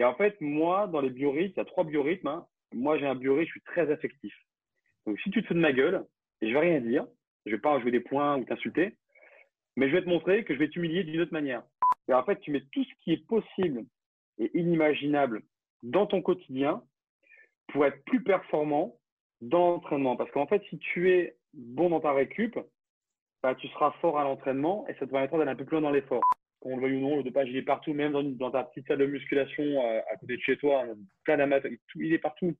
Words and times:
Et 0.00 0.04
en 0.04 0.14
fait, 0.14 0.40
moi, 0.40 0.86
dans 0.86 1.02
les 1.02 1.10
biorhythmes, 1.10 1.52
il 1.54 1.58
y 1.58 1.60
a 1.60 1.66
trois 1.66 1.84
biorhythmes. 1.84 2.26
Hein. 2.26 2.46
Moi, 2.72 2.96
j'ai 2.96 3.06
un 3.06 3.14
biorhythme, 3.14 3.44
je 3.44 3.50
suis 3.50 3.60
très 3.60 3.92
affectif. 3.92 4.34
Donc, 5.06 5.20
si 5.20 5.30
tu 5.30 5.42
te 5.42 5.48
fais 5.48 5.52
de 5.52 5.60
ma 5.60 5.74
gueule, 5.74 6.06
je 6.40 6.46
vais 6.46 6.58
rien 6.58 6.80
dire, 6.80 7.06
je 7.44 7.50
vais 7.50 7.60
pas 7.60 7.78
jouer 7.80 7.90
des 7.90 8.00
points 8.00 8.38
ou 8.38 8.44
t'insulter, 8.44 8.96
mais 9.76 9.90
je 9.90 9.92
vais 9.96 10.02
te 10.02 10.08
montrer 10.08 10.42
que 10.44 10.54
je 10.54 10.58
vais 10.58 10.70
t'humilier 10.70 11.04
d'une 11.04 11.20
autre 11.20 11.34
manière. 11.34 11.62
Et 12.08 12.14
en 12.14 12.24
fait, 12.24 12.40
tu 12.40 12.50
mets 12.50 12.62
tout 12.72 12.82
ce 12.82 13.04
qui 13.04 13.12
est 13.12 13.26
possible 13.26 13.84
et 14.38 14.50
inimaginable 14.58 15.42
dans 15.82 16.06
ton 16.06 16.22
quotidien 16.22 16.82
pour 17.68 17.84
être 17.84 18.02
plus 18.04 18.22
performant 18.22 18.96
dans 19.42 19.72
l'entraînement. 19.72 20.16
Parce 20.16 20.30
qu'en 20.30 20.46
fait, 20.46 20.62
si 20.70 20.78
tu 20.78 21.10
es 21.10 21.36
bon 21.52 21.90
dans 21.90 22.00
ta 22.00 22.14
récup, 22.14 22.58
bah, 23.42 23.54
tu 23.54 23.68
seras 23.68 23.90
fort 24.00 24.18
à 24.18 24.24
l'entraînement 24.24 24.86
et 24.88 24.94
ça 24.94 25.00
te 25.00 25.10
permettra 25.10 25.36
d'aller 25.36 25.50
un 25.50 25.56
peu 25.56 25.66
plus 25.66 25.74
loin 25.74 25.82
dans 25.82 25.90
l'effort. 25.90 26.22
Qu'on 26.60 26.76
le 26.76 26.82
veuille 26.82 26.96
ou 26.96 27.00
non, 27.00 27.16
le 27.16 27.22
dopage, 27.22 27.48
il 27.48 27.56
est 27.56 27.62
partout, 27.62 27.94
même 27.94 28.12
dans, 28.36 28.50
ta 28.50 28.64
petite 28.64 28.86
salle 28.86 28.98
de 28.98 29.06
musculation 29.06 29.62
euh, 29.64 30.00
à, 30.12 30.16
côté 30.16 30.36
de 30.36 30.42
chez 30.42 30.56
toi, 30.56 30.84
plein 31.24 31.38
d'amateurs, 31.38 31.70
il 31.96 32.12
est 32.12 32.18
partout. 32.18 32.54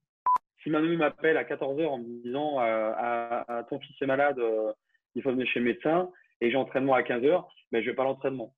Si 0.63 0.71
Manu 0.71 0.97
m'appelle 0.97 1.37
à 1.37 1.45
14h 1.45 1.87
en 1.87 1.99
me 1.99 2.23
disant 2.23 2.61
euh, 2.61 3.63
ton 3.69 3.79
fils 3.79 3.97
est 4.01 4.07
malade, 4.07 4.39
euh, 4.39 4.73
il 5.15 5.23
faut 5.23 5.31
venir 5.33 5.47
chez 5.47 5.61
le 5.61 5.67
médecin 5.67 6.11
et 6.41 6.51
j'ai 6.51 6.57
entraînement 6.57 6.95
à 6.95 7.03
15h, 7.03 7.45
mais 7.73 7.83
je 7.83 7.91
vais 7.91 7.97
pas 7.97 8.05
l'entraînement. 8.05 8.55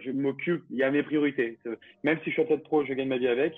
Je 0.00 0.10
m'occupe, 0.10 0.64
il 0.70 0.76
y 0.76 0.82
a 0.82 0.90
mes 0.90 1.04
priorités. 1.04 1.56
Même 2.02 2.18
si 2.18 2.26
je 2.26 2.30
suis 2.32 2.42
athlète 2.42 2.64
pro, 2.64 2.84
je 2.84 2.92
gagne 2.94 3.06
ma 3.06 3.18
vie 3.18 3.28
avec, 3.28 3.54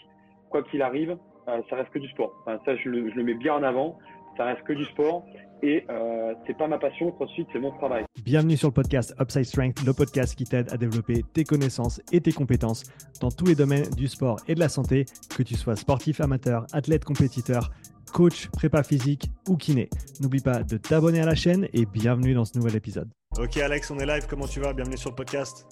quoi 0.50 0.62
qu'il 0.64 0.82
arrive, 0.82 1.16
ça 1.46 1.76
reste 1.76 1.90
que 1.90 1.98
du 1.98 2.08
sport. 2.10 2.44
ça, 2.66 2.76
je 2.76 2.90
le, 2.90 3.10
je 3.10 3.14
le 3.14 3.24
mets 3.24 3.34
bien 3.34 3.54
en 3.54 3.62
avant 3.62 3.98
ça 4.36 4.44
reste 4.46 4.62
que 4.62 4.72
du 4.72 4.84
sport 4.86 5.26
et 5.62 5.84
euh, 5.90 6.34
c'est 6.46 6.56
pas 6.56 6.66
ma 6.66 6.78
passion, 6.78 7.10
CrossFit, 7.12 7.46
c'est 7.52 7.58
mon 7.58 7.70
travail. 7.72 8.04
Bienvenue 8.24 8.56
sur 8.56 8.68
le 8.68 8.74
podcast 8.74 9.14
Upside 9.20 9.44
Strength, 9.44 9.82
le 9.84 9.92
podcast 9.92 10.34
qui 10.34 10.44
t'aide 10.44 10.72
à 10.72 10.76
développer 10.76 11.24
tes 11.32 11.44
connaissances 11.44 12.00
et 12.12 12.20
tes 12.20 12.32
compétences 12.32 12.84
dans 13.20 13.30
tous 13.30 13.46
les 13.46 13.54
domaines 13.54 13.88
du 13.96 14.08
sport 14.08 14.38
et 14.48 14.54
de 14.54 14.60
la 14.60 14.68
santé, 14.68 15.04
que 15.36 15.42
tu 15.42 15.54
sois 15.54 15.76
sportif 15.76 16.20
amateur, 16.20 16.66
athlète 16.72 17.04
compétiteur, 17.04 17.70
coach, 18.12 18.48
prépa 18.48 18.82
physique 18.82 19.26
ou 19.48 19.56
kiné. 19.56 19.88
N'oublie 20.20 20.42
pas 20.42 20.62
de 20.62 20.76
t'abonner 20.76 21.20
à 21.20 21.26
la 21.26 21.34
chaîne 21.34 21.68
et 21.72 21.86
bienvenue 21.86 22.34
dans 22.34 22.44
ce 22.44 22.58
nouvel 22.58 22.76
épisode. 22.76 23.08
Ok 23.38 23.56
Alex, 23.58 23.90
on 23.90 23.98
est 23.98 24.06
live, 24.06 24.26
comment 24.28 24.46
tu 24.46 24.60
vas? 24.60 24.72
Bienvenue 24.72 24.96
sur 24.96 25.10
le 25.10 25.16
podcast. 25.16 25.66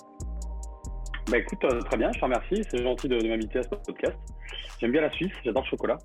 Bah 1.30 1.38
écoute, 1.38 1.62
euh, 1.64 1.80
très 1.82 1.98
bien, 1.98 2.10
je 2.12 2.18
te 2.18 2.24
remercie, 2.24 2.62
c'est 2.70 2.82
gentil 2.82 3.08
de 3.08 3.16
m'inviter 3.28 3.58
à 3.58 3.62
ce 3.62 3.68
podcast. 3.68 4.16
J'aime 4.80 4.92
bien 4.92 5.02
la 5.02 5.10
Suisse, 5.10 5.32
j'adore 5.44 5.62
le 5.64 5.68
chocolat. 5.68 5.98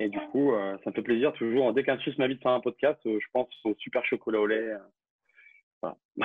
Et 0.00 0.08
du 0.08 0.18
coup, 0.18 0.54
euh, 0.54 0.78
ça 0.82 0.90
me 0.90 0.94
fait 0.94 1.02
plaisir 1.02 1.30
toujours. 1.34 1.74
Dès 1.74 1.84
qu'un 1.84 1.98
Suisse 1.98 2.16
m'invite 2.16 2.42
faire 2.42 2.52
un 2.52 2.60
podcast, 2.60 2.98
euh, 3.04 3.18
je 3.20 3.26
pense 3.34 3.48
au 3.64 3.74
super 3.78 4.02
chocolat 4.06 4.40
au 4.40 4.46
lait. 4.46 4.72
Euh. 5.84 5.90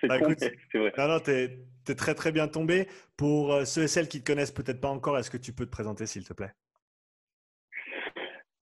c'est 0.00 0.08
bah, 0.08 0.18
vrai. 0.18 0.92
Non, 0.98 1.08
non, 1.08 1.20
tu 1.20 1.30
es, 1.30 1.94
très 1.94 2.14
très 2.16 2.32
bien 2.32 2.48
tombé. 2.48 2.88
Pour 3.16 3.64
ceux 3.64 3.84
et 3.84 3.88
celles 3.88 4.08
qui 4.08 4.18
ne 4.18 4.22
te 4.22 4.26
connaissent 4.26 4.50
peut-être 4.50 4.80
pas 4.80 4.88
encore, 4.88 5.16
est-ce 5.18 5.30
que 5.30 5.36
tu 5.36 5.52
peux 5.52 5.66
te 5.66 5.70
présenter 5.70 6.06
s'il 6.06 6.24
te 6.24 6.32
plaît? 6.32 6.50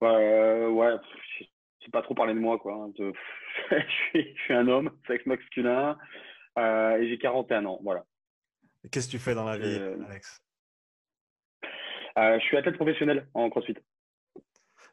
Ouais, 0.03 0.95
c'est 1.83 1.91
pas 1.91 2.03
trop 2.03 2.15
parler 2.15 2.35
de 2.35 2.39
moi. 2.39 2.59
quoi. 2.59 2.75
Hein, 2.75 2.93
je, 2.99 4.21
suis, 4.45 4.55
un 4.55 4.69
homme, 4.69 4.91
sexe 5.07 5.25
masculin, 5.25 5.97
et 6.59 7.09
j'ai 7.09 7.19
41 7.19 7.65
ans. 7.65 7.81
Voilà. 7.83 8.05
Qu'est-ce 8.91 9.07
que 9.07 9.13
tu 9.13 9.19
fais 9.19 9.35
dans 9.35 9.45
la 9.45 9.57
vie, 9.57 9.79
Alex? 10.07 10.43
Je 12.17 12.41
suis 12.41 12.57
athlète 12.59 12.77
professionnel 12.77 13.27
en 13.33 13.49
CrossFit. 13.49 13.77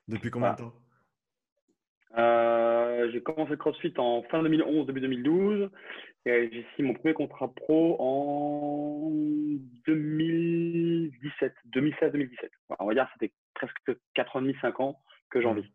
Depuis 0.07 0.29
combien 0.29 0.53
de 0.53 0.57
temps? 0.57 0.73
Euh, 2.17 3.09
J'ai 3.11 3.21
commencé 3.21 3.51
le 3.51 3.57
CrossFit 3.57 3.93
en 3.97 4.23
fin 4.23 4.41
2011, 4.43 4.85
début 4.87 5.01
2012. 5.01 5.69
Et 6.27 6.49
j'ai 6.51 6.65
signé 6.75 6.87
mon 6.87 6.95
premier 6.95 7.13
contrat 7.13 7.53
pro 7.53 7.97
en 7.99 9.11
2017, 9.85 11.53
2016-2017. 11.75 12.49
On 12.79 12.87
va 12.87 12.93
dire 12.93 13.05
que 13.05 13.11
c'était 13.13 13.33
presque 13.53 13.99
4 14.15 14.35
ans 14.35 14.39
et 14.39 14.43
demi, 14.43 14.55
5 14.61 14.79
ans 14.79 14.99
que 15.29 15.39
j'en 15.41 15.53
vis. 15.53 15.69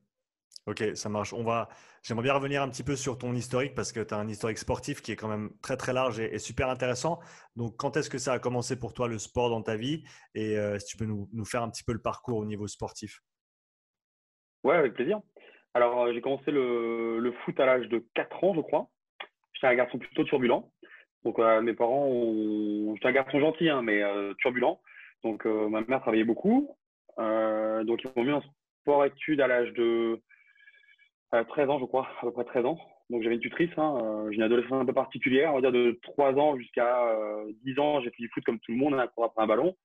Ok, 0.66 0.84
ça 0.94 1.08
marche. 1.08 1.32
On 1.32 1.42
va. 1.42 1.68
J'aimerais 2.02 2.24
bien 2.24 2.34
revenir 2.34 2.62
un 2.62 2.68
petit 2.68 2.82
peu 2.82 2.96
sur 2.96 3.16
ton 3.16 3.34
historique 3.34 3.74
parce 3.74 3.92
que 3.92 4.00
tu 4.00 4.12
as 4.12 4.18
un 4.18 4.28
historique 4.28 4.58
sportif 4.58 5.00
qui 5.02 5.12
est 5.12 5.16
quand 5.16 5.28
même 5.28 5.50
très 5.62 5.76
très 5.76 5.92
large 5.92 6.20
et, 6.20 6.38
super 6.38 6.68
intéressant. 6.68 7.20
Donc, 7.56 7.76
quand 7.76 7.96
est-ce 7.96 8.10
que 8.10 8.18
ça 8.18 8.32
a 8.32 8.38
commencé 8.38 8.78
pour 8.78 8.92
toi 8.92 9.08
le 9.08 9.18
sport 9.18 9.50
dans 9.50 9.62
ta 9.62 9.76
vie? 9.76 10.04
Et 10.34 10.58
euh, 10.58 10.78
si 10.78 10.86
tu 10.86 10.96
peux 10.96 11.06
nous, 11.06 11.28
nous, 11.32 11.44
faire 11.44 11.62
un 11.62 11.70
petit 11.70 11.84
peu 11.84 11.92
le 11.92 12.00
parcours 12.00 12.38
au 12.38 12.44
niveau 12.44 12.66
sportif? 12.66 13.20
Ouais, 14.64 14.76
avec 14.76 14.94
plaisir. 14.94 15.20
Alors, 15.74 16.02
euh, 16.02 16.12
j'ai 16.12 16.20
commencé 16.20 16.50
le, 16.50 17.32
foot 17.44 17.58
à 17.60 17.66
l'âge 17.66 17.88
de 17.88 18.04
4 18.14 18.44
ans, 18.44 18.54
je 18.54 18.60
crois. 18.60 18.88
J'étais 19.54 19.68
un 19.68 19.74
garçon 19.74 19.98
plutôt 19.98 20.24
turbulent. 20.24 20.70
Donc, 21.24 21.38
euh, 21.38 21.60
mes 21.60 21.74
parents 21.74 22.06
ont. 22.06 22.94
J'étais 22.94 23.08
un 23.08 23.12
garçon 23.12 23.40
gentil, 23.40 23.68
hein, 23.68 23.82
mais 23.82 24.02
euh, 24.02 24.34
turbulent. 24.38 24.80
Donc, 25.22 25.44
ma 25.44 25.82
mère 25.82 26.00
travaillait 26.00 26.24
beaucoup. 26.24 26.74
donc, 27.18 28.02
ils 28.04 28.10
m'ont 28.16 28.24
mis 28.24 28.32
en 28.32 28.42
sport-études 28.80 29.42
à 29.42 29.46
l'âge 29.46 29.70
de 29.74 30.18
13 31.30 31.68
ans, 31.68 31.78
je 31.78 31.84
crois, 31.84 32.08
à 32.20 32.22
peu 32.22 32.32
près 32.32 32.44
13 32.44 32.64
ans. 32.64 32.78
Donc, 33.10 33.22
j'avais 33.22 33.34
une 33.34 33.40
tutrice. 33.42 33.70
Hein, 33.76 34.26
j'ai 34.30 34.36
une 34.36 34.42
adolescence 34.42 34.80
un 34.80 34.86
peu 34.86 34.94
particulière. 34.94 35.52
On 35.52 35.56
va 35.56 35.60
dire 35.60 35.72
de 35.72 35.98
3 36.02 36.32
ans 36.34 36.56
jusqu'à 36.56 37.06
10 37.64 37.78
ans, 37.78 38.00
j'ai 38.00 38.10
fait 38.10 38.22
du 38.22 38.30
foot 38.30 38.44
comme 38.44 38.60
tout 38.60 38.72
le 38.72 38.78
monde, 38.78 38.94
hein, 38.94 39.08
pour 39.14 39.24
après 39.24 39.42
un 39.42 39.46
ballon 39.46 39.76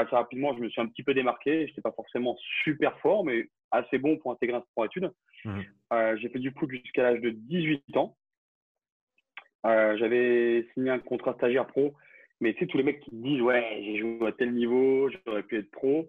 assez 0.00 0.14
rapidement, 0.14 0.54
je 0.54 0.60
me 0.60 0.68
suis 0.68 0.80
un 0.80 0.86
petit 0.86 1.02
peu 1.02 1.14
démarqué. 1.14 1.62
Je 1.62 1.70
n'étais 1.70 1.80
pas 1.80 1.92
forcément 1.92 2.36
super 2.62 2.98
fort, 3.00 3.24
mais 3.24 3.48
assez 3.70 3.98
bon 3.98 4.16
pour 4.18 4.32
intégrer 4.32 4.56
un 4.56 4.62
sport 4.70 4.86
études. 4.86 5.10
Mmh. 5.44 5.60
Euh, 5.92 6.16
j'ai 6.18 6.28
fait 6.28 6.38
du 6.38 6.50
foot 6.52 6.70
jusqu'à 6.70 7.02
l'âge 7.02 7.20
de 7.20 7.30
18 7.30 7.96
ans. 7.96 8.16
Euh, 9.64 9.96
j'avais 9.98 10.66
signé 10.74 10.90
un 10.90 10.98
contrat 10.98 11.34
stagiaire 11.34 11.66
pro, 11.66 11.94
mais 12.40 12.54
tu 12.54 12.60
sais, 12.60 12.66
tous 12.66 12.78
les 12.78 12.84
mecs 12.84 13.00
qui 13.00 13.10
disent 13.12 13.40
Ouais, 13.40 13.80
j'ai 13.82 13.98
joué 13.98 14.26
à 14.26 14.32
tel 14.32 14.52
niveau, 14.52 15.10
j'aurais 15.26 15.42
pu 15.42 15.58
être 15.58 15.70
pro. 15.70 16.08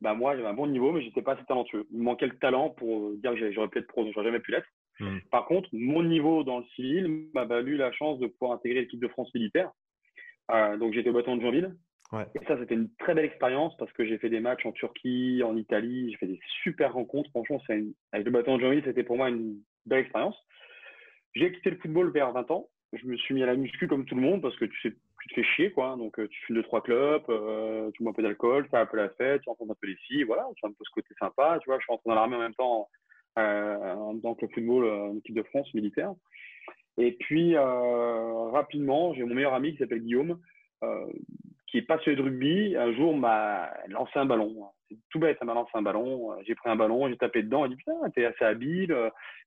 Bah, 0.00 0.14
moi, 0.14 0.36
j'avais 0.36 0.48
un 0.48 0.54
bon 0.54 0.66
niveau, 0.66 0.92
mais 0.92 1.00
je 1.00 1.06
n'étais 1.06 1.22
pas 1.22 1.32
assez 1.32 1.44
talentueux. 1.46 1.86
Il 1.90 1.98
me 1.98 2.04
manquait 2.04 2.26
le 2.26 2.38
talent 2.38 2.70
pour 2.70 3.12
dire 3.16 3.34
que 3.34 3.52
j'aurais 3.52 3.68
pu 3.68 3.78
être 3.78 3.86
pro, 3.86 4.04
donc 4.04 4.12
j'aurais 4.12 4.26
jamais 4.26 4.40
pu 4.40 4.52
l'être. 4.52 4.68
Mmh. 5.00 5.18
Par 5.30 5.46
contre, 5.46 5.68
mon 5.72 6.02
niveau 6.02 6.44
dans 6.44 6.58
le 6.58 6.64
civil 6.76 7.28
m'a 7.34 7.44
valu 7.44 7.76
la 7.76 7.90
chance 7.92 8.18
de 8.20 8.26
pouvoir 8.26 8.52
intégrer 8.52 8.82
l'équipe 8.82 9.00
de 9.00 9.08
France 9.08 9.32
militaire. 9.34 9.70
Euh, 10.50 10.76
donc, 10.76 10.92
j'étais 10.92 11.10
au 11.10 11.14
bâton 11.14 11.36
de 11.36 11.42
Jeanville. 11.42 11.74
Et 12.12 12.44
ça, 12.46 12.56
c'était 12.58 12.74
une 12.74 12.90
très 12.98 13.14
belle 13.14 13.24
expérience 13.24 13.76
parce 13.76 13.92
que 13.92 14.04
j'ai 14.04 14.18
fait 14.18 14.28
des 14.28 14.40
matchs 14.40 14.66
en 14.66 14.72
Turquie, 14.72 15.42
en 15.44 15.56
Italie, 15.56 16.10
j'ai 16.10 16.16
fait 16.18 16.26
des 16.26 16.40
super 16.62 16.92
rencontres. 16.92 17.30
Franchement, 17.30 17.60
avec 18.12 18.24
le 18.24 18.30
bâton 18.30 18.56
de 18.56 18.62
jean 18.62 18.82
c'était 18.84 19.02
pour 19.02 19.16
moi 19.16 19.30
une 19.30 19.58
belle 19.86 20.00
expérience. 20.00 20.36
J'ai 21.34 21.52
quitté 21.52 21.70
le 21.70 21.78
football 21.78 22.12
vers 22.12 22.32
20 22.32 22.50
ans. 22.50 22.68
Je 22.92 23.06
me 23.06 23.16
suis 23.16 23.34
mis 23.34 23.42
à 23.42 23.46
la 23.46 23.56
muscu 23.56 23.88
comme 23.88 24.04
tout 24.04 24.14
le 24.14 24.20
monde 24.20 24.40
parce 24.40 24.56
que 24.56 24.66
tu, 24.66 24.80
sais, 24.80 24.94
tu 25.22 25.28
te 25.28 25.34
fais 25.34 25.42
chier, 25.42 25.72
quoi. 25.72 25.96
Donc, 25.96 26.18
euh, 26.20 26.28
tu 26.28 26.40
fumes 26.42 26.56
deux, 26.56 26.62
trois 26.62 26.82
clubs, 26.82 27.24
euh, 27.28 27.90
tu 27.94 28.04
bois 28.04 28.12
un 28.12 28.14
peu 28.14 28.22
d'alcool, 28.22 28.64
tu 28.64 28.70
fais 28.70 28.76
un 28.76 28.86
peu 28.86 28.96
la 28.96 29.08
fête, 29.10 29.42
tu 29.42 29.48
rencontres 29.48 29.72
un 29.72 29.76
peu 29.80 29.88
les 29.88 29.96
filles, 29.96 30.22
voilà, 30.22 30.46
tu 30.54 30.64
as 30.64 30.68
un 30.68 30.72
peu 30.72 30.84
ce 30.84 30.90
côté 30.90 31.12
sympa. 31.18 31.58
Tu 31.60 31.68
vois, 31.68 31.78
je 31.78 31.82
suis 31.82 31.90
rentré 31.90 32.08
dans 32.08 32.14
l'armée 32.14 32.36
en 32.36 32.40
même 32.40 32.54
temps, 32.54 32.88
euh, 33.38 34.12
dans 34.22 34.36
le 34.40 34.48
football, 34.48 34.84
en 34.84 35.16
équipe 35.16 35.34
de 35.34 35.42
France 35.42 35.72
militaire. 35.74 36.12
Et 36.96 37.12
puis, 37.12 37.56
rapidement, 37.56 39.14
j'ai 39.14 39.24
mon 39.24 39.34
meilleur 39.34 39.54
ami 39.54 39.72
qui 39.72 39.78
s'appelle 39.78 40.02
Guillaume, 40.02 40.38
qui 41.74 41.78
est 41.78 41.82
passionné 41.82 42.16
de 42.16 42.22
rugby, 42.22 42.76
un 42.76 42.92
jour 42.92 43.16
m'a 43.16 43.68
lancé 43.88 44.12
un 44.14 44.26
ballon. 44.26 44.70
C'est 44.88 44.96
tout 45.10 45.18
bête, 45.18 45.36
ça 45.40 45.44
m'a 45.44 45.54
lancé 45.54 45.72
un 45.74 45.82
ballon. 45.82 46.32
J'ai 46.46 46.54
pris 46.54 46.70
un 46.70 46.76
ballon, 46.76 47.08
j'ai 47.08 47.16
tapé 47.16 47.42
dedans, 47.42 47.66
il 47.66 47.70
dit 47.70 47.76
putain, 47.76 47.94
t'es 48.14 48.26
assez 48.26 48.44
habile. 48.44 48.96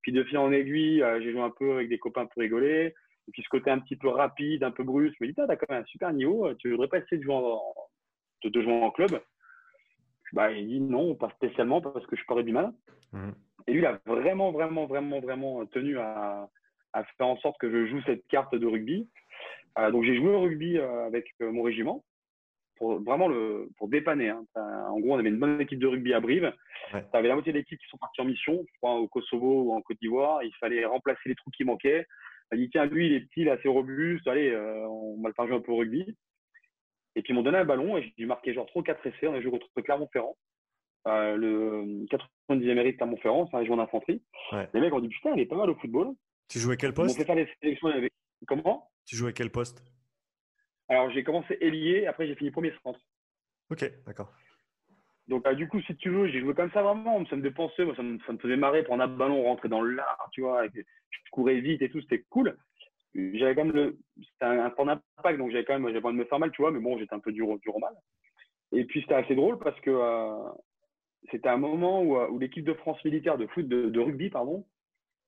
Puis 0.02 0.12
de 0.12 0.22
fil 0.26 0.38
en 0.38 0.52
aiguille, 0.52 1.02
euh, 1.02 1.22
j'ai 1.22 1.32
joué 1.32 1.40
un 1.40 1.52
peu 1.52 1.76
avec 1.76 1.88
des 1.88 1.98
copains 1.98 2.26
pour 2.26 2.42
rigoler. 2.42 2.94
Et 3.30 3.32
puis 3.32 3.44
ce 3.44 3.48
côté 3.48 3.72
un 3.72 3.80
petit 3.80 3.96
peu 3.96 4.10
rapide, 4.10 4.66
un 4.66 4.72
peu 4.72 4.84
brusque, 4.84 5.16
je 5.22 5.24
me 5.24 5.30
dis, 5.30 5.36
t'as 5.36 5.56
quand 5.56 5.70
même 5.70 5.84
un 5.84 5.86
super 5.86 6.12
niveau, 6.12 6.54
tu 6.56 6.70
voudrais 6.70 6.90
pas 6.90 6.98
essayer 6.98 7.16
de 7.16 7.24
jouer 7.24 7.34
en, 7.34 7.62
de, 8.44 8.62
jouer 8.62 8.74
en 8.74 8.92
club 8.92 9.22
bah, 10.34 10.52
Il 10.52 10.68
dit 10.68 10.82
non, 10.82 11.16
pas 11.16 11.30
spécialement 11.30 11.80
parce 11.80 12.06
que 12.08 12.18
je 12.18 12.20
suis 12.20 12.28
pas 12.28 12.36
rugbyman. 12.36 12.74
Mmh. 13.14 13.30
Et 13.68 13.72
lui, 13.72 13.80
il 13.80 13.86
a 13.86 14.02
vraiment, 14.06 14.52
vraiment, 14.52 14.86
vraiment, 14.86 15.22
vraiment 15.22 15.66
tenu 15.68 15.98
à, 15.98 16.50
à, 16.92 17.04
faire 17.06 17.28
en 17.28 17.38
sorte 17.38 17.58
que 17.58 17.72
je 17.72 17.90
joue 17.90 18.02
cette 18.02 18.28
carte 18.28 18.54
de 18.54 18.68
rugby. 18.68 19.08
Euh, 19.80 19.92
donc 19.92 20.04
j'ai 20.04 20.18
joué 20.18 20.28
au 20.28 20.42
rugby 20.42 20.78
euh, 20.78 21.06
avec 21.06 21.34
mon 21.40 21.62
régiment 21.62 22.04
pour 22.78 23.02
vraiment 23.02 23.28
le, 23.28 23.70
pour 23.78 23.88
dépanner. 23.88 24.30
Hein. 24.30 24.46
En 24.56 25.00
gros, 25.00 25.16
on 25.16 25.20
avait 25.20 25.30
une 25.30 25.40
bonne 25.40 25.62
équipe 25.62 25.80
de 25.80 25.88
rugby 25.88 26.14
à 26.14 26.20
Brive. 26.20 26.54
Tu 26.92 26.98
avais 27.14 27.28
la 27.28 27.36
moitié 27.36 27.52
de 27.52 27.58
l'équipe 27.58 27.80
qui 27.80 27.88
sont 27.90 27.98
partis 27.98 28.22
en 28.22 28.26
mission, 28.26 28.64
je 28.66 28.78
crois, 28.78 28.96
au 28.96 29.08
Kosovo 29.08 29.64
ou 29.64 29.74
en 29.74 29.82
Côte 29.82 29.98
d'Ivoire. 30.02 30.44
Il 30.44 30.54
fallait 30.60 30.86
remplacer 30.86 31.22
les 31.26 31.36
trous 31.36 31.52
qui 31.52 31.64
manquaient. 31.64 32.06
Elle 32.52 32.60
dit, 32.60 32.70
tiens, 32.70 32.86
lui, 32.86 33.08
il 33.08 33.14
est 33.14 33.22
petit, 33.22 33.42
il 33.42 33.48
est 33.48 33.52
assez 33.52 33.68
robuste. 33.68 34.28
Allez, 34.28 34.50
euh, 34.50 34.88
on 34.88 35.22
va 35.22 35.30
le 35.30 35.34
faire 35.34 35.48
jouer 35.48 35.58
un 35.58 35.62
peu 35.62 35.72
au 35.72 35.78
rugby. 35.78 36.16
Et 37.16 37.22
puis, 37.22 37.34
ils 37.34 37.36
m'ont 37.36 37.44
donné 37.44 37.58
un 37.58 37.66
ballon 37.66 37.98
et 37.98 38.04
j'ai 38.04 38.14
dû 38.18 38.26
marquer 38.26 38.54
genre 38.54 38.68
3 38.68 38.84
4 38.84 39.06
essais. 39.08 39.28
On 39.28 39.34
a 39.34 39.42
joué 39.42 39.52
contre 39.52 39.68
Clermont-Ferrand. 39.82 40.38
Euh, 41.08 41.36
le 41.36 42.06
90e 42.50 42.74
mérite 42.74 42.98
Clermont-Ferrand, 42.98 43.48
c'est 43.50 43.56
un 43.56 43.60
région 43.60 43.78
d'infanterie. 43.78 44.22
Les 44.74 44.80
mecs 44.80 44.94
ont 44.94 45.00
dit, 45.00 45.10
putain, 45.10 45.34
il 45.36 45.42
est 45.42 45.46
pas 45.46 45.56
mal 45.56 45.70
au 45.70 45.76
football. 45.76 46.14
Tu 46.50 46.60
jouais 46.60 46.78
quel 46.78 46.94
poste 46.94 47.22
Comment? 48.46 48.90
Tu 49.06 49.16
jouais 49.16 49.34
quel 49.34 49.50
poste? 49.50 49.84
Alors, 50.90 51.10
j'ai 51.12 51.24
commencé 51.24 51.58
ailier, 51.62 52.08
après 52.08 52.28
j'ai 52.28 52.36
fini 52.36 52.52
premier 52.52 52.74
centre. 52.84 53.00
Ok, 53.70 53.84
d'accord. 54.06 54.32
Donc, 55.28 55.46
euh, 55.46 55.54
du 55.56 55.68
coup, 55.68 55.82
si 55.82 55.96
tu 55.98 56.10
veux, 56.10 56.28
j'ai 56.28 56.40
joué 56.40 56.54
comme 56.54 56.72
ça 56.72 56.82
vraiment. 56.82 57.26
Ça 57.26 57.36
me 57.36 57.42
dépensait, 57.42 57.84
moi, 57.84 57.96
ça 57.96 58.04
me, 58.04 58.18
ça 58.20 58.32
me 58.32 58.38
faisait 58.38 58.56
marrer, 58.56 58.84
prendre 58.84 59.04
un 59.04 59.08
ballon, 59.08 59.44
rentrer 59.44 59.68
dans 59.68 59.82
l'art, 59.82 60.30
tu 60.32 60.42
vois. 60.42 60.66
je 60.68 61.32
courais 61.32 61.60
vite 61.60 61.82
et 61.82 61.90
tout, 61.90 62.02
c'était 62.02 62.24
cool. 62.30 62.58
J'avais 63.14 63.56
quand 63.56 63.66
même 63.66 63.76
le. 63.76 63.98
C'était 64.18 64.46
un, 64.46 64.66
un 64.66 64.86
d'impact, 64.86 65.38
donc 65.38 65.52
j'avais 65.52 65.66
quand 65.66 65.74
même. 65.74 65.88
J'avais 65.88 66.02
pas 66.02 66.12
de 66.12 66.18
me 66.18 66.26
faire 66.26 66.40
mal, 66.40 66.52
tu 66.52 66.62
vois, 66.62 66.72
mais 66.72 66.80
bon, 66.80 66.98
j'étais 66.98 67.16
un 67.16 67.20
peu 67.20 67.32
dur, 67.34 67.58
dur 67.60 67.76
au 67.76 67.80
mal. 67.80 67.94
Et 68.72 68.86
puis 68.86 69.02
c'était 69.02 69.16
assez 69.16 69.36
drôle 69.36 69.60
parce 69.60 69.80
que 69.82 69.98
c'était 71.32 71.50
un 71.50 71.58
moment 71.58 72.04
où, 72.04 72.38
l'équipe 72.38 72.66
de 72.66 72.74
France 72.74 73.04
militaire 73.04 73.38
de 73.38 73.48
foot, 73.48 73.68
de, 73.68 74.00
rugby, 74.00 74.30
pardon, 74.30 74.66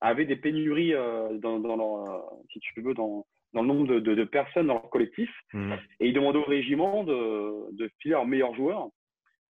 avait 0.01 0.25
des 0.25 0.35
pénuries 0.35 0.93
dans, 1.39 1.57
leur, 1.57 2.33
si 2.51 2.59
tu 2.59 2.81
veux, 2.81 2.93
dans, 2.93 3.25
dans 3.53 3.61
le 3.61 3.67
nombre 3.67 3.99
de, 3.99 4.23
personnes 4.23 4.67
dans 4.67 4.75
leur 4.75 4.89
collectif. 4.89 5.29
Mmh. 5.53 5.73
Et 5.99 6.07
ils 6.07 6.13
demandaient 6.13 6.39
au 6.39 6.43
régiment 6.43 7.03
de, 7.03 7.71
de 7.75 7.89
filer 7.99 8.13
leurs 8.13 8.25
meilleurs 8.25 8.55
joueurs 8.55 8.89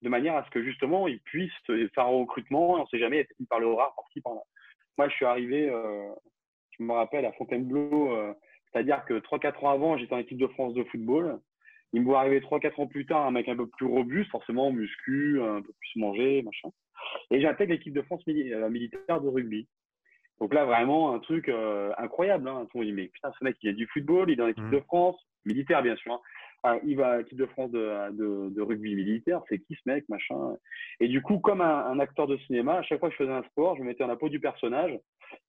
de 0.01 0.09
manière 0.09 0.35
à 0.35 0.45
ce 0.45 0.49
que 0.49 0.63
justement 0.63 1.07
ils 1.07 1.19
puissent 1.21 1.51
faire 1.65 2.05
un 2.05 2.19
recrutement. 2.19 2.73
On 2.73 2.81
ne 2.81 2.85
sait 2.87 2.99
jamais, 2.99 3.27
il 3.39 3.47
par 3.47 3.59
le 3.59 3.67
rare 3.67 3.93
parti 3.95 4.21
par 4.21 4.33
là. 4.33 4.41
Moi, 4.97 5.07
je 5.09 5.15
suis 5.15 5.25
arrivé, 5.25 5.69
euh, 5.69 6.09
je 6.77 6.83
me 6.83 6.91
rappelle, 6.91 7.25
à 7.25 7.31
Fontainebleau, 7.33 8.13
euh, 8.13 8.33
c'est-à-dire 8.71 9.05
que 9.05 9.13
3-4 9.19 9.65
ans 9.65 9.69
avant, 9.69 9.97
j'étais 9.97 10.13
en 10.13 10.19
équipe 10.19 10.37
de 10.37 10.47
France 10.47 10.73
de 10.73 10.83
football. 10.85 11.39
Il 11.93 12.01
me 12.01 12.05
voit 12.05 12.19
arriver 12.19 12.41
3-4 12.41 12.81
ans 12.81 12.87
plus 12.87 13.05
tard, 13.05 13.25
un 13.25 13.31
mec 13.31 13.47
un 13.47 13.55
peu 13.55 13.67
plus 13.67 13.85
robuste, 13.85 14.29
forcément 14.29 14.71
muscu, 14.71 15.41
un 15.41 15.61
peu 15.61 15.71
plus 15.71 15.99
mangé, 15.99 16.41
machin. 16.41 16.69
Et 17.31 17.41
j'intègre 17.41 17.71
l'équipe 17.71 17.93
de 17.93 18.01
France 18.01 18.21
euh, 18.27 18.69
militaire 18.69 19.21
de 19.21 19.27
rugby. 19.27 19.67
Donc 20.39 20.53
là, 20.53 20.65
vraiment, 20.65 21.13
un 21.13 21.19
truc 21.19 21.51
incroyable. 21.97 22.47
Hein. 22.47 22.67
On 22.73 22.83
dit, 22.83 22.93
mais 22.93 23.07
putain, 23.07 23.31
ce 23.37 23.43
mec, 23.43 23.57
il 23.61 23.69
a 23.69 23.73
du 23.73 23.87
football, 23.87 24.29
il 24.29 24.33
est 24.33 24.35
dans 24.37 24.47
l'équipe 24.47 24.63
mmh. 24.63 24.71
de 24.71 24.79
France, 24.81 25.17
militaire, 25.45 25.81
bien 25.83 25.95
sûr. 25.97 26.13
Hein. 26.13 26.19
Ah, 26.63 26.77
il 26.83 26.97
va 26.97 27.11
à 27.11 27.17
l'équipe 27.19 27.37
de 27.37 27.45
France 27.45 27.71
de, 27.71 28.61
rugby 28.61 28.93
militaire, 28.93 29.41
c'est 29.47 29.59
qui 29.59 29.75
ce 29.75 29.81
mec, 29.85 30.07
machin? 30.09 30.55
Et 30.99 31.07
du 31.07 31.21
coup, 31.21 31.39
comme 31.39 31.61
un, 31.61 31.99
acteur 31.99 32.27
de 32.27 32.37
cinéma, 32.37 32.75
à 32.75 32.81
chaque 32.83 32.99
fois 32.99 33.09
que 33.09 33.15
je 33.15 33.23
faisais 33.23 33.31
un 33.31 33.43
sport, 33.43 33.77
je 33.77 33.81
me 33.81 33.87
mettais 33.87 34.03
en 34.03 34.07
la 34.07 34.17
peau 34.17 34.27
du 34.27 34.41
personnage 34.41 34.99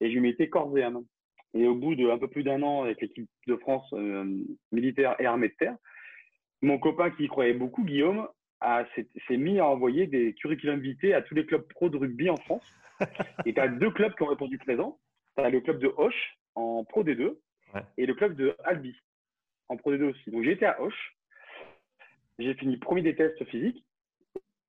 et 0.01 0.09
je 0.09 0.15
lui 0.15 0.21
mettais 0.21 0.49
corps 0.49 0.77
et 0.79 0.85
âme. 0.85 1.03
Et 1.53 1.67
au 1.67 1.75
bout 1.75 1.97
d'un 1.97 2.19
peu 2.19 2.29
plus 2.29 2.45
d'un 2.45 2.63
an 2.63 2.85
avec 2.85 3.01
l'équipe 3.01 3.29
de 3.49 3.57
France 3.57 3.93
euh, 3.93 4.25
militaire 4.71 5.17
et 5.19 5.27
armée 5.27 5.49
de 5.49 5.55
terre, 5.59 5.77
mon 6.63 6.79
copain 6.79 7.11
qui 7.11 7.25
y 7.25 7.29
croyait 7.29 7.55
beaucoup, 7.55 7.85
Guillaume, 7.85 8.29
s'est 8.95 9.37
mis 9.37 9.59
à 9.59 9.67
envoyer 9.67 10.07
des 10.07 10.35
curriculums 10.35 10.81
vitae 10.81 11.15
à 11.15 11.23
tous 11.23 11.35
les 11.35 11.45
clubs 11.45 11.67
pro 11.67 11.89
de 11.89 11.97
rugby 11.97 12.31
en 12.31 12.37
France. 12.37 12.63
et 13.47 13.55
tu 13.55 13.61
as 13.61 13.69
deux 13.69 13.91
clubs 13.91 14.15
qui 14.15 14.23
ont 14.23 14.27
répondu 14.27 14.59
présent. 14.59 14.99
Tu 15.37 15.45
as 15.45 15.51
le 15.51 15.61
club 15.61 15.79
de 15.79 15.93
Hoche 15.97 16.39
en 16.55 16.85
Pro 16.85 17.05
D2 17.05 17.37
et 17.97 18.07
le 18.07 18.15
club 18.15 18.37
de 18.37 18.57
Albi 18.65 18.97
en 19.69 19.77
Pro 19.77 19.93
D2 19.93 20.11
aussi. 20.11 20.31
Donc 20.31 20.43
j'ai 20.45 20.53
été 20.53 20.67
à 20.67 20.81
Hoche. 20.81 21.17
J'ai 22.39 22.55
fini 22.55 22.77
premier 22.79 23.03
des 23.03 23.15
tests 23.15 23.45
physiques. 23.47 23.85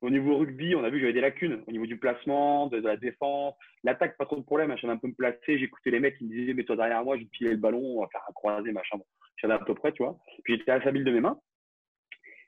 Au 0.01 0.10
niveau 0.10 0.38
rugby, 0.38 0.75
on 0.75 0.83
a 0.83 0.89
vu 0.89 0.95
que 0.95 1.01
j'avais 1.01 1.13
des 1.13 1.22
lacunes 1.22 1.63
au 1.68 1.72
niveau 1.72 1.86
du 1.86 1.98
placement, 1.98 2.68
de, 2.68 2.78
la 2.78 2.98
défense. 2.98 3.56
L'attaque, 3.83 4.18
pas 4.18 4.25
trop 4.25 4.36
de 4.36 4.42
problème. 4.42 4.75
J'avais 4.77 4.94
un 4.94 4.98
peu 4.98 5.07
me 5.07 5.13
placer. 5.13 5.60
J'écoutais 5.60 5.92
les 5.92 6.00
mecs 6.00 6.18
qui 6.18 6.25
me 6.25 6.30
disaient, 6.30 6.54
mets-toi 6.56 6.75
derrière 6.75 7.04
moi, 7.04 7.18
je 7.19 7.24
pilais 7.25 7.51
le 7.51 7.57
ballon, 7.57 7.80
on 7.80 8.01
va 8.01 8.07
faire 8.07 8.24
un 8.27 8.34
croisé, 8.34 8.72
machin. 8.72 8.98
Bon, 8.98 9.06
j'avais 9.38 9.54
à 9.54 9.60
peu 9.60 9.75
près, 9.75 9.92
tu 9.92 10.01
vois. 10.01 10.18
Puis 10.44 10.57
j'étais 10.57 10.72
assez 10.72 10.88
habile 10.88 11.04
de 11.04 11.12
mes 11.12 11.22
mains. 11.22 11.39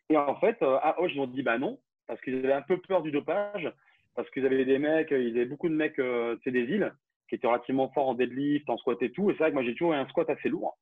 Et 0.09 0.17
en 0.17 0.35
fait, 0.39 0.57
euh, 0.63 0.79
à 0.81 0.99
Hoche, 0.99 1.11
ils 1.13 1.21
ont 1.21 1.27
dit, 1.27 1.43
bah 1.43 1.59
non, 1.59 1.79
parce 2.07 2.19
qu'ils 2.21 2.37
avaient 2.37 2.53
un 2.53 2.63
peu 2.63 2.77
peur 2.77 3.03
du 3.03 3.11
dopage, 3.11 3.71
parce 4.15 4.29
qu'ils 4.31 4.45
avaient 4.45 4.65
des 4.65 4.79
mecs, 4.79 5.11
ils 5.11 5.35
avaient 5.35 5.45
beaucoup 5.45 5.69
de 5.69 5.75
mecs, 5.75 5.99
euh, 5.99 6.35
c'est 6.43 6.51
des 6.51 6.63
îles, 6.63 6.93
qui 7.29 7.35
étaient 7.35 7.47
relativement 7.47 7.89
forts 7.89 8.09
en 8.09 8.13
deadlift, 8.13 8.69
en 8.69 8.77
squat 8.77 9.01
et 9.01 9.11
tout. 9.11 9.29
Et 9.29 9.33
c'est 9.33 9.39
vrai 9.39 9.49
que 9.49 9.55
moi, 9.55 9.63
j'ai 9.63 9.73
toujours 9.73 9.93
eu 9.93 9.97
un 9.97 10.07
squat 10.07 10.29
assez 10.29 10.49
lourd. 10.49 10.77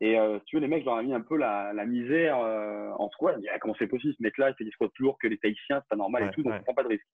Et 0.00 0.18
euh, 0.18 0.38
si 0.40 0.44
tu 0.46 0.56
veux, 0.56 0.62
les 0.62 0.68
mecs, 0.68 0.80
je 0.80 0.86
leur 0.86 1.00
ai 1.00 1.04
mis 1.04 1.14
un 1.14 1.20
peu 1.20 1.36
la, 1.36 1.72
la 1.72 1.86
misère 1.86 2.38
euh, 2.38 2.90
en 2.98 3.08
squat. 3.10 3.36
Ils 3.40 3.48
ah, 3.52 3.58
comment 3.58 3.74
c'est 3.78 3.86
possible 3.86 4.14
Ce 4.16 4.22
mec-là, 4.22 4.50
il 4.50 4.54
fait 4.54 4.64
des 4.64 4.70
squats 4.70 4.88
plus 4.88 5.04
lourds 5.04 5.18
que 5.18 5.26
les 5.26 5.38
Tahitiens, 5.38 5.80
c'est 5.80 5.88
pas 5.88 5.96
normal 5.96 6.28
et 6.28 6.30
tout, 6.30 6.42
donc 6.42 6.52
on 6.58 6.62
prend 6.62 6.74
pas 6.74 6.82
de 6.82 6.88
risque. 6.88 7.06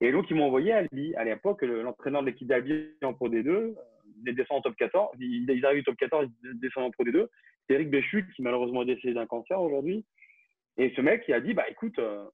Et 0.00 0.12
donc, 0.12 0.28
ils 0.30 0.36
m'ont 0.36 0.46
envoyé 0.46 0.72
à 0.72 0.78
Albi. 0.78 1.14
À 1.14 1.24
l'époque, 1.24 1.62
l'entraîneur 1.62 2.22
de 2.22 2.26
l'équipe 2.26 2.48
d'Albi 2.48 2.90
en 3.02 3.14
Pro 3.14 3.28
D2, 3.28 3.48
euh, 3.48 3.74
il 4.26 4.34
descend 4.34 4.58
en 4.58 4.62
top 4.62 4.76
14. 4.76 5.16
Ils, 5.20 5.48
ils 5.48 5.66
arrivent 5.66 5.80
au 5.80 5.84
top 5.84 5.96
14, 5.96 6.28
ils 6.44 6.60
descendent 6.60 6.84
en 6.84 6.90
Pro 6.90 7.04
D2. 7.04 7.26
C'est 7.66 7.74
Eric 7.74 7.90
Béchut, 7.90 8.26
qui 8.34 8.42
malheureusement 8.42 8.82
est 8.82 8.86
décédé 8.86 9.14
d'un 9.14 9.26
cancer 9.26 9.60
aujourd'hui. 9.60 10.04
Et 10.78 10.92
ce 10.94 11.00
mec, 11.00 11.24
il 11.28 11.34
a 11.34 11.40
dit 11.40 11.54
bah 11.54 11.64
écoute, 11.70 11.98
euh, 11.98 12.24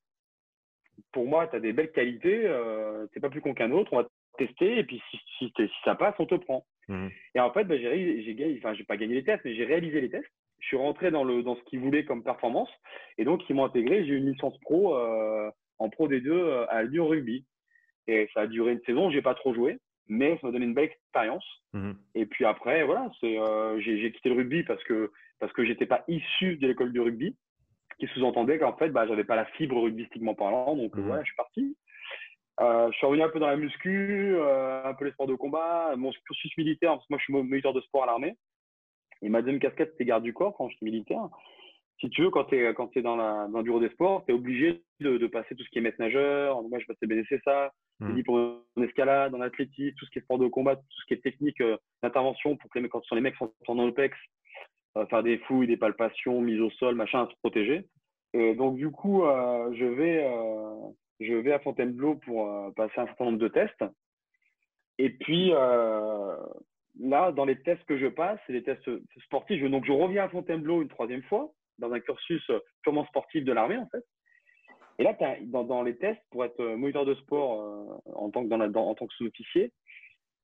pour 1.13 1.27
moi, 1.27 1.47
tu 1.47 1.57
as 1.57 1.61
des 1.61 1.73
belles 1.73 1.93
qualités, 1.93 2.43
euh, 2.45 3.07
t'es 3.13 3.21
pas 3.21 3.31
plus 3.31 3.41
con 3.41 3.55
qu'un 3.55 3.71
autre, 3.71 3.93
on 3.93 4.03
va 4.03 4.09
tester, 4.39 4.79
et 4.79 4.85
puis 4.85 5.03
si, 5.11 5.19
si, 5.39 5.53
si 5.57 5.69
ça 5.85 5.95
passe, 5.95 6.15
on 6.19 6.27
te 6.27 6.35
prend. 6.35 6.65
Mmh. 6.89 7.09
Et 7.35 7.41
en 7.41 7.53
fait, 7.53 7.65
bah, 7.65 7.77
j'ai, 7.77 8.23
j'ai, 8.23 8.59
enfin, 8.59 8.75
j'ai 8.75 8.85
pas 8.85 8.97
gagné 8.97 9.15
les 9.15 9.25
tests, 9.25 9.45
mais 9.45 9.55
j'ai 9.55 9.65
réalisé 9.65 10.01
les 10.01 10.11
tests. 10.11 10.29
Je 10.61 10.67
suis 10.67 10.77
rentré 10.77 11.11
dans, 11.11 11.25
le, 11.25 11.43
dans 11.43 11.57
ce 11.57 11.63
qu'ils 11.65 11.81
voulaient 11.81 12.05
comme 12.05 12.23
performance. 12.23 12.71
Et 13.19 13.25
donc, 13.25 13.43
ils 13.49 13.55
m'ont 13.55 13.65
intégré. 13.65 14.05
J'ai 14.05 14.13
eu 14.13 14.19
une 14.19 14.31
licence 14.31 14.57
pro 14.61 14.97
euh, 14.97 15.51
en 15.79 15.91
pro 15.91 16.07
des 16.07 16.21
deux 16.21 16.33
euh, 16.33 16.67
à 16.69 16.83
Lyon 16.85 17.09
Rugby. 17.09 17.45
Et 18.07 18.29
ça 18.33 18.43
a 18.43 18.47
duré 18.47 18.73
une 18.73 18.83
saison. 18.83 19.11
J'ai 19.11 19.23
pas 19.23 19.35
trop 19.35 19.55
joué, 19.55 19.79
mais 20.09 20.39
ça 20.41 20.47
m'a 20.47 20.53
donné 20.53 20.67
une 20.67 20.75
belle 20.75 20.85
expérience. 20.85 21.45
Mmh. 21.73 21.93
Et 22.15 22.27
puis 22.27 22.45
après, 22.45 22.85
voilà, 22.85 23.11
c'est, 23.21 23.39
euh, 23.39 23.81
j'ai, 23.81 24.01
j'ai 24.01 24.13
quitté 24.13 24.29
le 24.29 24.37
rugby 24.37 24.63
parce 24.63 24.83
que 24.85 25.11
parce 25.41 25.53
que 25.53 25.65
j'étais 25.65 25.87
pas 25.87 26.05
issu 26.07 26.57
de 26.57 26.69
l'école 26.69 26.93
du 26.93 27.01
rugby, 27.01 27.35
qui 27.99 28.07
sous-entendait 28.09 28.59
qu'en 28.59 28.77
fait, 28.77 28.91
bah, 28.91 29.07
j'avais 29.07 29.25
pas 29.25 29.37
la 29.37 29.47
fibre 29.47 29.81
rugbystiquement 29.81 30.35
parlant. 30.35 30.77
Donc 30.77 30.97
mmh. 30.97 31.01
voilà, 31.03 31.23
je 31.23 31.27
suis 31.27 31.37
parti. 31.37 31.77
Euh, 32.61 32.91
je 32.93 32.97
suis 32.97 33.07
revenu 33.07 33.23
un 33.23 33.29
peu 33.29 33.39
dans 33.39 33.47
la 33.47 33.57
muscu, 33.57 34.35
euh, 34.37 34.85
un 34.85 34.95
peu 34.95 35.07
les 35.07 35.13
sports 35.13 35.27
de 35.27 35.35
combat, 35.35 35.95
mon 35.97 36.11
cursus 36.27 36.57
militaire, 36.59 36.93
parce 36.93 37.03
que 37.07 37.13
moi 37.13 37.19
je 37.19 37.25
suis 37.25 37.33
moniteur 37.33 37.73
de 37.73 37.81
sport 37.81 38.05
à 38.05 38.07
l'armée. 38.07 38.37
Et 39.23 39.29
ma 39.29 39.41
deuxième 39.41 39.61
casquette, 39.61 39.91
c'était 39.93 40.05
garde 40.05 40.23
du 40.23 40.35
corps 40.35 40.55
quand 40.57 40.69
je 40.69 40.77
suis 40.77 40.85
militaire. 40.85 41.29
Si 42.01 42.11
tu 42.11 42.23
veux, 42.23 42.31
quand 42.31 42.45
tu 42.45 42.57
es, 42.57 42.75
quand 42.75 42.95
es 42.97 43.03
dans, 43.03 43.17
la, 43.17 43.47
dans 43.49 43.59
le 43.59 43.65
bureau 43.65 43.81
des 43.81 43.89
sports, 43.91 44.25
tu 44.27 44.33
es 44.33 44.35
obligé 44.35 44.83
de, 45.01 45.19
de, 45.19 45.27
passer 45.29 45.55
tout 45.55 45.63
ce 45.63 45.71
qui 45.71 45.79
est 45.79 45.81
maître 45.81 46.01
nageur. 46.01 46.61
Moi, 46.63 46.81
je 46.81 46.87
passais 46.87 47.07
BNCSA, 47.07 47.73
mmh. 48.01 48.15
dit 48.15 48.23
pour 48.25 48.37
en 48.37 48.83
escalade, 48.83 49.31
dans 49.31 49.39
l'athlétisme, 49.39 49.95
tout 49.97 50.05
ce 50.05 50.11
qui 50.11 50.19
est 50.19 50.23
sport 50.23 50.39
de 50.39 50.49
combat, 50.49 50.75
tout 50.77 51.01
ce 51.01 51.07
qui 51.07 51.15
est 51.15 51.23
technique 51.23 51.61
euh, 51.61 51.77
d'intervention 52.03 52.57
pour 52.57 52.69
que 52.71 52.81
les, 52.81 52.89
quand 52.89 53.03
les 53.13 53.21
mecs 53.21 53.37
sont 53.37 53.53
en 53.69 53.79
OPEX, 53.79 54.17
faire 55.09 55.23
des 55.23 55.39
fouilles, 55.39 55.67
des 55.67 55.77
palpations, 55.77 56.41
mise 56.41 56.61
au 56.61 56.71
sol, 56.71 56.95
machin, 56.95 57.25
à 57.25 57.29
se 57.29 57.37
protéger. 57.37 57.87
Et 58.35 58.55
donc, 58.55 58.77
du 58.77 58.91
coup, 58.91 59.25
euh, 59.25 59.73
je 59.75 59.85
vais 59.85 60.27
je 61.21 61.35
vais 61.35 61.53
à 61.53 61.61
Fontainebleau 61.61 62.17
pour 62.17 62.49
euh, 62.49 62.71
passer 62.73 62.99
un 62.99 63.07
certain 63.07 63.27
nombre 63.27 63.39
de 63.39 63.49
tests. 63.49 63.85
Et 64.99 65.11
puis, 65.11 65.53
euh, 65.53 66.37
là, 67.01 67.33
dans 67.33 67.45
les 67.45 67.61
tests 67.63 67.85
que 67.85 67.99
je 67.99 68.07
passe, 68.07 68.39
c'est 68.47 68.53
les 68.53 68.63
tests 68.63 68.91
sportifs. 69.25 69.63
Donc, 69.71 69.85
je 69.85 69.93
reviens 69.93 70.25
à 70.25 70.29
Fontainebleau 70.29 70.83
une 70.83 70.89
troisième 70.89 71.23
fois, 71.25 71.53
dans 71.79 71.93
un 71.93 72.01
cursus 72.01 72.51
purement 72.83 73.07
sportif 73.07 73.45
de 73.45 73.53
l'armée, 73.53 73.79
en 73.79 73.87
fait. 73.87 74.05
Et 74.99 75.05
là, 75.05 75.17
dans, 75.47 75.83
les 75.83 75.97
tests, 75.97 76.21
pour 76.31 76.45
être 76.45 76.63
moniteur 76.63 77.07
de 77.07 77.15
sport 77.15 77.63
euh, 77.63 78.13
en 78.15 78.31
tant 78.31 78.47
que, 78.47 78.55
en 78.55 78.95
tant 78.95 79.07
que 79.07 79.15
sous-officier, 79.15 79.73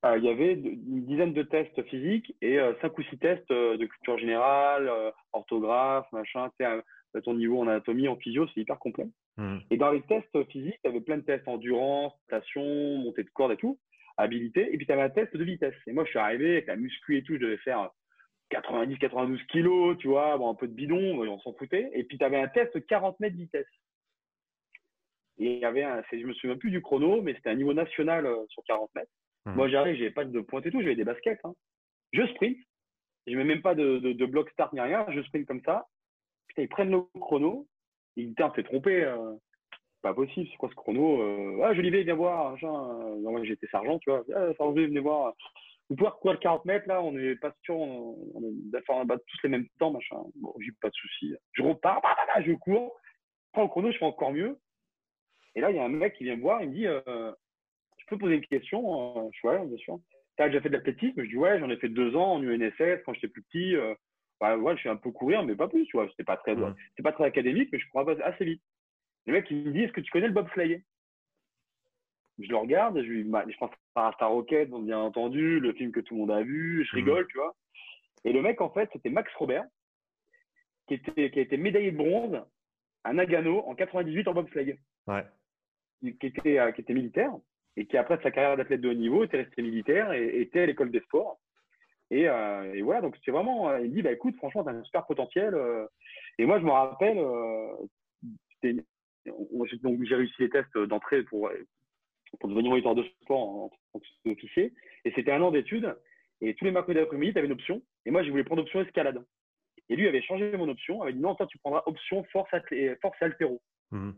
il 0.03 0.23
y 0.23 0.29
avait 0.29 0.53
une 0.53 1.05
dizaine 1.05 1.33
de 1.33 1.43
tests 1.43 1.81
physiques 1.83 2.33
et 2.41 2.57
cinq 2.81 2.97
ou 2.97 3.03
six 3.03 3.17
tests 3.17 3.49
de 3.49 3.85
culture 3.85 4.17
générale, 4.17 4.89
orthographe, 5.33 6.07
machin, 6.11 6.49
à 6.61 7.21
ton 7.21 7.33
niveau 7.33 7.59
en 7.59 7.67
anatomie, 7.67 8.07
en 8.07 8.15
physio, 8.15 8.47
c'est 8.47 8.61
hyper 8.61 8.79
complet. 8.79 9.07
Mmh. 9.37 9.57
Et 9.71 9.77
dans 9.77 9.91
les 9.91 10.01
tests 10.03 10.43
physiques, 10.49 10.79
tu 10.83 10.89
avais 10.89 11.01
plein 11.01 11.17
de 11.17 11.23
tests 11.23 11.47
endurance, 11.47 12.13
station, 12.25 12.97
montée 12.97 13.23
de 13.23 13.29
corde 13.29 13.53
et 13.53 13.57
tout, 13.57 13.79
habilité. 14.17 14.73
Et 14.73 14.77
puis 14.77 14.85
tu 14.85 14.91
avais 14.91 15.01
un 15.01 15.09
test 15.09 15.35
de 15.35 15.43
vitesse. 15.43 15.75
Et 15.87 15.93
moi, 15.93 16.03
je 16.05 16.09
suis 16.09 16.19
arrivé 16.19 16.51
avec 16.53 16.67
la 16.67 16.75
muscu 16.75 17.17
et 17.17 17.23
tout, 17.23 17.33
je 17.35 17.39
devais 17.39 17.57
faire 17.57 17.89
90, 18.49 18.97
92 18.97 19.43
kilos, 19.43 19.97
tu 19.97 20.07
vois, 20.07 20.37
bon, 20.37 20.49
un 20.49 20.55
peu 20.55 20.67
de 20.67 20.73
bidon, 20.73 21.21
on 21.21 21.39
s'en 21.39 21.53
foutait. 21.53 21.89
Et 21.93 22.03
puis 22.03 22.17
tu 22.17 22.23
avais 22.23 22.39
un 22.39 22.47
test 22.47 22.85
40 22.85 23.19
mètres 23.19 23.35
de 23.35 23.41
vitesse. 23.41 23.67
Et 25.37 25.53
il 25.53 25.59
y 25.59 25.65
avait 25.65 25.83
un, 25.83 26.03
je 26.11 26.25
me 26.25 26.33
souviens 26.33 26.57
plus 26.57 26.71
du 26.71 26.81
chrono, 26.81 27.21
mais 27.21 27.33
c'était 27.35 27.51
un 27.51 27.55
niveau 27.55 27.73
national 27.73 28.25
euh, 28.25 28.45
sur 28.49 28.61
40 28.63 28.89
mètres. 28.95 29.11
Mmh. 29.45 29.53
Moi, 29.53 29.69
j'arrive, 29.69 29.95
j'avais 29.95 30.11
pas 30.11 30.25
de 30.25 30.41
pointe 30.41 30.65
et 30.65 30.71
tout, 30.71 30.81
j'avais 30.81 30.95
des 30.95 31.03
baskets. 31.03 31.39
Hein. 31.43 31.53
Je 32.13 32.25
sprint. 32.27 32.57
Je 33.27 33.35
mets 33.35 33.43
même 33.43 33.61
pas 33.61 33.75
de, 33.75 33.99
de, 33.99 34.25
bloc 34.25 34.49
start 34.51 34.73
ni 34.73 34.79
rien, 34.79 35.05
je 35.09 35.21
sprint 35.21 35.45
comme 35.45 35.61
ça 35.63 35.87
ils 36.61 36.69
prennent 36.69 36.91
le 36.91 37.01
chrono. 37.19 37.67
Ils 38.15 38.33
disent, 38.33 38.45
t'es 38.55 38.63
trompé. 38.63 39.03
Euh, 39.03 39.35
pas 40.01 40.13
possible, 40.13 40.47
c'est 40.49 40.57
quoi 40.57 40.69
ce 40.69 40.75
chrono 40.75 41.21
euh, 41.21 41.61
Ah, 41.63 41.73
Jolivet, 41.73 42.03
viens 42.03 42.15
voir. 42.15 42.55
moi, 42.61 43.43
j'étais 43.43 43.67
sergent, 43.67 43.99
tu 43.99 44.09
vois. 44.09 44.23
Ah, 44.33 44.53
Jolivet, 44.57 44.87
venez 44.87 44.99
voir. 44.99 45.33
Vous 45.89 45.95
pouvez 45.95 46.11
courir 46.21 46.33
le 46.33 46.39
40 46.39 46.65
mètres, 46.65 46.87
là, 46.87 47.01
on 47.01 47.11
n'est 47.11 47.35
pas 47.35 47.51
sûr, 47.63 47.75
on, 47.75 48.15
on 48.35 49.05
battre 49.05 49.23
tous 49.25 49.39
les 49.43 49.49
mêmes 49.49 49.67
temps, 49.79 49.91
machin. 49.91 50.17
Bon, 50.35 50.53
j'ai 50.59 50.71
pas 50.79 50.89
de 50.89 50.93
souci. 50.93 51.33
Je 51.53 51.63
repars, 51.63 51.99
bah, 52.01 52.15
bah, 52.15 52.33
bah, 52.35 52.43
je 52.45 52.53
cours, 52.53 52.95
je 53.47 53.51
prends 53.53 53.63
le 53.63 53.69
chrono, 53.69 53.91
je 53.91 53.97
fais 53.97 54.05
encore 54.05 54.31
mieux. 54.31 54.59
Et 55.55 55.61
là, 55.61 55.71
il 55.71 55.77
y 55.77 55.79
a 55.79 55.83
un 55.83 55.89
mec 55.89 56.13
qui 56.15 56.25
vient 56.25 56.35
me 56.35 56.41
voir, 56.41 56.61
il 56.61 56.69
me 56.69 56.75
dit 56.75 56.85
euh, 56.85 57.31
peux 58.09 58.17
poser 58.17 58.35
une 58.35 58.45
question 58.45 59.29
Je 59.31 59.37
suis 59.37 59.47
ouais, 59.47 59.65
bien 59.65 59.77
sûr. 59.77 59.99
Tu 60.37 60.43
as 60.43 60.47
déjà 60.47 60.61
fait 60.61 60.69
de 60.69 60.75
l'athlétisme? 60.75 61.23
Je 61.23 61.29
dis 61.29 61.37
Ouais, 61.37 61.59
j'en 61.59 61.69
ai 61.69 61.77
fait 61.77 61.89
deux 61.89 62.15
ans 62.15 62.33
en 62.33 62.43
UNSS 62.43 63.03
quand 63.05 63.13
j'étais 63.13 63.27
plus 63.27 63.43
petit 63.43 63.75
bah, 64.39 64.57
ouais, 64.57 64.75
je 64.75 64.79
suis 64.79 64.89
un 64.89 64.95
peu 64.95 65.11
courir, 65.11 65.43
mais 65.43 65.55
pas 65.55 65.67
plus, 65.67 65.85
tu 65.85 65.97
vois. 65.97 66.07
C'était 66.09 66.23
pas 66.23 66.37
très, 66.37 66.55
c'est 66.95 67.03
pas 67.03 67.11
très 67.11 67.25
académique, 67.25 67.69
mais 67.71 67.79
je 67.79 67.87
crois 67.89 68.09
assez 68.23 68.45
vite. 68.45 68.63
Le 69.25 69.33
mec, 69.33 69.47
il 69.51 69.65
me 69.65 69.71
dit, 69.71 69.83
est-ce 69.83 69.91
que 69.91 70.01
tu 70.01 70.11
connais 70.11 70.27
le 70.27 70.33
bobsleigh? 70.33 70.83
Je 72.39 72.47
le 72.47 72.55
regarde, 72.55 73.01
je, 73.01 73.07
lui, 73.07 73.23
je 73.23 73.57
pense 73.57 73.71
à 73.95 74.11
Star 74.15 74.31
Rocket, 74.31 74.69
bien 74.69 74.97
entendu, 74.97 75.59
le 75.59 75.73
film 75.73 75.91
que 75.91 75.99
tout 75.99 76.13
le 76.13 76.21
monde 76.21 76.31
a 76.31 76.41
vu, 76.41 76.85
je 76.85 76.95
mmh. 76.95 76.99
rigole, 76.99 77.27
tu 77.27 77.37
vois. 77.37 77.53
Et 78.23 78.31
le 78.31 78.41
mec, 78.41 78.61
en 78.61 78.69
fait, 78.69 78.89
c'était 78.93 79.09
Max 79.09 79.29
Robert, 79.35 79.65
qui, 80.87 80.93
était, 80.93 81.31
qui 81.31 81.39
a 81.39 81.41
été 81.41 81.57
médaillé 81.57 81.91
de 81.91 81.97
bronze 81.97 82.41
à 83.03 83.11
Nagano 83.11 83.59
en 83.67 83.75
98 83.75 84.27
en 84.29 84.33
bobsleigh. 84.33 84.79
Ouais. 85.07 85.25
Qui 86.01 86.27
était, 86.27 86.59
euh, 86.59 86.71
qui 86.71 86.79
était 86.79 86.93
militaire 86.93 87.33
et 87.77 87.85
qui, 87.85 87.97
après 87.97 88.19
sa 88.21 88.31
carrière 88.31 88.57
d'athlète 88.57 88.81
de 88.81 88.89
haut 88.89 88.93
niveau, 88.93 89.23
était 89.23 89.37
resté 89.37 89.61
militaire 89.61 90.11
et 90.11 90.41
était 90.41 90.61
à 90.61 90.65
l'école 90.65 90.91
des 90.91 91.01
sports. 91.01 91.39
Euh, 92.11 92.73
et, 92.73 92.81
voilà, 92.81 93.01
donc 93.01 93.15
c'est 93.23 93.31
vraiment, 93.31 93.69
euh, 93.69 93.81
il 93.81 93.93
dit, 93.93 94.01
bah 94.01 94.11
écoute, 94.11 94.35
franchement, 94.37 94.63
tu 94.63 94.69
as 94.69 94.73
un 94.73 94.83
super 94.83 95.05
potentiel. 95.05 95.53
Euh. 95.53 95.85
et 96.37 96.45
moi, 96.45 96.59
je 96.59 96.65
me 96.65 96.71
rappelle, 96.71 97.17
donc 99.83 100.03
j'ai 100.03 100.15
réussi 100.15 100.35
les 100.39 100.49
tests 100.49 100.77
d'entrée 100.77 101.23
pour, 101.23 101.51
devenir 102.43 102.71
moniteur 102.71 102.95
de 102.95 103.03
sport 103.23 103.39
en 103.39 103.69
tant 103.69 103.99
qu'officier. 104.25 104.73
Et 105.05 105.11
c'était 105.15 105.31
un 105.31 105.41
an 105.41 105.51
d'études. 105.51 105.95
Et 106.41 106.55
tous 106.55 106.65
les 106.65 106.71
mercredis 106.71 106.99
d'après-midi, 106.99 107.33
tu 107.33 107.37
avais 107.37 107.47
une 107.47 107.53
option. 107.53 107.81
Et 108.05 108.11
moi, 108.11 108.23
je 108.23 108.31
voulais 108.31 108.43
prendre 108.43 108.61
option 108.61 108.81
escalade. 108.81 109.23
Et 109.89 109.95
lui 109.95 110.07
avait 110.07 110.21
changé 110.21 110.55
mon 110.55 110.69
option. 110.69 110.99
Il 110.99 111.03
avait 111.03 111.13
dit 111.13 111.19
non, 111.19 111.35
toi, 111.35 111.47
tu 111.47 111.57
prendras 111.57 111.83
option 111.85 112.23
force, 112.25 112.49
force 113.01 113.21
altéro. 113.21 113.61
Mmh. 113.91 114.11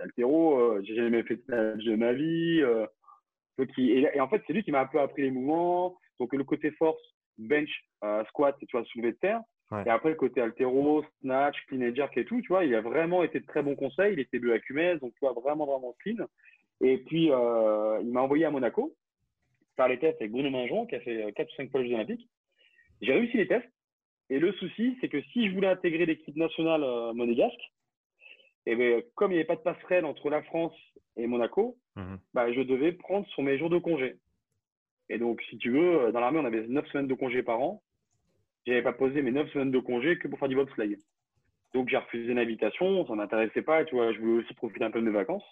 Force 0.00 0.08
altéro, 0.08 0.58
euh, 0.58 0.82
j'ai 0.84 0.96
jamais 0.96 1.22
fait 1.22 1.40
de 1.48 1.96
ma 1.96 2.12
vie. 2.12 2.60
Euh, 2.62 2.86
et, 3.78 4.20
en 4.20 4.28
fait, 4.28 4.42
c'est 4.46 4.52
lui 4.52 4.62
qui 4.62 4.72
m'a 4.72 4.80
un 4.80 4.86
peu 4.86 5.00
appris 5.00 5.22
les 5.22 5.30
mouvements. 5.30 5.96
Donc, 6.18 6.32
le 6.32 6.44
côté 6.44 6.70
force, 6.72 7.00
bench, 7.38 7.70
euh, 8.04 8.24
squat, 8.26 8.56
tu 8.58 8.76
vois, 8.76 8.84
soulever 8.86 9.12
de 9.12 9.18
terre. 9.18 9.40
Et 9.86 9.90
après, 9.90 10.08
le 10.08 10.16
côté 10.16 10.40
altéro, 10.40 11.04
snatch, 11.20 11.56
clean 11.68 11.88
and 11.88 11.94
jerk 11.94 12.16
et 12.16 12.24
tout, 12.24 12.40
tu 12.40 12.48
vois, 12.48 12.64
il 12.64 12.74
a 12.74 12.80
vraiment 12.80 13.22
été 13.22 13.38
de 13.38 13.46
très 13.46 13.62
bons 13.62 13.76
conseils. 13.76 14.14
Il 14.14 14.18
était 14.18 14.40
bleu 14.40 14.52
à 14.52 14.58
Cumès, 14.58 14.98
donc 14.98 15.12
tu 15.12 15.20
vois, 15.20 15.32
vraiment, 15.32 15.64
vraiment 15.64 15.94
clean. 16.00 16.26
Et 16.80 16.98
puis, 16.98 17.30
euh, 17.30 18.00
il 18.02 18.10
m'a 18.10 18.22
envoyé 18.22 18.46
à 18.46 18.50
Monaco 18.50 18.92
faire 19.76 19.86
les 19.86 20.00
tests 20.00 20.20
avec 20.20 20.32
Bruno 20.32 20.50
Minjon, 20.50 20.86
qui 20.86 20.96
a 20.96 21.00
fait 21.00 21.32
4 21.36 21.48
ou 21.48 21.54
5 21.54 21.70
fois 21.70 21.82
les 21.82 21.88
Jeux 21.88 21.94
Olympiques. 21.94 22.28
J'ai 23.00 23.12
réussi 23.12 23.36
les 23.36 23.46
tests. 23.46 23.68
Et 24.28 24.40
le 24.40 24.52
souci, 24.54 24.98
c'est 25.00 25.08
que 25.08 25.22
si 25.32 25.48
je 25.48 25.54
voulais 25.54 25.68
intégrer 25.68 26.04
l'équipe 26.04 26.36
nationale 26.36 26.80
monégasque, 27.14 27.60
et 28.66 28.72
eh 28.72 28.76
bien, 28.76 29.00
comme 29.14 29.32
il 29.32 29.36
n'y 29.36 29.40
avait 29.40 29.46
pas 29.46 29.56
de 29.56 29.62
passerelle 29.62 30.04
entre 30.04 30.28
la 30.28 30.42
France 30.42 30.76
et 31.16 31.26
Monaco, 31.26 31.78
bah, 32.34 32.52
je 32.52 32.60
devais 32.60 32.92
prendre 32.92 33.26
sur 33.28 33.42
mes 33.42 33.58
jours 33.58 33.70
de 33.70 33.78
congé. 33.78 34.16
Et 35.08 35.18
donc, 35.18 35.42
si 35.48 35.58
tu 35.58 35.70
veux, 35.70 36.00
euh, 36.02 36.12
dans 36.12 36.20
l'armée, 36.20 36.38
on 36.38 36.44
avait 36.44 36.66
9 36.66 36.86
semaines 36.88 37.08
de 37.08 37.14
congé 37.14 37.42
par 37.42 37.60
an. 37.60 37.82
Je 38.66 38.72
n'avais 38.72 38.82
pas 38.82 38.92
posé 38.92 39.22
mes 39.22 39.32
9 39.32 39.50
semaines 39.50 39.70
de 39.70 39.78
congé 39.78 40.18
que 40.18 40.28
pour 40.28 40.38
faire 40.38 40.48
du 40.48 40.56
bobsleigh. 40.56 40.98
Donc, 41.74 41.88
j'ai 41.88 41.96
refusé 41.96 42.34
l'invitation, 42.34 43.06
ça 43.06 43.12
ne 43.12 43.18
m'intéressait 43.18 43.62
pas, 43.62 43.84
tu 43.84 43.94
vois, 43.94 44.12
je 44.12 44.18
voulais 44.18 44.44
aussi 44.44 44.54
profiter 44.54 44.84
un 44.84 44.90
peu 44.90 45.00
de 45.00 45.06
mes 45.06 45.10
vacances. 45.10 45.44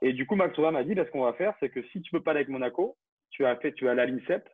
Et 0.00 0.12
du 0.12 0.26
coup, 0.26 0.36
Max 0.36 0.56
m'a 0.58 0.84
dit, 0.84 0.94
bah, 0.94 1.04
ce 1.06 1.10
qu'on 1.10 1.24
va 1.24 1.32
faire, 1.32 1.54
c'est 1.60 1.70
que 1.70 1.82
si 1.88 2.02
tu 2.02 2.14
ne 2.14 2.18
peux 2.18 2.24
pas 2.24 2.32
aller 2.32 2.40
avec 2.40 2.48
Monaco, 2.48 2.96
tu 3.30 3.44
as 3.46 3.56
fait, 3.56 3.72
tu 3.72 3.88
as 3.88 3.92
à 3.92 3.94
l'INSEP 3.94 4.48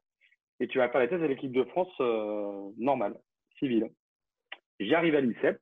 et 0.60 0.68
tu 0.68 0.78
vas 0.78 0.88
faire 0.88 1.00
les 1.00 1.08
tests 1.08 1.22
à 1.22 1.26
l'équipe 1.26 1.52
de 1.52 1.64
France 1.64 1.92
euh, 2.00 2.70
normale, 2.78 3.18
civile. 3.58 3.90
J'arrive 4.78 5.14
à 5.16 5.20
l'INSEP, 5.20 5.60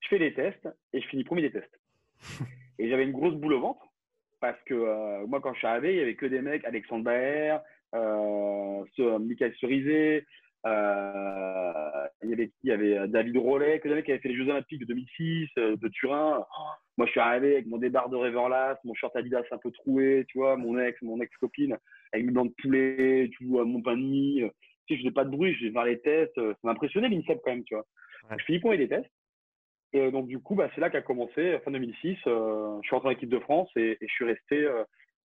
je 0.00 0.08
fais 0.08 0.18
les 0.18 0.34
tests 0.34 0.68
et 0.92 1.00
je 1.00 1.08
finis 1.08 1.24
premier 1.24 1.42
des 1.42 1.52
tests. 1.52 1.80
Et 2.78 2.88
j'avais 2.88 3.04
une 3.04 3.12
grosse 3.12 3.34
boule 3.34 3.52
au 3.52 3.60
ventre 3.60 3.86
parce 4.40 4.60
que 4.64 4.72
euh, 4.72 5.26
moi, 5.26 5.42
quand 5.42 5.52
je 5.52 5.58
suis 5.58 5.66
arrivé, 5.66 5.92
il 5.92 5.96
n'y 5.96 6.02
avait 6.02 6.14
que 6.14 6.24
des 6.24 6.40
mecs, 6.40 6.64
Alexandre 6.64 7.04
Baer, 7.04 7.58
euh, 7.94 9.18
Michael 9.18 9.54
Cerizé, 9.60 10.24
euh, 10.66 12.06
il, 12.22 12.30
y 12.30 12.32
avait, 12.32 12.50
il 12.62 12.68
y 12.68 12.72
avait 12.72 13.08
David 13.08 13.36
Rollet, 13.38 13.80
que 13.80 13.88
des 13.88 13.94
mecs 13.94 14.04
qui 14.04 14.12
avaient 14.12 14.20
fait 14.20 14.28
les 14.28 14.36
Jeux 14.36 14.48
Olympiques 14.48 14.80
de 14.80 14.86
2006, 14.86 15.48
euh, 15.58 15.76
de 15.76 15.88
Turin. 15.88 16.44
moi, 16.96 17.06
je 17.06 17.12
suis 17.12 17.20
arrivé 17.20 17.54
avec 17.54 17.66
mon 17.66 17.78
débard 17.78 18.10
de 18.10 18.16
Reverlast, 18.16 18.82
mon 18.84 18.94
short 18.94 19.14
Adidas 19.16 19.42
un 19.50 19.58
peu 19.58 19.70
troué, 19.70 20.24
tu 20.28 20.38
vois, 20.38 20.56
mon 20.56 20.78
ex, 20.78 21.00
mon 21.02 21.20
ex-copine, 21.20 21.76
avec 22.12 22.26
mes 22.26 22.32
dents 22.32 22.44
de 22.44 22.54
poulet, 22.62 23.30
tu 23.36 23.44
vois, 23.44 23.64
mon 23.64 23.80
panier. 23.82 24.50
Tu 24.86 24.94
sais, 24.94 24.98
je 24.98 25.04
faisais 25.04 25.14
pas 25.14 25.24
de 25.24 25.30
bruit, 25.30 25.54
je 25.54 25.66
vais 25.66 25.72
faire 25.72 25.84
les 25.84 26.00
tests. 26.00 26.34
Ça 26.34 26.56
m'a 26.64 26.72
impressionné 26.72 27.08
l'INSEP 27.08 27.40
quand 27.44 27.52
même, 27.52 27.64
tu 27.64 27.74
vois. 27.74 27.86
Je 28.36 28.44
finis 28.44 28.58
pour 28.58 28.72
les 28.72 28.88
tests. 28.88 29.10
Et 29.92 30.10
donc, 30.10 30.28
du 30.28 30.38
coup, 30.38 30.54
bah, 30.54 30.70
c'est 30.74 30.80
là 30.80 30.90
qu'a 30.90 31.02
commencé, 31.02 31.58
fin 31.64 31.70
2006. 31.70 32.18
Euh, 32.26 32.78
je 32.82 32.86
suis 32.86 32.94
rentré 32.94 33.08
en 33.08 33.12
équipe 33.12 33.28
de 33.28 33.38
France 33.40 33.68
et, 33.76 33.98
je 34.00 34.06
suis 34.06 34.24
resté 34.24 34.68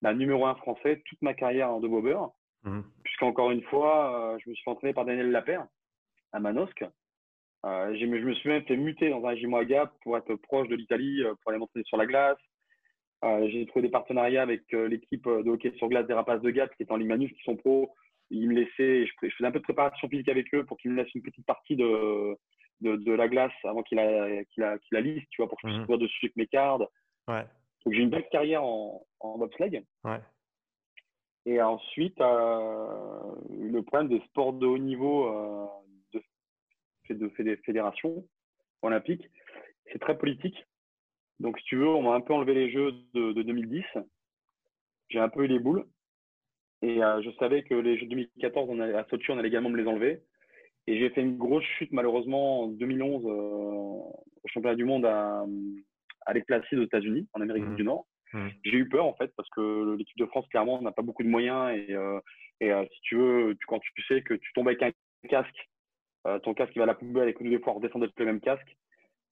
bah, 0.03 0.15
numéro 0.15 0.47
un 0.47 0.55
français 0.55 1.03
toute 1.07 1.21
ma 1.23 1.35
carrière 1.35 1.79
de 1.81 1.89
bobeur. 1.89 2.33
Mmh. 2.65 2.81
Puisqu'encore 3.03 3.51
une 3.51 3.63
fois, 3.63 4.35
euh, 4.35 4.39
je 4.39 4.51
me 4.51 4.55
suis 4.55 4.65
fait 4.65 4.71
entraîner 4.71 4.95
par 4.95 5.05
Daniel 5.05 5.31
Lapère 5.31 5.67
à 6.33 6.41
Manosque. 6.41 6.85
Euh, 7.65 7.97
je 7.99 8.07
me 8.07 8.35
suis 8.35 8.49
même 8.49 8.65
fait 8.65 8.77
muter 8.77 9.11
dans 9.11 9.25
un 9.25 9.35
gym 9.35 9.55
à 9.55 9.65
Gap 9.65 9.93
pour 10.03 10.17
être 10.17 10.35
proche 10.35 10.69
de 10.69 10.77
l'Italie, 10.77 11.23
euh, 11.23 11.35
pour 11.41 11.51
aller 11.51 11.59
m'entraîner 11.59 11.85
sur 11.85 11.97
la 11.97 12.07
glace. 12.07 12.39
j'ai 13.47 13.67
trouvé 13.67 13.83
des 13.83 13.93
partenariats 13.93 14.43
avec 14.43 14.63
l'équipe 14.73 15.29
de 15.29 15.49
hockey 15.49 15.73
sur 15.77 15.89
glace 15.89 16.07
des 16.07 16.15
Rapaces 16.15 16.43
de 16.43 16.51
Gap 16.51 16.75
qui 16.77 16.83
est 16.83 16.91
en 16.91 16.97
Ligue 16.97 17.09
Manus, 17.09 17.33
qui 17.33 17.43
sont 17.45 17.57
pros. 17.57 17.95
Ils 18.31 18.49
me 18.49 18.55
laissaient, 18.55 19.07
je, 19.07 19.29
faisais 19.29 19.47
un 19.47 19.53
peu 19.53 19.61
de 19.61 19.65
préparation 19.65 20.09
physique 20.09 20.29
avec 20.29 20.53
eux 20.55 20.65
pour 20.65 20.77
qu'ils 20.79 20.91
me 20.91 20.97
laissent 20.97 21.15
une 21.15 21.23
petite 21.23 21.47
partie 21.47 21.77
de, 21.77 22.37
de, 22.83 23.13
la 23.13 23.29
glace 23.29 23.53
avant 23.65 23.83
qu'il 23.83 23.97
la, 23.97 24.45
qu'il 24.45 24.63
a, 24.63 24.79
qu'il 24.79 24.99
lisse, 24.99 25.25
tu 25.31 25.43
vois, 25.43 25.49
pour 25.49 25.61
que 25.61 25.69
je 25.69 25.83
puisse 25.83 25.99
dessus 25.99 26.27
avec 26.27 26.37
mes 26.37 26.47
cards. 26.47 26.81
Ouais. 27.29 27.45
Donc 27.85 27.95
j'ai 27.95 28.01
une 28.01 28.11
belle 28.11 28.29
carrière 28.31 28.65
en, 28.65 29.05
en 29.21 29.39
bobsleigh. 29.39 29.85
Ouais. 30.05 30.21
Et 31.45 31.61
ensuite, 31.61 32.21
euh, 32.21 33.35
le 33.51 33.83
problème 33.83 34.09
des 34.09 34.25
sports 34.27 34.53
de 34.53 34.67
haut 34.67 34.79
niveau 34.79 35.27
euh, 35.27 35.67
de, 36.13 37.15
de 37.15 37.29
fédération 37.65 38.25
olympique, 38.83 39.29
c'est 39.91 39.99
très 39.99 40.17
politique. 40.17 40.57
Donc, 41.41 41.59
si 41.59 41.65
tu 41.65 41.77
veux, 41.77 41.89
on 41.89 42.03
m'a 42.03 42.15
un 42.15 42.21
peu 42.21 42.33
enlevé 42.33 42.55
les 42.55 42.71
Jeux 42.71 42.93
de, 43.15 43.33
2010. 43.33 43.85
J'ai 45.09 45.19
un 45.19 45.29
peu 45.29 45.45
eu 45.45 45.49
les 45.49 45.59
boules. 45.59 45.85
Et 46.83 47.03
euh, 47.03 47.21
je 47.23 47.31
savais 47.39 47.65
que 47.65 47.75
les 47.75 47.99
Jeux 47.99 48.07
2014 48.07 48.69
on 48.71 48.81
à 48.81 49.05
Sochi, 49.09 49.31
on 49.31 49.39
allait 49.39 49.49
également 49.49 49.71
me 49.71 49.81
les 49.81 49.89
enlever. 49.89 50.23
Et 50.87 50.99
j'ai 50.99 51.11
fait 51.11 51.23
une 51.23 51.39
grosse 51.39 51.65
chute, 51.79 51.93
malheureusement, 51.93 52.63
en 52.63 52.67
2011, 52.69 53.25
au 53.25 54.49
championnat 54.49 54.75
du 54.77 54.85
monde 54.85 55.07
à, 55.07 55.45
à 56.27 56.35
Placide 56.35 56.79
aux 56.79 56.85
États-Unis, 56.85 57.29
en 57.33 57.41
Amérique 57.41 57.65
mmh. 57.65 57.77
du 57.77 57.85
Nord. 57.85 58.07
Mmh. 58.33 58.49
J'ai 58.65 58.77
eu 58.77 58.89
peur 58.89 59.05
en 59.05 59.15
fait 59.15 59.31
parce 59.37 59.49
que 59.51 59.95
l'équipe 59.97 60.19
de 60.19 60.27
France 60.27 60.47
clairement 60.49 60.81
n'a 60.81 60.93
pas 60.93 61.03
beaucoup 61.03 61.23
de 61.23 61.29
moyens 61.29 61.71
et, 61.77 61.93
euh, 61.95 62.19
et 62.61 62.73
euh, 62.73 62.85
si 62.93 63.01
tu 63.03 63.17
veux, 63.17 63.55
tu, 63.61 63.67
quand 63.67 63.79
tu 63.81 64.03
sais 64.09 64.23
que 64.23 64.35
tu 64.35 64.53
tombes 64.55 64.69
avec 64.69 64.83
un 64.83 64.91
casque, 65.29 65.71
euh, 66.27 66.39
ton 66.39 66.55
casque 66.55 66.73
il 66.75 66.79
va 66.79 66.85
à 66.85 66.87
la 66.87 66.95
poubelle 66.95 67.29
et 67.29 67.35
que 67.35 67.45
nous 67.45 67.51
des 67.51 67.59
fois 67.59 67.75
on 67.75 67.77
redescend 67.77 68.03
avec 68.03 68.19
le 68.19 68.25
même 68.25 68.41
casque, 68.41 68.77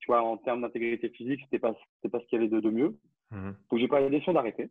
tu 0.00 0.06
vois, 0.06 0.22
en 0.22 0.36
termes 0.36 0.62
d'intégrité 0.62 1.08
physique, 1.08 1.40
c'était 1.44 1.58
pas 1.58 1.74
c'était 1.96 2.10
pas 2.10 2.20
ce 2.20 2.26
qu'il 2.26 2.38
y 2.38 2.42
avait 2.42 2.50
de, 2.50 2.60
de 2.60 2.70
mieux. 2.70 2.98
Mmh. 3.30 3.52
Donc 3.70 3.80
j'ai 3.80 3.88
pas 3.88 4.00
la 4.00 4.10
décision 4.10 4.34
d'arrêter. 4.34 4.68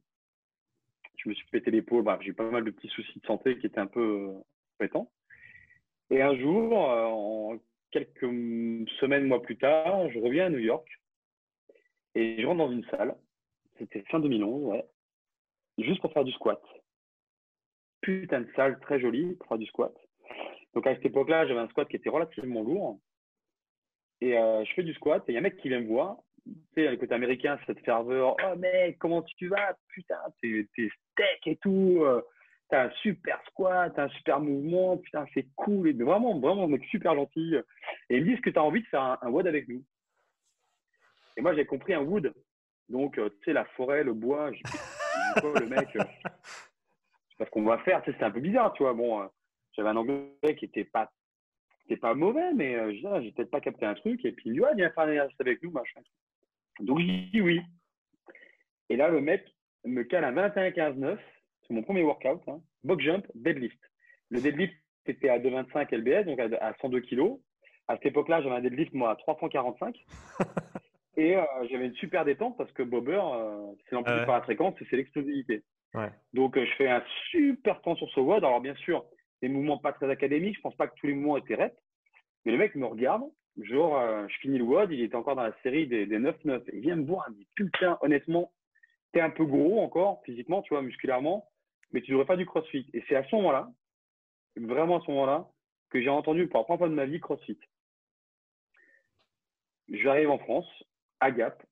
Je 1.18 1.28
me 1.28 1.34
suis 1.34 1.48
pété 1.48 1.72
l'épaule, 1.72 2.04
bah, 2.04 2.18
j'ai 2.22 2.30
eu 2.30 2.34
pas 2.34 2.50
mal 2.50 2.64
de 2.64 2.72
petits 2.72 2.88
soucis 2.90 3.20
de 3.20 3.26
santé 3.26 3.58
qui 3.58 3.66
étaient 3.66 3.80
un 3.80 3.88
peu 3.88 4.32
pétants. 4.78 5.12
Et 6.10 6.22
un 6.22 6.36
jour, 6.38 6.74
en 6.74 7.58
quelques 7.92 8.20
semaines, 9.00 9.26
mois 9.26 9.42
plus 9.42 9.58
tard, 9.58 10.10
je 10.12 10.20
reviens 10.20 10.48
à 10.48 10.50
New 10.50 10.60
York 10.60 10.88
et 12.16 12.42
je 12.42 12.46
rentre 12.46 12.60
dans 12.60 12.72
une 12.72 12.86
salle 12.86 13.16
c'était 13.80 14.04
fin 14.10 14.20
2011, 14.20 14.66
ouais. 14.66 14.86
Juste 15.80 16.02
pour 16.02 16.12
faire 16.14 16.26
du 16.26 16.32
squat. 16.34 16.62
Putain 18.02 18.42
de 18.42 18.52
salle 18.56 18.80
très 18.82 19.00
jolie 19.00 19.36
pour 19.36 19.48
faire 19.48 19.58
du 19.58 19.66
squat. 19.66 19.94
Donc 20.74 20.86
à 20.86 20.96
cette 20.96 21.06
époque-là, 21.06 21.48
j'avais 21.48 21.60
un 21.60 21.70
squat 21.70 21.88
qui 21.88 21.96
était 21.96 22.10
relativement 22.10 22.62
lourd. 22.62 23.00
Et 24.22 24.38
euh, 24.38 24.64
je 24.66 24.74
fais 24.74 24.84
du 24.84 24.94
squat 24.94 25.24
et 25.28 25.32
il 25.32 25.36
y 25.36 25.38
a 25.38 25.40
un 25.40 25.44
mec 25.44 25.58
qui 25.58 25.70
vient 25.70 25.80
me 25.80 25.88
voir. 25.88 26.18
Tu 26.46 26.54
sais, 26.76 26.90
le 26.90 26.98
côté 26.98 27.14
américain, 27.14 27.58
cette 27.66 27.80
ferveur. 27.86 28.36
Oh 28.44 28.56
mec, 28.58 28.98
comment 29.00 29.22
tu 29.24 29.48
vas? 29.48 29.78
Putain, 29.90 30.20
t'es 30.42 30.66
steak 30.76 31.48
et 31.48 31.56
tout. 31.58 32.04
T'as 32.70 32.86
un 32.86 32.92
super 33.02 33.42
squat, 33.48 33.94
t'as 33.96 34.06
un 34.06 34.10
super 34.10 34.40
mouvement. 34.40 34.98
Putain, 34.98 35.26
c'est 35.34 35.48
cool. 35.56 35.90
Et 35.90 35.94
vraiment, 35.94 36.40
vraiment, 36.40 36.68
mec 36.68 36.84
super 36.86 37.16
gentil. 37.16 37.56
Et 38.10 38.18
ils 38.18 38.24
me 38.24 38.30
disent 38.30 38.42
que 38.42 38.52
tu 38.52 38.60
as 38.60 38.64
envie 38.64 38.82
de 38.82 38.88
faire 38.88 39.18
un, 39.22 39.30
wood 39.30 39.48
avec 39.48 39.68
nous. 39.68 39.84
Et 41.36 41.42
moi, 41.42 41.56
j'ai 41.56 41.66
compris 41.66 41.94
un 41.94 42.02
wood. 42.02 42.34
Donc, 42.88 43.18
euh, 43.18 43.30
tu 43.30 43.46
sais, 43.46 43.54
la 43.54 43.66
forêt, 43.66 44.04
le 44.04 44.14
bois, 44.14 44.52
le 44.52 45.66
mec, 45.68 45.96
euh, 45.96 46.04
c'est 47.30 47.38
pas 47.38 47.46
ce 47.46 47.50
qu'on 47.50 47.64
va 47.64 47.80
faire. 47.80 48.02
C'était 48.06 48.24
un 48.24 48.32
peu 48.32 48.40
bizarre, 48.40 48.74
tu 48.74 48.84
vois. 48.84 48.94
Bon, 48.94 49.22
euh, 49.22 49.28
j'avais 49.74 49.90
un 49.90 49.96
anglais 49.96 50.56
qui 50.58 50.66
était 50.66 50.86
pas, 50.86 51.12
pas 52.02 52.14
mauvais, 52.14 52.54
mais 52.54 52.96
je 52.96 53.22
j'ai 53.22 53.32
peut-être 53.32 53.52
pas 53.52 53.62
capté 53.62 53.86
un 53.86 53.96
truc. 53.96 54.24
Et 54.26 54.32
puis, 54.32 54.44
il 54.46 54.52
me 54.52 54.56
dit, 54.56 54.62
ouais, 54.62 54.76
viens 54.76 54.92
faire 54.92 55.06
un 55.06 55.12
exercice 55.12 55.42
avec 55.42 55.64
nous, 55.64 55.72
machin. 55.72 56.02
Donc, 56.82 57.00
je 57.00 57.06
dis 57.32 57.42
oui. 57.42 57.62
Et 58.90 58.96
là, 58.96 59.10
le 59.10 59.22
mec 59.22 59.44
me 59.86 60.04
cale 60.04 60.24
à 60.24 60.32
21-15-9. 60.32 61.18
C'est 61.70 61.76
mon 61.76 61.84
premier 61.84 62.02
workout. 62.02 62.42
Hein. 62.48 62.62
Box 62.84 63.04
jump, 63.04 63.28
deadlift. 63.36 63.80
Le 64.32 64.42
deadlift 64.42 64.74
était 65.06 65.30
à 65.30 65.38
2,25 65.38 65.96
lbs, 65.96 66.26
donc 66.26 66.40
à 66.40 66.74
102 66.82 67.02
kg. 67.02 67.38
À 67.88 67.96
cette 67.96 68.08
époque-là, 68.08 68.42
j'avais 68.42 68.56
un 68.56 68.62
deadlift, 68.62 68.94
moi, 68.94 69.12
à 69.12 69.16
345. 69.16 69.96
Et 71.18 71.36
euh, 71.36 71.44
j'avais 71.70 71.88
une 71.88 71.96
super 71.96 72.26
détente 72.26 72.58
parce 72.58 72.72
que 72.72 72.82
bobber, 72.82 73.22
euh, 73.22 73.74
c'est 73.86 73.96
l'amplitude 73.96 74.26
par 74.26 74.36
la 74.36 74.42
fréquence 74.42 74.74
et 74.82 74.88
c'est 74.90 74.96
l'explosivité. 74.96 75.64
Donc, 76.34 76.58
euh, 76.58 76.66
je 76.66 76.72
fais 76.76 76.88
un 76.88 77.04
super 77.30 77.82
temps 77.82 77.96
sur 77.98 78.10
ce 78.12 78.20
WOD. 78.20 78.44
Alors, 78.44 78.62
bien 78.62 78.76
sûr, 78.76 79.06
des 79.42 79.50
mouvements 79.50 79.78
pas 79.78 79.92
très 79.92 80.10
académiques. 80.10 80.56
Je 80.56 80.62
pense 80.62 80.76
pas 80.76 80.88
que 80.88 80.96
tous 80.96 81.08
les 81.08 81.14
mouvements 81.14 81.38
étaient 81.38 81.56
raides. 81.56 81.76
Mais 82.46 82.52
le 82.52 82.58
mec 82.58 82.74
me 82.76 82.86
regarde. 82.86 83.24
Genre, 83.62 84.28
je 84.30 84.38
finis 84.38 84.60
le 84.60 84.64
WOD. 84.64 84.92
Il 84.92 85.02
était 85.02 85.16
encore 85.16 85.36
dans 85.36 85.44
la 85.44 85.56
série 85.62 85.88
des, 85.88 86.06
des 86.06 86.20
9-9. 86.20 86.64
Il 86.72 86.80
vient 86.80 86.96
me 86.96 87.06
voir. 87.06 87.26
Il 87.28 87.34
me 87.34 87.38
dit 87.40 87.48
Putain, 87.56 87.98
honnêtement, 88.02 88.54
t'es 89.12 89.20
un 89.20 89.30
peu 89.30 89.46
gros 89.46 89.82
encore, 89.82 90.22
physiquement, 90.26 90.62
tu 90.62 90.74
vois, 90.74 90.82
musculairement. 90.82 91.50
Mais 91.92 92.02
tu 92.02 92.12
devrais 92.12 92.26
faire 92.26 92.38
du 92.38 92.46
crossfit. 92.46 92.88
Et 92.94 93.04
c'est 93.08 93.16
à 93.16 93.24
ce 93.24 93.36
moment-là, 93.36 93.72
vraiment 94.56 94.98
à 94.98 95.06
ce 95.06 95.12
moment-là, 95.12 95.50
que 95.90 96.02
j'ai 96.02 96.10
entendu 96.10 96.48
pour 96.48 96.60
la 96.60 96.64
première 96.66 96.80
fois 96.80 96.90
de 96.90 96.94
ma 96.94 97.06
vie 97.06 97.20
crossfit. 97.20 97.60
J'arrive 99.90 100.30
en 100.30 100.38
France, 100.38 100.68
à 101.20 101.32
Gap. 101.32 101.64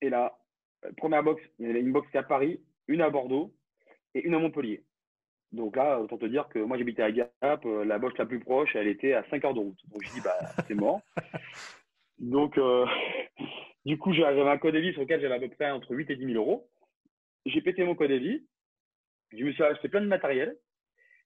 Et 0.00 0.10
là, 0.10 0.36
euh, 0.84 0.90
première 0.96 1.22
box, 1.22 1.42
il 1.58 1.68
y 1.68 1.70
a 1.70 1.78
une 1.78 1.92
box 1.92 2.10
qui 2.10 2.16
est 2.16 2.20
à 2.20 2.24
Paris, 2.24 2.60
une 2.88 3.00
à 3.00 3.10
Bordeaux 3.10 3.54
et 4.14 4.24
une 4.26 4.34
à 4.34 4.38
Montpellier. 4.38 4.84
Donc 5.52 5.76
là, 5.76 6.00
autant 6.00 6.18
te 6.18 6.26
dire 6.26 6.48
que 6.48 6.58
moi 6.58 6.78
j'habitais 6.78 7.02
à 7.02 7.12
Gap, 7.12 7.64
euh, 7.66 7.84
la 7.84 7.98
box 7.98 8.16
la 8.18 8.26
plus 8.26 8.40
proche, 8.40 8.74
elle 8.74 8.88
était 8.88 9.12
à 9.12 9.22
5 9.28 9.44
heures 9.44 9.54
de 9.54 9.60
route. 9.60 9.78
Donc 9.88 10.02
je 10.02 10.10
dis, 10.12 10.20
bah, 10.20 10.38
c'est 10.66 10.74
mort. 10.74 11.00
Donc, 12.18 12.56
euh, 12.56 12.86
Du 13.84 13.98
coup, 13.98 14.12
j'avais 14.12 14.40
un 14.42 14.58
code 14.58 14.76
vie 14.76 14.92
sur 14.92 15.02
lequel 15.02 15.20
j'avais 15.20 15.34
à 15.34 15.40
peu 15.40 15.48
près 15.48 15.70
entre 15.70 15.90
8 15.94 16.10
et 16.10 16.16
10 16.16 16.24
000 16.26 16.36
euros. 16.36 16.68
J'ai 17.46 17.60
pété 17.60 17.84
mon 17.84 17.96
code 17.96 18.12
vie. 18.12 18.46
Je 19.36 19.44
me 19.44 19.52
suis 19.52 19.62
acheté 19.62 19.88
plein 19.88 20.00
de 20.00 20.06
matériel. 20.06 20.56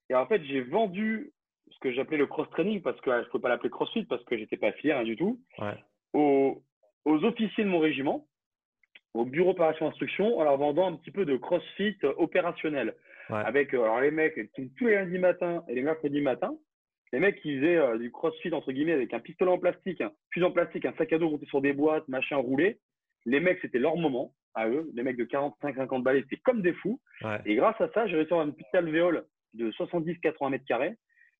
Et 0.09 0.15
en 0.15 0.25
fait, 0.27 0.43
j'ai 0.45 0.61
vendu 0.61 1.31
ce 1.71 1.79
que 1.79 1.91
j'appelais 1.91 2.17
le 2.17 2.27
cross-training 2.27 2.81
parce 2.81 2.99
que 3.01 3.11
je 3.11 3.17
ne 3.17 3.23
pouvais 3.25 3.41
pas 3.41 3.49
l'appeler 3.49 3.69
crossfit 3.69 4.05
parce 4.05 4.23
que 4.23 4.37
j'étais 4.37 4.57
pas 4.57 4.71
fier 4.73 5.03
du 5.03 5.15
tout. 5.15 5.39
Aux, 6.13 6.63
aux, 7.05 7.23
officiers 7.25 7.63
de 7.63 7.69
mon 7.69 7.79
régiment, 7.79 8.27
au 9.13 9.25
bureau 9.25 9.51
opération 9.51 9.87
instruction, 9.87 10.37
en 10.39 10.43
leur 10.43 10.57
vendant 10.57 10.87
un 10.87 10.95
petit 10.95 11.11
peu 11.11 11.25
de 11.25 11.35
crossfit 11.35 11.97
opérationnel. 12.17 12.95
Avec 13.29 13.73
euh, 13.73 13.83
alors 13.83 13.99
les 13.99 14.11
mecs 14.11 14.39
tous 14.77 14.87
les 14.87 14.95
lundis 14.95 15.19
matins 15.19 15.61
et 15.67 15.75
les 15.75 15.81
mercredis 15.81 16.21
matins, 16.21 16.55
les 17.11 17.19
mecs 17.19 17.41
qui 17.41 17.57
faisaient 17.57 17.77
euh, 17.77 17.97
du 17.97 18.09
crossfit 18.09 18.53
entre 18.53 18.71
guillemets 18.71 18.93
avec 18.93 19.13
un 19.13 19.19
pistolet 19.19 19.51
en 19.51 19.57
plastique, 19.57 19.99
un 19.99 20.13
fusil 20.31 20.45
en 20.45 20.51
plastique, 20.51 20.85
un 20.85 20.93
sac 20.93 21.11
à 21.11 21.17
dos 21.17 21.29
monté 21.29 21.45
sur 21.47 21.59
des 21.59 21.73
boîtes, 21.73 22.07
machin 22.07 22.37
roulé. 22.37 22.79
Les 23.25 23.41
mecs, 23.41 23.59
c'était 23.61 23.79
leur 23.79 23.97
moment 23.97 24.33
à 24.57 24.67
eux. 24.67 24.89
Les 24.93 25.03
mecs 25.03 25.17
de 25.17 25.25
45-50 25.25 26.01
balais, 26.01 26.23
c'était 26.23 26.41
comme 26.43 26.61
des 26.61 26.73
fous. 26.73 26.99
Et 27.45 27.55
grâce 27.55 27.79
à 27.79 27.89
ça, 27.93 28.07
j'ai 28.07 28.15
réussi 28.15 28.33
à 28.33 28.35
avoir 28.35 28.47
une 28.47 28.53
petite 28.53 28.73
alvéole 28.73 29.25
de 29.53 29.71
70-80 29.71 30.49
mètres 30.49 30.65
carrés 30.65 30.95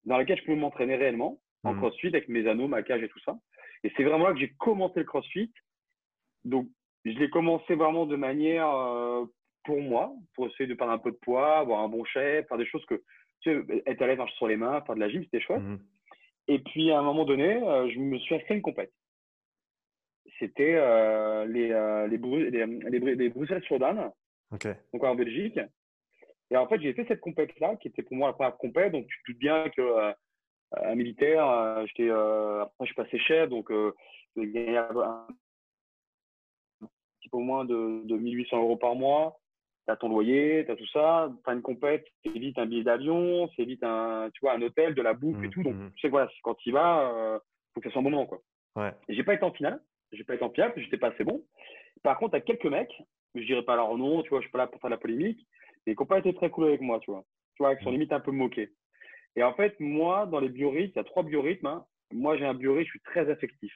dans 0.06 0.18
laquelle 0.18 0.38
je 0.38 0.44
pouvais 0.46 0.58
m'entraîner 0.58 0.96
réellement 0.96 1.40
en 1.64 1.74
mmh. 1.74 1.78
crossfit 1.78 2.08
avec 2.08 2.30
mes 2.30 2.48
anneaux, 2.48 2.68
ma 2.68 2.84
cage 2.84 3.04
et 3.04 3.10
tout 3.10 3.20
ça. 3.26 3.38
Et 3.84 3.92
c'est 3.98 4.04
vraiment 4.04 4.28
là 4.28 4.34
que 4.34 4.40
j'ai 4.40 4.54
commencé 4.60 5.00
le 5.00 5.06
crossfit. 5.06 5.52
Donc, 6.46 6.68
je 7.04 7.12
l'ai 7.12 7.30
commencé 7.30 7.76
vraiment 7.76 8.06
de 8.06 8.16
manière 8.16 8.70
euh, 8.70 9.26
pour 9.64 9.82
moi, 9.82 10.14
pour 10.36 10.48
essayer 10.48 10.68
de 10.68 10.76
perdre 10.76 10.94
un 10.94 10.98
peu 11.00 11.12
de 11.12 11.18
poids, 11.18 11.58
avoir 11.58 11.82
un 11.82 11.90
bon 11.90 12.06
chef, 12.06 12.48
faire 12.48 12.58
des 12.58 12.66
choses 12.66 12.86
que, 12.86 13.02
tu 13.42 13.52
sais, 13.52 13.84
être 13.86 14.02
à 14.02 14.08
l'aise, 14.08 14.18
marcher 14.18 14.36
sur 14.36 14.48
les 14.48 14.56
mains, 14.56 14.82
faire 14.82 14.96
de 14.96 15.00
la 15.00 15.10
gym, 15.10 15.24
c'était 15.24 15.42
chouette. 15.42 15.62
Mmh. 15.62 15.80
Et 16.50 16.60
puis, 16.60 16.92
à 16.92 17.00
un 17.00 17.04
moment 17.04 17.26
donné, 17.26 17.62
euh, 17.62 17.90
je 17.90 18.00
me 18.00 18.18
suis 18.20 18.36
inscrit 18.36 18.56
une 18.56 18.62
compète. 18.62 18.94
C'était 20.40 20.76
euh, 20.76 21.46
les, 21.46 21.70
les, 22.10 22.90
les, 22.90 23.16
les, 23.16 23.30
Bruxelles 23.30 23.64
sur 23.64 23.80
Dan, 23.80 24.12
donc 24.52 25.04
en 25.04 25.16
Belgique. 25.16 25.60
Et 26.50 26.58
en 26.58 26.68
fait, 26.68 26.80
j'ai 26.82 26.94
fait 26.94 27.06
cette 27.08 27.20
compète-là, 27.20 27.76
qui 27.78 27.90
était 27.90 28.04
pour 28.04 28.16
moi 28.16 28.30
la 28.30 28.34
première 28.34 28.58
compète. 28.58 28.92
Donc, 28.92 29.08
tu 29.08 29.18
te 29.22 29.32
doutes 29.32 29.40
bien 29.40 29.70
que 29.70 29.82
euh, 29.82 30.14
un 30.72 30.96
militaire, 30.96 31.48
euh, 31.48 31.86
j'étais, 31.88 32.10
euh, 32.10 32.62
après, 32.62 32.86
je 32.86 32.94
suis 32.94 32.96
passé 32.96 33.20
chef, 33.20 33.50
donc 33.50 33.72
j'ai 34.36 34.48
gagné 34.48 34.78
un 34.78 35.28
petit 37.20 37.30
peu 37.30 37.38
moins 37.38 37.66
de, 37.66 38.06
de 38.06 38.16
1800 38.16 38.58
euros 38.58 38.78
par 38.78 38.96
mois. 38.96 39.40
Tu 39.86 39.94
as 39.94 39.98
ton 39.98 40.10
loyer, 40.10 40.66
tu 40.66 40.72
as 40.72 40.76
tout 40.76 40.88
ça. 40.88 41.32
Tu 41.44 41.50
as 41.50 41.54
une 41.54 41.62
compète, 41.62 42.06
c'est 42.24 42.32
vite 42.32 42.58
un 42.60 42.66
billet 42.66 42.84
d'avion, 42.84 43.50
c'est 43.56 43.66
vite 43.66 43.84
un, 43.84 44.30
tu 44.34 44.40
vois, 44.42 44.54
un 44.54 44.62
hôtel, 44.62 44.96
de 44.96 45.02
la 45.02 45.14
bouffe 45.14 45.44
et 45.44 45.48
mmh, 45.48 45.52
tout. 45.52 45.64
Donc, 45.64 45.76
mmh. 45.76 45.92
tu 45.96 46.02
sais, 46.02 46.10
voilà, 46.10 46.30
quand 46.44 46.56
tu 46.56 46.70
y 46.70 46.72
vas, 46.72 47.40
il 47.40 47.74
faut 47.74 47.82
que 47.82 47.90
ça 47.90 47.94
soit 47.94 48.00
un 48.00 48.04
bon 48.04 48.12
moment. 48.12 48.26
Quoi. 48.26 48.40
Ouais. 48.76 48.94
J'ai 49.10 49.24
pas 49.24 49.34
été 49.34 49.44
en 49.44 49.52
finale. 49.52 49.82
J'ai 50.12 50.24
pas 50.24 50.36
été 50.36 50.44
en 50.44 50.50
que 50.50 50.82
j'étais 50.82 50.98
pas 50.98 51.10
assez 51.10 51.24
bon. 51.24 51.44
Par 52.04 52.18
contre, 52.18 52.36
as 52.36 52.42
quelques 52.42 52.66
mecs, 52.66 52.94
je 53.36 53.44
dirais 53.44 53.64
pas 53.64 53.76
leur 53.76 53.96
nom, 53.98 54.24
tu 54.24 54.30
vois, 54.30 54.40
je 54.40 54.46
suis 54.46 54.52
pas 54.52 54.60
là 54.60 54.68
pour 54.68 54.80
faire 54.80 54.90
la 54.90 54.98
polémique, 54.98 55.46
et 55.86 55.96
qui 55.96 56.02
n'ont 56.02 56.06
pas 56.06 56.20
été 56.20 56.34
très 56.34 56.50
cool 56.50 56.66
avec 56.66 56.82
moi, 56.82 57.00
tu 57.00 57.12
vois. 57.12 57.24
Tu 57.56 57.64
vois, 57.64 57.76
qui 57.76 57.84
sont 57.84 57.92
limite 57.92 58.14
un 58.14 58.20
peu 58.20 58.32
moqués. 58.32 58.72
Et 59.36 59.44
en 59.44 59.54
fait, 59.54 59.80
moi, 59.80 60.26
dans 60.26 60.40
les 60.40 60.50
biorhythmes, 60.50 60.92
il 60.94 60.96
y 60.96 61.00
a 61.00 61.04
trois 61.04 61.24
biorhythmes. 61.24 61.68
Hein. 61.68 61.86
Moi, 62.12 62.38
j'ai 62.38 62.46
un 62.46 62.54
biorhythme, 62.54 62.86
je 62.86 62.92
suis 62.92 63.02
très 63.02 63.30
affectif. 63.30 63.74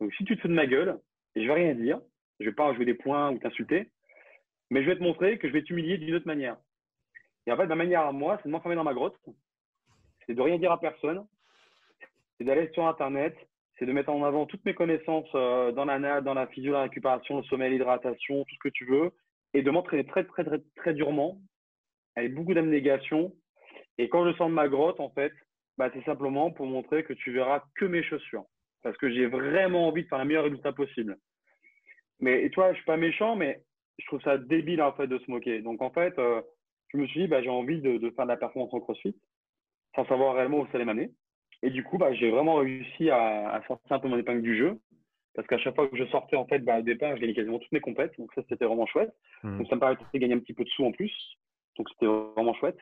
Donc, 0.00 0.12
si 0.14 0.24
tu 0.24 0.36
te 0.36 0.42
fous 0.42 0.48
de 0.48 0.54
ma 0.54 0.66
gueule, 0.66 0.98
et 1.34 1.42
je 1.42 1.46
vais 1.46 1.54
rien 1.54 1.74
dire, 1.74 2.00
je 2.40 2.46
vais 2.46 2.54
pas 2.54 2.74
jouer 2.74 2.84
des 2.84 2.94
points 2.94 3.30
ou 3.30 3.38
t'insulter, 3.38 3.90
mais 4.70 4.82
je 4.82 4.88
vais 4.88 4.96
te 4.96 5.02
montrer 5.02 5.38
que 5.38 5.48
je 5.48 5.52
vais 5.52 5.62
t'humilier 5.62 5.98
d'une 5.98 6.14
autre 6.14 6.26
manière. 6.26 6.56
Et 7.46 7.52
en 7.52 7.56
fait, 7.56 7.66
ma 7.66 7.74
manière 7.74 8.02
à 8.02 8.12
moi, 8.12 8.38
c'est 8.38 8.48
de 8.48 8.52
m'enfermer 8.52 8.76
dans 8.76 8.84
ma 8.84 8.94
grotte, 8.94 9.16
c'est 10.26 10.34
de 10.34 10.42
rien 10.42 10.58
dire 10.58 10.72
à 10.72 10.80
personne, 10.80 11.26
c'est 12.36 12.44
d'aller 12.44 12.70
sur 12.72 12.86
Internet, 12.86 13.36
c'est 13.78 13.86
de 13.86 13.92
mettre 13.92 14.10
en 14.10 14.24
avant 14.24 14.46
toutes 14.46 14.64
mes 14.64 14.74
connaissances 14.74 15.28
euh, 15.34 15.72
dans 15.72 15.84
la 15.84 16.20
dans 16.20 16.34
la 16.34 16.46
physio, 16.46 16.72
la 16.72 16.82
récupération, 16.82 17.38
le 17.38 17.44
sommeil, 17.44 17.72
l'hydratation, 17.72 18.44
tout 18.44 18.54
ce 18.54 18.68
que 18.68 18.68
tu 18.68 18.84
veux, 18.84 19.12
et 19.54 19.62
de 19.62 19.70
m'entraîner 19.70 20.04
très, 20.04 20.24
très, 20.24 20.44
très, 20.44 20.60
très 20.76 20.94
durement, 20.94 21.38
avec 22.16 22.34
beaucoup 22.34 22.54
d'abnégation. 22.54 23.32
Et 23.98 24.08
quand 24.08 24.26
je 24.26 24.36
sors 24.36 24.48
de 24.48 24.54
ma 24.54 24.68
grotte, 24.68 25.00
en 25.00 25.10
fait, 25.10 25.32
bah, 25.78 25.90
c'est 25.92 26.04
simplement 26.04 26.50
pour 26.50 26.66
montrer 26.66 27.04
que 27.04 27.12
tu 27.12 27.32
verras 27.32 27.62
que 27.76 27.84
mes 27.84 28.02
chaussures. 28.02 28.44
Parce 28.82 28.96
que 28.96 29.10
j'ai 29.10 29.26
vraiment 29.26 29.88
envie 29.88 30.02
de 30.02 30.08
faire 30.08 30.18
le 30.18 30.24
meilleur 30.24 30.44
résultat 30.44 30.72
possible. 30.72 31.18
Mais, 32.20 32.44
et 32.44 32.50
toi, 32.50 32.72
je 32.72 32.76
suis 32.76 32.84
pas 32.84 32.96
méchant, 32.96 33.36
mais 33.36 33.62
je 33.98 34.06
trouve 34.06 34.22
ça 34.22 34.38
débile, 34.38 34.82
en 34.82 34.92
fait, 34.92 35.06
de 35.06 35.18
se 35.18 35.30
moquer. 35.30 35.60
Donc, 35.60 35.82
en 35.82 35.90
fait, 35.90 36.18
euh, 36.18 36.40
je 36.88 36.98
me 36.98 37.06
suis 37.06 37.22
dit, 37.22 37.28
bah, 37.28 37.42
j'ai 37.42 37.50
envie 37.50 37.80
de, 37.80 37.98
de, 37.98 38.10
faire 38.10 38.24
de 38.24 38.30
la 38.30 38.36
performance 38.36 38.72
en 38.74 38.80
crossfit, 38.80 39.16
sans 39.94 40.06
savoir 40.06 40.34
réellement 40.34 40.60
où 40.60 40.66
ça 40.66 40.72
allait 40.74 40.84
m'amener. 40.84 41.10
Et 41.62 41.70
du 41.70 41.84
coup, 41.84 41.98
bah, 41.98 42.12
j'ai 42.12 42.30
vraiment 42.30 42.56
réussi 42.56 43.10
à, 43.10 43.50
à, 43.50 43.62
sortir 43.66 43.92
un 43.92 43.98
peu 43.98 44.08
mon 44.08 44.18
épingle 44.18 44.42
du 44.42 44.56
jeu 44.56 44.78
parce 45.34 45.48
qu'à 45.48 45.58
chaque 45.58 45.74
fois 45.74 45.88
que 45.88 45.96
je 45.96 46.04
sortais, 46.06 46.36
en 46.36 46.46
fait, 46.46 46.58
bah, 46.58 46.80
au 46.80 46.82
départ, 46.82 47.16
je 47.16 47.20
gagnais 47.20 47.34
quasiment 47.34 47.58
toutes 47.58 47.72
mes 47.72 47.80
compètes. 47.80 48.16
Donc 48.18 48.32
ça, 48.34 48.42
c'était 48.48 48.66
vraiment 48.66 48.86
chouette. 48.86 49.14
Mmh. 49.42 49.58
Donc 49.58 49.68
ça 49.68 49.76
me 49.76 49.80
permettait 49.80 50.04
de 50.12 50.18
gagner 50.18 50.34
un 50.34 50.40
petit 50.40 50.52
peu 50.52 50.64
de 50.64 50.68
sous 50.70 50.84
en 50.84 50.92
plus. 50.92 51.12
Donc 51.76 51.88
c'était 51.90 52.06
vraiment 52.06 52.54
chouette. 52.54 52.78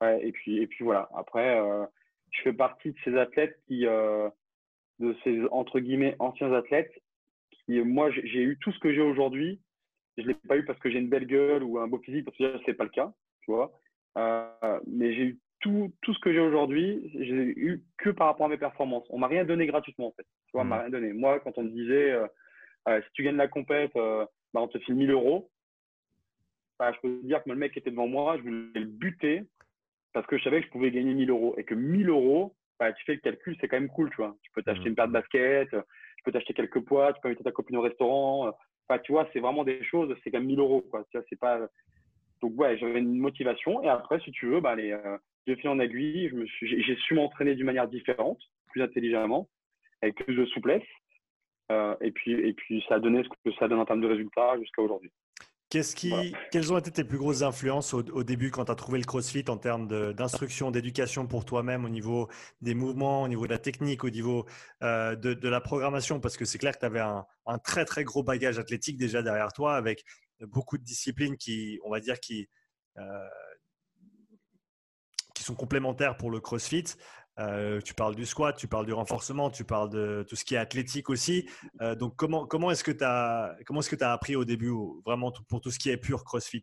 Ouais, 0.00 0.26
et, 0.26 0.32
puis, 0.32 0.58
et 0.58 0.66
puis 0.66 0.84
voilà. 0.84 1.08
Après, 1.14 1.60
euh, 1.60 1.84
je 2.30 2.42
fais 2.42 2.52
partie 2.54 2.92
de 2.92 2.96
ces 3.04 3.16
athlètes 3.16 3.58
qui, 3.66 3.86
euh, 3.86 4.30
de 4.98 5.14
ces 5.24 5.42
entre 5.50 5.78
guillemets 5.80 6.16
anciens 6.18 6.52
athlètes, 6.52 6.92
qui, 7.50 7.80
moi, 7.80 8.10
j'ai 8.10 8.42
eu 8.42 8.58
tout 8.60 8.72
ce 8.72 8.78
que 8.78 8.94
j'ai 8.94 9.02
aujourd'hui. 9.02 9.60
Je 10.16 10.26
l'ai 10.26 10.34
pas 10.34 10.56
eu 10.56 10.64
parce 10.64 10.78
que 10.78 10.90
j'ai 10.90 10.98
une 10.98 11.08
belle 11.08 11.26
gueule 11.26 11.62
ou 11.62 11.78
un 11.78 11.86
beau 11.86 11.98
physique, 11.98 12.24
parce 12.24 12.36
que 12.36 12.60
c'est 12.64 12.74
pas 12.74 12.84
le 12.84 12.90
cas, 12.90 13.12
tu 13.42 13.50
vois. 13.50 13.72
Euh, 14.16 14.80
mais 14.86 15.12
j'ai 15.14 15.22
eu 15.22 15.38
tout, 15.60 15.92
tout 16.02 16.14
ce 16.14 16.18
que 16.20 16.32
j'ai 16.32 16.40
aujourd'hui, 16.40 17.10
j'ai 17.14 17.34
eu 17.34 17.82
que 17.98 18.10
par 18.10 18.28
rapport 18.28 18.46
à 18.46 18.48
mes 18.48 18.56
performances. 18.56 19.06
On 19.10 19.18
m'a 19.18 19.28
rien 19.28 19.44
donné 19.44 19.66
gratuitement, 19.66 20.08
en 20.08 20.12
fait. 20.12 20.26
Tu 20.46 20.52
vois, 20.52 20.62
on 20.62 20.64
m'a 20.64 20.76
mmh. 20.76 20.80
rien 20.80 20.90
donné. 20.90 21.12
Moi, 21.12 21.40
quand 21.40 21.56
on 21.58 21.62
me 21.62 21.70
disait, 21.70 22.12
euh, 22.12 22.26
euh, 22.88 23.00
si 23.02 23.12
tu 23.12 23.22
gagnes 23.22 23.36
la 23.36 23.48
compète, 23.48 23.94
euh, 23.96 24.24
bah, 24.52 24.60
on 24.62 24.68
te 24.68 24.78
file 24.78 24.94
1000 24.94 25.10
euros, 25.10 25.50
bah, 26.78 26.92
je 26.92 27.00
peux 27.00 27.20
te 27.20 27.26
dire 27.26 27.42
que 27.42 27.50
le 27.50 27.56
mec 27.56 27.72
qui 27.72 27.78
était 27.78 27.90
devant 27.90 28.06
moi, 28.06 28.38
je 28.38 28.42
voulais 28.42 28.80
le 28.80 28.86
buter 28.86 29.44
parce 30.12 30.26
que 30.26 30.38
je 30.38 30.44
savais 30.44 30.60
que 30.60 30.66
je 30.66 30.72
pouvais 30.72 30.90
gagner 30.90 31.12
1000 31.12 31.30
euros. 31.30 31.54
Et 31.58 31.64
que 31.64 31.74
1000 31.74 32.08
euros, 32.08 32.56
bah, 32.78 32.92
tu 32.92 33.04
fais 33.04 33.14
le 33.14 33.20
calcul, 33.20 33.56
c'est 33.60 33.68
quand 33.68 33.78
même 33.78 33.90
cool, 33.90 34.10
tu 34.10 34.16
vois. 34.16 34.36
Tu 34.42 34.50
peux 34.52 34.62
t'acheter 34.62 34.86
mmh. 34.86 34.88
une 34.88 34.94
paire 34.94 35.08
de 35.08 35.12
baskets, 35.12 35.70
tu 35.70 36.24
peux 36.24 36.32
t'acheter 36.32 36.54
quelques 36.54 36.80
poids, 36.80 37.12
tu 37.12 37.20
peux 37.20 37.28
inviter 37.28 37.44
ta 37.44 37.52
copine 37.52 37.76
au 37.76 37.82
restaurant. 37.82 38.48
Enfin, 38.88 38.98
tu 39.04 39.12
vois, 39.12 39.28
c'est 39.32 39.40
vraiment 39.40 39.62
des 39.62 39.84
choses, 39.84 40.16
c'est 40.24 40.30
quand 40.30 40.38
même 40.38 40.48
1000 40.48 40.58
euros, 40.58 40.80
quoi. 40.90 41.04
Tu 41.10 41.18
vois, 41.18 41.26
c'est 41.28 41.38
pas. 41.38 41.60
Donc, 42.40 42.58
ouais, 42.58 42.78
j'avais 42.78 43.00
une 43.00 43.18
motivation. 43.18 43.82
Et 43.82 43.88
après, 43.88 44.18
si 44.20 44.32
tu 44.32 44.46
veux, 44.46 44.60
bah, 44.60 44.74
les, 44.74 44.98
de 45.46 45.54
fil 45.54 45.68
en 45.68 45.78
aiguille, 45.78 46.30
j'ai 46.60 46.96
su 46.96 47.14
m'entraîner 47.14 47.54
d'une 47.54 47.66
manière 47.66 47.88
différente, 47.88 48.40
plus 48.72 48.82
intelligemment, 48.82 49.48
avec 50.02 50.16
plus 50.16 50.36
de 50.36 50.46
souplesse. 50.46 50.82
Euh, 51.70 51.94
et, 52.00 52.10
puis, 52.10 52.32
et 52.32 52.52
puis, 52.52 52.84
ça 52.88 52.96
a 52.96 52.98
donné 52.98 53.22
ce 53.22 53.28
que 53.28 53.56
ça 53.58 53.68
donne 53.68 53.78
en 53.78 53.84
termes 53.84 54.00
de 54.00 54.08
résultats 54.08 54.58
jusqu'à 54.58 54.82
aujourd'hui. 54.82 55.10
Qu'est-ce 55.70 55.94
qui, 55.94 56.12
Quelles 56.50 56.72
ont 56.72 56.78
été 56.78 56.90
tes 56.90 57.04
plus 57.04 57.16
grosses 57.16 57.42
influences 57.42 57.94
au, 57.94 58.24
début 58.24 58.50
quand 58.50 58.64
tu 58.64 58.72
as 58.72 58.74
trouvé 58.74 58.98
le 58.98 59.04
CrossFit 59.04 59.44
en 59.46 59.56
termes 59.56 59.86
d'instruction, 60.14 60.72
d'éducation 60.72 61.28
pour 61.28 61.44
toi-même 61.44 61.84
au 61.84 61.88
niveau 61.88 62.28
des 62.60 62.74
mouvements, 62.74 63.22
au 63.22 63.28
niveau 63.28 63.46
de 63.46 63.52
la 63.52 63.58
technique, 63.58 64.02
au 64.02 64.10
niveau 64.10 64.46
euh, 64.82 65.14
de, 65.14 65.48
la 65.48 65.60
programmation? 65.60 66.18
Parce 66.18 66.36
que 66.36 66.44
c'est 66.44 66.58
clair 66.58 66.74
que 66.74 66.80
tu 66.80 66.86
avais 66.86 66.98
un, 66.98 67.24
très 67.58 67.84
très 67.84 68.02
gros 68.02 68.24
bagage 68.24 68.58
athlétique 68.58 68.96
déjà 68.96 69.22
derrière 69.22 69.52
toi 69.52 69.76
avec 69.76 70.02
beaucoup 70.40 70.76
de 70.76 70.82
disciplines 70.82 71.36
qui, 71.36 71.78
on 71.84 71.90
va 71.90 72.00
dire, 72.00 72.18
qui, 72.18 72.48
euh, 72.98 73.02
qui 73.02 73.49
sont 75.50 75.56
complémentaires 75.56 76.16
pour 76.16 76.30
le 76.30 76.40
CrossFit. 76.40 76.84
Euh, 77.38 77.80
tu 77.80 77.94
parles 77.94 78.14
du 78.14 78.26
squat, 78.26 78.56
tu 78.56 78.68
parles 78.68 78.86
du 78.86 78.92
renforcement, 78.92 79.50
tu 79.50 79.64
parles 79.64 79.90
de 79.90 80.24
tout 80.28 80.36
ce 80.36 80.44
qui 80.44 80.54
est 80.54 80.58
athlétique 80.58 81.10
aussi. 81.10 81.48
Euh, 81.80 81.94
donc, 81.94 82.16
comment, 82.16 82.46
comment 82.46 82.70
est-ce 82.70 82.84
que 82.84 82.90
tu 82.90 83.04
as, 83.04 83.56
comment 83.66 83.80
est-ce 83.80 83.94
que 83.94 84.02
as 84.04 84.12
appris 84.12 84.36
au 84.36 84.44
début, 84.44 84.72
vraiment 85.04 85.32
pour 85.48 85.60
tout 85.60 85.70
ce 85.70 85.78
qui 85.78 85.90
est 85.90 85.96
pur 85.96 86.24
CrossFit? 86.24 86.62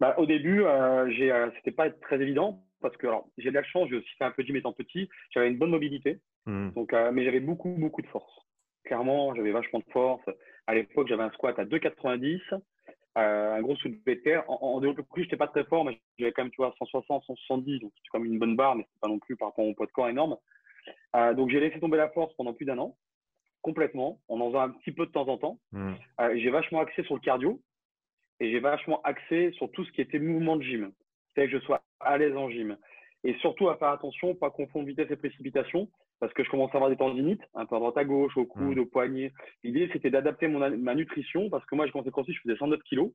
Bah, 0.00 0.14
Au 0.18 0.26
début, 0.26 0.64
euh, 0.64 1.06
euh, 1.06 1.50
c'était 1.56 1.70
pas 1.70 1.90
très 1.90 2.20
évident 2.20 2.64
parce 2.80 2.96
que 2.96 3.06
j'ai 3.38 3.48
de 3.48 3.54
la 3.54 3.62
chance, 3.62 3.88
j'ai 3.88 3.96
aussi 3.96 4.14
fait 4.18 4.24
un 4.24 4.30
peu 4.30 4.42
gym 4.42 4.56
étant 4.56 4.72
petit, 4.72 5.08
j'avais 5.30 5.48
une 5.48 5.56
bonne 5.56 5.70
mobilité, 5.70 6.20
mmh. 6.44 6.70
donc, 6.72 6.92
mais 7.12 7.24
j'avais 7.24 7.40
beaucoup, 7.40 7.70
beaucoup 7.78 8.02
de 8.02 8.06
force. 8.08 8.30
Clairement, 8.84 9.34
j'avais 9.34 9.52
vachement 9.52 9.78
de 9.78 9.90
force. 9.90 10.22
À 10.66 10.74
l'époque, 10.74 11.08
j'avais 11.08 11.22
un 11.22 11.30
squat 11.30 11.58
à 11.58 11.64
2,90 11.64 12.40
euh, 12.52 12.58
un 13.16 13.60
gros 13.62 13.76
soulevé 13.76 14.16
de 14.16 14.20
terre. 14.20 14.44
En, 14.48 14.58
en 14.62 14.80
développé 14.80 15.04
je 15.16 15.22
n'étais 15.22 15.36
pas 15.36 15.46
très 15.46 15.64
fort, 15.64 15.84
mais 15.84 16.00
j'avais 16.18 16.32
quand 16.32 16.42
même, 16.42 16.50
tu 16.50 16.58
vois, 16.58 16.74
160, 16.78 17.24
170, 17.24 17.80
donc 17.80 17.92
c'était 17.96 18.08
comme 18.10 18.24
une 18.24 18.38
bonne 18.38 18.56
barre, 18.56 18.76
mais 18.76 18.86
c'est 18.92 19.00
pas 19.00 19.08
non 19.08 19.18
plus 19.18 19.36
par 19.36 19.48
rapport 19.48 19.64
mon 19.64 19.74
poids 19.74 19.86
de 19.86 19.92
corps 19.92 20.08
énorme. 20.08 20.36
Euh, 21.16 21.34
donc 21.34 21.50
j'ai 21.50 21.60
laissé 21.60 21.78
tomber 21.80 21.96
la 21.96 22.08
force 22.10 22.34
pendant 22.34 22.52
plus 22.52 22.66
d'un 22.66 22.78
an, 22.78 22.96
complètement, 23.62 24.20
en 24.28 24.40
en 24.40 24.48
faisant 24.48 24.60
un 24.60 24.70
petit 24.70 24.92
peu 24.92 25.06
de 25.06 25.12
temps 25.12 25.28
en 25.28 25.38
temps. 25.38 25.58
Mmh. 25.72 25.92
Euh, 26.20 26.34
j'ai 26.36 26.50
vachement 26.50 26.80
axé 26.80 27.02
sur 27.04 27.14
le 27.14 27.20
cardio 27.20 27.60
et 28.40 28.50
j'ai 28.50 28.60
vachement 28.60 29.00
axé 29.02 29.52
sur 29.52 29.70
tout 29.70 29.84
ce 29.84 29.92
qui 29.92 30.00
était 30.00 30.18
mouvement 30.18 30.56
de 30.56 30.62
gym. 30.62 30.92
C'est 31.34 31.46
que 31.46 31.58
je 31.58 31.64
sois 31.64 31.82
à 32.00 32.18
l'aise 32.18 32.36
en 32.36 32.50
gym. 32.50 32.76
Et 33.22 33.34
surtout 33.34 33.68
à 33.68 33.76
faire 33.76 33.88
attention, 33.88 34.34
pas 34.34 34.50
confondre 34.50 34.86
vitesse 34.86 35.10
et 35.10 35.16
précipitation 35.16 35.88
parce 36.24 36.32
que 36.32 36.42
je 36.42 36.48
commençais 36.48 36.72
à 36.72 36.76
avoir 36.76 36.88
des 36.88 36.96
tendinites, 36.96 37.42
un 37.52 37.66
peu 37.66 37.76
à 37.76 37.78
droite 37.78 37.98
à 37.98 38.04
gauche, 38.04 38.34
au 38.38 38.46
coude, 38.46 38.78
mm. 38.78 38.80
au 38.80 38.86
poignet. 38.86 39.34
L'idée, 39.62 39.90
c'était 39.92 40.08
d'adapter 40.08 40.48
ma 40.48 40.94
nutrition, 40.94 41.50
parce 41.50 41.66
que 41.66 41.74
moi, 41.74 41.86
je 41.86 41.92
commençais 41.92 42.08
à 42.08 42.12
crossfit, 42.12 42.32
je 42.32 42.40
faisais 42.40 42.56
109 42.56 42.82
kilos. 42.84 43.10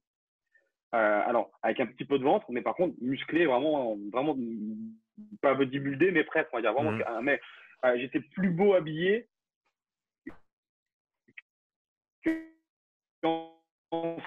Euh, 0.93 1.21
alors, 1.25 1.49
avec 1.63 1.79
un 1.79 1.87
petit 1.87 2.05
peu 2.05 2.19
de 2.19 2.23
ventre, 2.23 2.45
mais 2.51 2.61
par 2.61 2.75
contre, 2.75 2.95
musclé, 3.01 3.47
vraiment, 3.47 3.97
vraiment 4.13 4.37
pas 5.41 5.55
bodybuildé, 5.55 6.11
mais 6.11 6.23
presque, 6.23 6.49
on 6.53 6.57
va 6.57 6.61
dire. 6.61 6.73
Vraiment, 6.73 6.91
mmh. 6.91 7.03
Euh, 7.07 7.21
mais 7.23 7.41
j'étais 7.97 8.19
plus 8.19 8.51
beau 8.51 8.75
habillé 8.75 9.27
qu'en 13.23 13.57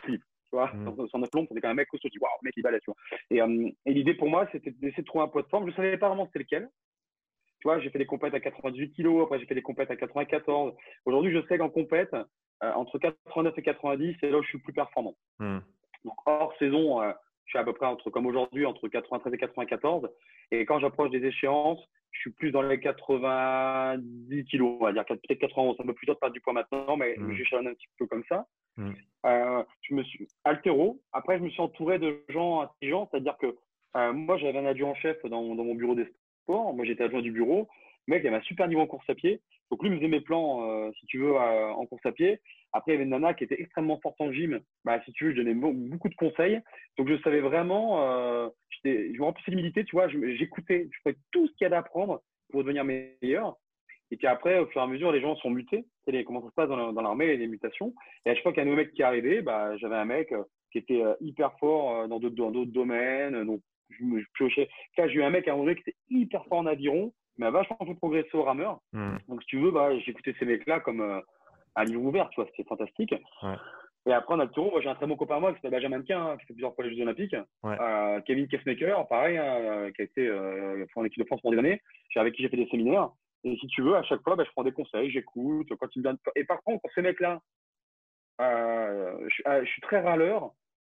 slip. 0.02 0.24
Tu 0.50 0.56
vois, 0.56 0.72
mmh. 0.72 1.06
sur 1.06 1.18
notre 1.20 1.38
on 1.38 1.56
est 1.56 1.60
quand 1.60 1.68
un 1.68 1.74
mec 1.74 1.86
costaud, 1.86 2.08
qui 2.08 2.18
waouh, 2.18 2.32
mec, 2.42 2.54
il 2.56 2.64
balade, 2.64 2.80
tu 2.82 2.90
vois. 2.90 3.46
Euh, 3.46 3.70
et, 3.86 3.94
l'idée 3.94 4.14
pour 4.14 4.28
moi, 4.28 4.48
c'était 4.50 4.72
d'essayer 4.72 5.02
de 5.02 5.06
trouver 5.06 5.24
un 5.24 5.28
poids 5.28 5.42
de 5.42 5.48
forme. 5.48 5.70
Je 5.70 5.76
savais 5.76 5.96
pas 5.98 6.08
vraiment 6.08 6.26
c'était 6.26 6.40
lequel. 6.40 6.68
Tu 7.62 7.68
vois, 7.68 7.78
j'ai 7.78 7.90
fait 7.90 7.98
des 8.00 8.06
compètes 8.06 8.34
à 8.34 8.40
98 8.40 8.92
kg, 8.92 9.22
après 9.22 9.38
j'ai 9.38 9.46
fait 9.46 9.54
des 9.54 9.62
compètes 9.62 9.92
à 9.92 9.94
94. 9.94 10.74
Aujourd'hui, 11.04 11.32
je 11.32 11.46
sais 11.46 11.58
qu'en 11.58 11.70
compète, 11.70 12.12
euh, 12.12 12.72
entre 12.72 12.98
89 12.98 13.56
et 13.56 13.62
90, 13.62 14.16
c'est 14.18 14.30
là 14.30 14.38
où 14.38 14.42
je 14.42 14.48
suis 14.48 14.58
plus 14.58 14.72
performant. 14.72 15.14
Mmh. 15.38 15.58
Donc, 16.04 16.14
hors 16.26 16.52
saison, 16.58 17.00
euh, 17.00 17.12
je 17.44 17.50
suis 17.50 17.58
à 17.60 17.64
peu 17.64 17.72
près 17.72 17.86
entre, 17.86 18.10
comme 18.10 18.26
aujourd'hui, 18.26 18.66
entre 18.66 18.88
93 18.88 19.32
et 19.32 19.38
94. 19.38 20.10
Et 20.50 20.66
quand 20.66 20.80
j'approche 20.80 21.10
des 21.10 21.24
échéances, 21.24 21.78
je 22.10 22.18
suis 22.22 22.32
plus 22.32 22.50
dans 22.50 22.62
les 22.62 22.80
90 22.80 24.44
kilos, 24.46 24.78
on 24.80 24.84
va 24.84 24.92
dire, 24.92 25.04
peut-être 25.04 25.38
91. 25.38 25.76
Un 25.78 25.84
peu 25.84 25.94
plus 25.94 26.08
tôt 26.08 26.14
de 26.14 26.18
perdre 26.18 26.34
du 26.34 26.40
poids 26.40 26.54
maintenant, 26.54 26.96
mais 26.96 27.14
mmh. 27.16 27.32
j'échelonne 27.34 27.68
un 27.68 27.74
petit 27.74 27.86
peu 27.96 28.08
comme 28.08 28.24
ça. 28.28 28.44
Mmh. 28.76 28.90
Euh, 29.26 29.62
je 29.82 29.94
me 29.94 30.02
suis 30.02 30.26
altéro. 30.42 31.00
Après, 31.12 31.38
je 31.38 31.44
me 31.44 31.50
suis 31.50 31.62
entouré 31.62 32.00
de 32.00 32.24
gens 32.28 32.62
intelligents, 32.62 33.08
c'est-à-dire 33.08 33.36
que 33.36 33.56
euh, 33.96 34.12
moi, 34.12 34.36
j'avais 34.38 34.58
un 34.58 34.66
adjoint 34.66 34.90
en 34.90 34.94
chef 34.94 35.22
dans, 35.24 35.54
dans, 35.54 35.64
mon 35.64 35.74
bureau 35.74 35.94
des 35.94 36.06
Moi, 36.48 36.84
j'étais 36.84 37.04
adjoint 37.04 37.22
du 37.22 37.32
bureau. 37.32 37.68
Le 38.06 38.14
mec, 38.14 38.22
il 38.24 38.28
avait 38.28 38.36
un 38.36 38.42
super 38.42 38.68
niveau 38.68 38.80
en 38.80 38.86
course 38.86 39.08
à 39.08 39.14
pied. 39.14 39.40
Donc, 39.70 39.82
lui 39.82 39.90
me 39.90 39.96
faisait 39.96 40.08
mes 40.08 40.20
plans, 40.20 40.68
euh, 40.68 40.90
si 40.98 41.06
tu 41.06 41.18
veux, 41.18 41.36
en 41.36 41.86
course 41.86 42.04
à 42.04 42.12
pied. 42.12 42.40
Après, 42.72 42.92
il 42.92 42.94
y 42.94 42.96
avait 42.96 43.04
une 43.04 43.10
nana 43.10 43.34
qui 43.34 43.44
était 43.44 43.60
extrêmement 43.60 43.98
forte 44.00 44.20
en 44.20 44.32
gym. 44.32 44.60
Bah, 44.84 45.00
si 45.04 45.12
tu 45.12 45.24
veux, 45.24 45.30
je 45.32 45.36
donnais 45.36 45.54
beaucoup 45.54 46.08
de 46.08 46.14
conseils. 46.14 46.60
Donc, 46.98 47.08
je 47.08 47.20
savais 47.22 47.40
vraiment, 47.40 48.02
euh, 48.02 48.48
je 48.84 48.88
me 48.88 49.22
remplissais 49.22 49.50
d'humilité, 49.50 49.84
tu 49.84 49.96
vois. 49.96 50.08
J'écoutais, 50.08 50.88
je 50.90 50.98
faisais 51.04 51.18
tout 51.30 51.46
ce 51.46 51.52
qu'il 51.52 51.64
y 51.64 51.66
avait 51.66 51.76
à 51.76 51.80
apprendre 51.80 52.22
pour 52.50 52.62
devenir 52.62 52.84
meilleur. 52.84 53.56
Et 54.10 54.16
puis 54.16 54.26
après, 54.26 54.58
au 54.58 54.66
fur 54.66 54.82
et 54.82 54.84
à 54.84 54.86
mesure, 54.86 55.10
les 55.10 55.22
gens 55.22 55.36
sont 55.36 55.48
mutés. 55.48 55.86
C'est 56.04 56.24
comment 56.24 56.42
ça 56.42 56.50
se 56.50 56.54
passe 56.54 56.68
dans 56.68 57.00
l'armée, 57.00 57.34
les 57.34 57.46
mutations. 57.46 57.94
Et 58.26 58.30
à 58.30 58.34
chaque 58.34 58.42
fois 58.42 58.52
qu'il 58.52 58.58
y 58.58 58.60
a 58.60 58.64
un 58.64 58.70
nouveau 58.70 58.82
mec 58.82 58.92
qui 58.92 59.02
arrivait, 59.02 59.40
bah, 59.40 59.74
j'avais 59.78 59.96
un 59.96 60.04
mec 60.04 60.32
euh, 60.32 60.42
qui 60.70 60.78
était 60.78 61.02
euh, 61.02 61.14
hyper 61.20 61.56
fort 61.58 62.08
dans 62.08 62.18
d'autres 62.18 62.64
domaines. 62.66 63.44
Donc, 63.44 63.62
je 63.98 64.04
me 64.04 64.22
piochais. 64.34 64.68
Là, 64.98 65.08
j'ai 65.08 65.14
eu 65.14 65.22
un 65.22 65.30
mec 65.30 65.48
à 65.48 65.52
un 65.52 65.56
moment 65.56 65.74
qui 65.74 65.80
était 65.80 65.96
hyper 66.10 66.44
fort 66.46 66.58
en 66.58 66.66
aviron, 66.66 67.12
mais 67.38 67.46
a 67.46 67.50
vachement 67.50 67.78
fait 67.84 67.94
progresser 67.94 68.34
au 68.34 68.42
rameur. 68.42 68.80
Mmh. 68.92 69.16
Donc, 69.28 69.42
si 69.42 69.48
tu 69.48 69.58
veux, 69.58 69.70
bah, 69.70 69.96
j'écoutais 70.00 70.34
ces 70.38 70.44
mecs-là 70.44 70.80
comme 70.80 71.22
un 71.74 71.84
livre 71.84 72.02
ouvert, 72.02 72.28
tu 72.30 72.40
vois, 72.40 72.50
c'était 72.50 72.68
fantastique. 72.68 73.14
Et 74.04 74.12
après, 74.12 74.34
on 74.34 74.40
a 74.40 74.44
le 74.44 74.50
tour. 74.50 74.70
Moi, 74.72 74.80
j'ai 74.80 74.88
un 74.88 74.94
très 74.94 75.06
bon 75.06 75.16
copain 75.16 75.36
à 75.36 75.40
moi 75.40 75.52
qui 75.52 75.56
s'appelle 75.60 75.78
Benjamin 75.78 76.02
Quin, 76.02 76.26
hein, 76.26 76.36
qui 76.38 76.46
fait 76.46 76.54
plusieurs 76.54 76.74
fois 76.74 76.84
les 76.84 76.94
Jeux 76.94 77.02
Olympiques. 77.02 77.36
Euh, 77.64 78.20
Kevin 78.22 78.48
Kessmaker, 78.48 79.06
pareil, 79.06 79.38
hein, 79.38 79.44
euh, 79.44 79.90
qui 79.92 80.02
a 80.02 80.04
été 80.04 80.26
euh, 80.26 80.84
en 80.96 81.04
équipe 81.04 81.22
de 81.22 81.26
France 81.26 81.40
pendant 81.40 81.52
des 81.52 81.58
années, 81.60 81.82
avec 82.16 82.34
qui 82.34 82.42
j'ai 82.42 82.48
fait 82.48 82.56
des 82.56 82.68
séminaires. 82.68 83.10
Et 83.44 83.56
si 83.56 83.66
tu 83.68 83.82
veux, 83.82 83.94
à 83.94 84.02
chaque 84.02 84.22
fois, 84.22 84.34
bah, 84.34 84.44
je 84.44 84.50
prends 84.52 84.64
des 84.64 84.72
conseils, 84.72 85.10
j'écoute, 85.10 85.68
quand 85.78 85.86
ils 85.94 86.00
me 86.00 86.04
donnent... 86.04 86.18
Et 86.34 86.44
par 86.44 86.62
contre, 86.62 86.80
pour 86.80 86.90
ces 86.94 87.02
mecs-là, 87.02 87.40
je, 88.40 89.42
je, 89.46 89.66
suis 89.66 89.82
très 89.82 90.00
râleur, 90.00 90.50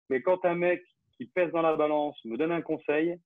mais 0.09 0.23
quand 0.23 0.45
un 0.45 0.55
mec 0.55 0.85
qui 1.25 1.31
pèse 1.33 1.53
dans 1.53 1.63
la 1.63 1.77
balance 1.77 2.17
me 2.25 2.37
donne 2.37 2.53
un 2.53 2.63
conseil, 2.63 3.17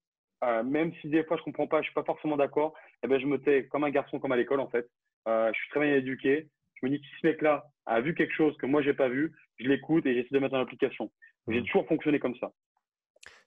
même 0.64 0.92
si 1.00 1.08
des 1.08 1.24
fois 1.24 1.36
je 1.36 1.42
comprends 1.42 1.66
pas, 1.66 1.80
je 1.80 1.86
suis 1.86 1.94
pas 1.94 2.04
forcément 2.04 2.36
d'accord, 2.36 2.74
eh 3.02 3.08
ben, 3.08 3.18
je 3.20 3.26
me 3.26 3.40
tais 3.40 3.66
comme 3.66 3.84
un 3.84 3.90
garçon, 3.90 4.18
comme 4.18 4.32
à 4.32 4.36
l'école, 4.36 4.60
en 4.60 4.68
fait. 4.68 4.86
je 5.26 5.52
suis 5.54 5.70
très 5.70 5.80
bien 5.80 5.94
éduqué 5.94 6.48
je 6.76 6.86
me 6.86 6.90
dis 6.90 7.00
que 7.00 7.06
ce 7.20 7.26
mec-là 7.26 7.66
a 7.86 8.00
vu 8.00 8.14
quelque 8.14 8.34
chose 8.34 8.56
que 8.58 8.66
moi, 8.66 8.82
j'ai 8.82 8.94
pas 8.94 9.08
vu, 9.08 9.32
je 9.58 9.68
l'écoute 9.68 10.06
et 10.06 10.14
j'essaie 10.14 10.34
de 10.34 10.38
mettre 10.38 10.54
en 10.54 10.60
application. 10.60 11.10
J'ai 11.48 11.60
mmh. 11.60 11.64
toujours 11.64 11.86
fonctionné 11.86 12.18
comme 12.18 12.36
ça. 12.36 12.52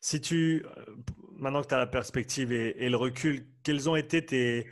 Si 0.01 0.21
tu, 0.21 0.65
euh, 0.65 0.85
maintenant 1.38 1.62
que 1.62 1.67
tu 1.67 1.73
as 1.73 1.77
la 1.77 1.88
perspective 1.88 2.51
et, 2.51 2.89
le 2.89 2.95
recul, 2.95 3.45
quels 3.63 3.89
ont 3.89 3.95
été 3.95 4.25
tes, 4.25 4.67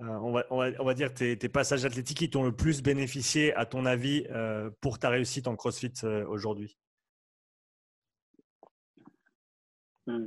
euh, 0.00 0.04
on, 0.06 0.32
va, 0.32 0.44
on, 0.50 0.84
va, 0.84 0.94
dire 0.94 1.12
tes, 1.12 1.36
passages 1.48 1.84
athlétiques 1.84 2.18
qui 2.18 2.30
t'ont 2.30 2.44
le 2.44 2.52
plus 2.52 2.82
bénéficié, 2.82 3.54
à 3.54 3.66
ton 3.66 3.84
avis, 3.84 4.26
euh, 4.30 4.70
pour 4.80 4.98
ta 4.98 5.10
réussite 5.10 5.48
en 5.48 5.56
CrossFit 5.56 5.92
aujourd'hui? 6.26 6.78
Mmh. 10.06 10.26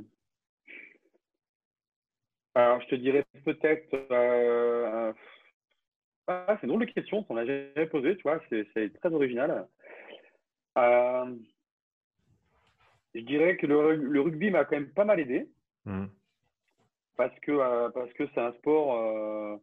Alors, 2.56 2.80
je 2.82 2.86
te 2.86 2.94
dirais 2.94 3.24
peut-être 3.44 3.94
ah, 6.26 6.56
c'est 6.56 6.62
une 6.62 6.68
drôle 6.68 6.86
de 6.86 6.92
question 6.92 7.22
qu'on 7.22 7.34
n'a 7.34 7.44
jamais 7.44 7.86
posée, 7.86 8.16
tu 8.16 8.22
vois, 8.22 8.40
c'est 8.48 8.92
très 9.00 9.12
original. 9.12 9.66
Euh, 10.78 11.36
je 13.14 13.20
dirais 13.20 13.56
que 13.56 13.66
le, 13.66 14.20
rugby 14.20 14.50
m'a 14.50 14.64
quand 14.64 14.76
même 14.76 14.92
pas 14.92 15.04
mal 15.04 15.20
aidé. 15.20 15.48
Mmh. 15.84 16.06
Parce 17.16 17.38
que 17.40 17.52
euh, 17.52 17.90
parce 17.90 18.12
que 18.14 18.24
c'est 18.34 18.40
un 18.40 18.52
sport. 18.54 19.60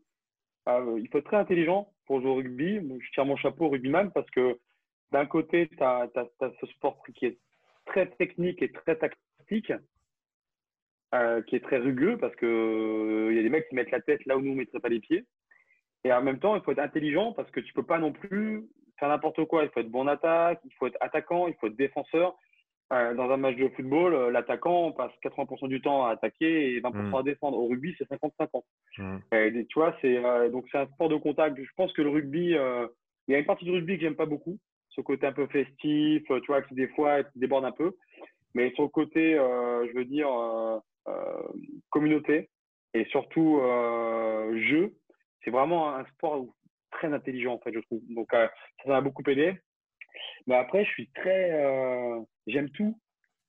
Euh, 0.67 0.99
il 0.99 1.09
faut 1.09 1.17
être 1.17 1.25
très 1.25 1.37
intelligent 1.37 1.91
pour 2.05 2.21
jouer 2.21 2.29
au 2.29 2.35
rugby. 2.35 2.75
Je 2.75 3.11
tire 3.11 3.25
mon 3.25 3.35
chapeau 3.35 3.65
au 3.65 3.69
rugbyman 3.69 4.11
parce 4.11 4.29
que 4.29 4.59
d'un 5.11 5.25
côté, 5.25 5.67
tu 5.67 5.83
as, 5.83 6.07
ce 6.39 6.67
sport 6.67 7.01
qui 7.15 7.25
est 7.25 7.39
très 7.85 8.07
technique 8.11 8.61
et 8.61 8.71
très 8.71 8.95
tactique, 8.95 9.73
qui 11.47 11.55
est 11.55 11.63
très 11.63 11.77
rugueux 11.77 12.17
parce 12.17 12.35
qu'il 12.37 12.47
y 12.47 13.39
a 13.39 13.43
des 13.43 13.49
mecs 13.49 13.67
qui 13.67 13.75
mettent 13.75 13.91
la 13.91 13.99
tête 13.99 14.25
là 14.25 14.37
où 14.37 14.41
nous 14.41 14.51
ne 14.51 14.59
mettrions 14.59 14.79
pas 14.79 14.89
les 14.89 14.99
pieds. 14.99 15.25
Et 16.03 16.11
en 16.11 16.21
même 16.21 16.39
temps, 16.39 16.55
il 16.55 16.61
faut 16.61 16.71
être 16.71 16.79
intelligent 16.79 17.33
parce 17.33 17.51
que 17.51 17.59
tu 17.59 17.73
peux 17.73 17.83
pas 17.83 17.99
non 17.99 18.11
plus 18.11 18.65
faire 18.99 19.09
n'importe 19.09 19.43
quoi. 19.45 19.63
Il 19.63 19.69
faut 19.69 19.81
être 19.81 19.91
bon 19.91 20.01
en 20.01 20.07
attaque, 20.07 20.61
il 20.65 20.73
faut 20.75 20.87
être 20.87 20.97
attaquant, 21.01 21.47
il 21.47 21.53
faut 21.55 21.67
être 21.67 21.75
défenseur. 21.75 22.35
Euh, 22.91 23.13
dans 23.13 23.31
un 23.31 23.37
match 23.37 23.55
de 23.55 23.69
football, 23.69 24.13
euh, 24.13 24.31
l'attaquant 24.31 24.91
passe 24.91 25.13
80% 25.23 25.69
du 25.69 25.79
temps 25.79 26.05
à 26.05 26.11
attaquer 26.11 26.75
et 26.75 26.81
20% 26.81 27.09
mm. 27.09 27.15
à 27.15 27.23
défendre. 27.23 27.57
Au 27.57 27.67
rugby, 27.67 27.95
c'est 27.97 28.09
50-50. 28.09 28.63
Mm. 28.97 29.65
Tu 29.69 29.79
vois, 29.79 29.95
c'est 30.01 30.17
euh, 30.17 30.49
donc 30.49 30.65
c'est 30.71 30.77
un 30.77 30.87
sport 30.87 31.07
de 31.07 31.15
contact. 31.15 31.57
Je 31.57 31.69
pense 31.77 31.93
que 31.93 32.01
le 32.01 32.09
rugby, 32.09 32.47
il 32.47 33.33
y 33.33 33.35
a 33.35 33.39
une 33.39 33.45
partie 33.45 33.63
du 33.63 33.71
rugby 33.71 33.95
que 33.95 34.01
j'aime 34.01 34.15
pas 34.15 34.25
beaucoup, 34.25 34.57
ce 34.89 34.99
côté 34.99 35.25
un 35.25 35.31
peu 35.31 35.47
festif, 35.47 36.23
tu 36.27 36.47
vois, 36.47 36.61
qui 36.63 36.75
des 36.75 36.89
fois 36.89 37.19
déborde 37.35 37.63
un 37.63 37.71
peu. 37.71 37.95
Mais 38.55 38.73
sur 38.73 38.83
le 38.83 38.89
côté, 38.89 39.35
je 39.35 39.95
veux 39.95 40.05
dire, 40.05 40.27
communauté 41.89 42.49
et 42.93 43.05
surtout 43.05 43.59
jeu, 44.69 44.95
c'est 45.43 45.51
vraiment 45.51 45.95
un 45.95 46.05
sport 46.05 46.45
très 46.91 47.11
intelligent, 47.11 47.53
en 47.53 47.59
fait, 47.59 47.73
je 47.73 47.79
trouve. 47.79 48.01
Donc, 48.09 48.33
euh, 48.33 48.47
ça 48.83 48.89
m'a 48.89 49.01
beaucoup 49.01 49.23
aidé. 49.27 49.57
Mais 50.47 50.55
après, 50.55 50.85
je 50.85 50.89
suis 50.91 51.09
très. 51.15 51.51
Euh, 51.51 52.19
j'aime 52.47 52.69
tout. 52.71 52.99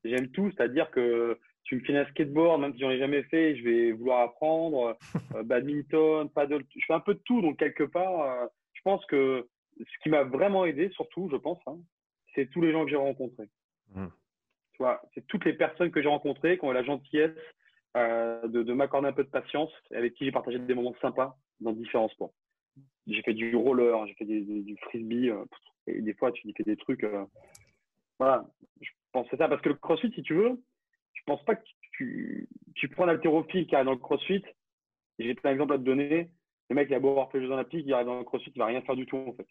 J'aime 0.05 0.29
tout, 0.29 0.51
c'est-à-dire 0.51 0.91
que 0.91 1.39
tu 1.65 1.77
me 1.77 1.81
files 1.81 1.97
un 1.97 2.07
skateboard, 2.07 2.61
même 2.61 2.73
si 2.73 2.81
j'en 2.81 2.91
ai 2.91 2.99
jamais 2.99 3.23
fait, 3.25 3.57
je 3.57 3.63
vais 3.63 3.93
vouloir 3.93 4.21
apprendre. 4.21 4.97
Euh, 5.35 5.43
badminton, 5.45 6.29
paddle, 6.31 6.65
je 6.75 6.85
fais 6.87 6.95
un 6.95 7.01
peu 7.01 7.15
de 7.15 7.23
tout. 7.25 7.41
Donc, 7.41 7.59
quelque 7.59 7.85
part, 7.85 8.49
je 8.73 8.81
pense 8.83 9.05
que 9.07 9.49
ce 9.79 10.03
qui 10.03 10.09
m'a 10.09 10.25
vraiment 10.25 10.65
aidé, 10.65 10.91
surtout, 10.91 11.29
je 11.31 11.37
pense, 11.37 11.61
hein, 11.67 11.79
c'est 12.35 12.51
tous 12.51 12.61
les 12.61 12.73
gens 12.73 12.85
que 12.85 12.91
j'ai 12.91 12.97
rencontrés. 12.97 13.49
Mmh. 13.95 14.07
C'est 15.15 15.27
toutes 15.27 15.45
les 15.45 15.53
personnes 15.53 15.91
que 15.91 16.03
j'ai 16.03 16.09
rencontrées 16.09 16.59
qui 16.59 16.65
ont 16.65 16.73
la 16.73 16.83
gentillesse 16.83 17.37
de, 17.95 18.63
de 18.63 18.73
m'accorder 18.73 19.09
un 19.09 19.13
peu 19.13 19.25
de 19.25 19.29
patience, 19.29 19.71
avec 19.93 20.15
qui 20.15 20.25
j'ai 20.25 20.33
partagé 20.33 20.59
des 20.59 20.75
moments 20.75 20.95
sympas 21.01 21.37
dans 21.61 21.73
différents 21.73 22.09
sports. 22.09 22.33
J'ai 23.07 23.23
fait 23.23 23.35
du 23.35 23.55
roller, 23.57 24.07
j'ai 24.07 24.15
fait 24.15 24.25
du 24.25 24.77
frisbee, 24.83 25.31
euh, 25.31 25.45
et 25.87 26.01
des 26.01 26.15
fois 26.15 26.31
tu 26.33 26.53
fais 26.57 26.63
des 26.63 26.77
trucs. 26.77 27.03
Euh, 27.05 27.25
voilà, 28.19 28.47
je 28.81 28.91
pense 29.13 29.27
c'est 29.31 29.39
ça. 29.39 29.49
Parce 29.49 29.63
que 29.63 29.71
le 29.71 29.75
crossfit, 29.75 30.13
si 30.13 30.23
tu 30.23 30.35
veux, 30.35 30.63
je 31.15 31.23
pense 31.27 31.45
pas 31.45 31.57
que 31.57 31.65
tu, 31.93 32.49
prends 32.93 33.05
un 33.05 33.09
haltérophile 33.09 33.67
qui 33.67 33.75
arrive 33.75 33.87
dans 33.87 33.93
le 33.93 33.99
crossfit. 33.99 34.45
J'ai 35.19 35.37
un 35.45 35.51
exemple 35.51 35.75
à 35.75 35.79
te 35.79 35.83
donner. 35.83 36.31
Le 36.71 36.77
mec, 36.77 36.89
il 36.89 36.95
a 36.95 37.01
beau 37.01 37.11
avoir 37.11 37.31
fait 37.31 37.41
les 37.41 37.47
Jeux 37.47 37.53
Olympiques, 37.53 37.85
il 37.87 37.93
arrive 37.93 38.07
dans 38.07 38.19
le 38.19 38.25
crossfit, 38.25 38.53
il 38.55 38.59
va 38.59 38.67
rien 38.67 38.83
faire 38.83 38.97
du 38.97 39.07
tout 39.07 39.17
en 39.17 39.33
fait. 39.33 39.47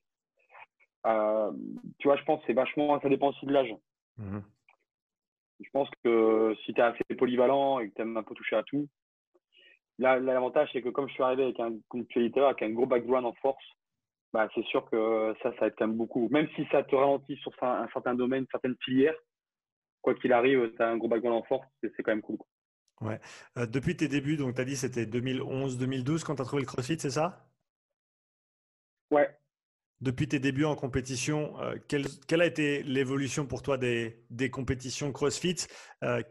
Euh, 1.07 1.51
tu 1.99 2.07
vois, 2.07 2.15
je 2.15 2.23
pense 2.23 2.39
que 2.41 2.47
c'est 2.47 2.53
vachement, 2.53 2.99
ça 3.01 3.09
dépend 3.09 3.29
aussi 3.29 3.45
de 3.45 3.51
l'âge. 3.51 3.75
Mmh 4.17 4.39
je 5.63 5.69
pense 5.71 5.89
que 6.03 6.55
si 6.65 6.73
tu 6.73 6.79
es 6.79 6.83
assez 6.83 7.03
polyvalent 7.17 7.79
et 7.79 7.89
que 7.89 7.95
tu 7.95 8.01
aimes 8.01 8.17
un 8.17 8.23
peu 8.23 8.35
toucher 8.35 8.55
à 8.55 8.63
tout, 8.63 8.87
l'avantage, 9.99 10.69
c'est 10.73 10.81
que 10.81 10.89
comme 10.89 11.07
je 11.07 11.13
suis 11.13 11.23
arrivé 11.23 11.43
avec 11.43 11.59
un 11.59 11.73
compétiteur, 11.89 12.47
avec 12.47 12.61
un 12.63 12.71
gros 12.71 12.85
background 12.85 13.25
en 13.25 13.33
force, 13.33 13.63
bah, 14.33 14.47
c'est 14.55 14.65
sûr 14.65 14.89
que 14.89 15.35
ça, 15.43 15.51
ça 15.59 15.67
être 15.67 15.75
quand 15.77 15.87
même 15.87 15.97
beaucoup. 15.97 16.29
Même 16.29 16.47
si 16.55 16.65
ça 16.71 16.83
te 16.83 16.95
ralentit 16.95 17.35
sur 17.37 17.51
un, 17.61 17.87
certain 17.93 18.15
domaine, 18.15 18.45
certaines 18.51 18.77
filières, 18.83 19.15
quoi 20.01 20.15
qu'il 20.15 20.33
arrive, 20.33 20.71
tu 20.75 20.81
as 20.81 20.89
un 20.89 20.97
gros 20.97 21.07
background 21.07 21.43
en 21.43 21.43
force, 21.43 21.67
c'est 21.81 22.03
quand 22.03 22.11
même 22.11 22.21
cool. 22.21 22.37
Ouais. 23.01 23.19
Euh, 23.57 23.65
depuis 23.65 23.97
tes 23.97 24.07
débuts, 24.07 24.37
donc 24.37 24.55
tu 24.55 24.61
as 24.61 24.65
dit 24.65 24.75
c'était 24.75 25.05
2011-2012 25.05 26.23
quand 26.23 26.35
tu 26.35 26.41
as 26.41 26.45
trouvé 26.45 26.61
le 26.61 26.67
CrossFit, 26.67 26.99
c'est 26.99 27.09
ça? 27.09 27.47
Ouais. 29.09 29.29
Depuis 30.01 30.27
tes 30.27 30.39
débuts 30.39 30.65
en 30.65 30.75
compétition, 30.75 31.53
euh, 31.61 31.77
quelle, 31.87 32.41
a 32.41 32.45
été 32.45 32.81
l'évolution 32.81 33.45
pour 33.45 33.61
toi 33.61 33.77
des, 33.77 34.49
compétitions 34.51 35.11
CrossFit 35.11 35.67
euh, 36.03 36.23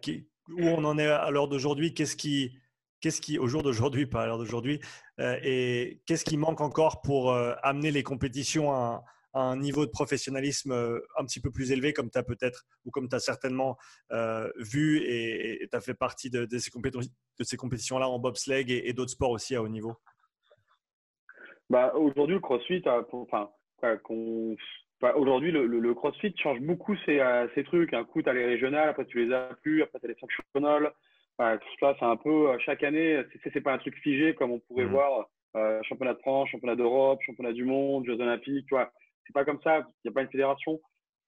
Où 0.49 0.65
on 0.65 0.85
en 0.85 0.99
est 0.99 1.07
à 1.07 1.31
l'heure 1.31 1.47
d'aujourd'hui? 1.47 1.95
Qu'est-ce 1.95 2.17
qui, 2.17 2.59
qu'est-ce 3.01 3.21
qui, 3.21 3.39
au 3.39 3.47
jour 3.47 3.63
d'aujourd'hui, 3.63 4.07
pas 4.07 4.25
à 4.25 4.27
l'heure 4.27 4.39
d'aujourd'hui, 4.39 4.81
euh, 5.21 5.39
et 5.45 6.03
qu'est-ce 6.07 6.25
qui 6.25 6.37
manque 6.37 6.61
encore 6.61 7.01
pour 7.01 7.33
amener 7.33 7.93
les 7.93 8.03
compétitions 8.03 8.73
à, 8.73 9.05
un 9.33 9.57
niveau 9.57 9.87
de 9.87 9.93
professionnalisme 9.93 10.73
un 10.73 11.25
petit 11.25 11.39
peu 11.39 11.53
plus 11.53 11.71
élevé, 11.71 11.93
comme 11.93 12.11
tu 12.11 12.19
as 12.19 12.25
peut-être, 12.25 12.67
ou 12.85 12.91
comme 12.91 13.09
tu 13.09 13.15
as 13.15 13.21
certainement 13.21 13.77
vu 14.57 15.01
et 15.05 15.69
tu 15.71 15.77
as 15.77 15.81
fait 15.81 15.95
partie 15.95 16.31
de, 16.31 16.49
ces, 16.59 16.73
de 17.39 17.45
ces 17.45 17.57
compétitions-là 17.57 18.09
en 18.09 18.19
bobsleigh 18.19 18.65
et, 18.69 18.89
et 18.89 18.93
d'autres 18.93 19.13
sports 19.13 19.31
aussi 19.31 19.55
à 19.55 19.63
haut 19.63 19.69
niveau? 19.69 19.95
Bah, 21.69 21.93
Aujourd'hui, 21.95 22.35
le 22.35 22.41
CrossFit, 22.41 22.83
enfin, 23.13 23.49
aujourd'hui, 25.15 25.53
le, 25.53 25.67
le, 25.67 25.95
CrossFit 25.95 26.35
change 26.37 26.61
beaucoup 26.61 26.97
ces, 27.07 27.21
ces 27.55 27.65
trucs. 27.65 27.95
Un 27.95 28.05
coup, 28.05 28.23
tu 28.23 28.29
as 28.29 28.33
les 28.33 28.45
régionales, 28.45 28.89
après 28.89 29.07
tu 29.07 29.25
les 29.25 29.33
as 29.33 29.51
plus, 29.63 29.83
après 29.83 29.99
tu 29.99 30.07
as 30.07 30.09
les 30.09 30.15
functional. 30.17 30.93
tout 31.39 31.77
ça, 31.81 31.97
c'est 31.99 32.05
un 32.05 32.17
peu 32.17 32.59
chaque 32.61 32.83
année, 32.83 33.23
c'est 33.53 33.61
pas 33.61 33.73
un 33.73 33.79
truc 33.79 33.97
figé 33.97 34.35
comme 34.35 34.51
on 34.51 34.61
pourrait 34.61 34.85
mmh. 34.85 34.91
voir 34.91 35.29
euh, 35.57 35.83
championnat 35.83 36.15
de 36.15 36.21
France, 36.21 36.49
championnat 36.51 36.77
d'Europe, 36.77 37.21
championnat 37.23 37.53
du 37.53 37.65
monde, 37.65 38.07
Jeux 38.07 38.21
olympiques, 38.21 38.67
tu 38.67 38.75
vois. 38.75 38.91
C'est 39.27 39.33
pas 39.33 39.45
comme 39.45 39.61
ça, 39.63 39.79
il 39.79 40.09
n'y 40.09 40.11
a 40.11 40.13
pas 40.13 40.23
une 40.23 40.31
fédération. 40.31 40.81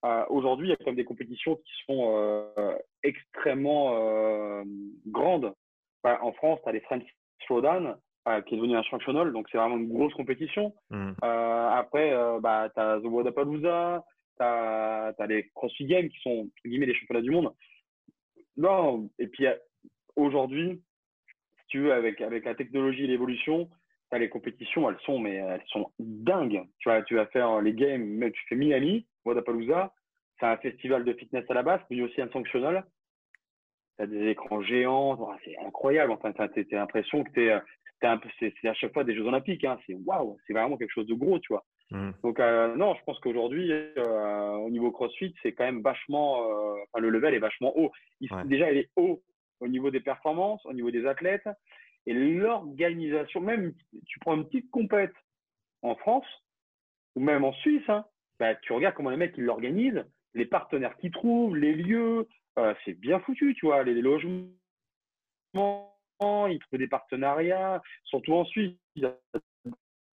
Euh, 0.05 0.25
aujourd'hui, 0.29 0.69
il 0.69 0.71
y 0.71 0.73
a 0.73 0.77
quand 0.77 0.87
même 0.87 0.97
des 0.97 1.05
compétitions 1.05 1.57
qui 1.57 1.73
sont 1.87 2.17
euh, 2.17 2.77
extrêmement 3.03 3.95
euh, 3.95 4.65
grandes. 5.07 5.55
en 6.05 6.33
France, 6.33 6.61
tu 6.62 6.69
as 6.69 6.73
les 6.73 6.81
French 6.81 7.05
Throwdown, 7.47 7.97
qui 8.47 8.55
est 8.55 8.57
devenu 8.57 8.77
un 8.77 8.83
functional, 8.85 9.33
donc 9.33 9.49
c'est 9.51 9.59
vraiment 9.59 9.77
une 9.77 9.93
grosse 9.93 10.15
compétition. 10.15 10.75
Mm. 10.91 11.13
après, 11.23 12.15
bah, 12.41 12.71
tu 12.75 12.81
as 12.81 13.01
The 13.01 13.05
Wadapalooza, 13.05 14.05
tu 14.39 14.45
as, 14.45 15.15
as, 15.19 15.27
les 15.27 15.51
CrossFit 15.55 15.87
Games 15.87 16.09
qui 16.09 16.21
sont, 16.21 16.41
entre 16.41 16.63
guillemets, 16.65 16.87
les 16.87 16.95
championnats 16.95 17.23
du 17.23 17.31
monde. 17.31 17.53
Non, 18.57 19.09
et 19.19 19.27
puis 19.27 19.47
aujourd'hui, 20.17 20.83
si 21.61 21.67
tu 21.69 21.81
veux, 21.81 21.93
avec, 21.93 22.21
avec 22.21 22.45
la 22.45 22.55
technologie 22.55 23.05
et 23.05 23.09
l'évolution, 23.09 23.69
les 24.19 24.29
compétitions, 24.29 24.89
elles 24.91 25.01
sont, 25.05 25.19
mais 25.19 25.37
elles 25.37 25.65
sont 25.69 25.91
dingues. 25.99 26.63
Tu 26.79 26.89
vois, 26.89 27.03
tu 27.03 27.15
vas 27.15 27.27
faire 27.27 27.61
les 27.61 27.73
games, 27.73 28.05
mais 28.05 28.31
tu 28.31 28.41
fais 28.49 28.57
Miami, 28.57 29.07
Wadapalooza, 29.25 29.93
c'est 30.39 30.47
un 30.47 30.57
festival 30.59 31.05
de 31.05 31.13
fitness 31.15 31.45
à 31.49 31.55
la 31.55 31.63
base, 31.63 31.81
mais 31.91 32.01
aussi 32.03 32.21
un 32.21 32.29
sanctionnel. 32.31 32.85
Tu 33.97 34.05
as 34.05 34.07
des 34.07 34.29
écrans 34.29 34.63
géants, 34.63 35.29
c'est 35.45 35.57
incroyable. 35.59 36.13
Enfin, 36.13 36.33
tu 36.33 36.43
as, 36.43 36.79
l'impression 36.79 37.25
que 37.25 37.31
tu 37.33 37.47
es, 37.47 37.59
c'est 38.38 38.69
à 38.69 38.75
chaque 38.75 38.93
fois 38.93 39.05
des 39.05 39.15
Jeux 39.15 39.27
Olympiques. 39.27 39.65
Hein. 39.65 39.79
C'est 39.87 39.95
waouh, 39.95 40.38
c'est 40.47 40.53
vraiment 40.53 40.77
quelque 40.77 40.93
chose 40.93 41.07
de 41.07 41.15
gros, 41.15 41.38
tu 41.38 41.53
vois. 41.53 41.65
Mmh. 41.91 42.11
Donc, 42.23 42.41
euh, 42.41 42.75
non, 42.75 42.95
je 42.95 43.05
pense 43.05 43.19
qu'aujourd'hui, 43.21 43.71
euh, 43.71 44.53
au 44.53 44.71
niveau 44.71 44.91
CrossFit, 44.91 45.35
c'est 45.43 45.53
quand 45.53 45.65
même 45.65 45.83
vachement, 45.83 46.43
euh, 46.43 46.75
enfin, 46.85 47.01
le 47.01 47.11
level 47.11 47.35
est 47.35 47.38
vachement 47.38 47.77
haut. 47.77 47.93
Déjà, 48.47 48.73
il 48.73 48.79
est 48.79 48.91
haut 48.97 49.23
au 49.61 49.69
niveau 49.69 49.91
des 49.91 50.01
performances, 50.01 50.65
au 50.65 50.73
niveau 50.73 50.91
des 50.91 51.07
athlètes. 51.07 51.49
Et 52.07 52.15
l'organisation, 52.15 53.41
même 53.41 53.75
tu 54.07 54.19
prends 54.21 54.35
une 54.35 54.47
petite 54.47 54.71
compète 54.71 55.15
en 55.83 55.95
France 55.95 56.27
ou 57.15 57.21
même 57.21 57.45
en 57.45 57.53
Suisse, 57.53 57.88
hein, 57.88 58.05
bah, 58.41 58.55
tu 58.57 58.73
regardes 58.73 58.95
comment 58.95 59.11
les 59.11 59.17
mecs 59.17 59.37
ils 59.37 59.45
l'organisent, 59.45 60.05
les 60.35 60.47
partenaires 60.47 60.97
qu'ils 60.97 61.12
trouvent, 61.12 61.55
les 61.55 61.75
lieux, 61.75 62.27
c'est 62.85 62.99
bien 62.99 63.21
foutu, 63.21 63.55
tu 63.55 63.67
vois, 63.67 63.85
les 63.85 64.01
logements, 64.01 64.49
ils 66.49 66.59
trouvent 66.59 66.79
des 66.79 66.89
partenariats, 66.89 67.83
surtout 68.05 68.35
en 68.35 68.45
Suisse, 68.45 68.77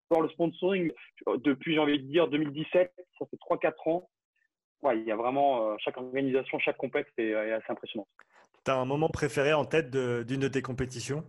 pour 0.08 0.22
le 0.22 0.28
sponsoring 0.30 0.92
depuis, 1.38 1.74
j'ai 1.74 1.80
envie 1.80 1.98
de 1.98 2.06
dire, 2.06 2.28
2017, 2.28 2.92
ça 3.18 3.26
fait 3.26 3.36
3-4 3.36 3.88
ans. 3.88 4.08
Ouais, 4.82 4.98
il 4.98 5.04
y 5.04 5.12
a 5.12 5.16
vraiment, 5.16 5.70
euh, 5.70 5.76
chaque 5.78 5.96
organisation, 5.96 6.58
chaque 6.58 6.76
compète 6.76 7.06
est, 7.16 7.28
est 7.28 7.52
assez 7.52 7.70
impressionnante. 7.70 8.08
Tu 8.64 8.70
as 8.70 8.76
un 8.76 8.84
moment 8.84 9.08
préféré 9.08 9.52
en 9.52 9.64
tête 9.64 9.90
d'une 9.90 10.40
de, 10.40 10.48
tes 10.48 10.62
compétitions? 10.62 11.24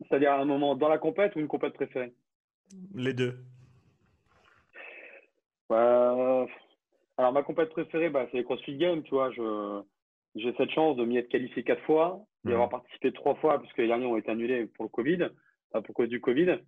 C'est-à-dire 0.00 0.32
un 0.32 0.44
moment 0.44 0.76
dans 0.76 0.88
la 0.88 0.98
compète 0.98 1.34
ou 1.36 1.40
une 1.40 1.48
compète 1.48 1.74
préférée? 1.74 2.12
Les 2.94 3.14
deux. 3.14 3.38
Bah, 5.68 6.46
alors, 7.18 7.32
ma 7.32 7.42
compète 7.42 7.70
préférée, 7.70 8.10
bah, 8.10 8.26
c'est 8.30 8.38
les 8.38 8.44
CrossFit 8.44 8.76
Games. 8.76 9.02
Tu 9.02 9.10
vois, 9.10 9.30
j'ai 10.36 10.54
cette 10.56 10.70
chance 10.70 10.96
de 10.96 11.04
m'y 11.04 11.18
être 11.18 11.28
qualifié 11.28 11.62
quatre 11.62 11.82
fois, 11.82 12.20
d'y 12.44 12.52
avoir 12.52 12.68
mmh. 12.68 12.70
participé 12.70 13.12
trois 13.12 13.34
fois, 13.36 13.58
puisque 13.58 13.78
les 13.78 13.88
derniers 13.88 14.06
ont 14.06 14.16
été 14.16 14.30
annulés 14.30 14.66
pour 14.66 14.84
le 14.84 14.90
Covid, 14.90 15.28
pour 15.82 15.94
cause 15.94 16.08
du 16.08 16.20
Covid. 16.20 16.58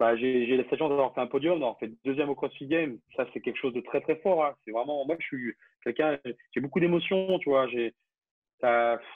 Bah, 0.00 0.16
j'ai 0.16 0.56
cette 0.70 0.78
chance 0.78 0.88
d'avoir 0.88 1.14
fait 1.14 1.20
un 1.20 1.26
podium, 1.26 1.60
d'avoir 1.60 1.78
fait 1.78 1.92
deuxième 2.06 2.30
au 2.30 2.34
CrossFit 2.34 2.66
Games. 2.66 2.98
Ça, 3.16 3.26
c'est 3.32 3.42
quelque 3.42 3.58
chose 3.58 3.74
de 3.74 3.82
très, 3.82 4.00
très 4.00 4.16
fort. 4.16 4.42
Hein. 4.42 4.54
C'est 4.64 4.70
vraiment, 4.70 5.04
moi, 5.04 5.14
je 5.18 5.26
suis 5.26 5.54
quelqu'un, 5.84 6.18
j'ai 6.54 6.60
beaucoup 6.60 6.80
d'émotions, 6.80 7.38
tu 7.38 7.50
vois. 7.50 7.68
c'est 7.70 7.92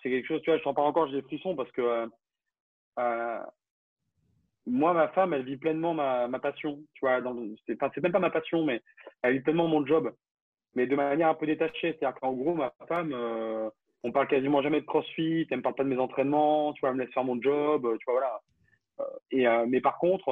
quelque 0.03 0.27
chose, 0.27 0.43
tu 0.43 0.51
vois, 0.51 0.59
je 0.59 0.63
t'en 0.63 0.75
parle 0.75 0.89
encore, 0.89 1.09
j'ai 1.09 1.23
des 1.23 1.27
frissons 1.27 1.57
parce 1.57 1.73
que 1.73 1.81
euh, 1.81 2.07
euh, 2.99 3.41
moi, 4.67 4.93
ma 4.93 5.09
femme, 5.09 5.33
elle 5.33 5.45
vit 5.45 5.57
pleinement 5.57 5.95
ma, 5.95 6.29
ma 6.29 6.39
passion. 6.39 6.79
Tu 6.93 7.01
vois, 7.01 7.23
c'est 7.67 8.03
même 8.03 8.13
pas 8.13 8.19
ma 8.19 8.31
passion, 8.31 8.63
mais 8.65 8.83
elle 9.23 9.35
vit 9.35 9.41
pleinement 9.41 9.69
mon 9.69 9.87
job, 9.87 10.15
mais 10.75 10.87
de 10.87 10.97
manière 10.97 11.29
un 11.29 11.35
peu 11.35 11.47
détachée. 11.47 11.97
C'est-à-dire 11.99 12.21
qu'en 12.21 12.35
gros, 12.35 12.55
ma 12.55 12.75
femme, 12.89 13.13
euh, 13.15 13.71
on 14.05 14.13
parle 14.13 14.29
quasiment 14.29 14.63
jamais 14.63 14.81
de 14.81 14.87
CrossFit, 14.87 15.47
elle 15.51 15.59
me 15.59 15.63
parle 15.63 15.75
pas 15.75 15.85
de 15.85 15.89
mes 15.89 15.99
entraînements, 15.99 16.73
tu 16.75 16.81
vois, 16.81 16.91
elle 16.91 16.97
me 16.97 17.03
laisse 17.03 17.13
faire 17.13 17.25
mon 17.25 17.41
job, 17.41 17.83
tu 17.99 18.05
vois, 18.05 18.15
voilà. 18.15 18.41
Euh, 19.01 19.05
et, 19.33 19.67
mais 19.67 19.81
par 19.81 19.99
contre, 19.99 20.27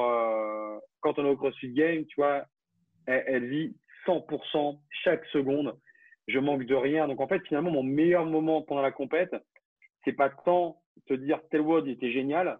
quand 1.01 1.19
on 1.19 1.25
est 1.25 1.29
au 1.29 1.35
CrossFit 1.35 1.73
Game, 1.73 2.05
tu 2.05 2.15
vois, 2.15 2.45
elle, 3.07 3.23
elle 3.27 3.47
vit 3.49 3.75
100% 4.05 4.79
chaque 5.03 5.25
seconde. 5.25 5.77
Je 6.27 6.39
manque 6.39 6.65
de 6.65 6.75
rien. 6.75 7.07
Donc 7.07 7.19
en 7.19 7.27
fait, 7.27 7.45
finalement, 7.47 7.71
mon 7.71 7.83
meilleur 7.83 8.25
moment 8.25 8.61
pendant 8.61 8.81
la 8.81 8.91
compète, 8.91 9.35
c'est 10.05 10.13
pas 10.13 10.29
tant 10.29 10.81
te 11.07 11.13
dire 11.13 11.39
tel 11.49 11.61
WOD 11.61 11.87
était 11.87 12.11
génial, 12.11 12.59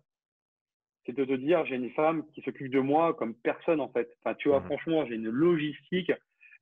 c'est 1.05 1.15
de 1.15 1.25
te 1.25 1.33
dire 1.33 1.65
j'ai 1.65 1.75
une 1.75 1.91
femme 1.91 2.25
qui 2.33 2.41
s'occupe 2.41 2.71
de 2.71 2.79
moi 2.79 3.13
comme 3.13 3.35
personne 3.35 3.79
en 3.79 3.89
fait. 3.89 4.09
Enfin, 4.19 4.35
tu 4.35 4.49
vois, 4.49 4.59
mmh. 4.59 4.65
franchement, 4.65 5.05
j'ai 5.05 5.15
une 5.15 5.29
logistique. 5.29 6.11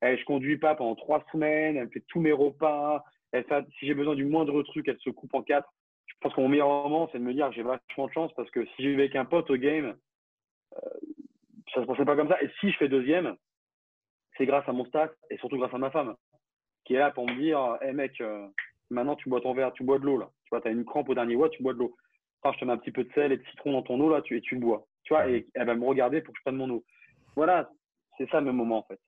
Elle, 0.00 0.18
je 0.18 0.24
conduis 0.24 0.58
pas 0.58 0.74
pendant 0.74 0.96
trois 0.96 1.24
semaines, 1.30 1.76
elle 1.76 1.86
me 1.86 1.90
fait 1.90 2.04
tous 2.08 2.20
mes 2.20 2.32
repas. 2.32 3.04
Si 3.32 3.86
j'ai 3.86 3.94
besoin 3.94 4.14
du 4.14 4.24
moindre 4.24 4.62
truc, 4.62 4.88
elle 4.88 4.98
se 4.98 5.10
coupe 5.10 5.34
en 5.34 5.42
quatre. 5.42 5.72
Je 6.06 6.14
pense 6.20 6.34
que 6.34 6.40
mon 6.40 6.48
meilleur 6.48 6.68
moment, 6.68 7.08
c'est 7.10 7.18
de 7.18 7.24
me 7.24 7.32
dire 7.32 7.50
j'ai 7.52 7.62
vachement 7.62 8.06
de 8.06 8.12
chance 8.12 8.32
parce 8.34 8.50
que 8.50 8.64
si 8.66 8.82
j'ai 8.82 8.94
avec 8.94 9.16
un 9.16 9.24
pote 9.24 9.50
au 9.50 9.56
game, 9.56 9.96
euh, 10.74 10.90
ça 11.74 11.80
se 11.82 11.86
passait 11.86 12.04
pas 12.04 12.16
comme 12.16 12.28
ça. 12.28 12.40
Et 12.42 12.50
si 12.60 12.70
je 12.70 12.76
fais 12.76 12.88
deuxième, 12.88 13.36
c'est 14.36 14.46
grâce 14.46 14.68
à 14.68 14.72
mon 14.72 14.84
staff 14.86 15.10
et 15.30 15.38
surtout 15.38 15.58
grâce 15.58 15.74
à 15.74 15.78
ma 15.78 15.90
femme 15.90 16.14
qui 16.84 16.94
est 16.94 16.98
là 16.98 17.10
pour 17.10 17.28
me 17.28 17.34
dire 17.36 17.78
hé 17.80 17.92
mec, 17.92 18.20
euh, 18.20 18.48
maintenant 18.90 19.16
tu 19.16 19.28
bois 19.28 19.40
ton 19.40 19.54
verre, 19.54 19.72
tu 19.72 19.84
bois 19.84 19.98
de 19.98 20.04
l'eau 20.04 20.18
là 20.18 20.30
vois, 20.52 20.60
tu 20.60 20.68
as 20.68 20.70
une 20.70 20.84
crampe 20.84 21.08
au 21.08 21.14
dernier 21.14 21.34
watt, 21.34 21.50
tu 21.50 21.62
bois 21.62 21.72
de 21.72 21.78
l'eau. 21.78 21.96
je 22.44 22.58
te 22.58 22.64
mets 22.64 22.72
un 22.72 22.76
petit 22.76 22.92
peu 22.92 23.04
de 23.04 23.12
sel 23.14 23.32
et 23.32 23.38
de 23.38 23.44
citron 23.46 23.72
dans 23.72 23.82
ton 23.82 24.00
eau, 24.00 24.10
là, 24.10 24.22
tu, 24.22 24.36
et 24.36 24.40
tu 24.40 24.54
le 24.54 24.60
bois. 24.60 24.86
Tu 25.04 25.14
vois, 25.14 25.28
et 25.28 25.46
elle 25.54 25.66
va 25.66 25.74
me 25.74 25.86
regarder 25.86 26.20
pour 26.20 26.32
que 26.32 26.38
je 26.38 26.42
prenne 26.42 26.56
mon 26.56 26.70
eau. 26.70 26.84
Voilà, 27.34 27.70
c'est 28.18 28.30
ça 28.30 28.40
mes 28.40 28.52
moments, 28.52 28.78
en 28.78 28.82
fait. 28.84 29.00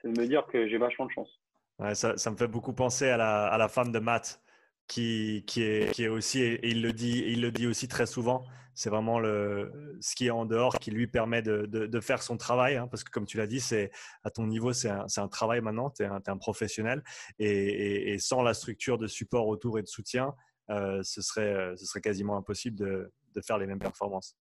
C'est 0.00 0.12
de 0.12 0.20
me 0.20 0.26
dire 0.26 0.46
que 0.46 0.66
j'ai 0.66 0.78
vachement 0.78 1.06
de 1.06 1.12
chance. 1.12 1.40
Ça, 1.94 2.30
me 2.30 2.36
fait 2.36 2.48
beaucoup 2.48 2.72
penser 2.72 3.08
à 3.08 3.16
la, 3.16 3.68
femme 3.68 3.92
de 3.92 3.98
Matt, 3.98 4.42
qui, 4.86 5.44
est, 5.56 6.08
aussi, 6.08 6.42
et 6.42 6.68
il 6.68 6.82
le 6.82 6.92
dit, 6.92 7.24
il 7.26 7.40
le 7.40 7.50
dit 7.50 7.66
aussi 7.66 7.88
très 7.88 8.06
souvent, 8.06 8.44
c'est 8.74 8.90
vraiment 8.90 9.18
le, 9.18 9.98
ce 10.00 10.14
qui 10.14 10.26
est 10.26 10.30
en 10.30 10.46
dehors 10.46 10.78
qui 10.78 10.90
lui 10.90 11.06
permet 11.06 11.42
de, 11.42 12.00
faire 12.00 12.22
son 12.22 12.36
travail. 12.36 12.76
Hein, 12.76 12.88
parce 12.88 13.04
que 13.04 13.10
comme 13.10 13.26
tu 13.26 13.36
l'as 13.36 13.46
dit, 13.46 13.60
c'est 13.60 13.90
à 14.24 14.30
ton 14.30 14.46
niveau, 14.46 14.72
c'est 14.72 14.90
un, 14.90 15.28
travail 15.28 15.60
maintenant, 15.60 15.90
tu 15.90 16.02
es, 16.02 16.06
un 16.06 16.36
professionnel. 16.36 17.02
Et, 17.38 18.16
sans 18.18 18.42
la 18.42 18.54
structure 18.54 18.98
de 18.98 19.06
support 19.06 19.48
autour 19.48 19.78
et 19.78 19.82
de 19.82 19.88
soutien, 19.88 20.34
euh, 20.70 21.02
ce, 21.02 21.20
serait, 21.20 21.54
euh, 21.54 21.76
ce 21.76 21.84
serait 21.84 22.00
quasiment 22.00 22.36
impossible 22.36 22.76
de, 22.76 23.12
faire 23.44 23.58
les 23.58 23.66
mêmes 23.66 23.78
performances. 23.78 24.36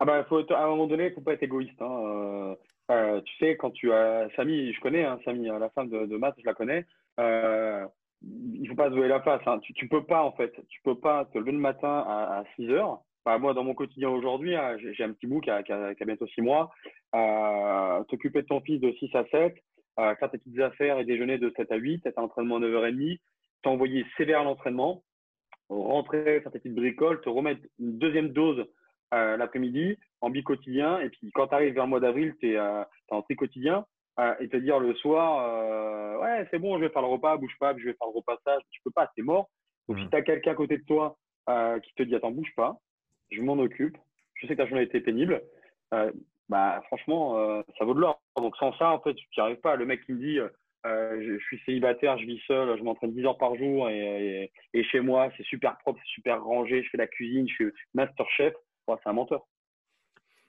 Ah 0.00 0.04
bah, 0.04 0.24
faut, 0.24 0.44
à 0.52 0.62
un 0.62 0.68
moment 0.68 0.86
donné, 0.86 1.06
il 1.06 1.10
ne 1.10 1.14
faut 1.14 1.20
pas 1.20 1.32
être 1.32 1.42
égoïste. 1.42 1.80
Hein. 1.80 2.56
Euh, 2.90 3.20
tu 3.20 3.36
sais, 3.36 3.56
quand 3.56 3.70
tu 3.70 3.92
as 3.92 4.28
Samy, 4.36 4.72
je 4.72 4.80
connais 4.80 5.04
hein, 5.04 5.18
Samy, 5.24 5.46
la 5.46 5.68
femme 5.70 5.90
de, 5.90 6.06
de 6.06 6.16
Matt, 6.16 6.34
je 6.38 6.46
la 6.46 6.54
connais. 6.54 6.86
il 7.18 8.62
ne 8.62 8.68
faut 8.68 8.74
pas 8.74 8.90
se 8.90 8.94
jouer 8.94 9.08
la 9.08 9.20
face. 9.20 9.42
Hein. 9.46 9.58
Tu 9.60 9.84
ne 9.84 9.88
peux 9.88 10.04
pas, 10.04 10.22
en 10.22 10.32
fait, 10.32 10.52
tu 10.68 10.80
peux 10.82 10.98
pas 10.98 11.26
te 11.26 11.38
lever 11.38 11.52
le 11.52 11.58
matin 11.58 12.04
à, 12.06 12.44
6 12.56 12.70
heures. 12.70 13.00
moi, 13.26 13.54
dans 13.54 13.64
mon 13.64 13.74
quotidien 13.74 14.08
aujourd'hui, 14.08 14.54
j'ai 14.78 15.04
un 15.04 15.12
petit 15.12 15.26
bout 15.26 15.40
qui 15.40 15.50
a, 15.50 15.62
qui, 15.62 15.72
a, 15.72 15.94
bientôt 16.06 16.26
6 16.26 16.40
mois. 16.40 16.70
T'occuper 18.08 18.42
de 18.42 18.46
ton 18.46 18.60
fils 18.60 18.80
de 18.80 18.92
6 18.92 19.14
à 19.14 19.24
7, 19.30 19.54
faire 19.96 20.30
tes 20.30 20.38
petites 20.38 20.60
affaires 20.60 20.98
et 20.98 21.04
déjeuner 21.04 21.38
de 21.38 21.52
7 21.56 21.70
à 21.72 21.76
8, 21.76 22.06
être 22.06 22.18
à 22.18 22.22
l'entraînement 22.22 22.56
à 22.56 22.60
9h30, 22.60 23.18
t'envoyer 23.62 24.06
sévère 24.16 24.40
à 24.40 24.44
l'entraînement, 24.44 25.02
rentrer, 25.68 26.40
faire 26.40 26.52
tes 26.52 26.58
petites 26.58 26.74
bricoles, 26.74 27.20
te 27.20 27.28
remettre 27.28 27.60
une 27.78 27.98
deuxième 27.98 28.30
dose 28.30 28.66
euh, 29.14 29.36
l'après-midi 29.36 29.96
en 30.20 30.30
bi-quotidien. 30.30 31.00
Et 31.00 31.08
puis 31.10 31.30
quand 31.32 31.48
tu 31.48 31.54
arrives 31.54 31.74
vers 31.74 31.84
le 31.84 31.90
mois 31.90 32.00
d'avril, 32.00 32.34
tu 32.40 32.52
es, 32.52 32.56
euh, 32.56 32.82
en 33.10 33.22
tri-quotidien. 33.22 33.84
Euh, 34.18 34.34
et 34.40 34.48
te 34.48 34.56
dire 34.56 34.80
le 34.80 34.94
soir, 34.96 35.46
euh, 35.46 36.18
ouais, 36.18 36.48
c'est 36.50 36.58
bon, 36.58 36.76
je 36.76 36.84
vais 36.84 36.90
faire 36.90 37.02
le 37.02 37.08
repas, 37.08 37.36
bouge 37.36 37.54
pas, 37.60 37.72
je 37.76 37.84
vais 37.84 37.94
faire 37.94 38.08
le 38.08 38.16
repassage. 38.16 38.62
Tu 38.70 38.80
peux 38.84 38.90
pas, 38.90 39.10
c'est 39.14 39.22
mort. 39.22 39.48
Donc 39.88 39.98
si 39.98 40.04
mmh. 40.04 40.10
tu 40.10 40.16
as 40.16 40.22
quelqu'un 40.22 40.50
à 40.52 40.56
côté 40.56 40.78
de 40.78 40.84
toi 40.84 41.16
qui 41.82 41.94
te 41.94 42.02
dit, 42.02 42.14
attends, 42.14 42.30
bouge 42.32 42.52
pas, 42.56 42.78
je 43.30 43.40
m'en 43.40 43.54
occupe. 43.54 43.96
Je 44.34 44.46
sais 44.46 44.54
que 44.54 44.58
ta 44.58 44.66
journée 44.66 44.82
a 44.82 44.84
été 44.84 45.00
pénible. 45.00 45.42
bah, 46.48 46.82
franchement, 46.88 47.62
ça 47.78 47.84
vaut 47.84 47.94
de 47.94 48.00
l'or. 48.00 48.20
Donc 48.36 48.56
sans 48.56 48.76
ça, 48.76 48.90
en 48.90 49.00
fait, 49.00 49.14
tu 49.14 49.26
n'y 49.36 49.42
arrives 49.42 49.60
pas. 49.60 49.76
Le 49.76 49.86
mec 49.86 50.04
qui 50.04 50.12
me 50.12 50.18
dit, 50.18 50.40
euh, 50.86 51.20
je, 51.20 51.44
suis 51.44 51.60
célibataire, 51.64 52.18
je 52.18 52.24
vis 52.24 52.40
seul, 52.46 52.76
je 52.78 52.82
m'entraîne 52.82 53.12
10 53.12 53.24
heures 53.26 53.38
par 53.38 53.56
jour 53.56 53.90
et, 53.90 54.50
et, 54.74 54.84
chez 54.84 55.00
moi, 55.00 55.28
c'est 55.36 55.44
super 55.44 55.76
propre, 55.78 56.00
c'est 56.04 56.12
super 56.12 56.42
rangé, 56.42 56.82
je 56.82 56.90
fais 56.90 56.98
la 56.98 57.08
cuisine, 57.08 57.48
je 57.48 57.54
suis 57.54 57.72
master 57.94 58.28
chef. 58.30 58.54
C'est 59.02 59.08
un 59.08 59.12
menteur, 59.12 59.46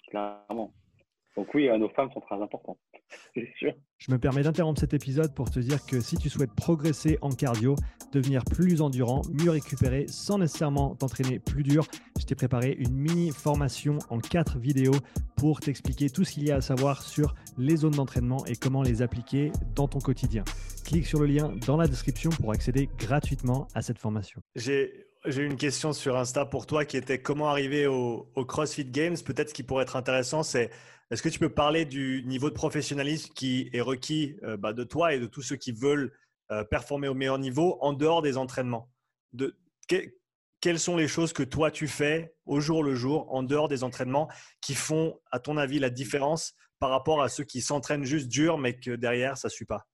clairement. 0.07 0.73
Donc 1.35 1.53
oui, 1.53 1.69
euh, 1.69 1.77
nos 1.77 1.89
femmes 1.89 2.11
sont 2.11 2.19
très 2.19 2.35
importantes, 2.35 2.79
sûr. 3.59 3.73
Je 3.97 4.11
me 4.11 4.17
permets 4.17 4.43
d'interrompre 4.43 4.79
cet 4.79 4.93
épisode 4.93 5.33
pour 5.33 5.49
te 5.49 5.59
dire 5.59 5.85
que 5.85 5.99
si 5.99 6.17
tu 6.17 6.29
souhaites 6.29 6.53
progresser 6.53 7.17
en 7.21 7.29
cardio, 7.29 7.75
devenir 8.11 8.43
plus 8.43 8.81
endurant, 8.81 9.21
mieux 9.31 9.51
récupérer 9.51 10.07
sans 10.07 10.37
nécessairement 10.37 10.95
t'entraîner 10.95 11.39
plus 11.39 11.63
dur, 11.63 11.85
je 12.19 12.25
t'ai 12.25 12.35
préparé 12.35 12.75
une 12.77 12.93
mini 12.93 13.31
formation 13.31 13.99
en 14.09 14.19
quatre 14.19 14.57
vidéos 14.57 14.95
pour 15.37 15.59
t'expliquer 15.61 16.09
tout 16.09 16.25
ce 16.25 16.33
qu'il 16.33 16.45
y 16.45 16.51
a 16.51 16.55
à 16.55 16.61
savoir 16.61 17.03
sur 17.03 17.35
les 17.57 17.77
zones 17.77 17.91
d'entraînement 17.91 18.45
et 18.45 18.55
comment 18.55 18.81
les 18.81 19.01
appliquer 19.01 19.51
dans 19.75 19.87
ton 19.87 19.99
quotidien. 19.99 20.43
Clique 20.85 21.05
sur 21.05 21.19
le 21.19 21.27
lien 21.27 21.53
dans 21.67 21.77
la 21.77 21.87
description 21.87 22.31
pour 22.31 22.51
accéder 22.51 22.89
gratuitement 22.97 23.67
à 23.75 23.81
cette 23.81 23.99
formation. 23.99 24.41
J'ai 24.55 25.08
j'ai 25.25 25.43
une 25.43 25.57
question 25.57 25.93
sur 25.93 26.15
Insta 26.17 26.45
pour 26.45 26.65
toi 26.65 26.85
qui 26.85 26.97
était 26.97 27.21
comment 27.21 27.49
arriver 27.49 27.87
au, 27.87 28.27
CrossFit 28.47 28.85
Games. 28.85 29.17
Peut-être 29.25 29.49
ce 29.49 29.53
qui 29.53 29.63
pourrait 29.63 29.83
être 29.83 29.95
intéressant, 29.95 30.43
c'est 30.43 30.69
est-ce 31.11 31.21
que 31.21 31.29
tu 31.29 31.39
peux 31.39 31.53
parler 31.53 31.85
du 31.85 32.23
niveau 32.25 32.49
de 32.49 32.55
professionnalisme 32.55 33.33
qui 33.33 33.69
est 33.73 33.81
requis 33.81 34.37
euh, 34.43 34.57
bah, 34.57 34.73
de 34.73 34.83
toi 34.83 35.13
et 35.13 35.19
de 35.19 35.25
tous 35.25 35.41
ceux 35.41 35.55
qui 35.55 35.71
veulent 35.71 36.13
euh, 36.51 36.63
performer 36.63 37.07
au 37.07 37.13
meilleur 37.13 37.37
niveau 37.37 37.77
en 37.81 37.93
dehors 37.93 38.21
des 38.21 38.37
entraînements? 38.37 38.89
Quelles 40.61 40.79
sont 40.79 40.97
les 40.97 41.07
choses 41.07 41.33
que 41.33 41.43
toi 41.43 41.71
tu 41.71 41.87
fais 41.87 42.33
au 42.45 42.59
jour 42.59 42.83
le 42.83 42.95
jour, 42.95 43.33
en 43.33 43.43
dehors 43.43 43.67
des 43.67 43.83
entraînements, 43.83 44.27
qui 44.61 44.75
font, 44.75 45.19
à 45.31 45.39
ton 45.39 45.57
avis, 45.57 45.79
la 45.79 45.89
différence 45.89 46.53
par 46.79 46.89
rapport 46.91 47.21
à 47.21 47.29
ceux 47.29 47.43
qui 47.43 47.61
s'entraînent 47.61 48.05
juste 48.05 48.29
dur, 48.29 48.57
mais 48.57 48.77
que 48.77 48.91
derrière, 48.91 49.37
ça 49.37 49.47
ne 49.47 49.51
suit 49.51 49.65
pas? 49.65 49.85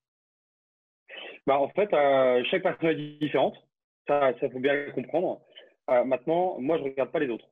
Bah, 1.47 1.59
En 1.59 1.69
fait, 1.69 1.91
euh, 1.93 2.43
chaque 2.49 2.63
personne 2.63 2.89
est 2.89 3.19
différente. 3.19 3.55
Ça, 4.07 4.33
ça 4.39 4.49
faut 4.49 4.59
bien 4.59 4.91
comprendre. 4.91 5.41
maintenant, 5.87 6.59
moi, 6.59 6.77
je 6.77 6.83
ne 6.83 6.89
regarde 6.89 7.11
pas 7.11 7.19
les 7.19 7.29
autres. 7.29 7.47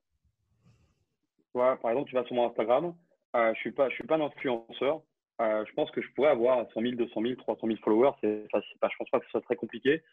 par 1.54 1.90
exemple, 1.90 2.10
tu 2.10 2.16
vas 2.16 2.24
sur 2.26 2.36
mon 2.36 2.48
Instagram, 2.48 2.94
euh, 3.36 3.54
je 3.56 3.60
suis 3.60 3.72
pas, 3.72 3.90
suis 3.90 4.04
pas 4.04 4.16
un 4.16 4.22
influenceur. 4.22 5.02
Euh, 5.42 5.66
je 5.66 5.74
pense 5.74 5.90
que 5.92 6.02
je 6.02 6.08
pourrais 6.14 6.30
avoir 6.30 6.66
100 6.74 6.82
000, 6.82 6.96
200 6.96 7.22
000, 7.22 7.36
300 7.36 7.68
000 7.68 7.80
followers. 7.84 8.12
C'est, 8.22 8.48
pas, 8.52 8.62
je 8.62 8.98
pense 8.98 9.10
pas 9.10 9.20
que 9.20 9.26
ce 9.26 9.32
soit 9.32 9.42
très 9.42 9.56
compliqué. 9.56 10.04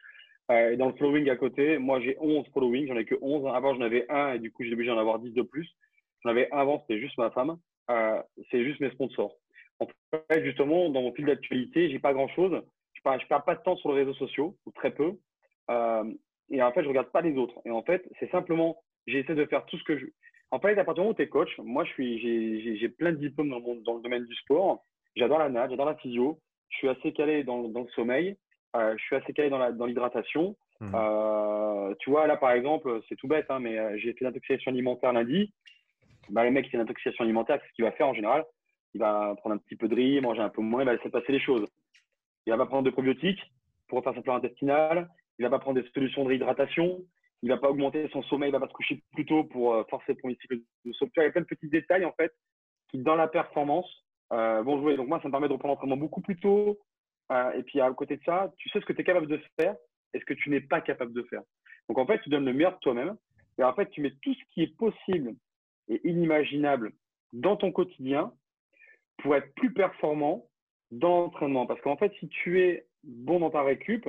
Euh, 0.50 0.72
et 0.72 0.76
dans 0.76 0.86
le 0.86 0.94
following 0.94 1.28
à 1.28 1.36
côté, 1.36 1.78
moi 1.78 2.00
j'ai 2.00 2.16
11 2.18 2.46
following, 2.52 2.88
j'en 2.88 2.96
ai 2.96 3.04
que 3.04 3.14
11. 3.20 3.46
Avant 3.54 3.74
j'en 3.74 3.82
avais 3.82 4.06
un 4.10 4.32
et 4.34 4.38
du 4.38 4.50
coup 4.50 4.64
j'ai 4.64 4.72
obligé 4.72 4.90
d'en 4.90 4.98
avoir 4.98 5.18
10 5.18 5.32
de 5.32 5.42
plus. 5.42 5.68
J'en 6.24 6.30
avais 6.30 6.50
un 6.52 6.58
avant, 6.58 6.80
c'était 6.80 7.00
juste 7.00 7.18
ma 7.18 7.30
femme. 7.30 7.58
Euh, 7.90 8.22
c'est 8.50 8.64
juste 8.64 8.80
mes 8.80 8.90
sponsors. 8.90 9.36
En 9.78 9.86
fait, 10.28 10.44
justement, 10.44 10.88
dans 10.88 11.02
mon 11.02 11.12
fil 11.12 11.26
d'actualité, 11.26 11.90
j'ai 11.90 11.98
pas 11.98 12.12
grand 12.12 12.28
chose. 12.28 12.62
Je 12.94 13.08
ne 13.08 13.28
perds 13.28 13.44
pas 13.44 13.54
de 13.54 13.62
temps 13.62 13.76
sur 13.76 13.92
les 13.92 14.00
réseaux 14.00 14.14
sociaux, 14.14 14.56
ou 14.66 14.72
très 14.72 14.90
peu. 14.90 15.14
Euh, 15.70 16.04
et 16.50 16.62
en 16.62 16.72
fait, 16.72 16.82
je 16.82 16.88
regarde 16.88 17.10
pas 17.10 17.20
les 17.20 17.36
autres. 17.36 17.60
Et 17.64 17.70
en 17.70 17.82
fait, 17.82 18.08
c'est 18.18 18.30
simplement, 18.30 18.82
j'essaie 19.06 19.34
de 19.34 19.44
faire 19.46 19.64
tout 19.66 19.78
ce 19.78 19.84
que 19.84 19.98
je, 19.98 20.06
en 20.52 20.58
fait, 20.58 20.72
à 20.78 20.84
partir 20.84 20.94
du 20.94 21.00
moment 21.00 21.10
où 21.12 21.14
tu 21.14 21.22
es 21.22 21.28
coach, 21.28 21.50
moi, 21.58 21.84
je 21.84 21.90
suis, 21.90 22.78
j'ai 22.78 22.88
plein 22.88 23.12
de 23.12 23.16
diplômes 23.16 23.50
dans, 23.50 23.60
dans 23.60 23.94
le 23.94 24.02
domaine 24.02 24.26
du 24.26 24.34
sport. 24.36 24.84
J'adore 25.14 25.38
la 25.38 25.48
nage, 25.48 25.70
j'adore 25.70 25.86
la 25.86 25.94
physio. 25.96 26.40
Je 26.70 26.76
suis 26.78 26.88
assez 26.88 27.12
calé 27.12 27.44
dans, 27.44 27.68
dans 27.68 27.82
le 27.82 27.88
sommeil. 27.88 28.36
Euh, 28.76 28.94
je 28.96 29.02
suis 29.02 29.16
assez 29.16 29.32
calé 29.32 29.48
dans 29.50 29.86
l'hydratation. 29.86 30.56
Dans 30.80 30.86
mmh. 30.86 30.92
euh, 30.94 31.94
tu 32.00 32.10
vois, 32.10 32.26
là, 32.26 32.36
par 32.36 32.52
exemple, 32.52 33.00
c'est 33.08 33.16
tout 33.16 33.28
bête, 33.28 33.46
hein, 33.48 33.60
mais 33.60 33.78
euh, 33.78 33.96
j'ai 33.98 34.12
fait 34.14 34.24
l'intoxication 34.24 34.70
alimentaire 34.70 35.12
lundi. 35.12 35.52
Bah, 36.30 36.44
le 36.44 36.50
mec 36.50 36.64
qui 36.64 36.70
fait 36.70 36.78
l'intoxication 36.78 37.24
alimentaire, 37.24 37.60
ce 37.66 37.72
qu'il 37.74 37.84
va 37.84 37.92
faire 37.92 38.08
en 38.08 38.14
général 38.14 38.44
Il 38.94 39.00
va 39.00 39.34
prendre 39.38 39.56
un 39.56 39.58
petit 39.58 39.76
peu 39.76 39.88
de 39.88 39.94
riz, 39.94 40.20
manger 40.20 40.40
un 40.40 40.48
peu 40.48 40.62
moins, 40.62 40.82
il 40.82 40.86
va 40.86 40.94
laisser 40.94 41.10
passer 41.10 41.32
les 41.32 41.40
choses. 41.40 41.66
Il 42.46 42.50
va 42.50 42.56
pas 42.56 42.66
prendre 42.66 42.84
de 42.84 42.90
probiotiques 42.90 43.40
pour 43.88 43.98
refaire 43.98 44.14
sa 44.14 44.22
flore 44.22 44.36
intestinale. 44.36 45.08
Il 45.40 45.42
va 45.42 45.50
pas 45.50 45.58
prendre 45.58 45.82
des 45.82 45.88
solutions 45.90 46.22
de 46.22 46.28
réhydratation 46.28 47.04
il 47.42 47.48
va 47.48 47.56
pas 47.56 47.70
augmenter 47.70 48.08
son 48.12 48.22
sommeil, 48.24 48.50
il 48.50 48.52
va 48.52 48.60
pas 48.60 48.68
se 48.68 48.72
coucher 48.72 49.02
plus 49.12 49.24
tôt 49.24 49.44
pour 49.44 49.74
euh, 49.74 49.84
forcer 49.88 50.14
pour 50.14 50.28
une 50.28 50.36
cycle 50.36 50.58
de 50.84 50.92
sommeil. 50.92 51.12
Il 51.16 51.22
y 51.22 51.26
a 51.26 51.30
plein 51.30 51.40
de 51.40 51.46
petits 51.46 51.68
détails 51.68 52.04
en 52.04 52.12
fait 52.12 52.32
qui 52.90 52.98
dans 52.98 53.14
la 53.14 53.28
performance 53.28 53.88
euh, 54.32 54.62
vont 54.62 54.80
jouer. 54.80 54.96
Donc 54.96 55.08
moi, 55.08 55.20
ça 55.22 55.28
me 55.28 55.32
permet 55.32 55.48
de 55.48 55.52
reprendre 55.52 55.74
l'entraînement 55.74 55.96
beaucoup 55.96 56.20
plus 56.20 56.36
tôt. 56.36 56.78
Euh, 57.32 57.52
et 57.52 57.62
puis 57.62 57.80
à 57.80 57.90
côté 57.92 58.16
de 58.16 58.22
ça, 58.24 58.52
tu 58.56 58.68
sais 58.70 58.80
ce 58.80 58.84
que 58.84 58.92
tu 58.92 59.00
es 59.00 59.04
capable 59.04 59.28
de 59.28 59.40
faire 59.58 59.74
et 60.12 60.20
ce 60.20 60.24
que 60.24 60.34
tu 60.34 60.50
n'es 60.50 60.60
pas 60.60 60.80
capable 60.80 61.12
de 61.12 61.22
faire. 61.24 61.42
Donc 61.88 61.98
en 61.98 62.06
fait, 62.06 62.20
tu 62.20 62.28
donnes 62.28 62.44
le 62.44 62.52
meilleur 62.52 62.74
de 62.74 62.80
toi-même. 62.80 63.16
Et 63.58 63.64
en 63.64 63.72
fait, 63.74 63.88
tu 63.90 64.00
mets 64.00 64.12
tout 64.22 64.34
ce 64.34 64.40
qui 64.52 64.62
est 64.62 64.76
possible 64.76 65.34
et 65.88 66.00
inimaginable 66.08 66.92
dans 67.32 67.56
ton 67.56 67.72
quotidien 67.72 68.32
pour 69.18 69.36
être 69.36 69.54
plus 69.54 69.72
performant 69.72 70.46
dans 70.90 71.20
l'entraînement. 71.20 71.66
Parce 71.66 71.80
qu'en 71.80 71.96
fait, 71.96 72.12
si 72.18 72.28
tu 72.28 72.60
es 72.60 72.86
bon 73.04 73.40
dans 73.40 73.50
ta 73.50 73.62
récup, 73.62 74.08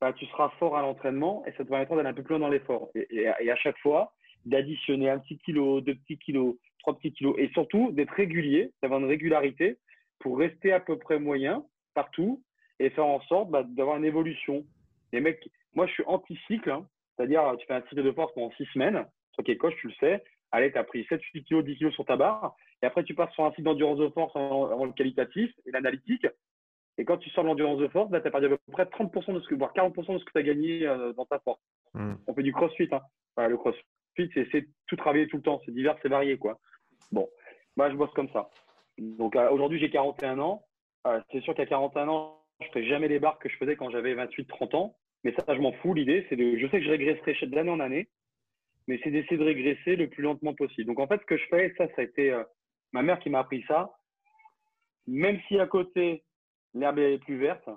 bah, 0.00 0.12
tu 0.12 0.26
seras 0.26 0.50
fort 0.58 0.76
à 0.76 0.82
l'entraînement 0.82 1.44
et 1.46 1.52
ça 1.52 1.64
te 1.64 1.68
permettra 1.68 1.96
d'aller 1.96 2.08
un 2.08 2.14
peu 2.14 2.22
plus 2.22 2.34
loin 2.34 2.40
dans 2.40 2.48
l'effort. 2.48 2.90
Et, 2.94 3.28
à 3.28 3.56
chaque 3.56 3.78
fois, 3.78 4.12
d'additionner 4.44 5.10
un 5.10 5.18
petit 5.18 5.38
kilo, 5.38 5.80
deux 5.80 5.94
petits 5.96 6.18
kilos, 6.18 6.56
trois 6.80 6.96
petits 6.96 7.12
kilos 7.12 7.34
et 7.38 7.48
surtout 7.48 7.90
d'être 7.92 8.12
régulier, 8.12 8.72
d'avoir 8.82 9.00
une 9.00 9.06
régularité 9.06 9.78
pour 10.20 10.38
rester 10.38 10.72
à 10.72 10.80
peu 10.80 10.98
près 10.98 11.18
moyen 11.18 11.64
partout 11.94 12.42
et 12.78 12.90
faire 12.90 13.06
en 13.06 13.20
sorte 13.22 13.50
bah, 13.50 13.64
d'avoir 13.64 13.96
une 13.96 14.04
évolution. 14.04 14.64
Les 15.12 15.20
mecs, 15.20 15.48
moi 15.74 15.86
je 15.86 15.92
suis 15.92 16.04
anti-cycle, 16.06 16.70
hein. 16.70 16.86
c'est-à-dire 17.16 17.54
tu 17.58 17.66
fais 17.66 17.74
un 17.74 17.82
cycle 17.82 18.02
de 18.02 18.12
force 18.12 18.32
pendant 18.34 18.52
six 18.52 18.66
semaines, 18.66 19.04
toi 19.32 19.44
qui 19.44 19.50
es 19.52 19.58
tu 19.58 19.88
le 19.88 19.94
sais, 19.94 20.22
allez, 20.52 20.72
tu 20.72 20.78
as 20.78 20.84
pris 20.84 21.04
7, 21.08 21.20
8 21.22 21.44
kilos, 21.44 21.64
10 21.64 21.76
kilos 21.76 21.94
sur 21.94 22.04
ta 22.04 22.16
barre, 22.16 22.54
et 22.82 22.86
après 22.86 23.04
tu 23.04 23.14
passes 23.14 23.32
sur 23.32 23.44
un 23.44 23.50
cycle 23.50 23.64
d'endurance 23.64 23.98
de 23.98 24.08
force 24.08 24.34
avant 24.36 24.84
le 24.84 24.92
qualitatif 24.92 25.50
et 25.66 25.70
l'analytique, 25.70 26.26
et 26.98 27.04
quand 27.04 27.16
tu 27.16 27.30
sors 27.30 27.44
de 27.44 27.48
l'endurance 27.48 27.78
de 27.78 27.86
force, 27.88 28.10
tu 28.10 28.16
as 28.16 28.20
perdu 28.20 28.46
à 28.46 28.48
peu 28.50 28.58
près 28.72 28.84
30% 28.84 29.32
de 29.32 29.40
ce 29.40 29.48
que, 29.48 29.54
voire 29.54 29.72
40% 29.72 30.14
de 30.14 30.18
ce 30.18 30.24
que 30.24 30.32
tu 30.32 30.38
as 30.38 30.42
gagné 30.42 30.86
euh, 30.86 31.12
dans 31.12 31.24
ta 31.24 31.38
force. 31.38 31.60
Hmm. 31.94 32.14
On 32.26 32.34
fait 32.34 32.42
du 32.42 32.52
crossfit. 32.52 32.88
Hein. 32.90 33.48
le 33.48 33.56
crossfit, 33.56 33.84
c'est 34.16 34.66
tout 34.88 34.96
travailler 34.96 35.28
tout 35.28 35.36
le 35.36 35.42
temps. 35.42 35.60
C'est 35.64 35.72
divers, 35.72 35.96
c'est 36.02 36.08
varié. 36.08 36.38
Quoi. 36.38 36.58
Bon, 37.12 37.28
moi, 37.76 37.88
je 37.88 37.94
bosse 37.94 38.12
comme 38.14 38.28
ça. 38.30 38.50
Donc 38.98 39.36
euh, 39.36 39.48
aujourd'hui, 39.50 39.78
j'ai 39.78 39.90
41 39.90 40.40
ans. 40.40 40.64
Euh, 41.06 41.20
c'est 41.30 41.40
sûr 41.40 41.54
qu'à 41.54 41.66
41 41.66 42.08
ans, 42.08 42.42
je 42.60 42.66
ne 42.66 42.70
ferai 42.70 42.86
jamais 42.88 43.06
les 43.06 43.20
barres 43.20 43.38
que 43.38 43.48
je 43.48 43.56
faisais 43.56 43.76
quand 43.76 43.90
j'avais 43.90 44.16
28-30 44.16 44.74
ans. 44.74 44.96
Mais 45.22 45.32
ça, 45.38 45.54
je 45.54 45.60
m'en 45.60 45.72
fous. 45.74 45.94
L'idée, 45.94 46.26
c'est 46.28 46.36
de. 46.36 46.58
Je 46.58 46.66
sais 46.66 46.80
que 46.80 46.84
je 46.84 46.90
régresserai 46.90 47.46
d'année 47.46 47.70
en 47.70 47.78
année, 47.78 48.08
mais 48.88 48.98
c'est 49.04 49.12
d'essayer 49.12 49.36
de 49.36 49.44
régresser 49.44 49.94
le 49.94 50.08
plus 50.08 50.24
lentement 50.24 50.54
possible. 50.54 50.88
Donc 50.88 50.98
en 50.98 51.06
fait, 51.06 51.20
ce 51.20 51.26
que 51.26 51.36
je 51.36 51.46
fais, 51.46 51.72
ça, 51.78 51.86
ça 51.94 52.02
a 52.02 52.02
été 52.02 52.36
ma 52.92 53.02
mère 53.02 53.20
qui 53.20 53.30
m'a 53.30 53.38
appris 53.38 53.64
ça. 53.68 53.92
Même 55.06 55.40
si 55.46 55.58
à 55.58 55.66
côté, 55.66 56.24
l'herbe 56.74 56.98
est 56.98 57.18
plus 57.18 57.38
verte, 57.38 57.68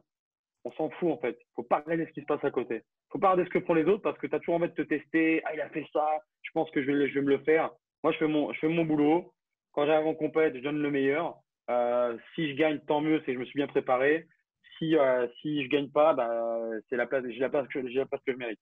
on 0.64 0.72
s'en 0.74 0.90
fout 0.92 1.12
en 1.12 1.18
fait. 1.18 1.38
Faut 1.56 1.64
pas 1.64 1.80
regarder 1.80 2.06
ce 2.06 2.12
qui 2.12 2.22
se 2.22 2.26
passe 2.26 2.44
à 2.44 2.52
côté. 2.52 2.84
Faut 3.10 3.20
pas 3.20 3.32
regarder 3.32 3.50
ce 3.50 3.54
que 3.54 3.66
font 3.66 3.74
les 3.74 3.86
autres 3.86 4.04
parce 4.04 4.18
que 4.18 4.28
tu 4.28 4.36
as 4.36 4.40
toujours 4.40 4.56
envie 4.56 4.70
de 4.70 4.74
te 4.74 4.82
tester. 4.82 5.42
Ah, 5.46 5.54
il 5.54 5.62
a 5.62 5.70
fait 5.70 5.86
ça, 5.92 6.08
je 6.42 6.52
pense 6.54 6.70
que 6.72 6.82
je 6.82 6.92
vais, 6.92 7.10
je 7.10 7.16
vais 7.16 7.22
me 7.22 7.30
le 7.30 7.44
faire. 7.44 7.72
Moi, 8.04 8.14
je 8.14 8.18
fais 8.18 8.28
mon, 8.28 8.52
je 8.54 8.60
fais 8.60 8.68
mon 8.68 8.86
boulot. 8.86 9.34
Quand 9.74 9.86
j'arrive 9.86 10.08
en 10.08 10.16
compète, 10.16 10.56
je 10.56 10.62
donne 10.62 10.82
le 10.82 10.92
meilleur. 10.92 11.38
Euh, 11.70 12.18
si 12.36 12.50
je 12.50 12.56
gagne, 12.56 12.80
tant 12.88 13.02
mieux, 13.02 13.20
c'est 13.20 13.28
que 13.28 13.34
je 13.34 13.40
me 13.40 13.46
suis 13.46 13.58
bien 13.58 13.68
préparé. 13.68 14.28
Si, 14.78 14.96
euh, 14.98 15.28
si 15.42 15.64
je 15.64 15.70
gagne 15.70 15.90
pas, 15.90 16.14
bah, 16.14 16.60
c'est 16.90 16.98
la 16.98 17.06
place, 17.06 17.24
j'ai 17.30 17.40
la 17.40 17.50
place 17.50 17.68
que, 17.68 17.80
la 17.80 18.06
place 18.06 18.22
que 18.26 18.34
je 18.34 18.38
mérite 18.38 18.60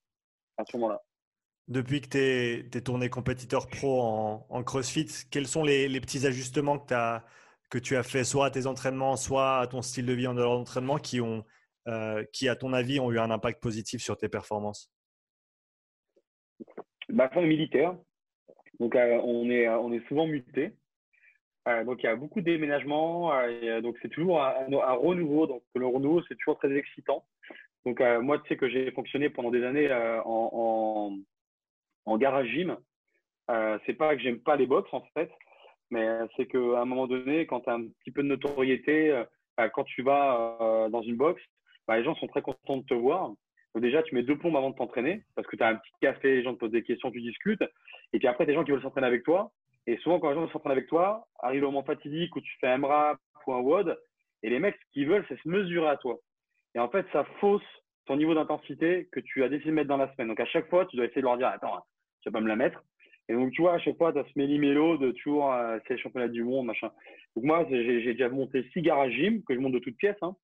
à 0.58 0.65
ce 0.65 0.78
moment-là. 0.78 1.02
Depuis 1.68 2.02
que 2.02 2.10
tu 2.10 2.78
es, 2.78 2.82
tourné 2.82 3.10
compétiteur 3.10 3.68
pro 3.68 4.02
en, 4.02 4.46
en 4.50 4.63
CrossFit, 4.63 5.08
quels 5.32 5.48
sont 5.48 5.63
les, 5.63 5.88
les 5.88 6.02
petits 6.02 6.26
ajustements 6.26 6.80
que 6.80 6.88
tu 6.88 6.94
as 6.94 7.24
que 7.69 7.77
tu 7.77 7.95
as 7.95 8.03
fait 8.03 8.23
soit 8.23 8.47
à 8.47 8.51
tes 8.51 8.65
entraînements, 8.65 9.15
soit 9.15 9.60
à 9.60 9.67
ton 9.67 9.82
style 9.82 10.05
de 10.05 10.13
vie 10.13 10.27
en 10.27 10.34
dehors 10.34 10.58
d'entraînement 10.58 10.97
qui, 10.97 11.19
euh, 11.88 12.23
qui, 12.34 12.49
à 12.49 12.55
ton 12.55 12.73
avis, 12.73 12.99
ont 12.99 13.12
eu 13.12 13.19
un 13.19 13.29
impact 13.29 13.62
positif 13.62 14.01
sur 14.01 14.17
tes 14.17 14.29
performances? 14.29 14.91
Bah, 17.10 17.29
est 17.34 17.41
militaire. 17.45 17.95
Donc, 18.79 18.95
euh, 18.95 19.19
on, 19.23 19.49
est, 19.49 19.67
on 19.67 19.91
est 19.93 20.05
souvent 20.08 20.25
muté. 20.25 20.75
Euh, 21.67 21.84
donc, 21.84 22.01
il 22.01 22.05
y 22.05 22.10
a 22.10 22.15
beaucoup 22.15 22.39
de 22.39 22.45
déménagements. 22.45 23.32
donc, 23.82 23.97
c'est 24.01 24.10
toujours 24.10 24.41
un, 24.41 24.93
renouveau. 24.93 25.45
Donc, 25.45 25.63
le 25.75 25.86
renouveau, 25.86 26.23
c'est 26.27 26.36
toujours 26.36 26.58
très 26.58 26.75
excitant. 26.75 27.25
Donc, 27.86 28.01
moi, 28.21 28.39
tu 28.39 28.49
sais 28.49 28.58
que 28.58 28.69
j'ai 28.69 28.91
fonctionné 28.91 29.29
pendant 29.29 29.51
des 29.51 29.63
années 29.63 29.91
en, 30.25 31.17
en, 32.05 32.17
garage 32.17 32.47
gym. 32.47 32.77
c'est 33.86 33.93
pas 33.93 34.15
que 34.15 34.21
j'aime 34.21 34.39
pas 34.39 34.55
les 34.55 34.65
box, 34.65 34.89
en 34.91 35.01
fait. 35.13 35.32
Mais 35.91 36.08
euh, 36.08 36.28
c'est 36.36 36.45
qu'à 36.45 36.58
un 36.58 36.86
moment 36.86 37.08
donné, 37.08 37.45
quand 37.45 37.62
tu 37.62 37.69
as 37.69 37.73
un 37.73 37.88
petit 37.88 38.12
peu 38.12 38.21
de 38.23 38.28
notoriété, 38.28 39.12
euh, 39.12 39.23
bah, 39.58 39.69
quand 39.69 39.84
tu 39.84 40.04
vas 40.04 40.58
euh, 40.62 40.89
dans 40.89 41.02
une 41.02 41.17
box, 41.17 41.41
bah, 41.88 41.97
les 41.97 42.04
gens 42.04 42.15
sont 42.15 42.28
très 42.28 42.41
contents 42.41 42.78
de 42.78 42.86
te 42.86 42.93
voir. 42.93 43.32
Déjà, 43.75 44.02
tu 44.04 44.15
mets 44.15 44.23
deux 44.23 44.38
plombes 44.38 44.58
avant 44.58 44.71
de 44.71 44.75
t'entraîner 44.75 45.23
parce 45.36 45.47
que 45.47 45.56
tu 45.56 45.63
as 45.63 45.67
un 45.67 45.75
petit 45.75 45.91
café, 46.02 46.36
les 46.36 46.43
gens 46.43 46.54
te 46.54 46.60
posent 46.60 46.71
des 46.71 46.84
questions, 46.84 47.11
tu 47.11 47.22
discutes. 47.22 47.64
Et 48.14 48.20
puis 48.20 48.28
après, 48.28 48.45
tu 48.45 48.51
des 48.51 48.55
gens 48.55 48.64
qui 48.64 48.72
veulent 48.72 48.82
s'entraîner 48.82 49.07
avec 49.07 49.24
toi. 49.24 49.51
Et 49.86 49.97
souvent, 49.97 50.20
quand 50.20 50.30
les 50.30 50.36
gens 50.36 50.41
veulent 50.41 50.51
s'entraîner 50.51 50.74
avec 50.74 50.88
toi, 50.88 51.28
arrive 51.39 51.61
le 51.61 51.68
moment 51.68 51.84
fatidique 51.84 52.36
où 52.36 52.41
tu 52.41 52.51
fais 52.59 52.68
un 52.68 52.82
rap 52.82 53.20
ou 53.45 53.53
un 53.53 53.59
WOD. 53.59 53.97
Et 54.43 54.49
les 54.49 54.59
mecs, 54.59 54.76
ce 54.76 54.91
qu'ils 54.91 55.07
veulent, 55.07 55.26
c'est 55.30 55.39
se 55.39 55.47
mesurer 55.47 55.88
à 55.88 55.97
toi. 55.97 56.18
Et 56.76 56.80
en 56.80 56.89
fait, 56.89 57.05
ça 57.11 57.24
fausse 57.39 57.64
ton 58.05 58.18
niveau 58.18 58.34
d'intensité 58.34 59.07
que 59.11 59.20
tu 59.20 59.43
as 59.43 59.49
décidé 59.49 59.70
de 59.70 59.76
mettre 59.76 59.89
dans 59.89 59.97
la 59.97 60.11
semaine. 60.14 60.30
Donc 60.30 60.39
à 60.39 60.45
chaque 60.45 60.68
fois, 60.70 60.86
tu 60.86 60.95
dois 60.95 61.05
essayer 61.05 61.22
de 61.22 61.28
leur 61.28 61.38
dire 61.38 61.47
Attends, 61.47 61.84
tu 62.22 62.30
vas 62.30 62.39
pas 62.39 62.43
me 62.43 62.47
la 62.47 62.55
mettre. 62.55 62.84
Et 63.30 63.34
donc, 63.34 63.51
tu 63.51 63.61
vois, 63.61 63.73
à 63.73 63.80
chaque 63.80 63.97
fois, 63.97 64.11
tu 64.11 64.17
as 64.17 64.23
ce 64.23 64.32
méli-mélo 64.36 64.97
de 64.97 65.11
toujours, 65.11 65.53
euh, 65.53 65.77
c'est 65.88 65.93
le 65.93 65.99
championnat 65.99 66.27
du 66.27 66.43
monde, 66.43 66.65
machin. 66.65 66.91
Donc, 67.36 67.45
moi, 67.45 67.65
j'ai 67.69 68.13
déjà 68.13 68.27
monté 68.27 68.67
six 68.73 68.82
garages 68.82 69.13
gym 69.13 69.43
que 69.43 69.53
je 69.53 69.59
monte 69.59 69.73
de 69.73 69.80
toutes 69.80 69.97
pièces. 69.97 70.17
Hein. 70.23 70.36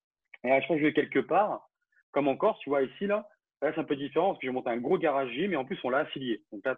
Et 0.43 0.51
à 0.51 0.59
chaque 0.59 0.67
fois 0.67 0.75
que 0.75 0.83
je 0.83 0.87
vais 0.87 0.93
quelque 0.93 1.19
part, 1.19 1.67
comme 2.11 2.27
en 2.27 2.37
Corse, 2.37 2.59
tu 2.59 2.69
vois, 2.69 2.83
ici, 2.83 3.07
là, 3.07 3.27
là 3.63 3.71
c'est 3.73 3.81
un 3.81 3.85
peu 3.85 3.95
différent 3.95 4.29
parce 4.29 4.39
que 4.39 4.45
j'ai 4.45 4.53
monté 4.53 4.69
un 4.69 4.77
gros 4.77 4.99
garage 4.99 5.31
gym 5.31 5.51
et 5.51 5.55
en 5.55 5.65
plus, 5.65 5.79
on 5.83 5.89
l'a 5.89 5.99
affilié. 5.99 6.43
Donc, 6.51 6.63
là, 6.63 6.77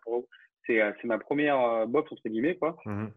c'est 0.66 0.82
euh, 0.82 0.94
ma 1.04 1.18
première 1.18 1.60
euh, 1.60 1.86
box, 1.86 2.10
entre 2.10 2.30
guillemets, 2.30 2.56
quoi. 2.56 2.78
Mmh 2.86 3.08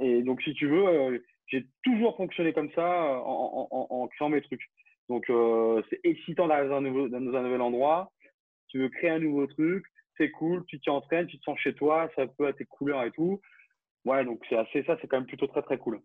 et 0.00 0.22
donc, 0.22 0.40
si 0.42 0.54
tu 0.54 0.66
veux, 0.66 1.22
j'ai 1.46 1.66
toujours 1.84 2.16
fonctionné 2.16 2.52
comme 2.54 2.70
ça 2.72 3.20
en, 3.24 3.68
en, 3.70 3.86
en, 3.90 4.08
créant 4.08 4.30
mes 4.30 4.40
trucs. 4.40 4.62
Donc, 5.08 5.30
c'est 5.90 6.00
excitant 6.04 6.48
d'arriver 6.48 6.70
dans, 6.70 6.80
dans, 6.80 7.36
un 7.36 7.42
nouvel 7.42 7.60
endroit. 7.60 8.10
Tu 8.68 8.78
veux 8.78 8.88
créer 8.88 9.10
un 9.10 9.18
nouveau 9.18 9.46
truc, 9.46 9.84
c'est 10.16 10.30
cool, 10.30 10.64
tu 10.66 10.80
t'y 10.80 10.90
entraînes, 10.90 11.26
tu 11.26 11.38
te 11.38 11.44
sens 11.44 11.58
chez 11.58 11.74
toi, 11.74 12.08
ça 12.16 12.26
peut 12.26 12.48
être 12.48 12.58
tes 12.58 12.64
couleurs 12.64 13.02
et 13.04 13.10
tout. 13.10 13.40
Ouais, 14.04 14.24
donc 14.24 14.40
c'est 14.48 14.56
assez 14.56 14.82
ça, 14.84 14.96
c'est 15.00 15.06
quand 15.06 15.18
même 15.18 15.26
plutôt 15.26 15.46
très 15.46 15.62
très 15.62 15.78
cool. 15.78 16.00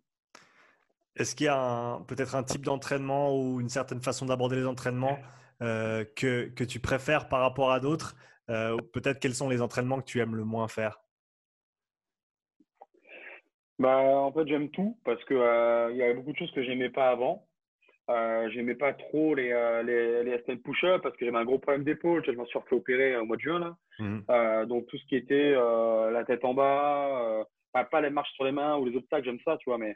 Est-ce 1.16 1.36
qu'il 1.36 1.48
y 1.48 1.50
a 1.50 2.00
peut-être 2.08 2.36
un 2.36 2.44
type 2.44 2.64
d'entraînement 2.64 3.36
ou 3.36 3.60
une 3.60 3.70
certaine 3.70 4.02
façon 4.02 4.28
d'aborder 4.28 4.58
les 4.58 4.68
entraînements 4.68 5.18
euh, 5.64 6.06
que, 6.16 6.50
que, 6.50 6.64
tu 6.64 6.80
préfères 6.80 7.28
par 7.28 7.40
rapport 7.40 7.72
à 7.72 7.80
d'autres 7.80 8.16
euh, 8.50 8.78
Peut-être 8.94 9.20
quels 9.20 9.34
sont 9.34 9.50
les 9.50 9.64
entraînements 9.64 10.00
que 10.00 10.06
tu 10.06 10.20
aimes 10.20 10.36
le 10.36 10.44
moins 10.44 10.68
faire? 10.68 11.02
Bah, 13.80 13.98
En 13.98 14.32
fait, 14.32 14.48
j'aime 14.48 14.70
tout 14.70 15.00
parce 15.04 15.24
qu'il 15.26 15.38
euh, 15.38 15.92
y 15.94 16.04
a 16.04 16.14
beaucoup 16.14 16.32
de 16.32 16.38
choses 16.38 16.52
que 16.52 16.64
j'aimais 16.64 16.92
pas 16.92 17.10
avant. 17.10 17.47
Euh, 18.10 18.50
j'aimais 18.52 18.76
pas 18.76 18.94
trop 18.94 19.36
les, 19.36 19.50
les, 19.84 20.24
les 20.24 20.56
push-up 20.56 21.02
parce 21.04 21.16
que 21.18 21.26
j'avais 21.26 21.38
un 21.38 21.46
gros 21.46 21.60
problème 21.60 21.84
d'épaule. 21.84 22.24
Je 22.26 22.32
m'en 22.32 22.46
suis 22.46 22.58
refait 22.58 22.76
opérer 22.76 23.18
au 23.18 23.26
mois 23.26 23.36
de 23.36 23.42
juin. 23.42 23.60
Là. 23.60 23.76
Mmh. 24.00 24.66
donc, 24.66 24.86
tout 24.88 24.98
ce 24.98 25.06
qui 25.08 25.16
était 25.16 25.52
la 25.52 26.24
tête 26.26 26.46
en 26.46 26.54
bas, 26.54 27.46
pas 27.86 28.02
les 28.02 28.10
marches 28.10 28.32
sur 28.34 28.46
les 28.46 28.52
mains 28.52 28.78
ou 28.78 28.86
les 28.86 28.96
obstacles, 28.96 29.26
j'aime 29.26 29.40
ça, 29.46 29.58
tu 29.58 29.70
vois, 29.70 29.78
mais 29.78 29.96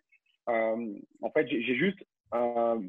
euh, 0.50 0.94
en 1.22 1.32
fait, 1.32 1.48
j'ai 1.48 1.76
juste 1.76 2.04
euh, 2.34 2.80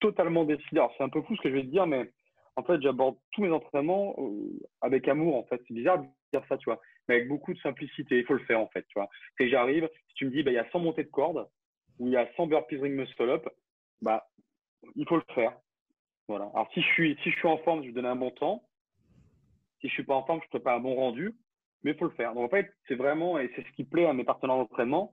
totalement 0.00 0.44
décidé. 0.44 0.78
Alors, 0.78 0.94
c'est 0.96 1.04
un 1.04 1.08
peu 1.08 1.22
fou 1.22 1.36
ce 1.36 1.42
que 1.42 1.50
je 1.50 1.54
vais 1.54 1.62
te 1.62 1.68
dire, 1.68 1.86
mais 1.86 2.10
en 2.56 2.62
fait, 2.62 2.80
j'aborde 2.80 3.16
tous 3.32 3.42
mes 3.42 3.50
entraînements 3.50 4.14
euh, 4.18 4.58
avec 4.80 5.08
amour, 5.08 5.36
en 5.36 5.44
fait. 5.44 5.60
C'est 5.66 5.74
bizarre 5.74 5.98
de 5.98 6.06
dire 6.32 6.44
ça, 6.48 6.56
tu 6.56 6.64
vois, 6.66 6.80
mais 7.08 7.16
avec 7.16 7.28
beaucoup 7.28 7.52
de 7.52 7.58
simplicité. 7.60 8.18
Il 8.18 8.24
faut 8.24 8.34
le 8.34 8.44
faire, 8.44 8.60
en 8.60 8.68
fait, 8.68 8.82
tu 8.88 8.94
vois. 8.98 9.08
Et 9.40 9.48
j'arrive, 9.48 9.88
si 10.08 10.14
tu 10.14 10.26
me 10.26 10.30
dis, 10.30 10.42
bah, 10.42 10.50
il 10.50 10.54
y 10.54 10.58
a 10.58 10.70
100 10.70 10.80
montées 10.80 11.04
de 11.04 11.10
cordes 11.10 11.46
ou 11.98 12.06
il 12.06 12.12
y 12.12 12.16
a 12.16 12.28
100 12.36 12.46
burpees 12.46 12.76
ring 12.76 12.94
muscle 12.94 13.30
up, 13.30 13.48
bah, 14.02 14.26
il 14.94 15.06
faut 15.08 15.16
le 15.16 15.34
faire. 15.34 15.52
Voilà. 16.28 16.50
Alors, 16.54 16.68
si 16.74 16.82
je 16.82 16.86
suis, 16.88 17.16
si 17.22 17.30
je 17.30 17.36
suis 17.36 17.48
en 17.48 17.58
forme, 17.58 17.82
je 17.82 17.88
vais 17.88 17.92
donner 17.92 18.08
un 18.08 18.16
bon 18.16 18.30
temps. 18.30 18.62
Si 19.80 19.88
je 19.88 19.92
suis 19.92 20.04
pas 20.04 20.14
en 20.14 20.24
forme, 20.24 20.40
je 20.50 20.58
ne 20.58 20.62
pas 20.62 20.74
un 20.74 20.80
bon 20.80 20.94
rendu, 20.94 21.34
mais 21.82 21.92
il 21.92 21.96
faut 21.96 22.06
le 22.06 22.10
faire. 22.12 22.34
Donc, 22.34 22.44
en 22.44 22.48
fait, 22.48 22.72
c'est 22.88 22.94
vraiment, 22.94 23.38
et 23.38 23.50
c'est 23.54 23.62
ce 23.62 23.72
qui 23.72 23.84
plaît 23.84 24.06
à 24.06 24.12
mes 24.12 24.24
partenaires 24.24 24.56
d'entraînement, 24.56 25.12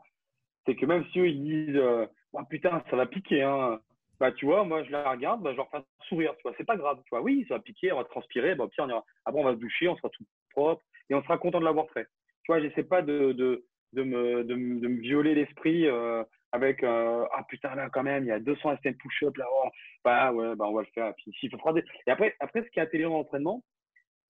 c'est 0.65 0.75
que 0.75 0.85
même 0.85 1.05
si 1.11 1.19
eux, 1.19 1.27
ils 1.27 1.43
disent 1.43 1.75
euh, 1.75 2.07
oh, 2.31 2.39
putain, 2.49 2.83
ça 2.89 2.95
va 2.95 3.05
piquer, 3.05 3.43
hein. 3.43 3.79
bah, 4.19 4.31
tu 4.31 4.45
vois, 4.45 4.63
moi, 4.63 4.83
je 4.83 4.91
la 4.91 5.11
regarde, 5.11 5.41
bah, 5.41 5.51
je 5.51 5.57
leur 5.57 5.69
fais 5.69 5.77
un 5.77 5.85
sourire, 6.07 6.33
tu 6.37 6.43
vois, 6.43 6.53
c'est 6.57 6.63
pas 6.63 6.77
grave, 6.77 6.97
tu 7.03 7.09
vois, 7.09 7.21
oui, 7.21 7.45
ça 7.47 7.55
va 7.55 7.59
piquer, 7.59 7.91
on 7.91 7.97
va 7.97 8.05
transpirer, 8.05 8.55
bah, 8.55 8.67
on 8.79 8.89
ira, 8.89 9.05
après, 9.25 9.41
on 9.41 9.43
va 9.43 9.53
se 9.53 9.59
doucher, 9.59 9.87
on 9.89 9.97
sera 9.97 10.09
tout 10.09 10.23
propre 10.51 10.81
et 11.09 11.15
on 11.15 11.23
sera 11.23 11.37
content 11.37 11.59
de 11.59 11.65
l'avoir 11.65 11.89
fait. 11.91 12.07
Tu 12.43 12.51
vois, 12.51 12.61
j'essaie 12.61 12.83
pas 12.83 13.01
de, 13.01 13.33
de, 13.33 13.65
de, 13.93 14.03
me, 14.03 14.43
de 14.43 14.55
me 14.55 15.01
violer 15.01 15.35
l'esprit 15.35 15.87
euh, 15.87 16.23
avec 16.53 16.83
euh, 16.83 17.25
ah 17.33 17.43
putain, 17.49 17.75
là, 17.75 17.89
quand 17.91 18.03
même, 18.03 18.23
il 18.23 18.27
y 18.27 18.31
a 18.31 18.39
200 18.39 18.77
STM 18.77 18.95
push-up 18.95 19.35
là, 19.37 19.45
oh. 19.51 19.69
bah 20.05 20.31
ouais, 20.31 20.55
bah, 20.55 20.65
on 20.67 20.73
va 20.73 20.81
le 20.81 20.87
faire. 20.93 21.07
Et, 21.07 21.13
puis, 21.13 21.33
s'il 21.39 21.49
faut 21.49 21.77
et 21.77 22.11
après, 22.11 22.35
après, 22.39 22.63
ce 22.63 22.69
qui 22.69 22.79
est 22.79 22.83
intelligent 22.83 23.09
dans 23.09 23.17
l'entraînement, 23.17 23.63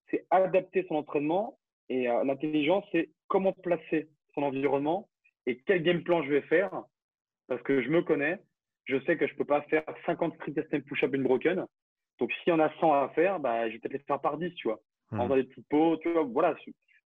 c'est 0.10 0.26
adapter 0.32 0.86
son 0.88 0.96
entraînement 0.96 1.60
et 1.90 2.06
l'intelligence, 2.06 2.86
c'est 2.92 3.10
comment 3.28 3.52
placer 3.52 4.10
son 4.34 4.44
environnement 4.44 5.10
et 5.46 5.60
quel 5.66 5.84
game 5.84 6.04
plan 6.04 6.24
je 6.24 6.30
vais 6.30 6.42
faire 6.44 6.72
parce 7.48 7.62
que 7.64 7.82
je 7.84 7.90
me 7.90 8.02
connais. 8.02 8.40
Je 8.86 9.00
sais 9.06 9.18
que 9.18 9.28
je 9.28 9.34
ne 9.34 9.38
peux 9.38 9.46
pas 9.46 9.62
faire 9.64 9.84
50 10.06 10.36
street 10.36 10.64
STM 10.68 10.82
push-up 10.84 11.14
une 11.14 11.24
broken. 11.24 11.66
Donc, 12.20 12.32
s'il 12.32 12.50
y 12.50 12.56
en 12.56 12.60
a 12.60 12.72
100 12.80 12.94
à 12.94 13.10
faire, 13.10 13.40
bah, 13.40 13.68
je 13.68 13.74
vais 13.74 13.80
peut-être 13.80 13.94
les 13.94 14.00
faire 14.00 14.22
par 14.22 14.38
10, 14.38 14.54
tu 14.56 14.68
vois. 14.68 14.80
Mmh. 15.12 15.20
En 15.20 15.24
faisant 15.26 15.36
des 15.36 15.44
petites 15.44 15.68
pots, 15.70 15.98
tu 15.98 16.12
vois. 16.12 16.24
Voilà. 16.24 16.56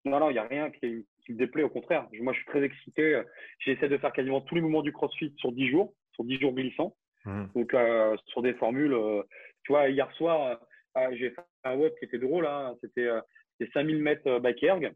Non, 0.04 0.20
non, 0.20 0.30
il 0.30 0.34
n'y 0.34 0.38
a 0.38 0.46
rien 0.46 0.70
qui, 0.70 1.06
me 1.28 1.34
déplaît, 1.36 1.62
au 1.62 1.70
contraire. 1.70 2.06
Moi, 2.20 2.32
je 2.32 2.38
suis 2.38 2.46
très 2.46 2.62
excité. 2.62 3.22
J'essaie 3.60 3.88
de 3.88 3.98
faire 3.98 4.12
quasiment 4.12 4.42
tous 4.42 4.54
les 4.54 4.60
mouvements 4.60 4.82
du 4.82 4.92
CrossFit 4.92 5.32
sur 5.38 5.52
10 5.52 5.68
jours, 5.68 5.94
sur 6.12 6.24
10 6.24 6.40
jours 6.40 6.52
glissants. 6.52 6.94
Mmh. 7.24 7.44
Donc, 7.54 7.72
euh, 7.72 8.16
sur 8.26 8.42
des 8.42 8.54
formules, 8.54 8.92
euh, 8.92 9.22
tu 9.64 9.72
vois, 9.72 9.88
hier 9.88 10.10
soir, 10.12 10.58
euh, 10.98 11.08
j'ai 11.12 11.30
fait 11.30 11.42
un 11.64 11.76
web 11.76 11.92
qui 11.98 12.04
était 12.04 12.18
drôle. 12.18 12.46
Hein. 12.46 12.74
C'était 12.82 13.08
5000 13.72 14.02
mètres 14.02 14.38
back 14.40 14.62
erg 14.62 14.92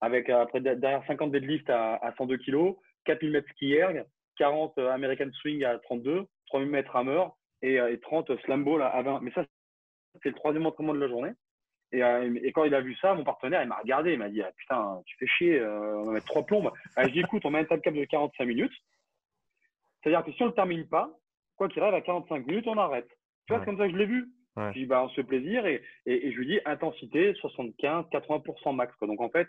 avec 0.00 0.28
après 0.28 0.60
derrière 0.60 1.04
50 1.06 1.32
deadlift 1.32 1.68
à, 1.70 1.94
à 1.96 2.14
102 2.16 2.36
kg, 2.38 2.74
4000 3.04 3.30
mètres 3.30 3.48
ski 3.50 3.72
erg, 3.74 4.04
40 4.36 4.76
euh, 4.78 4.90
American 4.90 5.30
swing 5.32 5.64
à 5.64 5.78
32, 5.78 6.26
3000 6.46 6.68
mètres 6.68 6.94
hammer 6.94 7.24
et, 7.62 7.76
et 7.76 8.00
30 8.00 8.30
slam 8.44 8.64
ball 8.64 8.82
à 8.82 9.02
20. 9.02 9.20
Mais 9.22 9.30
ça, 9.32 9.44
c'est 10.22 10.28
le 10.28 10.34
troisième 10.34 10.66
entraînement 10.66 10.94
de 10.94 11.00
la 11.00 11.08
journée. 11.08 11.32
Et, 11.92 12.00
et, 12.00 12.52
quand 12.52 12.64
il 12.64 12.74
a 12.74 12.80
vu 12.80 12.94
ça, 12.96 13.14
mon 13.14 13.24
partenaire, 13.24 13.62
il 13.62 13.68
m'a 13.68 13.78
regardé, 13.78 14.12
il 14.12 14.18
m'a 14.18 14.28
dit 14.28 14.42
ah, 14.42 14.50
Putain, 14.56 15.00
tu 15.06 15.16
fais 15.18 15.26
chier, 15.26 15.62
on 15.64 16.04
va 16.04 16.12
mettre 16.12 16.26
trois 16.26 16.44
plombes. 16.44 16.72
Ah, 16.96 17.04
je 17.06 17.12
dis 17.12 17.20
Écoute, 17.20 17.44
on 17.44 17.50
met 17.50 17.60
un 17.60 17.64
time 17.64 17.80
cap 17.80 17.94
de 17.94 18.04
45 18.04 18.44
minutes. 18.44 18.72
C'est-à-dire 20.02 20.24
que 20.24 20.32
si 20.32 20.42
on 20.42 20.46
ne 20.46 20.50
le 20.50 20.54
termine 20.54 20.86
pas, 20.88 21.10
quoi 21.56 21.68
qu'il 21.68 21.82
arrive 21.82 21.94
à 21.94 22.00
45 22.00 22.46
minutes, 22.46 22.66
on 22.66 22.78
arrête. 22.78 23.08
Tu 23.46 23.52
vois, 23.52 23.60
c'est 23.60 23.66
comme 23.66 23.78
ça 23.78 23.86
que 23.86 23.92
je 23.92 23.98
l'ai 23.98 24.06
vu. 24.06 24.28
Je 24.56 24.72
dis 24.72 24.86
bah, 24.86 25.02
On 25.04 25.08
se 25.10 25.14
fait 25.14 25.24
plaisir 25.24 25.66
et, 25.66 25.82
et, 26.06 26.26
et, 26.26 26.32
je 26.32 26.38
lui 26.38 26.46
dis 26.46 26.60
intensité 26.64 27.34
75, 27.34 28.06
80% 28.10 28.74
max. 28.74 28.94
Quoi. 28.96 29.06
Donc 29.06 29.20
en 29.20 29.28
fait, 29.28 29.46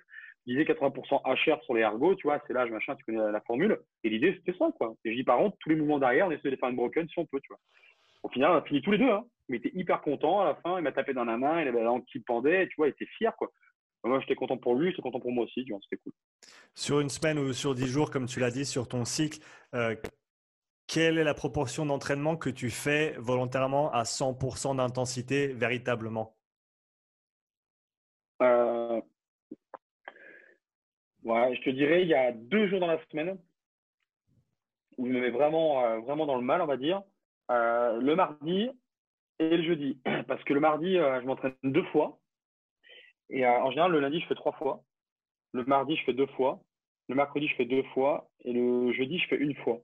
disais 0.47 0.63
80% 0.63 1.21
HR 1.25 1.63
sur 1.63 1.73
les 1.75 1.81
ergots, 1.81 2.15
tu 2.15 2.27
vois, 2.27 2.41
c'est 2.47 2.53
l'âge, 2.53 2.71
machin, 2.71 2.95
tu 2.95 3.03
connais 3.03 3.31
la, 3.31 3.41
formule. 3.41 3.79
Et 4.03 4.09
l'idée, 4.09 4.33
c'était 4.37 4.57
ça, 4.57 4.69
quoi. 4.77 4.95
Et 5.03 5.11
je 5.11 5.15
dis, 5.17 5.23
par 5.23 5.37
contre, 5.37 5.57
tous 5.59 5.69
les 5.69 5.75
mouvements 5.75 5.99
derrière, 5.99 6.27
on 6.27 6.31
essaie 6.31 6.49
de 6.49 6.55
faire 6.55 6.69
une 6.69 6.75
broken 6.75 7.07
si 7.09 7.19
on 7.19 7.25
peut, 7.25 7.39
tu 7.41 7.49
vois. 7.49 7.59
Au 8.23 8.29
final, 8.29 8.51
on 8.51 8.55
a 8.55 8.61
fini 8.61 8.81
tous 8.81 8.91
les 8.91 8.97
deux, 8.97 9.09
hein. 9.09 9.25
Mais 9.49 9.57
il 9.57 9.67
était 9.67 9.77
hyper 9.77 10.01
content 10.01 10.41
à 10.41 10.45
la 10.45 10.55
fin, 10.55 10.77
il 10.77 10.83
m'a 10.83 10.91
tapé 10.91 11.13
dans 11.13 11.25
la 11.25 11.37
main, 11.37 11.61
il 11.61 11.67
avait 11.67 11.79
la 11.79 11.85
langue 11.85 12.05
qui 12.05 12.19
pendait, 12.19 12.67
tu 12.67 12.75
vois, 12.77 12.87
il 12.87 12.91
était 12.91 13.05
fier, 13.17 13.35
quoi. 13.37 13.51
Moi, 14.03 14.19
j'étais 14.19 14.35
content 14.35 14.57
pour 14.57 14.75
lui, 14.75 14.91
j'étais 14.91 15.01
content 15.01 15.19
pour 15.19 15.31
moi 15.31 15.45
aussi, 15.45 15.65
tu 15.65 15.71
vois, 15.71 15.79
c'était 15.83 16.01
cool. 16.03 16.13
Sur 16.75 16.99
une 16.99 17.09
semaine 17.09 17.39
ou 17.39 17.51
sur 17.53 17.75
dix 17.75 17.87
jours, 17.87 18.11
comme 18.11 18.25
tu 18.25 18.39
l'as 18.39 18.51
dit, 18.51 18.65
sur 18.65 18.87
ton 18.87 19.05
cycle, 19.05 19.39
euh, 19.73 19.95
quelle 20.87 21.17
est 21.17 21.23
la 21.23 21.33
proportion 21.33 21.85
d'entraînement 21.85 22.37
que 22.37 22.49
tu 22.49 22.69
fais 22.69 23.15
volontairement 23.17 23.91
à 23.91 24.03
100% 24.03 24.75
d'intensité 24.75 25.47
véritablement? 25.47 26.37
Euh, 28.41 29.01
Ouais, 31.27 31.53
je 31.57 31.61
te 31.61 31.69
dirais, 31.71 32.03
il 32.03 32.07
y 32.07 32.13
a 32.13 32.31
deux 32.31 32.69
jours 32.69 32.79
dans 32.79 32.87
la 32.87 33.03
semaine 33.11 33.37
où 34.97 35.07
je 35.07 35.11
me 35.11 35.19
mets 35.19 35.29
vraiment, 35.29 35.83
euh, 35.83 35.99
vraiment 35.99 36.25
dans 36.25 36.37
le 36.37 36.41
mal, 36.41 36.61
on 36.61 36.65
va 36.65 36.77
dire. 36.77 37.03
Euh, 37.51 37.99
le 37.99 38.15
mardi 38.15 38.69
et 39.39 39.57
le 39.57 39.63
jeudi. 39.63 39.99
Parce 40.27 40.43
que 40.43 40.53
le 40.53 40.59
mardi, 40.59 40.97
euh, 40.97 41.21
je 41.21 41.25
m'entraîne 41.25 41.53
deux 41.63 41.83
fois. 41.85 42.19
Et 43.29 43.45
en 43.45 43.69
général, 43.71 43.91
le 43.91 43.99
lundi, 43.99 44.21
je 44.21 44.27
fais 44.27 44.35
trois 44.35 44.53
fois. 44.53 44.83
Le 45.51 45.65
mardi, 45.65 45.97
je 45.97 46.03
fais 46.05 46.13
deux 46.13 46.27
fois. 46.27 46.61
Le 47.09 47.15
mercredi, 47.15 47.47
je 47.47 47.55
fais 47.55 47.65
deux 47.65 47.83
fois. 47.93 48.29
Et 48.45 48.53
le 48.53 48.93
jeudi, 48.93 49.19
je 49.19 49.27
fais 49.27 49.35
une 49.35 49.55
fois. 49.55 49.79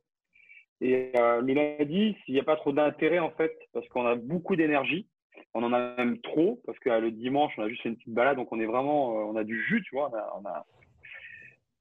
Et 0.80 1.12
le 1.14 1.54
lundi, 1.54 2.16
s'il 2.24 2.36
n'y 2.36 2.40
a 2.40 2.44
pas 2.44 2.56
trop 2.56 2.72
d'intérêt, 2.72 3.20
en 3.20 3.32
fait, 3.32 3.54
parce 3.74 3.88
qu'on 3.90 4.06
a 4.06 4.16
beaucoup 4.16 4.56
d'énergie, 4.56 5.08
on 5.54 5.64
en 5.64 5.74
a 5.74 5.96
même 5.98 6.20
trop, 6.22 6.62
parce 6.66 6.80
que 6.80 6.90
le 6.90 7.12
dimanche, 7.12 7.54
on 7.58 7.64
a 7.64 7.70
juste 7.70 7.82
fait 7.84 7.90
une 7.90 7.98
petite 7.98 8.14
balade, 8.14 8.38
donc 8.38 8.52
on 8.52 8.60
est 8.62 8.66
vraiment, 8.66 9.10
on 9.10 9.36
a 9.36 9.44
du 9.44 9.62
jus, 9.66 9.84
tu 9.84 9.96
vois, 9.96 10.10
on 10.42 10.46
a, 10.46 10.66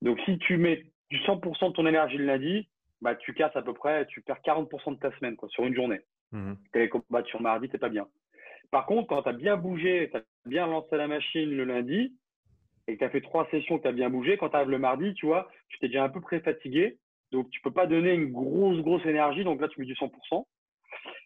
donc, 0.03 0.21
si 0.25 0.37
tu 0.39 0.57
mets 0.57 0.85
du 1.11 1.19
100% 1.19 1.69
de 1.69 1.73
ton 1.75 1.87
énergie 1.87 2.19
le 2.19 2.27
lundi, 2.27 2.69
bah, 3.01 3.15
tu 3.15 3.33
casses 3.35 3.55
à 3.55 3.63
peu 3.63 3.73
près, 3.73 4.05
tu 4.07 4.21
perds 4.21 4.41
40% 4.45 4.95
de 4.95 4.99
ta 4.99 5.17
semaine 5.17 5.37
quoi, 5.37 5.49
sur 5.49 5.65
une 5.65 5.75
journée. 5.75 6.01
Mmh. 6.33 6.55
Tu 6.73 6.83
es 6.83 6.89
combattu 6.89 7.31
sur 7.31 7.41
mardi, 7.41 7.69
tu 7.69 7.79
pas 7.79 7.89
bien. 7.89 8.09
Par 8.71 8.87
contre, 8.87 9.09
quand 9.09 9.23
tu 9.23 9.29
as 9.29 9.35
bien 9.35 9.57
bougé, 9.57 10.09
tu 10.11 10.17
as 10.17 10.23
bien 10.47 10.67
lancé 10.67 10.97
la 10.97 11.07
machine 11.07 11.51
le 11.51 11.65
lundi 11.65 12.17
et 12.89 12.95
que 12.95 12.99
tu 12.99 13.05
as 13.05 13.11
fait 13.11 13.21
trois 13.21 13.47
sessions, 13.51 13.79
que 13.79 13.83
tu 13.83 13.89
as 13.89 13.93
bien 13.93 14.11
bougé, 14.11 14.37
quand 14.39 14.49
tu 14.49 14.57
arrives 14.57 14.71
le 14.71 14.79
mardi, 14.79 15.15
tu 15.15 15.27
vois, 15.27 15.49
tu 15.69 15.79
t'es 15.79 15.89
déjà 15.89 16.05
un 16.05 16.09
peu 16.09 16.21
près 16.21 16.41
fatigué. 16.41 16.99
Donc, 17.31 17.49
tu 17.51 17.61
peux 17.61 17.71
pas 17.71 17.87
donner 17.87 18.13
une 18.13 18.33
grosse, 18.33 18.81
grosse 18.81 19.05
énergie. 19.07 19.45
Donc 19.45 19.61
là, 19.61 19.69
tu 19.69 19.81
mets 19.81 19.87
du 19.87 19.95
100%. 19.95 20.47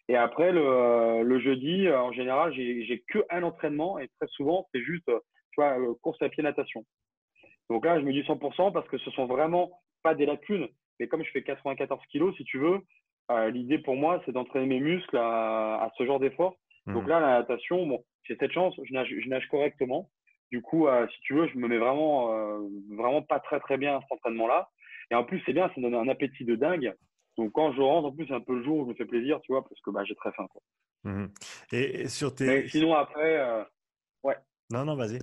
Et 0.09 0.15
après, 0.15 0.51
le, 0.51 1.39
jeudi, 1.39 1.89
en 1.89 2.11
général, 2.11 2.53
j'ai 2.53 3.03
que 3.07 3.19
un 3.29 3.43
entraînement 3.43 3.99
et 3.99 4.07
très 4.19 4.27
souvent, 4.27 4.67
c'est 4.73 4.81
juste 4.81 5.09
tu 5.51 5.61
vois, 5.61 5.79
euh, 5.79 5.93
course 6.01 6.21
à 6.21 6.29
pied 6.29 6.43
natation. 6.43 6.85
Donc 7.69 7.85
là, 7.85 7.99
je 7.99 8.05
me 8.05 8.13
dis 8.13 8.21
100% 8.21 8.71
parce 8.71 8.87
que 8.87 8.97
ce 8.99 9.11
sont 9.11 9.25
vraiment 9.25 9.81
pas 10.03 10.15
des 10.15 10.25
lacunes. 10.25 10.67
Mais 10.99 11.07
comme 11.07 11.23
je 11.23 11.31
fais 11.31 11.43
94 11.43 12.01
kilos, 12.09 12.35
si 12.37 12.45
tu 12.45 12.57
veux, 12.57 12.79
euh, 13.31 13.49
l'idée 13.49 13.77
pour 13.79 13.95
moi, 13.95 14.21
c'est 14.25 14.31
d'entraîner 14.31 14.65
mes 14.65 14.79
muscles 14.79 15.17
à, 15.17 15.91
ce 15.97 16.05
genre 16.05 16.19
d'effort. 16.19 16.55
Mmh. 16.85 16.93
Donc 16.93 17.07
là, 17.07 17.19
la 17.19 17.39
natation, 17.39 17.85
bon, 17.85 18.03
j'ai 18.23 18.37
cette 18.37 18.51
chance, 18.51 18.79
je 18.81 18.93
nage, 18.93 19.09
je 19.09 19.29
nage 19.29 19.47
correctement. 19.49 20.09
Du 20.51 20.61
coup, 20.61 20.87
euh, 20.87 21.05
si 21.13 21.19
tu 21.21 21.33
veux, 21.33 21.47
je 21.47 21.57
me 21.57 21.67
mets 21.67 21.77
vraiment, 21.77 22.33
euh, 22.33 22.59
vraiment 22.95 23.21
pas 23.21 23.39
très 23.39 23.59
très 23.59 23.77
bien 23.77 23.97
à 23.97 24.01
cet 24.01 24.11
entraînement-là. 24.13 24.69
Et 25.11 25.15
en 25.15 25.25
plus, 25.25 25.41
c'est 25.45 25.53
bien, 25.53 25.67
ça 25.67 25.73
me 25.77 25.89
donne 25.89 25.95
un 25.95 26.07
appétit 26.07 26.45
de 26.45 26.55
dingue. 26.55 26.93
Donc 27.37 27.51
quand 27.51 27.73
je 27.73 27.81
rentre, 27.81 28.07
en 28.07 28.11
plus, 28.11 28.27
c'est 28.27 28.33
un 28.33 28.41
peu 28.41 28.55
le 28.55 28.63
jour 28.63 28.79
où 28.79 28.83
je 28.85 28.89
me 28.89 28.95
fais 28.95 29.05
plaisir, 29.05 29.41
tu 29.41 29.51
vois, 29.51 29.63
parce 29.67 29.79
que 29.81 29.91
bah, 29.91 30.03
j'ai 30.05 30.15
très 30.15 30.31
faim. 30.31 30.47
Quoi. 30.49 30.61
Mmh. 31.03 31.27
Et, 31.73 32.07
sur 32.07 32.33
tes. 32.33 32.45
Mais 32.45 32.67
sinon, 32.69 32.93
après, 32.95 33.65
ouais. 34.23 34.35
Non, 34.71 34.85
non, 34.85 34.95
vas-y. 34.95 35.19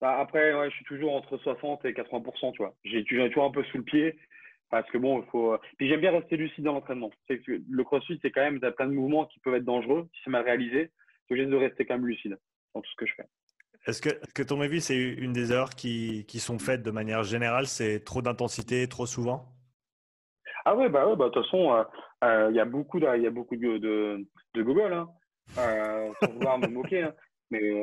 Bah, 0.00 0.18
après, 0.18 0.54
ouais, 0.54 0.70
je 0.70 0.76
suis 0.76 0.84
toujours 0.86 1.14
entre 1.14 1.36
60 1.36 1.84
et 1.84 1.92
80% 1.92 2.52
tu 2.52 2.62
vois. 2.62 2.74
J'ai 2.84 3.04
toujours 3.04 3.44
un 3.44 3.50
peu 3.50 3.62
sous 3.64 3.78
le 3.78 3.84
pied 3.84 4.18
parce 4.70 4.88
que 4.90 4.98
bon, 4.98 5.20
il 5.20 5.28
faut. 5.30 5.56
Puis 5.76 5.88
j'aime 5.88 6.00
bien 6.00 6.12
rester 6.12 6.36
lucide 6.36 6.64
dans 6.64 6.74
l'entraînement. 6.74 7.10
Le 7.28 7.84
crossfit, 7.84 8.18
c'est 8.22 8.30
quand 8.30 8.40
même, 8.40 8.60
as 8.62 8.70
plein 8.70 8.86
de 8.86 8.92
mouvements 8.92 9.26
qui 9.26 9.40
peuvent 9.40 9.54
être 9.54 9.64
dangereux 9.64 10.08
si 10.14 10.20
c'est 10.24 10.30
mal 10.30 10.44
réalisé. 10.44 10.90
Donc 11.28 11.38
j'essaie 11.38 11.50
de 11.50 11.56
rester 11.56 11.86
quand 11.86 11.94
même 11.94 12.06
lucide 12.06 12.38
dans 12.74 12.80
tout 12.80 12.90
ce 12.90 12.96
que 12.96 13.06
je 13.06 13.14
fais. 13.14 13.26
Est-ce 13.86 14.02
que, 14.02 14.10
que 14.34 14.42
ton 14.42 14.60
avis, 14.60 14.80
c'est 14.80 14.96
une 14.96 15.32
des 15.32 15.52
erreurs 15.52 15.70
qui, 15.70 16.26
qui 16.26 16.38
sont 16.38 16.58
faites 16.58 16.82
de 16.82 16.90
manière 16.90 17.22
générale 17.24 17.66
C'est 17.66 18.04
trop 18.04 18.22
d'intensité 18.22 18.86
trop 18.88 19.06
souvent? 19.06 19.46
Ah 20.64 20.76
ouais, 20.76 20.88
bah 20.88 21.08
ouais, 21.08 21.16
bah 21.16 21.26
de 21.26 21.30
toute 21.30 21.44
façon, 21.44 21.84
il 22.22 22.54
y 22.54 22.60
a 22.60 22.64
beaucoup 22.64 23.00
de, 23.00 23.08
il 23.16 23.22
y 23.22 23.26
a 23.26 23.30
beaucoup 23.30 23.56
de, 23.56 23.78
de, 23.78 24.26
de 24.54 24.62
Google, 24.62 24.92
hein, 24.92 25.08
sans 25.56 26.32
vouloir 26.32 26.58
me 26.58 26.68
moquer, 26.68 27.04
hein. 27.04 27.14
mais 27.50 27.82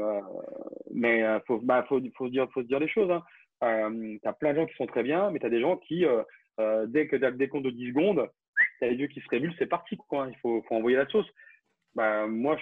mais 0.93 1.39
faut, 1.47 1.59
bah, 1.59 1.83
faut, 1.89 1.99
faut, 2.15 2.29
dire, 2.29 2.47
faut 2.53 2.61
se 2.61 2.67
dire 2.67 2.79
les 2.79 2.87
choses. 2.87 3.09
Hein. 3.09 3.23
Euh, 3.63 4.17
tu 4.21 4.27
as 4.27 4.33
plein 4.33 4.53
de 4.53 4.59
gens 4.59 4.65
qui 4.67 4.75
sont 4.75 4.85
très 4.85 5.03
bien, 5.03 5.31
mais 5.31 5.39
tu 5.39 5.45
as 5.47 5.49
des 5.49 5.61
gens 5.61 5.77
qui, 5.77 6.05
dès 6.87 7.07
que 7.07 7.15
tu 7.15 7.25
as 7.25 7.29
le 7.29 7.37
décompte 7.37 7.65
de 7.65 7.71
10 7.71 7.89
secondes, 7.89 8.29
tu 8.79 8.85
as 8.85 8.89
les 8.89 8.95
yeux 8.95 9.07
qui 9.07 9.21
se 9.21 9.29
révulent, 9.29 9.55
c'est 9.57 9.67
parti. 9.67 9.97
Quoi. 9.97 10.27
Il 10.29 10.37
faut, 10.37 10.63
envoyer 10.69 10.97
la 10.97 11.07
sauce. 11.07 11.27
Bah, 11.95 12.27
moi, 12.27 12.57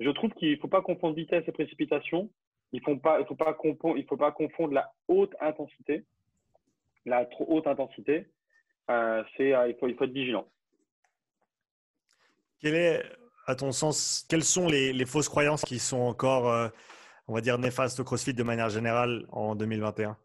je 0.00 0.10
trouve 0.10 0.30
qu'il 0.32 0.52
ne 0.52 0.56
faut 0.56 0.68
pas 0.68 0.82
confondre 0.82 1.14
vitesse 1.14 1.44
et 1.46 1.52
précipitation. 1.52 2.30
Il 2.72 2.80
ne 2.80 2.84
faut, 2.84 2.96
pas, 2.96 3.52
confondre, 4.32 4.74
la 4.74 4.92
haute 5.08 5.34
intensité. 5.40 6.04
La 7.06 7.24
trop 7.24 7.46
haute 7.48 7.66
intensité, 7.66 8.26
euh, 8.90 9.22
euh, 9.40 9.68
il, 9.68 9.76
faut, 9.78 9.88
être 9.88 10.12
vigilant. 10.12 10.46
Quelles 12.60 14.44
sont 14.44 14.68
les, 14.68 15.06
fausses 15.06 15.28
croyances 15.28 15.62
qui 15.62 15.78
sont 15.78 16.00
encore, 16.00 16.52
euh, 16.52 16.68
on 17.26 17.34
va 17.34 17.40
dire, 17.40 17.56
néfastes 17.56 18.00
au 18.00 18.04
CrossFit 18.04 18.34
de 18.34 18.42
manière 18.42 18.68
générale 18.68 19.24
en 19.30 19.54
2021 19.54 20.18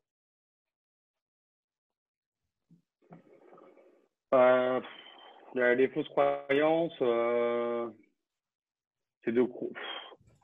Les 5.55 5.87
fausses 5.89 6.09
croyances, 6.09 6.93
c'est 9.23 9.31
de. 9.31 9.47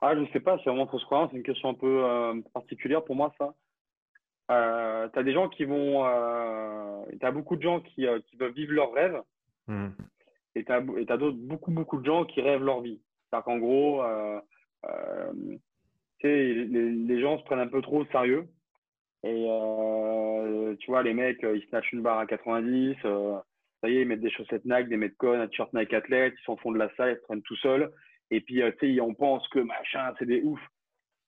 Ah, 0.02 0.16
je 0.16 0.22
ne 0.22 0.28
sais 0.28 0.40
pas, 0.40 0.58
c'est 0.58 0.70
vraiment 0.70 0.88
fausse 0.88 1.04
croyance, 1.06 1.30
c'est 1.32 1.38
une 1.38 1.44
question 1.44 1.70
un 1.70 1.74
peu 1.74 2.06
euh, 2.06 2.42
particulière 2.54 3.04
pour 3.04 3.16
moi, 3.16 3.34
ça. 3.38 3.54
Euh, 4.52 5.08
tu 5.14 5.20
as 5.20 5.24
des 5.24 5.34
gens 5.34 5.50
qui 5.50 5.66
vont. 5.66 6.06
Euh, 6.06 7.04
tu 7.20 7.26
as 7.26 7.32
beaucoup 7.32 7.56
de 7.56 7.62
gens 7.62 7.82
qui, 7.82 8.08
euh, 8.08 8.20
qui 8.28 8.38
veulent 8.38 8.54
vivre 8.54 8.74
leur 8.74 8.94
rêve. 8.94 9.22
Hmm. 9.68 9.90
Et 10.56 10.64
tu 10.64 10.72
as, 10.72 10.78
as 10.78 11.18
beaucoup, 11.18 11.72
beaucoup 11.72 12.00
de 12.00 12.06
gens 12.06 12.26
qui 12.26 12.42
rêvent 12.42 12.64
leur 12.64 12.82
vie. 12.82 13.00
C'est-à-dire 13.30 13.46
qu'en 13.46 13.58
gros, 13.58 14.04
les, 16.24 16.66
les, 16.66 17.22
gens 17.22 17.38
se 17.38 17.44
prennent 17.44 17.60
un 17.60 17.68
peu 17.68 17.82
trop 17.82 18.02
au 18.02 18.06
sérieux. 18.06 18.48
Et 19.24 19.48
tu 20.80 20.90
vois, 20.90 21.04
les 21.04 21.14
mecs, 21.14 21.44
ils 21.44 21.62
se 21.62 21.72
lâchent 21.72 21.94
une 21.94 22.02
barre 22.02 22.20
à 22.20 22.26
90. 22.26 22.96
Ça 23.82 23.90
y 23.90 23.98
est, 23.98 24.02
ils 24.02 24.08
mettent 24.08 24.22
des 24.22 24.32
chaussettes 24.32 24.66
Nike, 24.66 24.90
des 24.90 24.98
Metcon, 24.98 25.40
un 25.40 25.48
t-shirt 25.48 25.72
Nike 25.74 25.94
athlète, 25.94 26.34
ils 26.38 26.46
s'en 26.46 26.58
font 26.58 26.72
de 26.72 26.78
la 26.78 26.94
salle, 26.96 27.12
ils 27.12 27.18
se 27.18 27.22
prennent 27.22 27.42
tout 27.42 27.56
seuls. 27.58 27.92
Et 28.32 28.42
puis, 28.42 28.62
euh, 28.62 28.72
tu 28.80 28.96
sais, 28.96 29.02
on 29.02 29.14
pense 29.14 29.48
que 29.50 29.60
machin, 29.60 30.14
c'est 30.20 30.26
des 30.26 30.42
ouf. 30.44 30.60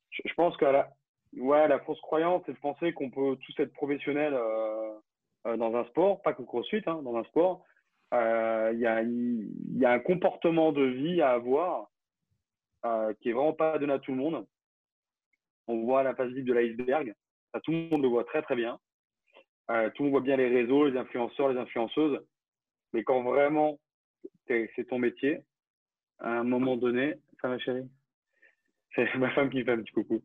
Je, 0.10 0.34
pense 0.36 0.56
que 0.58 0.66
la, 0.66 0.90
ouais, 1.38 1.68
la 1.68 1.80
fausse 1.80 2.02
croyance, 2.02 2.44
c'est 2.46 2.54
de 2.54 2.60
penser 2.60 2.94
qu'on 2.94 3.10
peut 3.10 3.38
tous 3.38 3.60
être 3.62 3.74
professionnel 3.74 4.34
euh, 4.34 4.94
euh, 5.48 5.58
dans 5.58 5.76
un 5.76 5.86
sport, 5.86 6.22
pas 6.22 6.34
que 6.34 6.44
CrossFit, 6.44 6.84
hein, 6.86 7.02
dans 7.04 7.16
un 7.16 7.24
sport. 7.26 7.66
Il 8.14 8.80
y, 8.80 8.86
a, 8.86 9.02
y, 9.04 9.86
a, 9.86 9.92
un 9.92 10.00
comportement 10.00 10.74
de 10.74 10.84
vie 10.84 11.22
à 11.22 11.32
avoir 11.32 11.88
qui 13.22 13.30
est 13.30 13.34
vraiment 13.34 13.54
pas 13.54 13.78
donné 13.80 13.94
à 13.94 14.00
tout 14.00 14.12
le 14.12 14.18
monde. 14.18 14.46
On 15.68 15.84
voit 15.84 16.04
la 16.04 16.14
face 16.14 16.30
vide 16.32 16.46
de 16.46 16.54
l'iceberg. 16.54 17.14
Tout 17.64 17.72
le 17.72 17.90
monde 17.90 18.02
le 18.02 18.10
voit 18.10 18.26
très 18.26 18.42
très 18.42 18.56
bien. 18.56 18.78
tout 19.68 20.04
le 20.04 20.04
monde 20.04 20.12
voit 20.12 20.22
bien 20.22 20.36
les 20.36 20.50
réseaux, 20.50 20.88
les 20.88 20.98
influenceurs, 20.98 21.54
les 21.54 21.60
influenceuses. 21.60 22.20
Mais 22.94 23.04
quand 23.04 23.24
vraiment 23.24 23.80
c'est 24.48 24.88
ton 24.90 25.00
métier, 25.00 25.42
à 26.20 26.40
un 26.40 26.44
moment 26.44 26.76
donné, 26.76 27.16
ça 27.42 27.48
ma 27.48 27.58
chérie 27.60 27.90
C'est 28.96 29.14
ma 29.16 29.32
femme 29.32 29.50
qui 29.50 29.60
me 29.60 29.64
fait 29.64 29.72
un 29.72 29.82
petit 29.82 29.94
coucou. 29.94 30.22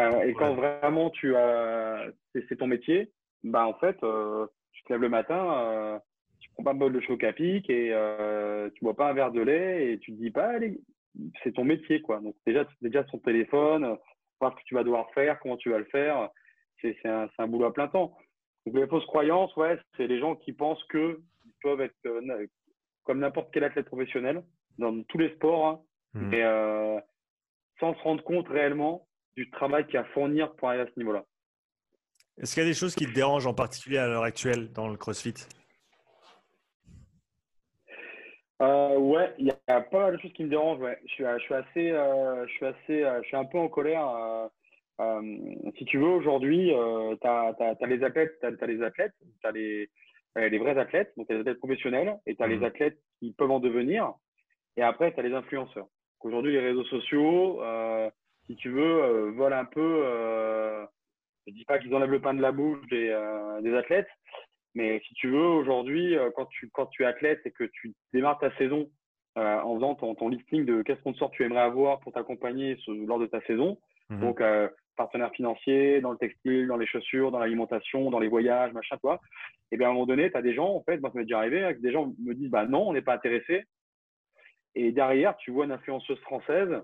Euh, 0.00 0.22
et 0.22 0.34
quand 0.34 0.54
vraiment 0.54 1.10
tu 1.10 1.36
as, 1.36 2.06
c'est 2.48 2.56
ton 2.56 2.66
métier, 2.66 3.10
bah 3.44 3.66
en 3.66 3.74
fait, 3.74 3.96
euh, 4.02 4.46
tu 4.72 4.82
te 4.84 4.92
lèves 4.92 5.02
le 5.02 5.08
matin, 5.08 5.58
euh, 5.58 5.98
tu 6.40 6.50
prends 6.50 6.64
pas 6.64 6.74
de 6.74 6.78
bol 6.78 6.92
de 6.92 7.00
choc 7.00 7.22
à 7.24 7.32
pic 7.32 7.68
et 7.70 7.90
euh, 7.92 8.68
tu 8.74 8.84
bois 8.84 8.96
pas 8.96 9.10
un 9.10 9.14
verre 9.14 9.32
de 9.32 9.40
lait 9.40 9.92
et 9.92 9.98
tu 9.98 10.12
te 10.12 10.20
dis 10.20 10.30
pas, 10.30 10.48
allez, 10.48 10.80
c'est 11.42 11.52
ton 11.52 11.64
métier 11.64 12.00
quoi. 12.02 12.20
Donc 12.20 12.34
déjà, 12.46 12.66
déjà 12.80 13.04
son 13.06 13.18
téléphone, 13.18 13.96
voir 14.40 14.52
ce 14.52 14.60
que 14.60 14.66
tu 14.66 14.74
vas 14.74 14.84
devoir 14.84 15.10
faire, 15.12 15.38
comment 15.40 15.56
tu 15.56 15.70
vas 15.70 15.78
le 15.78 15.84
faire, 15.86 16.30
c'est 16.80 16.96
un, 17.04 17.28
un, 17.38 17.46
boulot 17.46 17.66
à 17.66 17.72
plein 17.72 17.88
temps. 17.88 18.16
Donc 18.66 18.76
les 18.76 18.86
fausses 18.86 19.06
croyances, 19.06 19.54
ouais, 19.56 19.78
c'est 19.96 20.06
les 20.06 20.18
gens 20.18 20.36
qui 20.36 20.52
pensent 20.52 20.82
que 20.84 21.20
peuvent 21.62 21.80
être 21.80 21.94
comme 23.08 23.20
n'importe 23.20 23.48
quel 23.54 23.64
athlète 23.64 23.86
professionnel, 23.86 24.42
dans 24.76 25.02
tous 25.04 25.16
les 25.16 25.34
sports, 25.34 25.66
hein, 25.66 25.80
hmm. 26.12 26.28
mais 26.28 26.42
euh, 26.42 27.00
sans 27.80 27.94
se 27.94 28.02
rendre 28.02 28.22
compte 28.22 28.46
réellement 28.48 29.08
du 29.34 29.50
travail 29.50 29.86
qu'il 29.86 29.94
y 29.94 29.96
a 29.96 30.02
à 30.02 30.04
fournir 30.04 30.54
pour 30.56 30.68
arriver 30.68 30.84
à 30.84 30.86
ce 30.86 30.98
niveau-là. 30.98 31.24
Est-ce 32.36 32.52
qu'il 32.52 32.62
y 32.62 32.66
a 32.66 32.68
des 32.68 32.74
choses 32.74 32.94
qui 32.94 33.06
te 33.06 33.14
dérangent 33.14 33.46
en 33.46 33.54
particulier 33.54 33.96
à 33.96 34.06
l'heure 34.06 34.24
actuelle 34.24 34.70
dans 34.72 34.88
le 34.88 34.96
CrossFit? 34.96 35.34
Euh, 38.60 38.98
Ouais, 38.98 39.32
il 39.38 39.46
y 39.46 39.52
a 39.72 39.80
pas 39.80 40.00
mal 40.00 40.16
de 40.16 40.20
choses 40.20 40.32
qui 40.34 40.44
me 40.44 40.50
dérangent. 40.50 40.80
Ouais. 40.80 40.98
Je, 41.06 41.12
suis, 41.12 41.24
je 41.24 41.42
suis 41.44 41.54
assez, 41.54 41.90
euh, 41.90 42.46
je 42.46 42.52
suis 42.52 42.66
assez, 42.66 43.20
je 43.22 43.26
suis 43.26 43.36
un 43.36 43.46
peu 43.46 43.58
en 43.58 43.68
colère. 43.68 44.50
si 45.78 45.84
tu 45.86 45.96
veux, 45.96 46.08
aujourd'hui, 46.08 46.72
tu 47.22 47.26
as, 47.26 47.76
les 47.86 48.04
athlètes, 48.04 48.38
tu 48.40 48.46
as, 48.46 48.66
les 48.66 48.82
athlètes, 48.82 49.14
tu 49.40 49.46
as 49.46 49.52
les, 49.52 49.88
les 50.48 50.58
vrais 50.58 50.78
athlètes, 50.78 51.12
donc 51.16 51.26
tu 51.26 51.32
as 51.32 51.36
les 51.36 51.40
athlètes 51.42 51.58
professionnels, 51.58 52.18
et 52.26 52.36
tu 52.36 52.42
as 52.42 52.46
les 52.46 52.58
hmm. 52.58 52.64
athlètes 52.64 52.98
qui 53.18 53.32
peuvent 53.32 53.50
en 53.50 53.60
devenir. 53.60 54.12
Et 54.76 54.82
après, 54.82 55.12
tu 55.12 55.20
as 55.20 55.22
les 55.22 55.34
influenceurs. 55.34 55.88
Aujourd'hui, 56.20 56.52
les 56.52 56.60
réseaux 56.60 56.84
sociaux, 56.84 57.62
euh, 57.62 58.10
si 58.46 58.56
tu 58.56 58.70
veux, 58.70 59.02
euh, 59.02 59.30
volent 59.32 59.56
un 59.56 59.64
peu. 59.64 60.02
Euh, 60.04 60.84
je 61.46 61.52
ne 61.52 61.56
dis 61.56 61.64
pas 61.64 61.78
qu'ils 61.78 61.94
enlèvent 61.94 62.10
le 62.10 62.20
pain 62.20 62.34
de 62.34 62.42
la 62.42 62.52
bouche 62.52 62.86
des, 62.90 63.08
des 63.62 63.74
athlètes, 63.74 64.08
mais 64.74 65.00
si 65.08 65.14
tu 65.14 65.28
veux, 65.28 65.46
aujourd'hui, 65.46 66.14
quand 66.36 66.44
tu, 66.46 66.68
quand 66.70 66.86
tu 66.86 67.04
es 67.04 67.06
athlète 67.06 67.40
et 67.46 67.50
que 67.50 67.64
tu 67.64 67.94
démarres 68.12 68.38
ta 68.38 68.54
saison 68.56 68.90
en 69.34 69.74
faisant 69.76 69.94
ton, 69.94 70.14
ton 70.14 70.28
listing 70.28 70.66
de 70.66 70.82
quel 70.82 70.98
sponsor 70.98 71.30
tu 71.30 71.44
aimerais 71.44 71.62
avoir 71.62 72.00
pour 72.00 72.12
t'accompagner 72.12 72.76
lors 73.06 73.18
de 73.18 73.24
ta 73.24 73.40
saison, 73.46 73.78
mhm. 74.10 74.20
donc 74.20 74.42
partenaire 74.98 75.32
financier, 75.32 76.02
dans 76.02 76.12
le 76.12 76.18
textile, 76.18 76.66
dans 76.66 76.76
les 76.76 76.86
chaussures, 76.86 77.30
dans 77.30 77.38
l'alimentation, 77.38 78.10
dans 78.10 78.18
les 78.18 78.28
voyages, 78.28 78.72
machin, 78.74 78.98
toi. 78.98 79.18
Et 79.72 79.78
bien 79.78 79.86
à 79.86 79.90
un 79.90 79.94
moment 79.94 80.06
donné, 80.06 80.30
tu 80.30 80.36
as 80.36 80.42
des 80.42 80.54
gens, 80.54 80.74
en 80.74 80.82
fait, 80.82 80.98
moi 80.98 81.10
ça 81.10 81.18
m'est 81.18 81.24
déjà 81.24 81.38
arrivé, 81.38 81.60
que 81.74 81.80
des 81.80 81.92
gens 81.92 82.12
me 82.22 82.34
disent 82.34 82.50
bah 82.50 82.66
non, 82.66 82.88
on 82.88 82.92
n'est 82.92 83.02
pas 83.02 83.14
intéressé. 83.14 83.64
Et 84.74 84.92
derrière, 84.92 85.36
tu 85.38 85.50
vois 85.50 85.64
une 85.64 85.72
influenceuse 85.72 86.20
française 86.20 86.82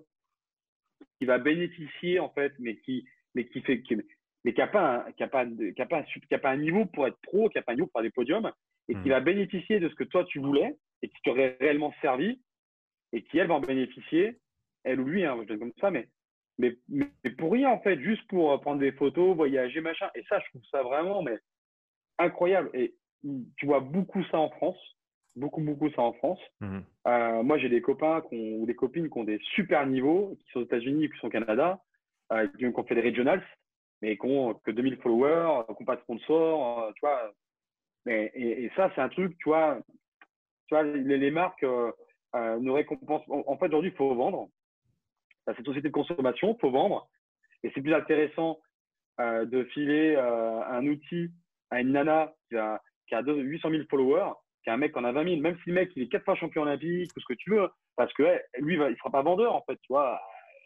qui 1.19 1.27
va 1.27 1.39
bénéficier, 1.39 2.21
en 2.21 2.31
fait, 2.31 2.53
mais 2.59 2.77
qui, 2.77 3.05
mais 3.35 3.47
qui 3.47 3.61
fait, 3.61 3.83
mais 4.45 4.55
qui 4.55 4.61
n'a 4.61 4.67
pas, 4.67 5.07
qui 5.17 5.23
a 5.23 5.29
pas, 5.29 5.45
qui 5.47 5.83
a 5.83 5.87
pas, 5.87 6.03
qui 6.03 6.35
a 6.35 6.39
pas 6.39 6.51
un 6.51 6.57
niveau 6.57 6.87
pour 6.87 7.07
être 7.07 7.19
pro, 7.23 7.49
qui 7.51 7.59
n'a 7.59 7.63
pas 7.63 7.73
un 7.73 7.77
niveau 7.77 7.89
pour 7.89 8.01
faire 8.01 8.09
des 8.09 8.15
podiums, 8.15 8.51
et 8.89 8.95
qui 8.95 9.09
hmm. 9.09 9.11
va 9.11 9.21
bénéficier 9.21 9.81
de 9.81 9.89
ce 9.89 9.95
que 9.95 10.05
toi 10.05 10.25
tu 10.25 10.39
voulais 10.39 10.77
et 11.03 11.09
qui 11.09 11.21
t'aurait 11.23 11.57
réellement 11.61 11.93
servi, 12.01 12.41
et 13.13 13.23
qui 13.23 13.39
elle 13.39 13.49
va 13.49 13.55
en 13.55 13.61
bénéficier, 13.61 14.39
elle 14.85 15.01
ou 15.01 15.05
lui, 15.05 15.25
hein, 15.25 15.37
je 15.49 15.55
comme 15.55 15.73
ça, 15.81 15.91
mais, 15.91 16.09
mais, 16.59 16.77
mais 16.89 17.31
pour 17.39 17.53
rien 17.53 17.71
en 17.71 17.81
fait, 17.81 17.99
juste 18.01 18.27
pour 18.29 18.61
prendre 18.61 18.81
des 18.81 18.93
photos, 18.93 19.37
voyager, 19.37 19.81
machin. 19.81 20.09
Et 20.15 20.23
ça, 20.29 20.39
je 20.41 20.51
trouve 20.51 20.65
ça 20.71 20.83
vraiment 20.83 21.23
mais 21.23 21.39
incroyable. 22.19 22.71
Et 22.75 22.95
tu 23.57 23.67
vois 23.67 23.81
beaucoup 23.81 24.23
ça 24.25 24.39
en 24.39 24.51
France 24.51 24.79
beaucoup, 25.37 25.61
beaucoup 25.61 25.91
ça 25.91 26.03
en 26.03 26.13
France. 26.15 26.41
Mhm. 26.61 26.85
Euh, 27.07 27.43
moi, 27.43 27.59
j'ai 27.59 27.69
des 27.69 27.81
copains 27.81 28.23
ou 28.33 28.67
des 28.67 28.75
copines 28.75 29.11
qui 29.11 29.19
ont 29.19 29.25
des 29.25 29.41
super 29.55 29.87
niveaux, 29.87 30.37
qui 30.41 30.53
sont 30.53 30.61
aux 30.61 30.65
États-Unis 30.65 31.11
qui 31.11 31.19
sont 31.19 31.27
au 31.27 31.31
Canada, 31.31 31.81
euh, 32.33 32.47
qui 32.59 32.67
ont 32.67 32.85
fait 32.85 32.95
des 32.95 33.01
regionals, 33.01 33.45
mais 34.03 34.17
qui 34.17 34.27
ont 34.27 34.55
que 34.55 34.71
2000 34.71 34.97
followers, 34.99 35.65
qui 35.67 35.73
n'ont 35.73 35.87
pas 35.87 35.97
de 35.97 36.03
sponsors, 36.03 36.83
euh, 36.85 36.93
tu 36.95 37.01
vois. 37.01 37.33
Mais, 38.07 38.31
et, 38.35 38.71
ça, 38.77 38.91
c'est 38.95 39.01
un 39.01 39.09
truc, 39.09 39.37
tu 39.39 39.49
vois, 39.49 39.79
tu 40.67 40.75
vois 40.75 40.83
les, 40.83 41.31
marques 41.31 41.65
ne 41.65 42.71
récompensent. 42.71 43.25
En, 43.29 43.57
fait, 43.57 43.67
aujourd'hui, 43.67 43.91
il 43.91 43.97
faut 43.97 44.15
vendre. 44.15 44.51
Cette 45.47 45.65
société 45.65 45.89
de 45.89 45.93
consommation, 45.93 46.55
il 46.57 46.61
faut 46.61 46.71
vendre. 46.71 47.09
Et 47.63 47.71
c'est 47.75 47.83
plus 47.83 47.95
intéressant 47.95 48.61
de 49.19 49.65
filer 49.73 50.17
un 50.17 50.87
outil 50.87 51.31
à 51.71 51.81
une 51.81 51.93
nana 51.93 52.33
qui 52.49 52.57
a, 52.57 52.81
qui 53.09 53.15
a 53.15 53.23
800 53.23 53.71
000 53.71 53.83
followers 53.89 54.33
qu'un 54.65 54.77
mec 54.77 54.97
en 54.97 55.05
a 55.05 55.13
20 55.13 55.25
000, 55.29 55.41
même 55.41 55.57
si 55.63 55.71
le 55.71 55.75
mec 55.75 55.91
il 55.95 56.05
est 56.05 56.09
quatre 56.09 56.25
fois 56.25 56.35
champion 56.35 56.63
olympique 56.63 57.11
ou 57.17 57.21
ce 57.21 57.27
que 57.27 57.35
tu 57.35 57.51
veux, 57.51 57.69
parce 57.97 58.13
que 58.15 58.23
lui 58.59 58.75
il 58.75 58.81
ne 58.81 58.95
sera 58.97 59.11
pas 59.11 59.23
vendeur 59.23 59.55
en 59.55 59.63
fait, 59.63 59.77
tu 59.77 59.93
vois. 59.93 60.21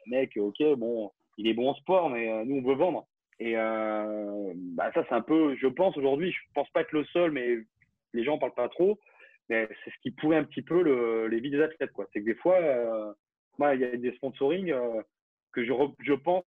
mec, 0.07 0.37
ok, 0.37 0.62
bon, 0.76 1.11
il 1.37 1.49
est 1.49 1.55
bon 1.55 1.70
en 1.70 1.74
sport, 1.74 2.11
mais 2.11 2.31
euh, 2.31 2.45
nous 2.45 2.57
on 2.57 2.68
veut 2.68 2.76
vendre. 2.76 3.07
Et 3.41 3.57
euh, 3.57 4.53
bah, 4.55 4.91
ça 4.95 5.05
c'est 5.09 5.14
un 5.14 5.20
peu, 5.20 5.57
je 5.57 5.66
pense 5.66 5.97
aujourd'hui, 5.97 6.33
je 6.33 6.39
pense 6.55 6.70
pas 6.70 6.83
être 6.83 6.93
le 6.93 7.05
seul, 7.07 7.33
mais 7.33 7.57
les 8.14 8.24
gens 8.24 8.35
en 8.35 8.39
parlent 8.39 8.55
pas 8.55 8.68
trop. 8.68 8.99
Mais 9.49 9.68
c'est 9.83 9.91
ce 9.91 9.97
qui 10.03 10.11
pourrait 10.11 10.37
un 10.37 10.45
petit 10.45 10.62
peu 10.62 10.83
le, 10.83 11.26
les 11.26 11.41
vies 11.41 11.51
des 11.51 11.62
athlètes. 11.62 11.91
C'est 12.12 12.20
que 12.20 12.24
des 12.24 12.35
fois, 12.35 12.57
euh, 12.57 13.12
moi, 13.59 13.75
il 13.75 13.81
y 13.81 13.85
a 13.85 13.97
des 13.97 14.13
sponsorings 14.13 14.75
que 15.53 15.65
je, 15.65 15.73
je 16.01 16.13
pense, 16.15 16.45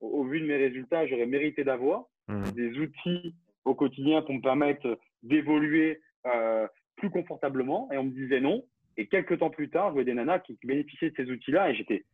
au, 0.00 0.24
vu 0.24 0.40
de 0.40 0.46
mes 0.46 0.56
résultats, 0.56 1.06
j'aurais 1.06 1.26
mérité 1.26 1.64
d'avoir. 1.64 2.04
Mmh. 2.28 2.42
Des 2.52 2.78
outils 2.78 3.34
au 3.64 3.74
quotidien 3.74 4.22
pour 4.22 4.34
me 4.34 4.40
permettre 4.40 4.98
d'évoluer 5.22 6.00
plus 6.96 7.10
confortablement 7.10 7.90
et 7.92 7.98
on 7.98 8.04
me 8.04 8.10
disait 8.10 8.40
non. 8.40 8.64
Et 8.96 9.06
quelques 9.06 9.38
temps 9.38 9.50
plus 9.50 9.70
tard, 9.70 9.88
je 9.88 9.92
voyais 9.92 10.04
des 10.04 10.14
nanas 10.14 10.40
qui, 10.40 10.58
bénéficiaient 10.64 11.10
de 11.10 11.16
ces 11.16 11.30
outils-là 11.30 11.70
et 11.70 11.74
j'étais 11.74 12.04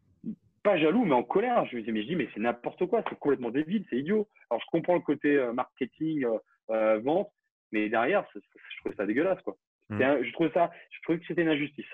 pas 0.63 0.79
jaloux, 0.79 1.05
mais 1.05 1.15
en 1.15 1.23
colère. 1.23 1.67
Je 1.67 1.77
me 1.77 1.81
disais, 1.81 1.93
mais 1.93 2.03
je 2.03 2.09
dis, 2.09 2.17
mais 2.17 2.29
c'est 2.35 2.41
n'importe 2.41 2.87
quoi, 2.87 3.03
c'est 3.09 3.19
complètement 3.19 3.51
débile, 3.51 3.85
c'est 3.91 3.97
idiot. 3.97 4.29
Alors, 4.51 4.61
je 4.61 4.67
comprends 4.71 4.95
le 4.95 5.01
côté 5.01 5.37
euh, 5.37 5.53
marketing, 5.53 6.25
euh, 6.25 6.39
euh, 6.71 6.99
vente, 7.01 7.31
mais 7.73 7.89
derrière, 7.89 8.25
je 8.35 8.41
trouvais 8.81 8.97
ça 8.97 9.07
dégueulasse, 9.07 9.41
quoi. 9.43 9.57
Hmm. 9.91 10.23
je 10.23 10.33
trouvais 10.33 10.51
ça, 10.53 10.71
je 10.91 11.01
trouvais 11.01 11.19
que 11.19 11.27
c'était 11.27 11.41
une 11.41 11.49
injustice. 11.49 11.87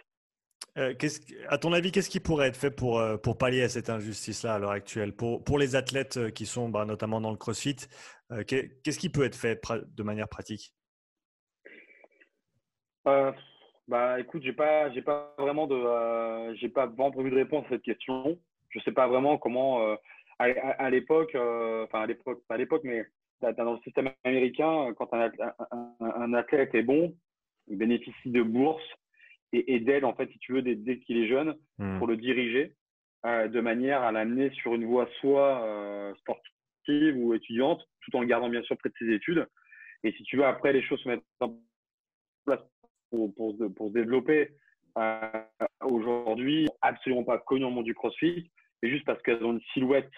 Euh, 0.77 0.93
à 1.49 1.59
ton 1.59 1.73
avis, 1.73 1.93
qu'est-ce 1.93 2.11
qui 2.11 2.19
pourrait 2.19 2.49
être 2.49 2.57
fait 2.57 2.71
pour, 2.73 2.99
euh, 2.99 3.17
pour 3.17 3.39
pallier 3.39 3.63
à 3.63 3.69
cette 3.69 3.91
injustice-là 3.91 4.55
à 4.55 4.59
l'heure 4.59 4.73
actuelle? 4.73 5.15
Pour, 5.15 5.45
pour 5.45 5.59
les 5.59 5.77
athlètes 5.77 6.17
euh, 6.17 6.31
qui 6.31 6.47
sont 6.47 6.69
bah, 6.69 6.85
notamment 6.85 7.21
dans 7.21 7.31
le 7.31 7.37
CrossFit, 7.37 7.77
qu'est-ce 8.49 8.99
qui 8.99 9.09
peut 9.09 9.25
être 9.25 9.37
fait 9.37 9.61
de 9.87 10.03
manière 10.03 10.29
pratique? 10.29 10.75
Bah, 13.05 14.19
écoute, 14.19 14.43
j'ai 14.43 14.55
pas, 14.55 14.91
j'ai 14.93 15.03
pas 15.03 15.35
vraiment 15.39 15.67
de, 15.67 16.55
j'ai 16.57 16.71
pas 16.71 16.89
prévu 16.89 17.31
de 17.31 17.37
réponse 17.37 17.67
à 17.67 17.71
cette 17.71 17.83
question. 17.83 18.39
Je 18.71 18.81
sais 18.81 18.93
pas 18.93 19.07
vraiment 19.07 19.39
comment, 19.39 19.97
à, 20.39 20.91
l'époque, 20.91 21.37
enfin 21.37 22.01
à 22.01 22.07
l'époque, 22.07 22.43
pas 22.49 22.55
à 22.55 22.59
l'époque, 22.59 22.81
mais 22.83 23.05
dans 23.43 23.75
le 23.75 23.79
système 23.81 24.11
américain, 24.25 24.93
quand 24.97 25.13
un, 25.13 25.31
un, 26.01 26.33
athlète 26.33 26.75
est 26.75 26.83
bon, 26.83 27.15
il 27.69 27.77
bénéficie 27.77 28.31
de 28.31 28.43
bourses 28.43 28.83
et, 29.55 29.81
d'aide, 29.81 30.05
en 30.05 30.15
fait, 30.15 30.31
si 30.31 30.39
tu 30.39 30.53
veux, 30.53 30.63
dès, 30.63 30.99
qu'il 31.01 31.19
est 31.19 31.29
jeune, 31.29 31.57
hmm. 31.79 31.99
pour 31.99 32.07
le 32.07 32.17
diriger 32.17 32.75
euh, 33.27 33.49
de 33.49 33.61
manière 33.61 34.03
à 34.03 34.13
l'amener 34.13 34.51
sur 34.51 34.75
une 34.75 34.85
voie 34.85 35.09
soit 35.21 35.65
euh, 35.65 36.15
sportive 36.17 37.17
ou 37.17 37.33
étudiante, 37.33 37.83
tout 38.03 38.15
en 38.17 38.21
le 38.21 38.27
gardant 38.27 38.51
bien 38.51 38.63
sûr 38.63 38.77
près 38.77 38.91
de 38.91 38.95
ses 38.99 39.11
études. 39.15 39.47
Et 40.03 40.13
si 40.13 40.23
tu 40.25 40.37
veux, 40.37 40.45
après, 40.45 40.75
les 40.75 40.83
choses 40.83 41.01
se 41.01 41.09
mettent 41.09 41.23
en 41.41 41.59
place 42.45 42.61
pour, 43.11 43.35
pour, 43.35 43.57
pour 43.75 43.89
se 43.89 43.95
développer. 43.95 44.51
Euh, 44.99 45.43
aujourd'hui, 45.81 46.69
absolument 46.83 47.25
pas 47.25 47.39
connues 47.39 47.65
au 47.65 47.71
monde 47.71 47.87
du 47.87 47.95
crossfit, 47.95 48.51
mais 48.83 48.91
juste 48.91 49.07
parce 49.07 49.23
qu'elles 49.23 49.43
ont 49.43 49.53
une 49.53 49.63
silhouette 49.73 50.13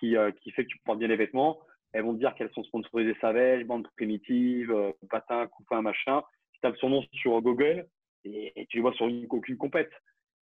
qui, 0.00 0.16
qui 0.40 0.50
fait 0.52 0.64
que 0.64 0.70
tu 0.70 0.78
portes 0.84 0.98
bien 0.98 1.08
les 1.08 1.16
vêtements. 1.16 1.60
Elles 1.92 2.04
vont 2.04 2.14
te 2.14 2.18
dire 2.18 2.34
qu'elles 2.34 2.52
sont 2.52 2.64
sponsorisées 2.64 3.16
Savage, 3.20 3.64
bande 3.64 3.86
primitive, 3.96 4.74
patin, 5.10 5.46
coupin, 5.48 5.82
machin. 5.82 6.22
Tu 6.52 6.60
tapes 6.60 6.76
son 6.78 6.88
nom 6.88 7.04
sur 7.12 7.40
Google, 7.42 7.86
et, 8.26 8.66
tu 8.66 8.78
les 8.78 8.82
vois 8.82 8.92
sur 8.94 9.08
une, 9.08 9.26
aucune 9.30 9.56
compète. 9.56 9.92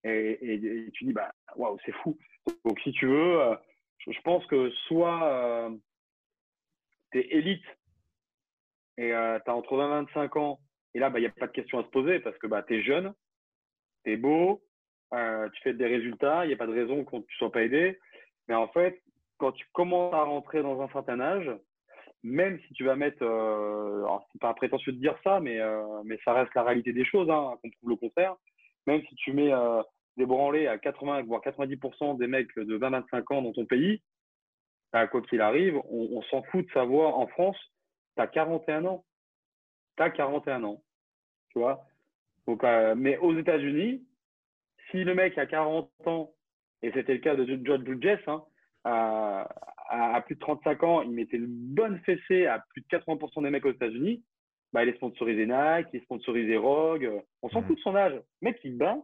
Et, 0.04 0.90
tu 0.94 1.06
dis, 1.06 1.14
bah, 1.14 1.34
waouh, 1.56 1.78
c'est 1.86 1.94
fou. 1.94 2.18
Donc, 2.66 2.80
si 2.82 2.92
tu 2.92 3.08
veux, 3.08 3.42
euh, 3.42 3.56
je, 4.00 4.22
pense 4.22 4.46
que 4.48 4.70
soit 4.88 5.24
euh, 5.24 5.70
tu 7.12 7.20
es 7.20 7.38
élite 7.38 7.66
et 8.98 9.14
euh, 9.14 9.40
tu 9.44 9.50
as 9.50 9.56
entre 9.56 9.78
20 9.78 9.86
et 9.86 10.06
25 10.06 10.36
ans, 10.38 10.60
et 10.94 11.00
là, 11.00 11.08
il 11.08 11.14
bah, 11.14 11.20
n'y 11.20 11.26
a 11.26 11.32
pas 11.32 11.48
de 11.48 11.52
question 11.52 11.80
à 11.80 11.84
se 11.84 11.90
poser 11.90 12.20
parce 12.20 12.38
que 12.38 12.48
bah, 12.48 12.64
tu 12.64 12.76
es 12.76 12.84
jeune, 12.84 13.14
tu 14.04 14.12
es 14.12 14.18
beau, 14.18 14.62
tu 15.12 15.62
fais 15.64 15.74
des 15.74 15.88
résultats, 15.88 16.46
il 16.46 16.50
n'y 16.50 16.54
a 16.54 16.58
pas 16.58 16.68
de 16.68 16.74
raison 16.74 17.04
que 17.06 17.12
tu 17.12 17.18
ne 17.18 17.38
sois 17.38 17.52
pas 17.52 17.64
aidé. 17.64 18.00
Mais 18.48 18.56
en 18.56 18.68
fait, 18.68 19.02
quand 19.38 19.52
tu 19.54 19.66
commences 19.74 20.14
à 20.14 20.24
rentrer 20.24 20.62
dans 20.62 20.82
un 20.82 20.90
certain 20.90 21.20
âge, 21.20 21.50
même 22.24 22.60
si 22.68 22.74
tu 22.74 22.86
vas 22.86 22.96
mettre, 22.96 23.22
euh, 23.22 24.06
c'est 24.32 24.42
pas 24.42 24.54
prétentieux 24.54 24.94
de 24.94 24.98
dire 24.98 25.16
ça, 25.24 25.40
mais, 25.40 25.60
euh, 25.60 26.02
mais 26.06 26.18
ça 26.24 26.34
reste 26.34 26.54
la 26.56 26.64
réalité 26.64 26.94
des 26.94 27.06
choses, 27.06 27.30
hein, 27.30 27.58
qu'on 27.62 27.70
trouve 27.70 27.90
le 27.90 27.96
contraire. 27.98 28.36
Même 28.88 29.02
si 29.08 29.16
tu 29.16 29.34
mets 29.34 29.54
euh, 29.54 29.82
des 30.18 30.26
branlés 30.26 30.68
à 30.68 30.78
80 30.78 31.24
voire 31.24 31.42
90% 31.42 32.18
des 32.18 32.28
mecs 32.28 32.56
de 32.56 32.78
20-25 32.78 33.34
ans 33.34 33.42
dans 33.42 33.52
ton 33.52 33.66
pays, 33.66 34.02
à 34.94 35.08
quoi 35.08 35.22
qu'il 35.24 35.42
arrive, 35.42 35.78
on, 35.90 36.22
s'en 36.24 36.44
fout 36.44 36.66
de 36.66 36.72
savoir 36.72 37.18
en 37.18 37.28
France, 37.28 37.58
tu 38.16 38.22
as 38.22 38.28
41 38.28 38.86
ans. 38.86 39.04
Tu 39.98 40.04
as 40.04 40.12
41 40.12 40.64
ans. 40.64 40.84
Tu 41.50 41.60
vois? 41.60 41.84
Donc, 42.48 42.64
euh, 42.64 42.94
Mais 42.96 43.18
aux 43.18 43.36
États-Unis, 43.36 44.06
si 44.92 45.04
le 45.04 45.16
mec 45.16 45.38
a 45.38 45.48
40 45.48 45.90
ans, 46.06 46.32
et 46.84 46.92
c'était 46.92 47.14
le 47.14 47.20
cas 47.20 47.36
de 47.36 47.66
George 47.66 47.84
Bridges, 47.84 48.20
hein, 48.28 48.44
à, 48.84 49.50
plus 50.26 50.36
de 50.36 50.40
35 50.40 50.84
ans, 50.84 51.02
il 51.02 51.12
mettait 51.12 51.38
une 51.38 51.48
bonne 51.48 52.00
fessée 52.00 52.46
à 52.46 52.64
plus 52.70 52.82
de 52.82 52.88
80% 52.88 53.44
des 53.44 53.50
mecs 53.50 53.66
aux 53.66 53.72
États-Unis, 53.72 54.24
bah, 54.74 54.84
il 54.84 54.90
est 54.90 54.96
sponsorisé 54.96 55.46
Nike, 55.46 55.88
il 55.94 56.00
est 56.00 56.04
sponsorisé 56.04 56.58
Rogue. 56.58 57.10
On 57.44 57.50
s'en 57.50 57.62
mm. 57.62 57.66
fout 57.66 57.78
de 57.78 57.82
son 57.82 57.96
âge. 57.96 58.14
Le 58.14 58.22
mec, 58.42 58.60
il 58.64 58.76
bat, 58.76 58.98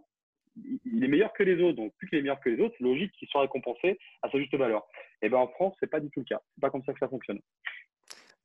il 0.55 1.03
est 1.03 1.07
meilleur 1.07 1.31
que 1.33 1.43
les 1.43 1.61
autres. 1.61 1.77
Donc, 1.77 1.93
plus 1.97 2.09
qu'il 2.09 2.17
est 2.17 2.21
meilleur 2.23 2.39
que 2.39 2.49
les 2.49 2.59
autres, 2.59 2.73
c'est 2.77 2.83
logique 2.83 3.11
qu'il 3.13 3.27
soit 3.27 3.41
récompensé 3.41 3.99
à 4.23 4.29
sa 4.29 4.39
juste 4.39 4.55
valeur. 4.55 4.85
Et 5.21 5.29
ben 5.29 5.37
en 5.37 5.47
France, 5.47 5.75
c'est 5.79 5.89
pas 5.89 5.99
du 5.99 6.09
tout 6.09 6.21
le 6.21 6.25
cas. 6.25 6.41
C'est 6.55 6.61
pas 6.61 6.71
comme 6.71 6.83
ça 6.83 6.93
que 6.93 6.99
ça 6.99 7.07
fonctionne. 7.07 7.39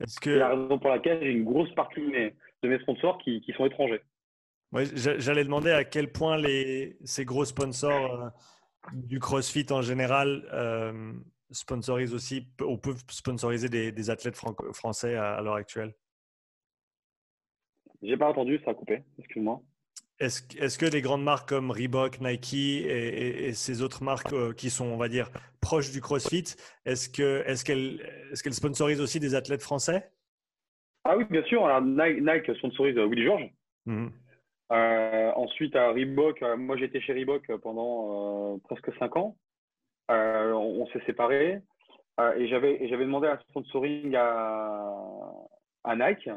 C'est 0.06 0.36
la 0.36 0.48
raison 0.50 0.78
pour 0.78 0.90
laquelle 0.90 1.20
j'ai 1.22 1.30
une 1.30 1.44
grosse 1.44 1.72
partie 1.74 2.00
de 2.00 2.08
mes, 2.08 2.34
de 2.62 2.68
mes 2.68 2.78
sponsors 2.80 3.16
qui, 3.18 3.40
qui 3.40 3.52
sont 3.52 3.64
étrangers. 3.64 4.02
J'allais 4.72 5.44
demander 5.44 5.70
à 5.70 5.84
quel 5.84 6.10
point 6.10 6.36
les, 6.36 6.96
ces 7.04 7.24
gros 7.24 7.44
sponsors 7.44 8.20
euh, 8.20 8.28
du 8.92 9.20
CrossFit 9.20 9.66
en 9.70 9.82
général 9.82 10.48
euh, 10.52 11.12
sponsorisent 11.50 12.14
aussi 12.14 12.48
ou 12.60 12.76
peuvent 12.76 13.02
sponsoriser 13.10 13.68
des, 13.68 14.10
athlètes 14.10 14.36
français 14.72 15.16
à, 15.16 15.40
l'heure 15.40 15.54
actuelle? 15.54 15.94
J'ai 18.02 18.16
pas 18.16 18.28
entendu, 18.28 18.60
ça 18.64 18.72
a 18.72 18.74
coupé, 18.74 19.02
excuse-moi. 19.18 19.62
Est-ce 20.20 20.78
que 20.78 20.86
les 20.86 21.00
grandes 21.00 21.24
marques 21.24 21.48
comme 21.48 21.70
Reebok, 21.70 22.20
Nike 22.20 22.54
et, 22.54 23.52
ces 23.52 23.82
autres 23.82 24.04
marques 24.04 24.32
euh, 24.32 24.52
qui 24.52 24.70
sont, 24.70 24.86
on 24.86 24.96
va 24.96 25.08
dire, 25.08 25.30
proches 25.60 25.90
du 25.90 26.00
CrossFit, 26.00 26.54
est-ce 26.84 27.08
qu'elles 27.10 28.00
est 28.32 28.52
sponsorisent 28.52 29.00
aussi 29.00 29.18
des 29.18 29.34
athlètes 29.34 29.62
français? 29.62 30.10
Ah 31.04 31.16
oui, 31.16 31.24
bien 31.28 31.42
sûr. 31.44 31.68
Nike, 31.82 32.54
sponsorise 32.56 32.96
euh, 32.96 33.06
Willy 33.06 33.24
Georges. 33.24 33.50
Mmh. 33.86 34.06
Euh, 34.72 35.32
ensuite, 35.34 35.74
à 35.76 35.90
Reebok, 35.90 36.42
moi 36.58 36.76
j'étais 36.76 37.00
chez 37.00 37.12
Reebok 37.12 37.52
pendant 37.60 38.58
presque 38.60 38.96
5 38.98 39.16
ans. 39.16 39.36
Euh, 40.10 40.52
on, 40.52 40.86
s'est 40.88 41.02
séparés 41.06 41.60
euh, 42.20 42.34
et 42.36 42.46
j'avais 42.46 42.78
demandé 42.78 43.26
un 43.26 43.38
sponsoring 43.48 44.14
à, 44.16 44.92
à 45.84 45.96
Nike. 45.96 46.28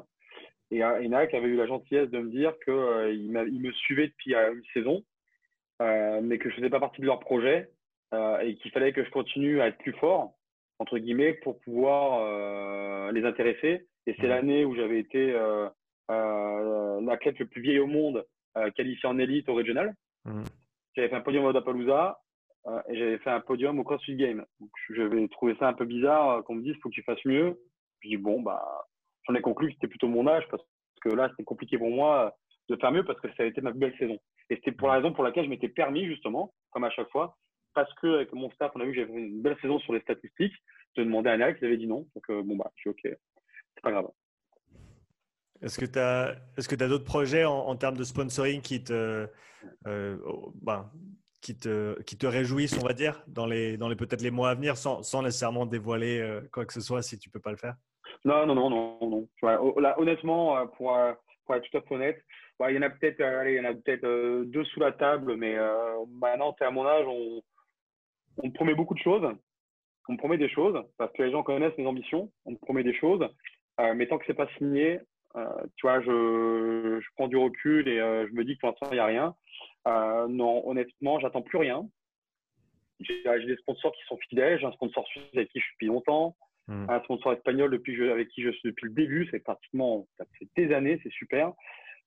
Et, 0.72 0.84
euh, 0.84 1.02
et, 1.02 1.10
Nike 1.10 1.34
avait 1.34 1.48
eu 1.48 1.58
la 1.58 1.68
gentillesse 1.68 2.10
de 2.10 2.20
me 2.20 2.30
dire 2.30 2.54
qu'il 2.64 3.48
il 3.52 3.62
me 3.62 3.72
suivait 3.74 4.08
depuis 4.08 4.36
une 4.36 4.64
saison, 4.74 5.04
mais 5.80 6.38
que 6.38 6.50
je 6.50 6.56
ne 6.56 6.60
faisais 6.60 6.70
pas 6.70 6.80
partie 6.80 7.02
de 7.02 7.06
leur 7.06 7.20
projet 7.20 7.70
et 8.14 8.56
qu'il 8.56 8.72
fallait 8.72 8.94
que 8.94 9.04
je 9.04 9.10
continue 9.12 9.60
à 9.60 9.68
être 9.68 9.78
plus 9.80 9.94
fort, 9.94 10.34
entre 10.80 10.98
guillemets, 10.98 11.34
pour 11.34 11.60
pouvoir 11.60 13.12
les 13.12 13.26
intéresser. 13.26 13.86
Et 14.08 14.16
c'est 14.16 14.28
mmh. 14.28 14.30
l'année 14.30 14.66
où 14.66 14.76
j'avais 14.76 15.00
été 15.00 15.34
l'athlète 16.10 17.40
le 17.40 17.48
plus 17.48 17.62
vieil 17.62 17.80
au 17.80 17.88
monde 17.88 18.26
qualifié 18.76 19.10
en 19.10 19.20
élite 19.20 19.50
au 19.50 19.56
régional. 19.56 19.94
Mmh. 20.24 20.44
J'avais 20.96 21.10
fait 21.10 21.16
un 21.16 21.22
podium 21.22 21.46
au 21.46 21.54
Dapalooza 22.68 22.84
et 22.90 22.98
j'avais 22.98 23.18
fait 23.20 23.30
un 23.30 23.40
podium 23.40 23.80
au 23.80 23.84
CrossFit 23.84 24.16
Game. 24.16 24.46
J'avais 24.96 25.28
trouvé 25.30 25.56
ça 25.60 25.68
un 25.70 25.74
peu 25.74 25.86
bizarre 25.86 26.30
euh, 26.30 26.42
qu'on 26.42 26.56
me 26.56 26.64
dise 26.64 26.76
faut 26.82 26.90
que 26.90 26.96
tu 26.96 27.04
fasses 27.04 27.24
mieux. 27.26 27.60
Je 28.02 28.10
dis 28.10 28.18
bon 28.18 28.42
bah 28.42 28.86
j'en 29.28 29.36
ai 29.36 29.42
conclu 29.42 29.68
que 29.68 29.74
c'était 29.74 29.88
plutôt 29.88 30.08
mon 30.08 30.28
âge 30.28 30.48
parce 30.50 30.64
que 31.02 31.10
là 31.10 31.30
c'était 31.30 31.44
compliqué 31.44 31.78
pour 31.78 31.90
moi 31.90 32.36
de 32.70 32.76
faire 32.76 32.92
mieux 32.92 33.06
parce 33.06 33.20
que 33.20 33.28
ça 33.36 33.44
a 33.44 33.46
été 33.46 33.62
ma 33.62 33.72
plus 33.72 33.80
belle 33.80 33.98
saison. 33.98 34.18
Et 34.50 34.56
c'était 34.56 34.72
pour 34.72 34.88
la 34.88 34.96
raison 34.96 35.14
pour 35.14 35.24
laquelle 35.24 35.46
je 35.46 35.50
m'étais 35.50 35.70
permis 35.70 36.06
justement, 36.06 36.54
comme 36.72 36.84
à 36.84 36.90
chaque 36.92 37.10
fois, 37.10 37.38
parce 37.74 37.94
que 37.96 38.16
avec 38.16 38.34
mon 38.34 38.50
staff 38.52 38.72
on 38.76 38.82
a 38.82 38.86
vu 38.86 38.92
que 38.92 38.98
j'avais 38.98 39.14
une 39.14 39.42
belle 39.42 39.58
saison 39.62 39.80
sur 39.80 39.94
les 39.94 40.02
statistiques, 40.02 40.56
de 40.96 41.04
demander 41.04 41.30
à 41.30 41.34
Alex, 41.34 41.60
il 41.62 41.66
avait 41.66 41.78
dit 41.78 41.88
non. 41.88 42.08
Donc 42.16 42.30
euh, 42.30 42.44
bon 42.44 42.56
bah 42.56 42.72
je 42.76 42.82
suis 42.82 42.90
ok, 42.90 43.02
c'est 43.04 43.82
pas 43.82 43.92
grave. 43.92 44.10
Est-ce 45.62 45.80
que 45.80 45.86
tu 45.86 45.98
as, 45.98 46.36
est-ce 46.56 46.76
d'autres 46.76 47.04
projets 47.04 47.44
en, 47.44 47.76
termes 47.76 47.98
de 47.98 48.04
sponsoring 48.04 48.62
qui 48.62 48.84
te, 48.84 49.28
euh, 49.88 50.18
bah, 50.62 50.92
qui 51.42 51.58
te, 51.58 52.02
qui 52.04 52.18
te 52.18 52.26
réjouissent, 52.26 52.78
on 52.82 52.86
va 52.86 52.94
dire, 52.94 53.24
dans 53.28 53.46
les, 53.46 53.78
dans 53.78 53.90
les 53.90 53.96
peut-être 53.96 54.22
les 54.22 54.32
mois 54.32 54.50
à 54.50 54.56
venir, 54.56 54.78
sans, 54.78 55.04
sans 55.04 55.22
nécessairement 55.22 55.66
dévoiler 55.66 56.20
euh, 56.20 56.42
quoi 56.52 56.66
que 56.66 56.74
ce 56.74 56.82
soit 56.82 57.02
si 57.02 57.20
tu 57.20 57.30
peux 57.30 57.40
pas 57.40 57.52
le 57.52 57.58
faire? 57.58 57.76
Non, 58.26 58.46
non, 58.46 58.56
non, 58.56 58.70
non, 58.70 59.10
non. 59.10 59.28
Honnêtement, 59.98 60.58
euh, 60.58 60.66
pour, 60.66 60.96
euh, 60.96 61.14
pour, 61.46 61.56
être 61.56 61.70
tout 61.70 61.78
à 61.78 61.82
fait 61.82 61.96
honnête, 61.96 62.24
il 62.68 62.76
y 62.76 62.80
en 62.80 62.82
a 62.82 62.90
peut-être 62.90 63.20
il 63.48 63.54
y 63.54 63.60
en 63.60 63.66
a 63.66 63.74
peut-être 63.74 64.46
deux 64.46 64.66
sous 64.66 64.80
la 64.80 64.92
table, 64.92 65.36
mais 65.36 65.56
maintenant, 66.10 66.56
à 66.60 66.72
mon 66.72 66.88
âge, 66.88 67.06
on, 67.06 67.42
on 68.38 68.48
me 68.48 68.54
promet 68.54 68.74
beaucoup 68.74 68.96
de 68.96 69.00
choses. 69.00 69.32
On 70.10 70.14
me 70.14 70.18
promet 70.18 70.40
des 70.40 70.50
choses 70.50 70.82
parce 70.98 71.14
que 71.14 71.22
les 71.22 71.32
gens 71.32 71.44
connaissent 71.44 71.78
mes 71.78 71.86
ambitions. 71.86 72.32
On 72.46 72.52
me 72.54 72.58
promet 72.58 72.84
des 72.84 72.96
choses, 72.96 73.24
mais 73.78 74.08
tant 74.08 74.18
que 74.18 74.26
c'est 74.26 74.34
pas 74.34 74.48
signé, 74.58 75.00
tu 75.36 75.84
vois, 75.84 76.02
je, 76.02 77.00
je, 77.00 77.08
prends 77.16 77.28
du 77.28 77.38
recul 77.38 77.88
et 77.88 77.98
je 78.00 78.34
me 78.34 78.44
dis 78.44 78.56
que 78.56 78.62
pour 78.62 78.70
l'instant, 78.70 78.88
il 78.90 78.96
n'y 78.96 79.00
a 79.00 79.06
rien. 79.06 79.36
Euh, 79.88 80.28
non, 80.28 80.68
honnêtement, 80.68 81.20
j'attends 81.20 81.42
plus 81.42 81.58
rien. 81.58 81.88
J'ai 83.00 83.46
des 83.46 83.58
sponsors 83.58 83.92
qui 83.94 84.04
sont 84.08 84.18
fidèles. 84.30 84.60
J'ai 84.60 84.66
un 84.66 84.72
sponsor 84.72 85.08
suisse 85.08 85.24
avec 85.34 85.50
qui 85.50 85.60
je 85.60 85.66
suis 85.66 85.74
depuis 85.76 85.88
longtemps. 85.88 86.36
Hmm. 86.68 86.90
Un 86.90 87.02
sponsor 87.04 87.34
espagnol 87.34 87.72
depuis 87.72 88.10
avec 88.10 88.28
qui 88.30 88.42
je 88.42 88.50
suis 88.50 88.70
depuis 88.70 88.88
le 88.88 88.94
début. 88.94 89.28
C'est 89.32 89.40
pratiquement 89.40 90.08
ça 90.18 90.26
fait 90.38 90.48
des 90.58 90.74
années. 90.74 91.00
C'est 91.04 91.12
super. 91.12 91.54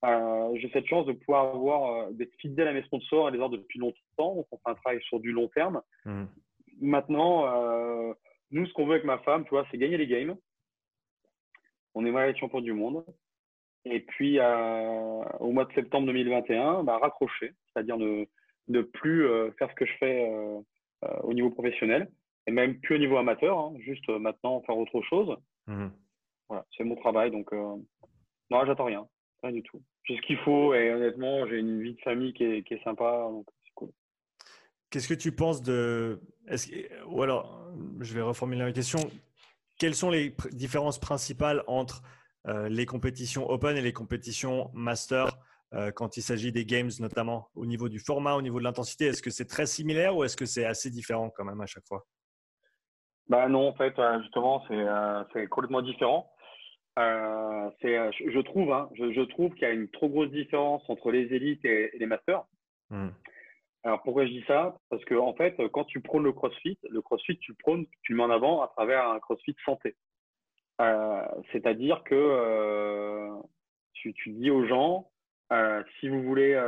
Euh, 0.03 0.51
j'ai 0.55 0.69
cette 0.71 0.87
chance 0.87 1.05
de 1.05 1.13
pouvoir 1.13 1.55
avoir 1.55 1.91
euh, 1.93 2.11
d'être 2.11 2.33
fidèle 2.39 2.67
à 2.67 2.73
mes 2.73 2.83
sponsors 2.83 3.29
et 3.29 3.31
les 3.31 3.37
avoir 3.37 3.49
depuis 3.49 3.79
longtemps. 3.79 3.97
on 4.17 4.43
fait 4.43 4.57
un 4.65 4.75
travail 4.75 5.01
sur 5.03 5.19
du 5.19 5.31
long 5.31 5.47
terme. 5.47 5.81
Hmm. 6.05 6.25
Maintenant, 6.81 8.15
nous, 8.49 8.65
ce 8.65 8.73
qu'on 8.73 8.85
veut 8.85 8.93
avec 8.93 9.05
ma 9.05 9.19
femme, 9.19 9.43
tu 9.43 9.51
vois, 9.51 9.67
c'est 9.69 9.77
gagner 9.77 9.97
les 9.97 10.07
games. 10.07 10.35
On 11.93 12.05
aimerait 12.05 12.31
être 12.31 12.39
champion 12.39 12.59
du 12.59 12.73
monde. 12.73 13.05
Et 13.85 14.01
puis, 14.01 14.39
au 14.39 15.51
mois 15.51 15.65
de 15.65 15.73
septembre 15.73 16.07
2021, 16.07 16.83
bah, 16.83 16.97
raccrocher, 16.99 17.55
c'est-à-dire 17.67 17.97
ne, 17.97 18.25
ne 18.67 18.81
plus 18.81 19.25
euh, 19.25 19.51
faire 19.57 19.69
ce 19.69 19.75
que 19.75 19.85
je 19.85 19.93
fais 19.99 20.29
euh, 20.29 20.59
euh, 21.05 21.19
au 21.23 21.33
niveau 21.33 21.49
professionnel, 21.49 22.09
et 22.47 22.51
même 22.51 22.79
plus 22.79 22.95
au 22.95 22.99
niveau 22.99 23.17
amateur, 23.17 23.57
hein, 23.57 23.73
juste 23.79 24.07
maintenant 24.09 24.61
faire 24.61 24.77
autre 24.77 25.01
chose. 25.01 25.35
Mmh. 25.67 25.87
Voilà, 26.49 26.65
c'est 26.75 26.83
mon 26.83 26.95
travail, 26.95 27.31
donc 27.31 27.51
non, 27.53 28.65
j'attends 28.65 28.85
rien. 28.85 29.07
Pas 29.41 29.51
du 29.51 29.63
tout. 29.63 29.81
J'ai 30.03 30.17
ce 30.17 30.21
qu'il 30.21 30.37
faut 30.39 30.73
et 30.73 30.91
honnêtement, 30.91 31.47
j'ai 31.47 31.57
une 31.57 31.81
vie 31.81 31.93
de 31.93 32.01
famille 32.01 32.33
qui 32.33 32.43
est, 32.43 32.63
qui 32.63 32.75
est 32.75 32.83
sympa, 32.83 33.27
donc 33.29 33.47
c'est 33.63 33.73
cool. 33.73 33.89
Qu'est-ce 34.89 35.07
que 35.07 35.13
tu 35.13 35.31
penses 35.31 35.63
de. 35.63 36.19
Que... 36.47 37.05
Ou 37.07 37.23
alors, 37.23 37.71
je 38.01 38.13
vais 38.13 38.21
reformuler 38.21 38.61
la 38.61 38.71
question. 38.71 38.99
Quelles 39.79 39.95
sont 39.95 40.11
les 40.11 40.35
différences 40.51 40.99
principales 40.99 41.63
entre 41.65 42.03
euh, 42.03 42.20
les 42.45 42.85
compétitions 42.85 43.49
open 43.49 43.77
et 43.77 43.81
les 43.81 43.93
compétitions 43.93 44.71
master 44.73 45.37
euh, 45.73 45.91
quand 45.91 46.17
il 46.17 46.21
s'agit 46.21 46.51
des 46.51 46.65
games, 46.65 46.89
notamment 46.99 47.47
au 47.55 47.65
niveau 47.65 47.87
du 47.87 47.99
format, 47.99 48.35
au 48.35 48.41
niveau 48.41 48.59
de 48.59 48.65
l'intensité 48.65 49.05
Est-ce 49.05 49.21
que 49.21 49.29
c'est 49.29 49.45
très 49.47 49.65
similaire 49.65 50.15
ou 50.17 50.23
est-ce 50.25 50.35
que 50.35 50.45
c'est 50.45 50.65
assez 50.65 50.89
différent 50.89 51.29
quand 51.29 51.45
même 51.45 51.61
à 51.61 51.65
chaque 51.65 51.87
fois? 51.87 52.05
Bah 53.29 53.47
non, 53.47 53.69
en 53.69 53.73
fait, 53.73 53.97
euh, 53.97 54.21
justement, 54.21 54.65
c'est 54.67 55.47
complètement 55.47 55.81
différent. 55.81 56.29
c'est, 56.97 58.11
je 58.11 58.41
trouve, 58.41 58.73
hein, 58.73 58.89
je, 58.95 59.21
trouve 59.23 59.53
qu'il 59.53 59.61
y 59.61 59.71
a 59.71 59.73
une 59.73 59.89
trop 59.89 60.09
grosse 60.09 60.31
différence 60.31 60.83
entre 60.89 61.11
les 61.11 61.33
élites 61.33 61.63
et, 61.63 61.91
les 61.97 62.05
masters. 62.05 62.43
Hmm. 62.89 63.09
Alors 63.83 64.03
pourquoi 64.03 64.25
je 64.25 64.31
dis 64.31 64.43
ça? 64.47 64.77
Parce 64.89 65.03
que 65.05 65.15
en 65.15 65.33
fait, 65.33 65.55
quand 65.71 65.85
tu 65.85 66.01
prônes 66.01 66.23
le 66.23 66.33
CrossFit, 66.33 66.77
le 66.89 67.01
CrossFit, 67.01 67.39
tu 67.39 67.53
prônes, 67.53 67.85
tu 68.03 68.11
le 68.11 68.17
mets 68.17 68.23
en 68.23 68.29
avant 68.29 68.61
à 68.61 68.67
travers 68.67 69.07
un 69.07 69.19
CrossFit 69.19 69.55
santé. 69.63 69.95
Euh, 70.81 71.21
c'est-à-dire 71.51 72.03
que 72.03 72.15
euh, 72.15 73.29
tu, 73.93 74.13
dis 74.31 74.49
aux 74.49 74.65
gens, 74.65 75.09
euh, 75.53 75.83
si 75.99 76.09
vous 76.09 76.23
voulez 76.23 76.59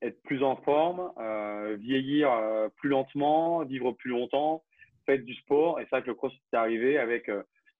être 0.00 0.22
plus 0.22 0.42
en 0.42 0.56
forme, 0.56 1.12
vieillir 1.78 2.30
plus 2.76 2.88
lentement, 2.88 3.64
vivre 3.64 3.92
plus 3.92 4.10
longtemps, 4.10 4.62
faites 5.06 5.24
du 5.24 5.34
sport. 5.34 5.80
Et 5.80 5.86
ça, 5.90 6.02
que 6.02 6.08
le 6.08 6.14
CrossFit 6.14 6.40
est 6.52 6.56
arrivé 6.56 6.98
avec 6.98 7.30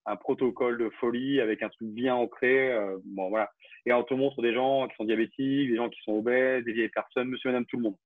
un 0.07 0.17
protocole 0.17 0.79
de 0.79 0.89
folie, 1.01 1.41
avec 1.41 1.63
un 1.63 1.69
truc 1.69 1.89
bien 1.89 2.15
ancré. 2.15 2.77
bon 3.05 3.29
voilà. 3.29 3.51
Et 3.87 3.93
on 3.93 4.03
te 4.03 4.15
montre 4.15 4.43
des 4.43 4.53
gens 4.53 4.89
qui 4.89 4.97
sont 4.97 5.05
diabétiques, 5.05 5.71
des 5.71 5.77
gens 5.77 5.89
qui 5.89 6.01
sont 6.03 6.13
obèses, 6.13 6.65
des 6.65 6.73
vieilles 6.73 6.89
personnes, 6.89 7.29
monsieur, 7.29 7.51
madame, 7.51 7.67
tout 7.67 7.77
le 7.77 7.85
monde 7.85 7.97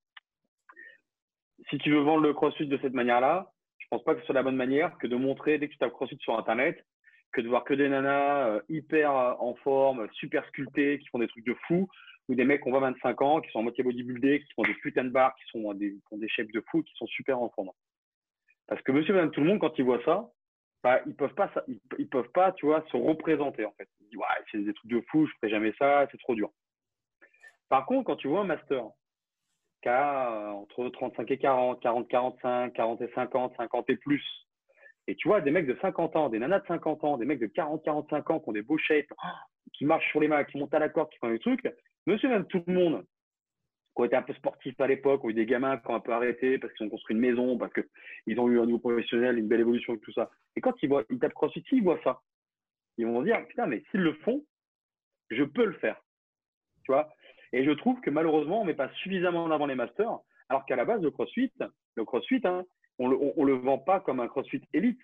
si 1.69 1.77
tu 1.77 1.91
veux 1.91 2.01
vendre 2.01 2.23
le 2.23 2.33
CrossFit 2.33 2.67
de 2.67 2.77
cette 2.81 2.93
manière-là, 2.93 3.51
je 3.77 3.87
pense 3.89 4.03
pas 4.03 4.15
que 4.15 4.21
ce 4.21 4.25
soit 4.25 4.35
la 4.35 4.43
bonne 4.43 4.55
manière 4.55 4.97
que 4.97 5.07
de 5.07 5.15
montrer 5.15 5.57
dès 5.57 5.67
que 5.67 5.73
tu 5.73 5.77
tapes 5.77 5.93
CrossFit 5.93 6.17
sur 6.19 6.37
Internet, 6.37 6.83
que 7.33 7.41
de 7.41 7.49
voir 7.49 7.63
que 7.63 7.73
des 7.73 7.89
nanas 7.89 8.47
euh, 8.47 8.61
hyper 8.69 9.11
euh, 9.11 9.33
en 9.39 9.55
forme, 9.55 10.07
super 10.13 10.45
sculptées, 10.47 10.99
qui 10.99 11.07
font 11.07 11.19
des 11.19 11.27
trucs 11.27 11.45
de 11.45 11.55
fou, 11.67 11.89
ou 12.29 12.35
des 12.35 12.45
mecs 12.45 12.63
qui 12.63 12.69
ont 12.69 12.79
25 12.79 13.21
ans, 13.21 13.41
qui 13.41 13.51
sont 13.51 13.59
en 13.59 13.63
moitié 13.63 13.83
bodybuildés, 13.83 14.41
qui 14.41 14.53
font 14.53 14.63
des 14.63 14.73
putains 14.75 15.03
de 15.03 15.09
barres, 15.09 15.35
qui 15.35 15.43
sont 15.51 15.73
des, 15.73 15.97
font 16.09 16.17
des 16.17 16.29
shapes 16.29 16.51
de 16.51 16.63
fou, 16.69 16.83
qui 16.83 16.93
sont 16.95 17.07
super 17.07 17.39
en 17.39 17.49
forme. 17.49 17.71
Parce 18.67 18.81
que 18.81 18.91
monsieur, 18.91 19.13
madame, 19.13 19.31
tout 19.31 19.41
le 19.41 19.47
monde, 19.47 19.59
quand 19.59 19.77
ils 19.77 19.83
voient 19.83 20.03
ça, 20.05 20.29
bah, 20.83 21.01
ils 21.05 21.15
peuvent 21.15 21.33
pas, 21.33 21.51
ils, 21.97 22.09
peuvent 22.09 22.31
pas, 22.31 22.51
tu 22.53 22.65
vois, 22.65 22.83
se 22.91 22.97
représenter, 22.97 23.65
en 23.65 23.71
fait. 23.73 23.89
Ils 23.99 24.07
disent, 24.07 24.17
ouais, 24.17 24.45
c'est 24.51 24.59
des 24.59 24.73
trucs 24.73 24.91
de 24.91 25.01
fou, 25.09 25.25
je 25.25 25.33
ferai 25.37 25.49
jamais 25.49 25.73
ça, 25.77 26.07
c'est 26.11 26.19
trop 26.19 26.35
dur. 26.35 26.49
Par 27.69 27.85
contre, 27.85 28.05
quand 28.05 28.15
tu 28.15 28.27
vois 28.27 28.41
un 28.41 28.45
master, 28.45 28.85
euh, 29.87 30.49
entre 30.49 30.89
35 30.89 31.29
et 31.31 31.37
40, 31.37 31.81
40, 31.81 32.07
45, 32.07 32.73
40 32.73 33.01
et 33.01 33.11
50, 33.13 33.53
50 33.57 33.89
et 33.89 33.97
plus. 33.97 34.23
Et 35.07 35.15
tu 35.15 35.27
vois, 35.27 35.41
des 35.41 35.51
mecs 35.51 35.67
de 35.67 35.77
50 35.81 36.15
ans, 36.15 36.29
des 36.29 36.39
nanas 36.39 36.59
de 36.59 36.67
50 36.67 37.03
ans, 37.03 37.17
des 37.17 37.25
mecs 37.25 37.39
de 37.39 37.47
40, 37.47 37.83
45 37.83 38.29
ans 38.29 38.39
qui 38.39 38.49
ont 38.49 38.53
des 38.53 38.61
beaux 38.61 38.77
shapes, 38.77 39.11
qui 39.73 39.85
marchent 39.85 40.09
sur 40.09 40.21
les 40.21 40.27
mains, 40.27 40.43
qui 40.45 40.57
montent 40.57 40.73
à 40.73 40.79
la 40.79 40.89
corde, 40.89 41.09
qui 41.09 41.17
font 41.19 41.29
des 41.29 41.39
trucs. 41.39 41.67
Monsieur, 42.05 42.29
même 42.29 42.47
tout 42.47 42.63
le 42.65 42.73
monde, 42.73 43.05
qui 43.95 44.01
ont 44.01 44.05
été 44.05 44.15
un 44.15 44.21
peu 44.21 44.33
sportifs 44.33 44.79
à 44.79 44.87
l'époque, 44.87 45.23
ont 45.23 45.29
eu 45.29 45.33
des 45.33 45.45
gamins 45.45 45.77
qui 45.77 45.91
ont 45.91 45.95
un 45.95 45.99
peu 45.99 46.13
arrêté 46.13 46.57
parce 46.57 46.73
qu'ils 46.73 46.85
ont 46.87 46.89
construit 46.89 47.15
une 47.15 47.21
maison, 47.21 47.57
parce 47.57 47.73
qu'ils 47.73 48.39
ont 48.39 48.49
eu 48.49 48.59
un 48.59 48.65
niveau 48.65 48.79
professionnel, 48.79 49.37
une 49.37 49.47
belle 49.47 49.61
évolution 49.61 49.93
et 49.93 49.99
tout 49.99 50.13
ça. 50.13 50.31
Et 50.55 50.61
quand 50.61 50.73
ils 50.81 50.89
voient, 50.89 51.03
ils 51.09 51.19
tapent 51.19 51.33
CrossFit, 51.33 51.63
ils 51.71 51.83
voient 51.83 51.99
ça. 52.03 52.21
Ils 52.97 53.05
vont 53.05 53.21
dire, 53.23 53.45
putain, 53.47 53.65
mais 53.65 53.83
s'ils 53.91 54.01
le 54.01 54.13
font, 54.13 54.43
je 55.29 55.43
peux 55.43 55.65
le 55.65 55.73
faire. 55.73 56.01
Tu 56.83 56.91
vois? 56.91 57.09
Et 57.51 57.63
je 57.63 57.71
trouve 57.71 57.99
que 58.01 58.09
malheureusement, 58.09 58.61
on 58.61 58.63
ne 58.63 58.69
met 58.69 58.75
pas 58.75 58.89
suffisamment 58.95 59.43
en 59.43 59.51
avant 59.51 59.65
les 59.65 59.75
masters, 59.75 60.19
alors 60.49 60.65
qu'à 60.65 60.75
la 60.75 60.85
base, 60.85 61.01
le 61.01 61.11
crossfit, 61.11 61.51
le 61.95 62.05
crossfit 62.05 62.41
hein, 62.43 62.65
on 62.99 63.09
ne 63.09 63.45
le, 63.45 63.53
vend 63.53 63.77
pas 63.77 63.99
comme 63.99 64.19
un 64.19 64.27
crossfit 64.27 64.61
élite. 64.73 64.99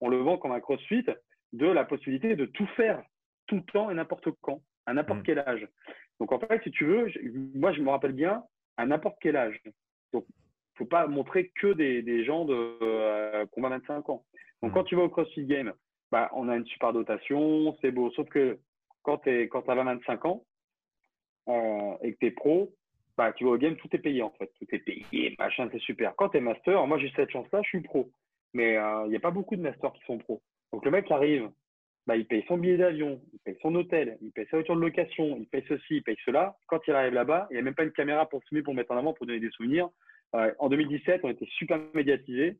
On 0.00 0.08
le 0.08 0.18
vend 0.18 0.38
comme 0.38 0.52
un 0.52 0.60
crossfit 0.60 1.04
de 1.52 1.66
la 1.66 1.84
possibilité 1.84 2.36
de 2.36 2.46
tout 2.46 2.66
faire, 2.76 3.02
tout 3.46 3.56
le 3.56 3.64
temps 3.72 3.90
et 3.90 3.94
n'importe 3.94 4.28
quand, 4.40 4.62
à 4.86 4.94
n'importe 4.94 5.20
mm. 5.20 5.24
quel 5.24 5.38
âge. 5.40 5.66
Donc 6.18 6.32
en 6.32 6.38
fait, 6.38 6.62
si 6.62 6.70
tu 6.70 6.84
veux, 6.84 7.10
moi 7.54 7.72
je 7.72 7.80
me 7.80 7.90
rappelle 7.90 8.12
bien, 8.12 8.42
à 8.76 8.86
n'importe 8.86 9.16
quel 9.20 9.36
âge. 9.36 9.60
Donc 10.12 10.24
il 10.28 10.34
ne 10.34 10.78
faut 10.78 10.86
pas 10.86 11.06
montrer 11.06 11.50
que 11.60 11.72
des, 11.72 12.24
gens 12.24 12.44
de, 12.44 12.78
euh, 12.82 13.46
qui 13.46 13.60
ont 13.60 13.68
25 13.68 14.08
ans. 14.10 14.24
Donc 14.62 14.72
mm. 14.72 14.74
quand 14.74 14.84
tu 14.84 14.96
vas 14.96 15.02
au 15.02 15.08
CrossFit 15.08 15.44
Game, 15.44 15.72
bah, 16.10 16.30
on 16.34 16.48
a 16.48 16.56
une 16.56 16.66
super 16.66 16.92
dotation, 16.92 17.76
c'est 17.80 17.90
beau. 17.90 18.10
Sauf 18.12 18.28
que 18.28 18.58
quand 19.02 19.18
tu 19.18 19.48
quand 19.48 19.68
as 19.68 19.74
25 19.74 20.24
ans, 20.24 20.44
euh, 21.48 21.96
et 22.02 22.12
que 22.12 22.18
tu 22.18 22.26
es 22.26 22.30
pro, 22.30 22.72
bah, 23.20 23.34
tu 23.34 23.44
vas 23.44 23.50
au 23.50 23.58
game, 23.58 23.76
tout 23.76 23.88
est 23.92 23.98
payé 23.98 24.22
en 24.22 24.30
fait. 24.30 24.50
Tout 24.58 24.66
est 24.72 24.78
payé, 24.78 25.36
machin, 25.38 25.68
c'est 25.70 25.80
super. 25.80 26.16
Quand 26.16 26.30
tu 26.30 26.38
es 26.38 26.40
master, 26.40 26.86
moi 26.86 26.98
j'ai 26.98 27.12
cette 27.14 27.30
chance-là, 27.30 27.60
je 27.62 27.68
suis 27.68 27.82
pro. 27.82 28.10
Mais 28.54 28.72
il 28.72 28.76
euh, 28.76 29.08
n'y 29.08 29.16
a 29.16 29.20
pas 29.20 29.30
beaucoup 29.30 29.56
de 29.56 29.60
masters 29.60 29.92
qui 29.92 30.02
sont 30.06 30.16
pro. 30.16 30.40
Donc 30.72 30.86
le 30.86 30.90
mec 30.90 31.10
arrive, 31.10 31.50
bah, 32.06 32.16
il 32.16 32.24
paye 32.24 32.42
son 32.48 32.56
billet 32.56 32.78
d'avion, 32.78 33.20
il 33.34 33.38
paye 33.40 33.58
son 33.60 33.74
hôtel, 33.74 34.16
il 34.22 34.32
paye 34.32 34.46
sa 34.50 34.56
voiture 34.56 34.74
de 34.74 34.80
location, 34.80 35.36
il 35.38 35.46
paye 35.48 35.62
ceci, 35.68 35.96
il 35.96 36.02
paye 36.02 36.16
cela. 36.24 36.56
Quand 36.66 36.80
il 36.88 36.94
arrive 36.94 37.12
là-bas, 37.12 37.46
il 37.50 37.54
n'y 37.54 37.58
a 37.58 37.62
même 37.62 37.74
pas 37.74 37.84
une 37.84 37.92
caméra 37.92 38.26
pour 38.26 38.42
filmer, 38.44 38.62
pour 38.62 38.72
mettre 38.72 38.90
en 38.92 38.96
avant, 38.96 39.12
pour 39.12 39.26
donner 39.26 39.38
des 39.38 39.50
souvenirs. 39.50 39.90
Euh, 40.34 40.50
en 40.58 40.70
2017, 40.70 41.20
on 41.22 41.28
était 41.28 41.48
super 41.58 41.78
médiatisés. 41.92 42.56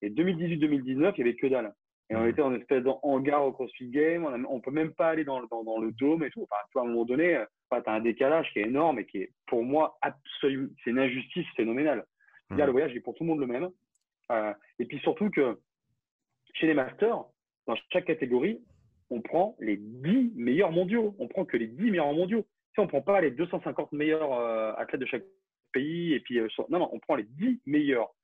Et 0.00 0.08
2018-2019, 0.08 0.86
il 0.86 0.96
n'y 0.96 1.20
avait 1.20 1.36
que 1.36 1.48
dalle. 1.48 1.74
Et 2.10 2.16
on 2.16 2.26
était 2.26 2.42
en 2.42 2.54
espèce 2.54 2.82
de 2.82 2.90
hangar 3.02 3.44
au 3.44 3.52
CrossFit 3.52 3.90
Game. 3.90 4.24
On 4.24 4.56
ne 4.56 4.60
peut 4.60 4.70
même 4.70 4.92
pas 4.92 5.10
aller 5.10 5.24
dans, 5.24 5.42
dans, 5.46 5.62
dans, 5.62 5.78
le 5.78 5.92
dôme 5.92 6.24
et 6.24 6.30
tout. 6.30 6.42
Enfin, 6.42 6.56
tu 6.66 6.72
vois, 6.74 6.82
à 6.82 6.84
un 6.86 6.88
moment 6.88 7.04
donné, 7.04 7.36
euh, 7.36 7.44
tu 7.70 7.90
as 7.90 7.92
un 7.92 8.00
décalage 8.00 8.50
qui 8.52 8.60
est 8.60 8.66
énorme 8.66 8.98
et 8.98 9.04
qui 9.04 9.18
est, 9.18 9.32
pour 9.46 9.62
moi, 9.62 9.98
absolument, 10.00 10.68
c'est 10.82 10.90
une 10.90 10.98
injustice 10.98 11.46
phénoménale. 11.54 12.04
Mmh. 12.50 12.56
le 12.56 12.72
voyage 12.72 12.96
est 12.96 13.00
pour 13.00 13.14
tout 13.14 13.24
le 13.24 13.28
monde 13.28 13.40
le 13.40 13.46
même. 13.46 13.68
Euh, 14.32 14.54
et 14.78 14.86
puis 14.86 14.98
surtout 15.00 15.28
que 15.28 15.58
chez 16.54 16.66
les 16.66 16.74
masters, 16.74 17.24
dans 17.66 17.76
chaque 17.92 18.06
catégorie, 18.06 18.58
on 19.10 19.20
prend 19.20 19.54
les 19.60 19.76
10 19.76 20.32
meilleurs 20.34 20.72
mondiaux. 20.72 21.14
On 21.18 21.28
prend 21.28 21.44
que 21.44 21.58
les 21.58 21.66
10 21.66 21.90
meilleurs 21.90 22.12
mondiaux. 22.14 22.46
Si 22.72 22.80
on 22.80 22.84
ne 22.84 22.88
prend 22.88 23.02
pas 23.02 23.20
les 23.20 23.32
250 23.32 23.92
meilleurs 23.92 24.32
euh, 24.32 24.72
athlètes 24.78 25.02
de 25.02 25.06
chaque 25.06 25.24
pays, 25.74 26.14
et 26.14 26.20
puis, 26.20 26.40
non, 26.70 26.78
non, 26.78 26.88
on 26.90 27.00
prend 27.00 27.16
les 27.16 27.24
10 27.24 27.60
meilleurs 27.66 28.14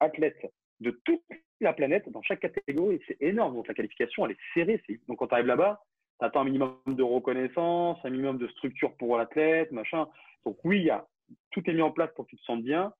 athlètes 0.00 0.44
de 0.80 0.90
toute 1.04 1.22
la 1.60 1.72
planète 1.72 2.08
dans 2.10 2.22
chaque 2.22 2.40
catégorie. 2.40 3.00
C'est 3.06 3.20
énorme. 3.20 3.54
Donc 3.54 3.68
la 3.68 3.74
qualification, 3.74 4.26
elle 4.26 4.32
est 4.32 4.54
serrée. 4.54 4.82
Donc 5.08 5.18
quand 5.18 5.28
tu 5.28 5.34
arrives 5.34 5.46
là-bas, 5.46 5.82
tu 6.20 6.24
attends 6.24 6.40
un 6.40 6.44
minimum 6.44 6.76
de 6.86 7.02
reconnaissance, 7.02 7.98
un 8.04 8.10
minimum 8.10 8.38
de 8.38 8.48
structure 8.48 8.96
pour 8.96 9.16
l'athlète, 9.18 9.72
machin. 9.72 10.06
Donc 10.44 10.58
oui, 10.64 10.82
y 10.82 10.90
a, 10.90 11.06
tout 11.50 11.68
est 11.68 11.74
mis 11.74 11.82
en 11.82 11.90
place 11.90 12.10
pour 12.14 12.26
que 12.26 12.30
tu 12.30 12.36
te 12.36 12.44
sentes 12.44 12.62
bien. 12.62 12.92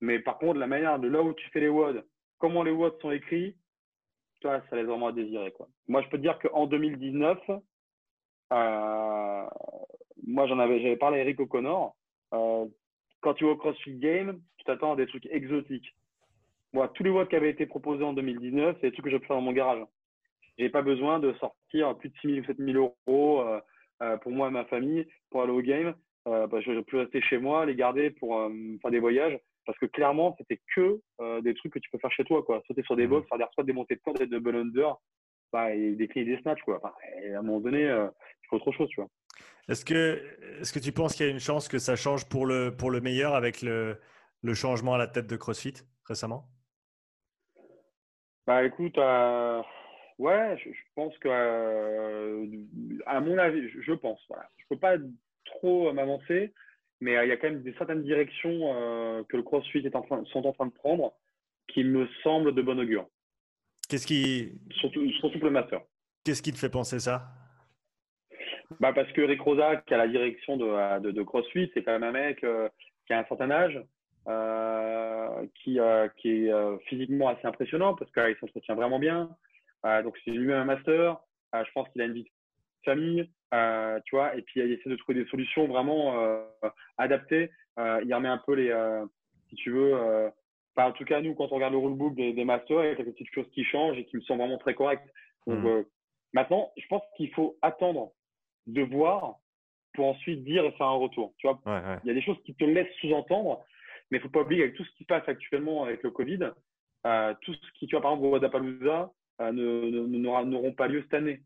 Mais 0.00 0.18
par 0.18 0.38
contre, 0.38 0.58
la 0.58 0.66
manière 0.66 0.98
de 0.98 1.08
là 1.08 1.22
où 1.22 1.32
tu 1.32 1.48
fais 1.50 1.60
les 1.60 1.68
WOD, 1.68 2.04
comment 2.38 2.62
les 2.62 2.70
WOD 2.70 3.00
sont 3.00 3.10
écrits, 3.10 3.56
toi, 4.40 4.62
ça 4.68 4.76
laisse 4.76 4.86
vraiment 4.86 5.08
à 5.08 5.12
désirer. 5.12 5.52
Quoi. 5.52 5.68
Moi, 5.88 6.02
je 6.02 6.08
peux 6.08 6.18
te 6.18 6.22
dire 6.22 6.38
qu'en 6.38 6.66
2019, 6.66 7.38
euh, 8.52 9.46
moi, 10.26 10.46
j'en 10.46 10.58
avais, 10.58 10.80
j'avais 10.80 10.96
parlé 10.96 11.18
à 11.18 11.22
Eric 11.22 11.40
O'Connor. 11.40 11.96
Euh, 12.34 12.66
quand 13.20 13.34
tu 13.34 13.44
vas 13.44 13.52
au 13.52 13.56
CrossFit 13.56 13.96
Game, 13.96 14.40
tu 14.58 14.64
t'attends 14.64 14.92
à 14.92 14.96
des 14.96 15.06
trucs 15.06 15.26
exotiques 15.26 15.96
tous 16.94 17.02
les 17.02 17.10
watts 17.10 17.28
qui 17.28 17.36
avaient 17.36 17.50
été 17.50 17.66
proposés 17.66 18.04
en 18.04 18.12
2019, 18.12 18.76
c'est 18.80 18.88
des 18.88 18.92
trucs 18.92 19.04
que 19.04 19.10
je 19.10 19.16
peux 19.16 19.26
faire 19.26 19.36
dans 19.36 19.42
mon 19.42 19.52
garage. 19.52 19.84
Je 20.58 20.64
n'ai 20.64 20.70
pas 20.70 20.82
besoin 20.82 21.18
de 21.18 21.32
sortir 21.34 21.96
plus 21.98 22.08
de 22.08 22.14
6 22.20 22.28
000 22.28 22.38
ou 22.40 22.44
7 22.44 22.56
000 22.58 22.94
euros 23.08 23.40
euh, 23.40 23.60
euh, 24.02 24.16
pour 24.18 24.32
moi 24.32 24.48
et 24.48 24.50
ma 24.50 24.64
famille 24.64 25.06
pour 25.30 25.42
aller 25.42 25.52
au 25.52 25.60
game. 25.60 25.94
Euh, 26.28 26.46
bah, 26.46 26.60
je 26.60 26.80
peux 26.80 26.98
rester 26.98 27.20
chez 27.22 27.38
moi, 27.38 27.66
les 27.66 27.74
garder 27.74 28.10
pour 28.10 28.50
faire 28.82 28.90
des 28.90 28.98
voyages. 28.98 29.38
Parce 29.64 29.78
que 29.78 29.86
clairement, 29.86 30.36
c'était 30.38 30.60
que 30.74 31.00
des 31.40 31.54
trucs 31.54 31.72
que 31.72 31.80
tu 31.80 31.90
peux 31.90 31.98
faire 31.98 32.12
chez 32.12 32.24
toi. 32.24 32.42
Quoi. 32.44 32.62
Sauter 32.66 32.84
sur 32.84 32.94
des 32.94 33.06
mmh. 33.06 33.10
box, 33.10 33.28
faire 33.28 33.38
des 33.38 33.44
reçoits, 33.44 33.64
des 33.64 33.72
montées 33.72 33.96
de 33.96 34.00
corde, 34.00 34.18
des 34.18 34.26
double 34.26 34.56
under, 34.56 34.94
bah, 35.52 35.74
et 35.74 35.96
des 35.96 36.06
clés 36.06 36.24
des 36.24 36.38
snatchs. 36.38 36.62
Quoi. 36.62 36.80
à 36.82 37.38
un 37.38 37.42
moment 37.42 37.60
donné, 37.60 37.82
il 37.82 38.48
faut 38.48 38.56
autre 38.56 38.70
chose. 38.72 38.88
Tu 38.90 39.00
vois. 39.00 39.10
Est-ce 39.68 39.84
que, 39.84 40.22
est 40.60 40.72
que 40.72 40.78
tu 40.78 40.92
penses 40.92 41.16
qu'il 41.16 41.26
y 41.26 41.28
a 41.28 41.32
une 41.32 41.40
chance 41.40 41.68
que 41.68 41.78
ça 41.78 41.96
change 41.96 42.28
pour 42.28 42.46
le, 42.46 42.74
pour 42.76 42.90
le 42.90 43.00
meilleur 43.00 43.34
avec 43.34 43.62
le, 43.62 43.98
le 44.42 44.54
changement 44.54 44.94
à 44.94 44.98
la 44.98 45.08
tête 45.08 45.26
de 45.26 45.36
CrossFit 45.36 45.74
récemment? 46.04 46.48
Bah 48.46 48.64
écoute, 48.64 48.96
euh, 48.98 49.62
ouais, 50.18 50.56
je, 50.64 50.70
pense 50.94 51.16
que, 51.18 51.28
euh, 51.28 52.46
à 53.06 53.20
mon 53.20 53.36
avis, 53.38 53.68
je, 53.68 53.92
pense, 53.92 54.20
voilà. 54.28 54.48
Je 54.58 54.64
peux 54.68 54.78
pas 54.78 54.96
trop 55.44 55.92
m'avancer, 55.92 56.52
mais 57.00 57.16
euh, 57.16 57.24
il 57.24 57.28
y 57.28 57.32
a 57.32 57.36
quand 57.36 57.50
même 57.50 57.62
des 57.62 57.74
certaines 57.74 58.04
directions 58.04 59.24
que 59.28 59.36
le 59.36 59.42
CrossFit 59.42 59.78
est 59.78 59.96
en 59.96 60.02
train, 60.02 60.24
sont 60.26 60.46
en 60.46 60.52
train 60.52 60.66
de 60.66 60.72
prendre 60.72 61.12
qui 61.68 61.82
me 61.82 62.08
semblent 62.22 62.54
de 62.54 62.62
bon 62.62 62.78
augure. 62.78 63.08
Qu'est-ce 63.88 64.06
qui. 64.06 64.52
Surtout, 64.70 65.10
surtout 65.12 65.40
le 65.40 65.50
master. 65.50 65.80
Qu'est-ce 66.24 66.42
qui 66.42 66.52
te 66.52 66.58
fait 66.58 66.70
penser 66.70 67.00
ça? 67.00 67.28
Bah 68.80 68.92
parce 68.92 69.10
que 69.12 69.20
Rick 69.20 69.40
Rosa, 69.40 69.76
qui 69.76 69.94
a 69.94 69.96
la 69.96 70.08
direction 70.08 70.56
de, 70.56 71.00
de, 71.00 71.10
de 71.12 71.22
CrossFit, 71.22 71.70
c'est 71.72 71.82
quand 71.82 71.92
même 71.92 72.02
un 72.02 72.12
mec 72.12 72.44
qui 73.06 73.12
a 73.12 73.18
un 73.20 73.24
certain 73.24 73.50
âge, 73.50 73.76
euh, 73.76 73.82
qui, 75.54 75.78
euh, 75.80 76.08
qui 76.16 76.46
est 76.46 76.52
euh, 76.52 76.78
physiquement 76.86 77.28
assez 77.28 77.46
impressionnant 77.46 77.94
parce 77.94 78.10
qu'il 78.12 78.36
s'entretient 78.40 78.74
vraiment 78.74 78.98
bien. 78.98 79.30
donc, 79.84 80.16
c'est 80.24 80.30
lui-même 80.30 80.58
un 80.58 80.64
master. 80.64 81.18
je 81.54 81.70
pense 81.72 81.88
qu'il 81.90 82.02
a 82.02 82.06
une 82.06 82.12
vie 82.12 82.24
de 82.24 82.30
famille, 82.84 83.30
euh, 83.54 84.00
tu 84.04 84.16
vois, 84.16 84.34
et 84.36 84.42
puis 84.42 84.60
il 84.60 84.72
essaie 84.72 84.90
de 84.90 84.96
trouver 84.96 85.22
des 85.22 85.30
solutions 85.30 85.66
vraiment 85.66 86.20
euh, 86.20 86.42
adaptées. 86.98 87.50
Euh, 87.78 88.00
il 88.04 88.14
remet 88.14 88.28
un 88.28 88.38
peu 88.38 88.54
les, 88.54 88.72
si 89.48 89.56
tu 89.56 89.70
veux, 89.70 90.30
en 90.76 90.92
tout 90.92 91.04
cas, 91.04 91.20
nous, 91.20 91.34
quand 91.34 91.50
on 91.52 91.56
regarde 91.56 91.72
le 91.72 91.78
rulebook 91.78 92.14
des, 92.14 92.32
des 92.32 92.44
masters, 92.44 92.84
il 92.84 92.88
y 92.88 92.90
a 92.90 92.96
quelques 92.96 93.12
petites 93.12 93.32
choses 93.32 93.50
qui 93.52 93.64
changent 93.64 93.98
et 93.98 94.04
qui 94.04 94.16
me 94.16 94.22
semblent 94.22 94.42
vraiment 94.42 94.58
très 94.58 94.74
correctes. 94.74 95.08
Donc, 95.46 95.58
mmh. 95.58 95.84
maintenant, 96.32 96.72
je 96.76 96.86
pense 96.88 97.02
qu'il 97.16 97.32
faut 97.32 97.56
attendre 97.62 98.12
de 98.66 98.82
voir 98.82 99.36
pour 99.94 100.08
ensuite 100.08 100.44
dire 100.44 100.64
et 100.64 100.72
faire 100.72 100.88
un 100.88 100.96
retour. 100.96 101.32
Tu 101.38 101.46
vois, 101.46 101.60
il 102.04 102.08
y 102.08 102.10
a 102.10 102.14
des 102.14 102.22
choses 102.22 102.38
qui 102.44 102.54
te 102.54 102.64
laissent 102.64 102.92
sous-entendre, 103.00 103.64
mais 104.10 104.18
il 104.18 104.20
faut 104.20 104.28
pas 104.28 104.42
oublier 104.42 104.62
avec 104.62 104.74
tout 104.74 104.84
ce 104.84 104.90
qui 104.92 105.04
se 105.04 105.08
passe 105.08 105.28
actuellement 105.28 105.84
avec 105.84 106.02
le 106.02 106.10
Covid, 106.10 106.50
tout 107.42 107.54
ce 107.54 107.72
qui, 107.78 107.86
tu 107.86 107.94
vois, 107.94 108.02
par 108.02 108.12
exemple, 108.12 108.32
Wadapalooza 108.32 109.10
euh, 109.40 109.52
n'auront 109.52 110.72
pas 110.72 110.88
lieu 110.88 111.02
cette 111.02 111.14
année. 111.14 111.42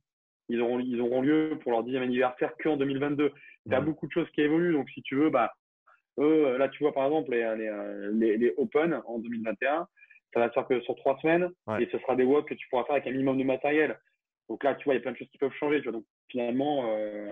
Ils 0.48 0.60
auront, 0.60 0.80
ils 0.80 1.00
auront 1.00 1.22
lieu 1.22 1.58
pour 1.62 1.72
leur 1.72 1.84
dixième 1.84 2.02
anniversaire 2.02 2.52
qu'en 2.62 2.76
2022. 2.76 3.32
Il 3.66 3.72
y 3.72 3.74
a 3.74 3.80
beaucoup 3.80 4.06
de 4.06 4.12
choses 4.12 4.28
qui 4.30 4.40
évoluent. 4.40 4.72
Donc, 4.72 4.88
si 4.90 5.02
tu 5.02 5.14
veux, 5.16 5.30
bah, 5.30 5.52
eux, 6.18 6.56
là, 6.56 6.68
tu 6.68 6.82
vois, 6.82 6.92
par 6.92 7.04
exemple, 7.04 7.30
les, 7.30 7.54
les, 8.12 8.36
les, 8.36 8.54
Open 8.56 9.00
en 9.06 9.18
2021, 9.18 9.86
ça 10.32 10.40
va 10.40 10.48
se 10.48 10.54
faire 10.54 10.66
que 10.66 10.80
sur 10.80 10.96
trois 10.96 11.18
semaines 11.20 11.50
et 11.78 11.88
ce 11.90 11.98
sera 11.98 12.16
des 12.16 12.24
walks 12.24 12.48
que 12.48 12.54
tu 12.54 12.68
pourras 12.68 12.84
faire 12.84 12.96
avec 12.96 13.06
un 13.06 13.12
minimum 13.12 13.38
de 13.38 13.44
matériel. 13.44 13.98
Donc 14.48 14.64
là, 14.64 14.74
tu 14.74 14.84
vois, 14.84 14.94
il 14.94 14.96
y 14.96 15.00
a 15.00 15.02
plein 15.02 15.12
de 15.12 15.16
choses 15.16 15.30
qui 15.30 15.38
peuvent 15.38 15.52
changer. 15.52 15.78
Tu 15.78 15.84
vois. 15.84 15.92
Donc, 15.92 16.04
finalement, 16.28 16.84
euh, 16.88 17.30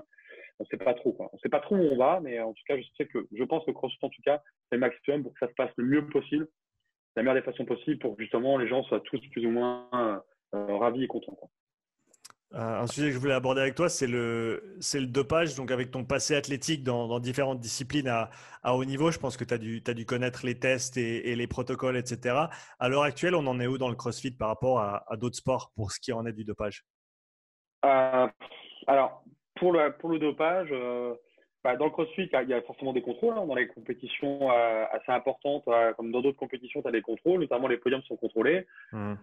on 0.59 0.65
ne 0.65 0.69
sait 0.69 0.85
pas 0.85 0.95
trop. 0.95 1.13
Quoi. 1.13 1.31
On 1.33 1.39
sait 1.39 1.49
pas 1.49 1.61
trop 1.61 1.77
où 1.77 1.89
on 1.93 1.97
va, 1.97 2.21
mais 2.21 2.41
en 2.41 2.53
tout 2.53 2.63
cas, 2.67 2.77
je 2.77 2.83
sais 2.97 3.07
que 3.07 3.27
je 3.33 3.45
pense 3.45 3.65
que 3.65 3.71
CrossFit, 3.71 3.99
en 4.03 4.09
tout 4.09 4.23
cas, 4.23 4.43
c'est 4.69 4.77
le 4.77 4.81
maximum 4.81 5.23
pour 5.23 5.33
que 5.33 5.39
ça 5.41 5.49
se 5.49 5.55
passe 5.55 5.71
le 5.77 5.85
mieux 5.85 6.07
possible, 6.09 6.49
la 7.17 7.23
meilleure 7.23 7.37
des 7.37 7.51
façons 7.51 7.65
possibles 7.65 7.99
pour 7.99 8.17
que 8.17 8.23
justement 8.23 8.59
les 8.59 8.69
gens 8.69 8.83
soient 8.85 9.01
tous 9.01 9.21
plus 9.33 9.47
ou 9.47 9.51
moins 9.51 9.89
euh, 9.95 10.77
ravi 10.77 11.05
et 11.05 11.09
content. 11.09 11.39
Euh, 12.55 12.81
un 12.81 12.87
sujet 12.87 13.09
que 13.09 13.13
je 13.13 13.19
voulais 13.19 13.35
aborder 13.35 13.61
avec 13.61 13.75
toi, 13.75 13.91
c'est 13.91 14.07
le, 14.07 14.77
le 14.95 15.07
dopage. 15.07 15.55
Donc, 15.55 15.71
avec 15.71 15.91
ton 15.91 16.05
passé 16.05 16.35
athlétique 16.35 16.83
dans, 16.83 17.21
différentes 17.21 17.61
disciplines 17.61 18.09
à, 18.09 18.31
haut 18.75 18.85
niveau, 18.85 19.11
je 19.11 19.19
pense 19.19 19.37
que 19.37 19.45
tu 19.45 19.53
as, 19.53 19.59
dû, 19.59 19.83
as 19.87 19.95
dû 19.95 20.07
connaître 20.07 20.47
les 20.47 20.59
tests 20.59 20.97
et, 20.97 21.37
les 21.37 21.47
protocoles, 21.47 21.97
etc. 21.97 22.37
À 22.79 22.89
l'heure 22.89 23.03
actuelle, 23.03 23.35
on 23.35 23.47
en 23.47 23.61
est 23.61 23.67
où 23.67 23.77
dans 23.77 23.91
le 23.91 23.97
crossfit 23.97 24.31
par 24.31 24.49
rapport 24.49 24.81
à, 24.81 25.05
d'autres 25.17 25.37
sports 25.37 25.73
pour 25.77 25.93
ce 25.93 26.01
qui 26.01 26.13
en 26.13 26.25
est 26.25 26.33
du 26.33 26.45
dopage? 26.45 26.85
Euh, 27.85 28.27
Alors, 28.87 29.23
pour 29.59 29.73
le, 29.73 29.93
pour 29.99 30.11
le 30.11 30.19
dopage, 30.19 30.73
bah, 31.65 31.77
dans 31.77 31.87
le 31.87 31.91
crossfit, 31.91 32.31
il 32.33 32.49
y 32.49 32.55
a 32.55 32.63
forcément 32.63 32.93
des 32.93 33.03
contrôles. 33.03 33.35
Hein. 33.37 33.47
Dans 33.47 33.55
les 33.55 33.69
compétitions 33.69 34.51
assez 34.51 35.13
importantes, 35.13 35.65
comme 35.97 36.13
dans 36.13 36.21
d'autres 36.21 36.39
compétitions, 36.39 36.83
tu 36.83 36.89
as 36.89 36.93
des 36.93 37.03
contrôles, 37.03 37.41
notamment 37.41 37.69
les 37.69 37.79
podiums 37.79 38.03
sont 38.03 38.17
contrôlés. 38.17 38.67
Mmh 38.93 39.15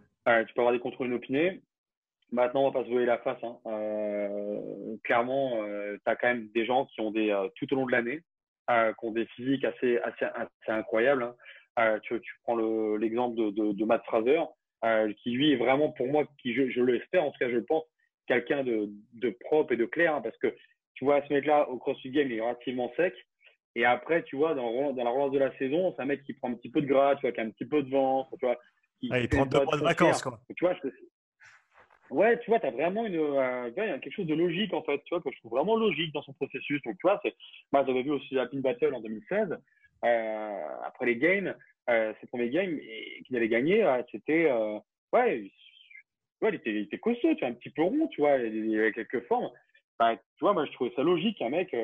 tu 0.47 0.53
peux 0.55 0.61
avoir 0.61 0.73
des 0.73 0.79
contrôles 0.79 1.07
inopinés. 1.07 1.61
Maintenant, 2.31 2.63
on 2.63 2.71
va 2.71 2.79
pas 2.79 2.85
se 2.85 2.91
voler 2.91 3.05
la 3.05 3.19
face. 3.19 3.41
Hein. 3.43 3.57
Euh, 3.67 4.97
clairement, 5.03 5.63
euh, 5.63 5.97
tu 6.03 6.11
as 6.11 6.15
quand 6.15 6.27
même 6.27 6.49
des 6.53 6.65
gens 6.65 6.85
qui 6.85 7.01
ont 7.01 7.11
des, 7.11 7.29
euh, 7.29 7.47
tout 7.55 7.71
au 7.73 7.75
long 7.75 7.85
de 7.85 7.91
l'année, 7.91 8.21
qui 8.67 9.05
ont 9.05 9.11
des 9.11 9.25
physiques 9.27 9.63
assez, 9.63 9.99
assez, 9.99 10.25
assez 10.25 10.71
incroyables. 10.71 11.33
Hein. 11.77 11.99
Tu, 12.03 12.19
tu, 12.19 12.33
prends 12.43 12.55
l'exemple 12.97 13.35
de, 13.35 13.51
de, 13.51 13.73
de, 13.73 13.85
Matt 13.85 14.03
Fraser, 14.05 14.41
qui 15.17 15.31
lui 15.31 15.51
est 15.51 15.57
vraiment, 15.57 15.91
pour 15.91 16.07
moi, 16.07 16.25
qui 16.41 16.53
je, 16.53 16.69
je 16.69 16.81
l'espère, 16.81 17.23
en 17.23 17.31
tout 17.31 17.37
cas, 17.39 17.49
je 17.49 17.55
le 17.55 17.63
pense, 17.63 17.83
quelqu'un 18.27 18.63
de, 18.63 18.89
de 19.13 19.29
propre 19.41 19.73
et 19.73 19.77
de 19.77 19.85
clair. 19.85 20.15
Hein, 20.15 20.21
parce 20.21 20.37
que 20.37 20.55
tu 20.93 21.05
vois, 21.05 21.21
ce 21.27 21.33
mec-là, 21.33 21.69
au 21.69 21.77
CrossFit 21.77 22.11
Game, 22.11 22.31
il 22.31 22.37
est 22.37 22.41
relativement 22.41 22.91
sec. 22.95 23.13
Et 23.75 23.83
après, 23.83 24.23
tu 24.23 24.37
vois, 24.37 24.53
dans, 24.53 24.93
dans 24.93 25.03
la 25.03 25.09
relance 25.09 25.31
de 25.31 25.39
la 25.39 25.55
saison, 25.57 25.93
c'est 25.95 26.01
un 26.01 26.05
mec 26.05 26.23
qui 26.23 26.33
prend 26.33 26.49
un 26.49 26.53
petit 26.53 26.69
peu 26.69 26.81
de 26.81 26.87
gras, 26.87 27.15
tu 27.15 27.21
vois, 27.21 27.33
qui 27.33 27.41
a 27.41 27.43
un 27.43 27.49
petit 27.49 27.65
peu 27.65 27.83
de 27.83 27.89
ventre, 27.89 28.29
tu 28.39 28.45
vois, 28.45 28.57
ah, 29.11 29.19
il 29.19 29.29
prend 29.29 29.45
deux 29.45 29.63
mois 29.63 29.77
de 29.77 29.83
vacances, 29.83 30.21
quoi. 30.21 30.39
Tu 30.55 30.65
vois, 30.65 30.75
Ouais, 32.11 32.39
tu 32.39 32.51
vois, 32.51 32.59
tu 32.59 32.67
as 32.67 32.71
vraiment 32.71 33.05
une, 33.07 33.15
euh, 33.15 33.71
quelque 33.71 34.11
chose 34.11 34.27
de 34.27 34.35
logique, 34.35 34.73
en 34.73 34.83
fait, 34.83 34.99
tu 35.05 35.13
vois, 35.13 35.21
que 35.21 35.31
je 35.31 35.39
trouve 35.39 35.51
vraiment 35.51 35.75
logique 35.75 36.13
dans 36.13 36.21
son 36.21 36.33
processus. 36.33 36.81
Donc, 36.83 36.95
tu 36.97 37.01
vois, 37.07 37.19
moi, 37.73 37.83
j'avais 37.85 38.03
vu 38.03 38.11
aussi 38.11 38.35
la 38.35 38.45
Pin 38.45 38.59
Battle 38.59 38.93
en 38.93 39.01
2016, 39.01 39.57
euh, 40.03 40.67
après 40.85 41.07
les 41.07 41.17
games, 41.17 41.55
euh, 41.89 42.13
ses 42.21 42.27
premiers 42.27 42.49
games 42.49 42.79
qu'il 43.25 43.35
avait 43.35 43.49
gagné, 43.49 43.83
euh, 43.83 44.03
c'était, 44.11 44.51
ouais, 45.13 45.51
il, 46.41 46.55
était, 46.55 46.73
il 46.73 46.99
costaud, 46.99 47.33
tu 47.35 47.39
vois, 47.39 47.49
un 47.49 47.53
petit 47.53 47.69
peu 47.69 47.83
rond, 47.83 48.07
tu 48.07 48.21
vois, 48.21 48.37
il 48.37 48.77
avait 48.77 48.91
quelques 48.91 49.25
formes. 49.27 49.49
Bah, 49.99 50.15
tu 50.15 50.39
vois, 50.41 50.53
moi, 50.53 50.65
je 50.65 50.71
trouvais 50.73 50.93
ça 50.95 51.03
logique, 51.03 51.41
un 51.41 51.49
mec, 51.49 51.75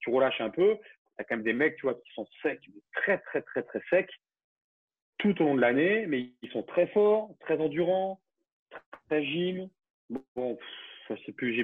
tu 0.00 0.10
relâches 0.10 0.40
un 0.40 0.50
peu, 0.50 0.76
tu 0.76 0.82
as 1.18 1.24
quand 1.24 1.36
même 1.36 1.44
des 1.44 1.52
mecs, 1.52 1.76
tu 1.76 1.82
vois, 1.82 1.94
qui 1.94 2.12
sont 2.14 2.26
secs, 2.42 2.60
très, 2.92 3.18
très, 3.18 3.42
très, 3.42 3.62
très 3.62 3.80
secs, 3.90 4.10
tout 5.18 5.40
au 5.40 5.44
long 5.44 5.54
de 5.54 5.60
l'année, 5.60 6.06
mais 6.06 6.30
ils 6.42 6.50
sont 6.50 6.62
très 6.62 6.86
forts, 6.88 7.34
très 7.40 7.58
endurants, 7.58 8.20
très 8.70 9.16
agiles. 9.16 9.68
Bon, 10.36 10.58
je 11.08 11.16
sais 11.24 11.32
plus, 11.32 11.54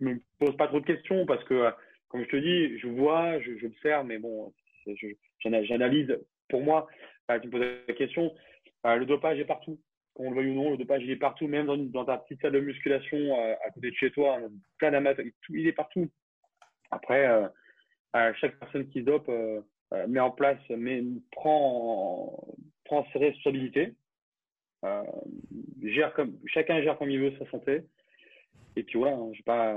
je 0.00 0.04
me 0.04 0.20
pose 0.38 0.56
pas 0.56 0.68
trop 0.68 0.80
de 0.80 0.86
questions 0.86 1.26
parce 1.26 1.44
que, 1.44 1.70
comme 2.08 2.24
je 2.24 2.28
te 2.28 2.36
dis, 2.36 2.78
je 2.78 2.88
vois, 2.88 3.38
j'observe, 3.40 4.06
mais 4.06 4.18
bon, 4.18 4.52
j'analyse. 5.40 6.18
Pour 6.48 6.62
moi, 6.62 6.86
tu 7.28 7.48
me 7.48 7.50
poses 7.50 7.66
la 7.88 7.94
question, 7.94 8.34
euh, 8.86 8.96
le 8.96 9.06
dopage 9.06 9.38
est 9.38 9.44
partout. 9.44 9.78
Qu'on 10.14 10.30
le 10.30 10.36
veuille 10.36 10.50
ou 10.50 10.54
non, 10.54 10.70
le 10.70 10.76
dopage 10.76 11.02
il 11.02 11.10
est 11.10 11.16
partout, 11.16 11.48
même 11.48 11.66
dans, 11.90 12.04
ta 12.04 12.18
petite 12.18 12.40
salle 12.40 12.52
de 12.52 12.60
musculation 12.60 13.18
euh, 13.18 13.54
à 13.66 13.70
côté 13.70 13.90
de 13.90 13.96
chez 13.96 14.10
toi, 14.10 14.38
plein 14.78 14.92
d'amateurs, 14.92 15.26
il 15.50 15.66
est 15.66 15.72
partout. 15.72 16.08
Après, 16.90 17.26
euh, 17.26 18.32
chaque 18.40 18.58
personne 18.58 18.88
qui 18.88 19.02
dope 19.02 19.30
met 20.08 20.20
en 20.20 20.30
place, 20.30 20.60
mais 20.70 21.02
prend 21.32 22.46
prend 22.84 23.06
ses 23.12 23.18
responsabilités, 23.18 23.94
euh, 24.84 25.02
gère 25.82 26.12
comme, 26.14 26.38
chacun 26.46 26.82
gère 26.82 26.98
comme 26.98 27.10
il 27.10 27.20
veut 27.20 27.32
sa 27.38 27.50
santé. 27.50 27.82
Et 28.76 28.82
puis 28.82 28.98
voilà, 28.98 29.16
hein, 29.16 29.30
pas. 29.44 29.76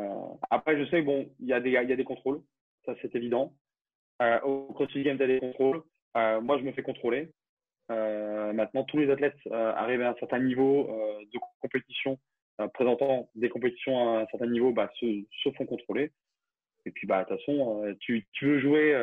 Après, 0.50 0.78
je 0.78 0.90
sais 0.90 1.02
bon, 1.02 1.30
il 1.40 1.48
y 1.48 1.54
a 1.54 1.60
des, 1.60 1.72
y 1.72 1.78
a 1.78 1.96
des 1.96 2.04
contrôles, 2.04 2.42
ça 2.86 2.94
c'est 3.02 3.16
évident. 3.16 3.54
Euh, 4.22 4.40
au 4.42 4.74
CrossFit 4.74 5.04
Games, 5.04 5.18
il 5.18 5.22
y 5.22 5.24
a 5.24 5.28
des 5.28 5.40
contrôles. 5.40 5.84
Euh, 6.18 6.42
moi, 6.42 6.58
je 6.58 6.64
me 6.64 6.72
fais 6.72 6.82
contrôler. 6.82 7.32
Euh, 7.90 8.54
maintenant, 8.54 8.84
tous 8.84 8.98
les 8.98 9.10
athlètes 9.10 9.38
euh, 9.48 9.74
arrivent 9.74 10.02
à 10.02 10.10
un 10.10 10.16
certain 10.16 10.40
niveau 10.40 10.90
euh, 10.90 11.20
de 11.34 11.40
compétition, 11.62 12.20
présentant 12.74 13.30
des 13.36 13.50
compétitions 13.50 14.16
à 14.16 14.22
un 14.22 14.26
certain 14.28 14.48
niveau, 14.48 14.72
bah, 14.72 14.90
se, 15.00 15.24
se 15.44 15.52
font 15.52 15.66
contrôler. 15.66 16.12
Et 16.86 16.92
puis, 16.92 17.06
bah, 17.06 17.24
de 17.24 17.30
toute 17.30 17.40
façon, 17.40 17.96
tu, 18.00 18.26
tu 18.32 18.46
veux 18.46 18.60
jouer, 18.60 18.96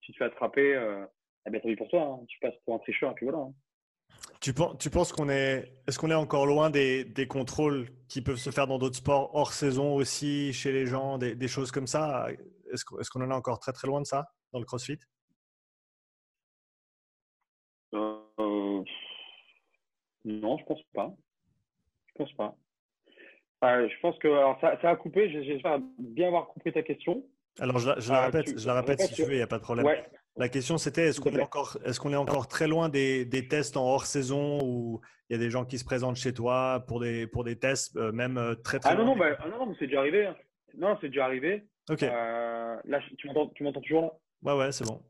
tu 0.00 0.12
te 0.12 0.16
fais 0.16 0.24
attraper, 0.24 0.80
eh 1.46 1.50
bien, 1.50 1.76
pour 1.76 1.88
toi. 1.88 2.02
Hein. 2.02 2.24
Tu 2.28 2.38
passes 2.40 2.54
pour 2.64 2.74
un 2.74 2.78
tricheur 2.78 3.10
et 3.10 3.14
puis 3.14 3.26
voilà. 3.26 3.42
Hein. 3.42 3.52
Tu, 4.40 4.54
tu 4.78 4.88
penses 4.88 5.12
qu'on 5.12 5.28
est, 5.28 5.74
est-ce 5.86 5.98
qu'on 5.98 6.10
est 6.10 6.14
encore 6.14 6.46
loin 6.46 6.70
des, 6.70 7.26
contrôles 7.28 7.88
qui 8.08 8.22
peuvent 8.22 8.36
se 8.36 8.50
faire 8.50 8.66
dans 8.66 8.78
d'autres 8.78 8.96
sports 8.96 9.34
hors 9.34 9.52
saison 9.52 9.94
aussi, 9.94 10.52
chez 10.54 10.72
les 10.72 10.86
gens, 10.86 11.18
des, 11.18 11.48
choses 11.48 11.70
comme 11.70 11.86
ça? 11.86 12.28
Est-ce 12.72 12.84
qu'on 12.84 13.20
est 13.20 13.24
en 13.24 13.30
est 13.30 13.34
encore 13.34 13.58
très 13.58 13.72
très 13.72 13.88
loin 13.88 14.00
de 14.00 14.06
ça 14.06 14.26
dans 14.52 14.58
le 14.58 14.64
CrossFit? 14.64 14.98
Non, 20.28 20.58
je 20.58 20.64
pense 20.64 20.82
pas. 20.94 21.14
Je 22.08 22.24
pense 22.24 22.32
pas. 22.34 22.56
Euh, 23.64 23.88
je 23.88 24.00
pense 24.00 24.18
que 24.18 24.28
alors 24.28 24.58
ça, 24.60 24.80
ça 24.80 24.90
a 24.90 24.96
coupé. 24.96 25.30
J'espère 25.30 25.80
bien 25.98 26.28
avoir 26.28 26.48
compris 26.48 26.72
ta 26.72 26.82
question. 26.82 27.24
Alors 27.58 27.78
je 27.78 27.88
la, 27.88 27.98
je 27.98 28.12
la 28.12 28.22
euh, 28.22 28.26
répète, 28.26 28.58
je 28.58 28.66
la 28.66 28.74
répète 28.74 29.00
si 29.00 29.14
tu 29.14 29.22
veux, 29.22 29.32
il 29.32 29.36
n'y 29.36 29.42
a 29.42 29.48
pas 29.48 29.58
de 29.58 29.62
problème. 29.62 29.86
Ouais. 29.86 30.04
La 30.36 30.48
question, 30.48 30.78
c'était 30.78 31.08
est-ce 31.08 31.20
qu'on 31.20 31.32
est, 31.32 31.42
encore, 31.42 31.76
est, 31.84 31.90
est 31.90 32.16
encore 32.16 32.46
très 32.46 32.68
loin 32.68 32.88
des, 32.88 33.24
des, 33.24 33.48
tests 33.48 33.76
en 33.76 33.84
hors 33.84 34.06
saison 34.06 34.60
où 34.62 35.00
il 35.28 35.32
y 35.32 35.36
a 35.36 35.38
des 35.38 35.50
gens 35.50 35.64
qui 35.64 35.78
se 35.78 35.84
présentent 35.84 36.16
chez 36.16 36.32
toi 36.32 36.84
pour 36.86 37.00
des, 37.00 37.26
pour 37.26 37.42
des 37.42 37.58
tests, 37.58 37.96
euh, 37.96 38.12
même 38.12 38.38
euh, 38.38 38.54
très 38.54 38.78
très 38.78 38.90
ah, 38.90 38.94
non, 38.94 39.04
non, 39.04 39.16
bah, 39.16 39.36
ah 39.40 39.48
non, 39.48 39.66
non, 39.66 39.74
c'est 39.78 39.86
déjà 39.86 39.98
arrivé. 39.98 40.26
Hein. 40.26 40.36
Non, 40.76 40.96
c'est 41.00 41.08
déjà 41.08 41.24
arrivé. 41.24 41.66
Ok. 41.90 42.04
Euh, 42.04 42.76
là, 42.84 43.00
tu 43.16 43.26
m'entends, 43.26 43.48
tu 43.48 43.64
m'entends 43.64 43.80
toujours 43.80 44.02
là? 44.02 44.12
Ouais, 44.42 44.58
ouais, 44.58 44.72
c'est 44.72 44.86
bon. 44.86 45.02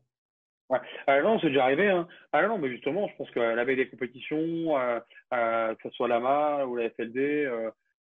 Ouais. 0.69 0.79
Euh, 1.09 1.21
non, 1.23 1.39
c'est 1.39 1.47
déjà 1.47 1.63
arrivé. 1.63 1.89
Hein. 1.89 2.07
Ah 2.31 2.45
non, 2.47 2.57
mais 2.57 2.69
justement, 2.69 3.07
je 3.07 3.15
pense 3.15 3.31
qu'à 3.31 3.55
la 3.55 3.63
veille 3.63 3.77
des 3.77 3.89
compétitions, 3.89 4.75
que 5.31 5.83
ce 5.83 5.89
soit 5.91 6.07
l'AMA 6.07 6.65
ou 6.65 6.75
la 6.75 6.89
FLD, 6.91 7.49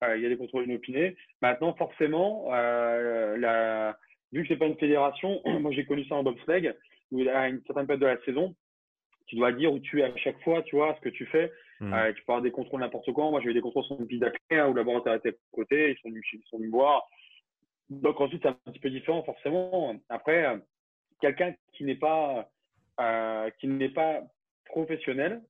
il 0.03 0.21
y 0.21 0.27
a 0.27 0.29
des 0.29 0.37
contrôles 0.37 0.65
inopinés. 0.65 1.17
Maintenant, 1.41 1.75
forcément, 1.75 2.51
la... 2.51 3.97
vu 4.33 4.43
que 4.43 4.49
c'est 4.49 4.59
pas 4.59 4.67
une 4.67 4.77
fédération, 4.77 5.41
moi 5.61 5.73
j'ai 5.73 5.87
connu 5.87 6.05
ça 6.05 6.17
en 6.17 6.23
bobsleigh, 6.23 6.75
où 7.11 7.23
à 7.29 7.49
une 7.49 7.63
certaine 7.67 7.87
période 7.87 8.03
de 8.03 8.07
la 8.07 8.21
saison, 8.25 8.55
tu 9.29 9.37
dois 9.37 9.53
dire 9.53 9.73
où 9.73 9.79
tu 9.79 10.01
es 10.01 10.05
à 10.05 10.17
chaque 10.17 10.41
fois, 10.43 10.63
tu 10.63 10.77
vois, 10.77 10.95
ce 10.97 11.01
que 11.01 11.11
tu 11.11 11.27
fais. 11.27 11.53
Hmm. 11.81 11.95
Euh, 11.95 12.13
tu 12.13 12.25
peux 12.25 12.33
avoir 12.33 12.43
des 12.43 12.51
contrôles 12.51 12.81
n'importe 12.81 13.13
quoi. 13.13 13.31
Moi, 13.31 13.41
j'ai 13.43 13.51
eu 13.51 13.55
des 13.55 13.61
contrôles 13.61 13.85
sur 13.85 14.01
une 14.01 14.07
piste 14.07 14.23
d'athlète 14.23 14.69
où 14.69 14.73
le 14.73 14.81
laboratoire 14.81 15.15
était 15.15 15.31
à 15.31 15.33
côté, 15.53 15.91
ils 15.91 15.99
sont 15.99 16.09
venus, 16.09 16.27
ils 16.33 16.43
sont 16.51 16.57
venus 16.57 16.71
voir. 16.71 17.07
Donc 17.91 18.21
ensuite, 18.21 18.43
c'est 18.43 18.49
un 18.49 18.59
petit 18.67 18.81
peu 18.81 18.91
différent, 18.91 19.23
forcément. 19.23 19.95
Après, 20.09 20.47
euh, 20.47 20.59
quelqu'un 21.21 21.55
qui 21.75 21.85
n'est 21.85 21.95
pas, 21.95 22.51
euh, 23.01 23.51
qui 23.61 23.69
n'est 23.69 23.89
pas 23.89 24.23
professionnel, 24.67 25.43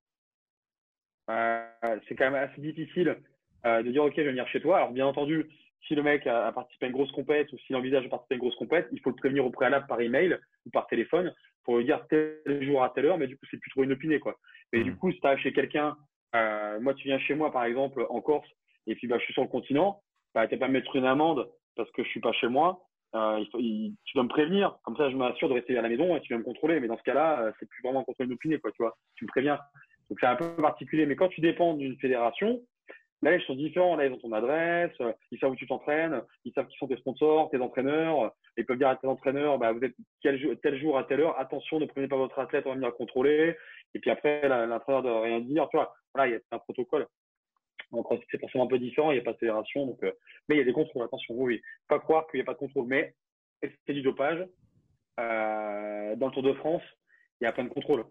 euh, 1.31 1.67
c'est 2.09 2.15
quand 2.15 2.31
même 2.31 2.49
assez 2.49 2.61
difficile 2.61 3.17
euh, 3.67 3.83
de 3.83 3.91
dire, 3.91 4.05
OK, 4.05 4.15
je 4.17 4.23
vais 4.23 4.29
venir 4.29 4.47
chez 4.49 4.61
toi. 4.61 4.79
Alors, 4.79 4.93
bien 4.93 5.07
entendu, 5.07 5.47
si 5.87 5.95
le 5.95 6.03
mec 6.03 6.27
a, 6.27 6.53
participé 6.53 6.87
à 6.87 6.89
une 6.89 6.95
grosse 6.95 7.13
compète 7.13 7.53
ou 7.53 7.59
s'il 7.59 7.77
envisage 7.77 8.05
de 8.05 8.09
participer 8.09 8.35
à 8.35 8.37
une 8.37 8.43
grosse 8.43 8.57
compète, 8.57 8.89
il 8.93 9.01
faut 9.01 9.11
le 9.11 9.17
prévenir 9.17 9.45
au 9.45 9.51
préalable 9.51 9.87
par 9.87 10.01
email 10.01 10.39
ou 10.67 10.71
par 10.71 10.87
téléphone 10.87 11.35
pour 11.65 11.79
lui 11.79 11.85
dire 11.85 12.07
tel 12.09 12.63
jour 12.63 12.83
à 12.83 12.91
telle 12.91 13.07
heure, 13.07 13.19
mais 13.19 13.27
du 13.27 13.37
coup, 13.37 13.47
c'est 13.51 13.59
plus 13.59 13.71
trop 13.71 13.85
inopiné, 13.85 14.19
quoi. 14.21 14.39
Mais 14.73 14.83
du 14.83 14.93
mmh. 14.93 14.97
coup, 14.97 15.13
si 15.13 15.21
tu 15.21 15.39
chez 15.43 15.53
quelqu'un, 15.53 15.97
euh, 16.35 16.81
moi, 16.81 16.95
tu 16.95 17.09
viens 17.09 17.19
chez 17.19 17.35
moi, 17.35 17.53
par 17.53 17.65
exemple, 17.65 18.07
en 18.09 18.21
Corse, 18.21 18.49
et 18.87 18.95
puis 18.95 19.07
bah, 19.07 19.19
je 19.19 19.25
suis 19.25 19.35
sur 19.35 19.43
le 19.43 19.49
continent, 19.49 20.03
bah, 20.35 20.47
tu 20.47 20.57
pas 20.59 20.69
me 20.69 20.75
mettre 20.75 20.97
une 20.97 21.05
amende 21.05 21.51
parce 21.77 21.91
que 21.93 22.03
je 22.03 22.09
suis 22.09 22.21
pas 22.21 22.33
chez 22.33 22.49
moi, 22.49 22.81
euh, 23.15 23.45
il 23.59 23.95
tu 24.05 24.15
dois 24.15 24.25
me 24.25 24.29
prévenir. 24.29 24.79
Comme 24.85 24.97
ça, 24.97 25.11
je 25.11 25.17
m'assure 25.17 25.49
de 25.49 25.55
rester 25.55 25.77
à 25.79 25.83
la 25.83 25.89
maison 25.89 26.17
et 26.17 26.21
tu 26.21 26.29
viens 26.29 26.39
me 26.39 26.45
contrôler. 26.45 26.81
Mais 26.81 26.89
dans 26.89 26.99
ce 26.99 27.03
cas-là, 27.05 27.41
euh, 27.41 27.53
c'est 27.59 27.69
plus 27.69 27.83
vraiment 27.83 28.01
un 28.01 28.05
contrôle 28.05 28.27
inopiné, 28.27 28.59
quoi, 28.59 28.71
tu 28.73 28.83
vois. 28.83 28.97
Tu 29.17 29.25
me 29.25 29.29
préviens. 29.29 29.59
Donc, 30.11 30.19
c'est 30.21 30.27
un 30.27 30.37
peu 30.37 30.55
particulier. 30.57 31.07
Mais 31.07 31.17
quand 31.17 31.29
tu 31.29 31.41
dépends 31.41 31.75
d'une 31.75 31.97
fédération, 31.99 32.61
là, 33.23 33.35
ils 33.35 33.43
sont 33.43 33.55
différents. 33.55 33.97
Là, 33.97 34.07
ils 34.07 34.13
ont 34.13 34.19
ton 34.19 34.33
adresse, 34.33 34.93
euh, 35.01 35.13
ils 35.31 35.39
savent 35.39 35.53
où 35.53 35.57
tu 35.57 35.67
t'entraînes, 35.67 36.21
ils 36.45 36.53
savent 36.53 36.67
qui 36.67 36.77
sont 36.79 36.89
tes 36.89 36.97
sponsors, 36.97 37.51
tes 37.51 37.61
entraîneurs. 37.61 38.33
Ils 38.57 38.67
peuvent 38.67 38.79
dire 38.79 38.89
à 38.89 38.97
tes 38.97 39.07
entraîneurs, 39.07 39.59
bah, 39.59 39.73
vous 39.73 39.85
êtes 39.85 39.95
tel 40.23 40.79
jour, 40.79 40.99
à 40.99 41.05
telle 41.05 41.21
heure, 41.21 41.39
attention, 41.39 41.81
ne 41.81 41.87
prenez 41.87 42.09
pas 42.09 42.17
votre 42.17 42.39
athlète, 42.39 42.65
on 42.67 42.71
va 42.71 42.77
venir 42.77 42.95
contrôler. 42.95 43.57
Et 43.95 44.01
puis 44.01 44.11
après, 44.11 44.49
l'entraîneur 44.49 45.03
ne 45.03 45.09
doit 45.09 45.23
rien 45.23 45.41
dire. 45.41 45.69
Tu 45.71 45.77
vois, 45.77 45.95
voilà, 46.15 46.29
il 46.29 46.33
y 46.35 46.37
a 46.37 46.57
un 46.57 46.59
protocole. 46.59 47.07
C'est 48.31 48.39
forcément 48.39 48.65
un 48.65 48.69
peu 48.69 48.79
différent, 48.79 49.11
il 49.11 49.15
n'y 49.15 49.21
a 49.21 49.25
pas 49.25 49.33
de 49.33 49.39
fédération. 49.39 49.87
Donc, 49.87 50.03
euh, 50.03 50.13
mais 50.49 50.57
il 50.57 50.59
y 50.59 50.63
a 50.63 50.65
des 50.65 50.73
contrôles, 50.73 51.05
attention, 51.05 51.35
oui. 51.37 51.61
Pas 51.89 51.99
croire 51.99 52.27
qu'il 52.29 52.39
n'y 52.39 52.43
a 52.43 52.45
pas 52.45 52.55
de 52.55 52.59
contrôle. 52.59 52.87
Mais 52.87 53.15
c'est 53.63 53.95
du 53.95 54.03
dopage. 54.03 54.47
Euh, 55.21 56.17
dans 56.17 56.27
le 56.27 56.33
Tour 56.33 56.43
de 56.43 56.53
France, 56.55 56.83
il 57.41 57.45
y 57.45 57.47
a 57.47 57.53
plein 57.53 57.65
de 57.65 57.71
contrôles. 57.71 58.05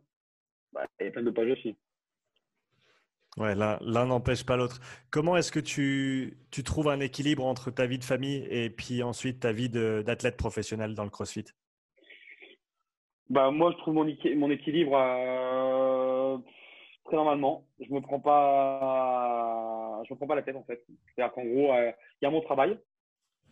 Bah, 0.74 0.86
il 1.00 1.06
y 1.06 1.10
a 1.10 1.12
plein 1.12 1.22
de 1.22 1.28
dopage 1.28 1.52
aussi. 1.52 1.76
Ouais, 3.38 3.54
l'un 3.54 4.06
n'empêche 4.06 4.44
pas 4.44 4.58
l'autre. 4.58 4.80
Comment 5.12 5.38
est-ce 5.38 5.52
que 5.52 5.60
tu, 5.60 6.40
tu, 6.50 6.64
trouves 6.64 6.90
un 6.90 7.00
équilibre 7.00 7.46
entre 7.46 7.70
ta 7.70 7.86
vie 7.86 8.00
de 8.00 8.04
famille 8.04 8.48
et 8.50 8.72
puis 8.72 9.04
ensuite 9.04 9.42
ta 9.42 9.52
vie 9.52 9.70
d'athlète 9.70 10.38
professionnel 10.38 10.96
dans 10.96 11.04
le 11.04 11.12
CrossFit? 11.12 11.46
Bah, 13.30 13.52
Moi, 13.52 13.72
je 13.74 13.78
trouve 13.78 13.94
mon, 13.94 14.06
mon 14.38 14.50
équilibre 14.50 14.96
euh, 14.96 16.07
très 17.08 17.16
normalement. 17.16 17.66
Je 17.80 17.92
me 17.92 18.02
prends 18.02 18.20
pas, 18.20 20.02
je 20.08 20.14
me 20.14 20.18
prends 20.18 20.28
pas 20.28 20.36
la 20.36 20.44
tête 20.44 20.56
en 20.56 20.64
fait. 20.64 20.84
C'est-à-dire 21.16 21.34
qu'en 21.34 21.46
gros, 21.46 21.74
euh, 21.74 21.92
il 22.22 22.26
y 22.26 22.28
a 22.28 22.32
mon 22.32 22.42
travail, 22.42 22.78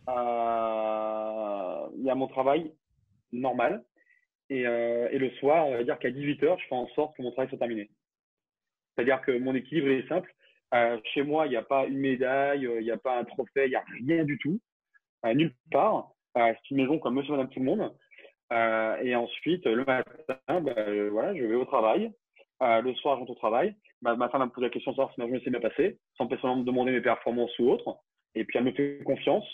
euh, 0.08 1.88
il 1.96 2.04
y 2.04 2.10
a 2.10 2.14
mon 2.14 2.28
travail 2.28 2.72
normal, 3.32 3.84
et, 4.50 4.66
euh, 4.66 5.08
et 5.10 5.18
le 5.18 5.30
soir, 5.32 5.66
on 5.66 5.72
va 5.72 5.82
dire 5.82 5.98
qu'à 5.98 6.10
18 6.10 6.42
h 6.42 6.58
je 6.60 6.66
fais 6.68 6.74
en 6.74 6.86
sorte 6.88 7.16
que 7.16 7.22
mon 7.22 7.32
travail 7.32 7.48
soit 7.48 7.58
terminé. 7.58 7.90
C'est-à-dire 8.94 9.20
que 9.22 9.36
mon 9.36 9.54
équilibre 9.54 9.88
est 9.88 10.08
simple. 10.08 10.32
chez 11.14 11.22
moi, 11.22 11.46
il 11.46 11.50
n'y 11.50 11.56
a 11.56 11.62
pas 11.62 11.86
une 11.86 11.98
médaille, 11.98 12.68
il 12.78 12.84
n'y 12.84 12.90
a 12.90 12.98
pas 12.98 13.18
un 13.18 13.24
trophée, 13.24 13.64
il 13.66 13.70
n'y 13.70 13.76
a 13.76 13.84
rien 14.06 14.24
du 14.24 14.38
tout, 14.38 14.60
nulle 15.24 15.54
part. 15.70 16.10
c'est 16.34 16.70
une 16.70 16.78
maison 16.78 16.98
comme 16.98 17.14
Monsieur, 17.14 17.32
Madame, 17.32 17.50
tout 17.50 17.60
le 17.60 17.66
monde. 17.66 17.92
et 19.02 19.14
ensuite, 19.16 19.66
le 19.66 19.84
matin, 19.84 20.60
ben, 20.60 21.08
voilà, 21.08 21.34
je 21.34 21.44
vais 21.44 21.54
au 21.54 21.64
travail. 21.64 22.12
Euh, 22.62 22.80
le 22.80 22.94
soir, 22.94 23.16
je 23.16 23.20
rentre 23.20 23.32
au 23.32 23.34
travail. 23.34 23.74
Ma, 24.02 24.16
ma 24.16 24.28
femme 24.28 24.42
me 24.42 24.48
pose 24.48 24.64
la 24.64 24.70
question 24.70 24.92
de 24.92 24.96
savoir 24.96 25.12
si 25.14 25.20
ma 25.20 25.26
journée 25.26 25.42
s'est 25.42 25.50
bien 25.50 25.60
passée, 25.60 25.98
sans 26.16 26.26
spécialement 26.26 26.56
me 26.56 26.64
demander 26.64 26.92
mes 26.92 27.00
performances 27.00 27.56
ou 27.58 27.70
autres. 27.70 27.98
Et 28.34 28.44
puis, 28.44 28.58
elle 28.58 28.64
me 28.64 28.72
fait 28.72 29.00
confiance. 29.04 29.46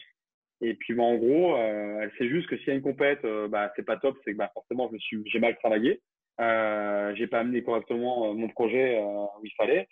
Et 0.63 0.75
puis, 0.75 0.95
bah, 0.95 1.03
en 1.03 1.17
gros, 1.17 1.57
euh, 1.57 2.01
elle 2.01 2.13
sait 2.17 2.29
juste 2.29 2.49
que 2.49 2.57
s'il 2.57 2.69
y 2.69 2.71
a 2.71 2.75
une 2.75 2.83
compète, 2.83 3.25
euh, 3.25 3.49
bah, 3.49 3.73
c'est 3.75 3.85
pas 3.85 3.97
top, 3.97 4.17
c'est 4.25 4.33
que 4.33 4.39
bah, 4.39 4.51
forcément, 4.55 4.91
j'ai 5.27 5.39
mal 5.41 5.57
travaillé. 5.59 6.01
Euh, 6.41 7.15
j'ai 7.17 7.27
pas 7.27 7.41
amené 7.41 7.63
correctement 7.63 8.31
euh, 8.31 8.35
mon 8.35 8.49
projet 8.49 8.99
où 9.01 9.45
il 9.45 9.53
fallait. 9.57 9.89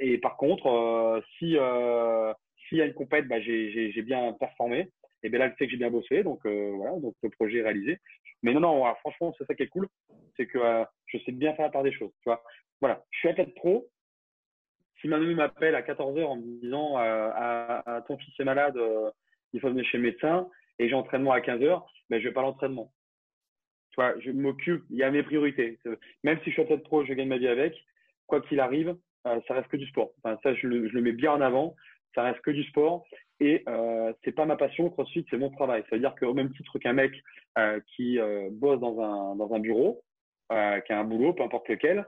et 0.00 0.18
par 0.18 0.36
contre, 0.36 1.22
si 1.38 1.56
s'il 2.68 2.78
y 2.78 2.82
a 2.82 2.86
une 2.86 2.94
compète, 2.94 3.28
bah, 3.28 3.40
j'ai, 3.40 3.92
j'ai, 3.92 4.02
bien 4.02 4.32
performé. 4.32 4.88
Et 5.22 5.28
bien 5.28 5.38
là, 5.38 5.46
elle 5.46 5.54
sait 5.58 5.66
que 5.66 5.72
j'ai 5.72 5.76
bien 5.76 5.90
bossé, 5.90 6.22
donc 6.22 6.40
voilà, 6.46 6.98
donc 6.98 7.14
le 7.22 7.28
projet 7.28 7.58
est 7.58 7.62
réalisé. 7.62 7.98
Mais 8.42 8.52
non, 8.52 8.60
non, 8.60 8.94
franchement, 8.96 9.34
c'est 9.36 9.46
ça 9.46 9.54
qui 9.54 9.62
est 9.62 9.68
cool, 9.68 9.88
c'est 10.36 10.46
que 10.46 10.58
euh, 10.58 10.84
je 11.06 11.18
sais 11.18 11.32
bien 11.32 11.54
faire 11.54 11.66
la 11.66 11.70
part 11.70 11.82
des 11.82 11.92
choses. 11.92 12.12
Tu 12.22 12.28
vois 12.28 12.42
voilà, 12.80 13.04
je 13.10 13.18
suis 13.18 13.28
athlète 13.28 13.54
pro. 13.54 13.88
Si 15.00 15.08
Manu 15.08 15.34
m'appelle 15.34 15.74
à 15.74 15.82
14h 15.82 16.24
en 16.24 16.36
me 16.36 16.60
disant 16.60 16.98
euh, 16.98 17.30
à, 17.34 18.02
ton 18.06 18.16
fils 18.16 18.32
est 18.38 18.44
malade, 18.44 18.76
euh, 18.76 19.10
il 19.52 19.60
faut 19.60 19.68
venir 19.68 19.84
chez 19.84 19.98
le 19.98 20.04
médecin 20.04 20.48
et 20.78 20.88
j'ai 20.88 20.94
entraînement 20.94 21.32
à 21.32 21.40
15h, 21.40 21.82
ben, 22.08 22.20
je 22.20 22.28
vais 22.28 22.34
pas 22.34 22.42
l'entraînement. 22.42 22.90
Tu 23.90 23.96
vois, 23.96 24.18
je 24.20 24.30
m'occupe, 24.30 24.84
il 24.88 24.96
y 24.96 25.02
a 25.02 25.10
mes 25.10 25.22
priorités. 25.22 25.78
Même 26.22 26.38
si 26.38 26.46
je 26.46 26.52
suis 26.52 26.62
athlète 26.62 26.84
pro, 26.84 27.04
je 27.04 27.12
gagne 27.12 27.28
ma 27.28 27.38
vie 27.38 27.48
avec, 27.48 27.74
quoi 28.26 28.40
qu'il 28.40 28.60
arrive, 28.60 28.96
ça 29.24 29.54
reste 29.54 29.68
que 29.68 29.76
du 29.76 29.86
sport. 29.88 30.12
Enfin, 30.22 30.38
ça, 30.42 30.54
je 30.54 30.66
le, 30.66 30.88
je 30.88 30.94
le 30.94 31.02
mets 31.02 31.12
bien 31.12 31.32
en 31.32 31.40
avant. 31.40 31.74
Ça 32.14 32.22
reste 32.22 32.40
que 32.40 32.50
du 32.50 32.62
sport 32.64 33.04
et 33.40 33.62
euh, 33.68 34.12
c'est 34.22 34.32
pas 34.32 34.44
ma 34.44 34.56
passion, 34.56 34.90
CrossFit, 34.90 35.24
c'est 35.30 35.38
mon 35.38 35.50
travail. 35.50 35.82
Ça 35.88 35.96
veut 35.96 36.00
dire 36.00 36.14
qu'au 36.14 36.34
même 36.34 36.52
titre 36.52 36.78
qu'un 36.78 36.92
mec 36.92 37.12
euh, 37.58 37.80
qui 37.96 38.18
euh, 38.18 38.50
bosse 38.52 38.78
dans 38.80 39.00
un, 39.00 39.34
dans 39.34 39.52
un 39.54 39.58
bureau, 39.58 40.02
euh, 40.52 40.78
qui 40.80 40.92
a 40.92 41.00
un 41.00 41.04
boulot, 41.04 41.32
peu 41.32 41.42
importe 41.42 41.68
lequel, 41.68 42.06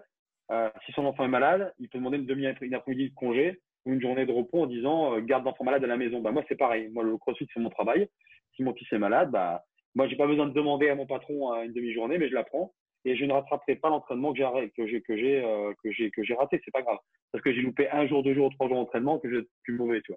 si 0.84 0.92
son 0.92 1.06
enfant 1.06 1.24
est 1.24 1.28
malade, 1.28 1.72
il 1.78 1.88
peut 1.88 1.96
demander 1.96 2.18
une 2.18 2.26
demi 2.26 2.46
une 2.60 2.74
après-midi 2.74 3.08
de 3.08 3.14
congé 3.14 3.62
ou 3.86 3.94
une 3.94 4.02
journée 4.02 4.26
de 4.26 4.32
repos 4.32 4.64
en 4.64 4.66
disant 4.66 5.18
garde 5.20 5.46
l'enfant 5.46 5.64
malade 5.64 5.82
à 5.82 5.86
la 5.86 5.96
maison. 5.96 6.20
Bah 6.20 6.30
moi 6.30 6.44
c'est 6.46 6.58
pareil. 6.58 6.90
Moi 6.92 7.02
le 7.04 7.16
CrossFit 7.16 7.48
c'est 7.54 7.60
mon 7.60 7.70
travail. 7.70 8.06
Si 8.54 8.62
mon 8.62 8.74
fils 8.74 8.86
est 8.92 8.98
malade, 8.98 9.30
bah 9.30 9.64
moi 9.94 10.08
j'ai 10.08 10.16
pas 10.16 10.26
besoin 10.26 10.44
de 10.44 10.52
demander 10.52 10.90
à 10.90 10.94
mon 10.94 11.06
patron 11.06 11.54
une 11.62 11.72
demi-journée, 11.72 12.18
mais 12.18 12.28
je 12.28 12.34
la 12.34 12.44
prends 12.44 12.74
et 13.06 13.16
je 13.16 13.24
ne 13.24 13.32
rattraperai 13.32 13.76
pas 13.76 13.88
l'entraînement 13.88 14.34
que 14.34 14.40
j'ai 14.86 15.00
que 15.00 15.16
j'ai 15.16 15.42
que 15.82 15.90
j'ai 15.90 16.10
que 16.10 16.22
j'ai 16.22 16.34
raté. 16.34 16.60
C'est 16.66 16.70
pas 16.70 16.82
grave 16.82 16.98
parce 17.32 17.42
que 17.42 17.52
j'ai 17.54 17.62
loupé 17.62 17.88
un 17.88 18.06
jour, 18.06 18.22
deux 18.22 18.34
jours, 18.34 18.52
trois 18.52 18.68
jours 18.68 18.76
d'entraînement 18.76 19.18
que 19.20 19.30
je 19.30 19.46
suis 19.64 19.72
mauvais, 19.72 20.02
tu 20.02 20.12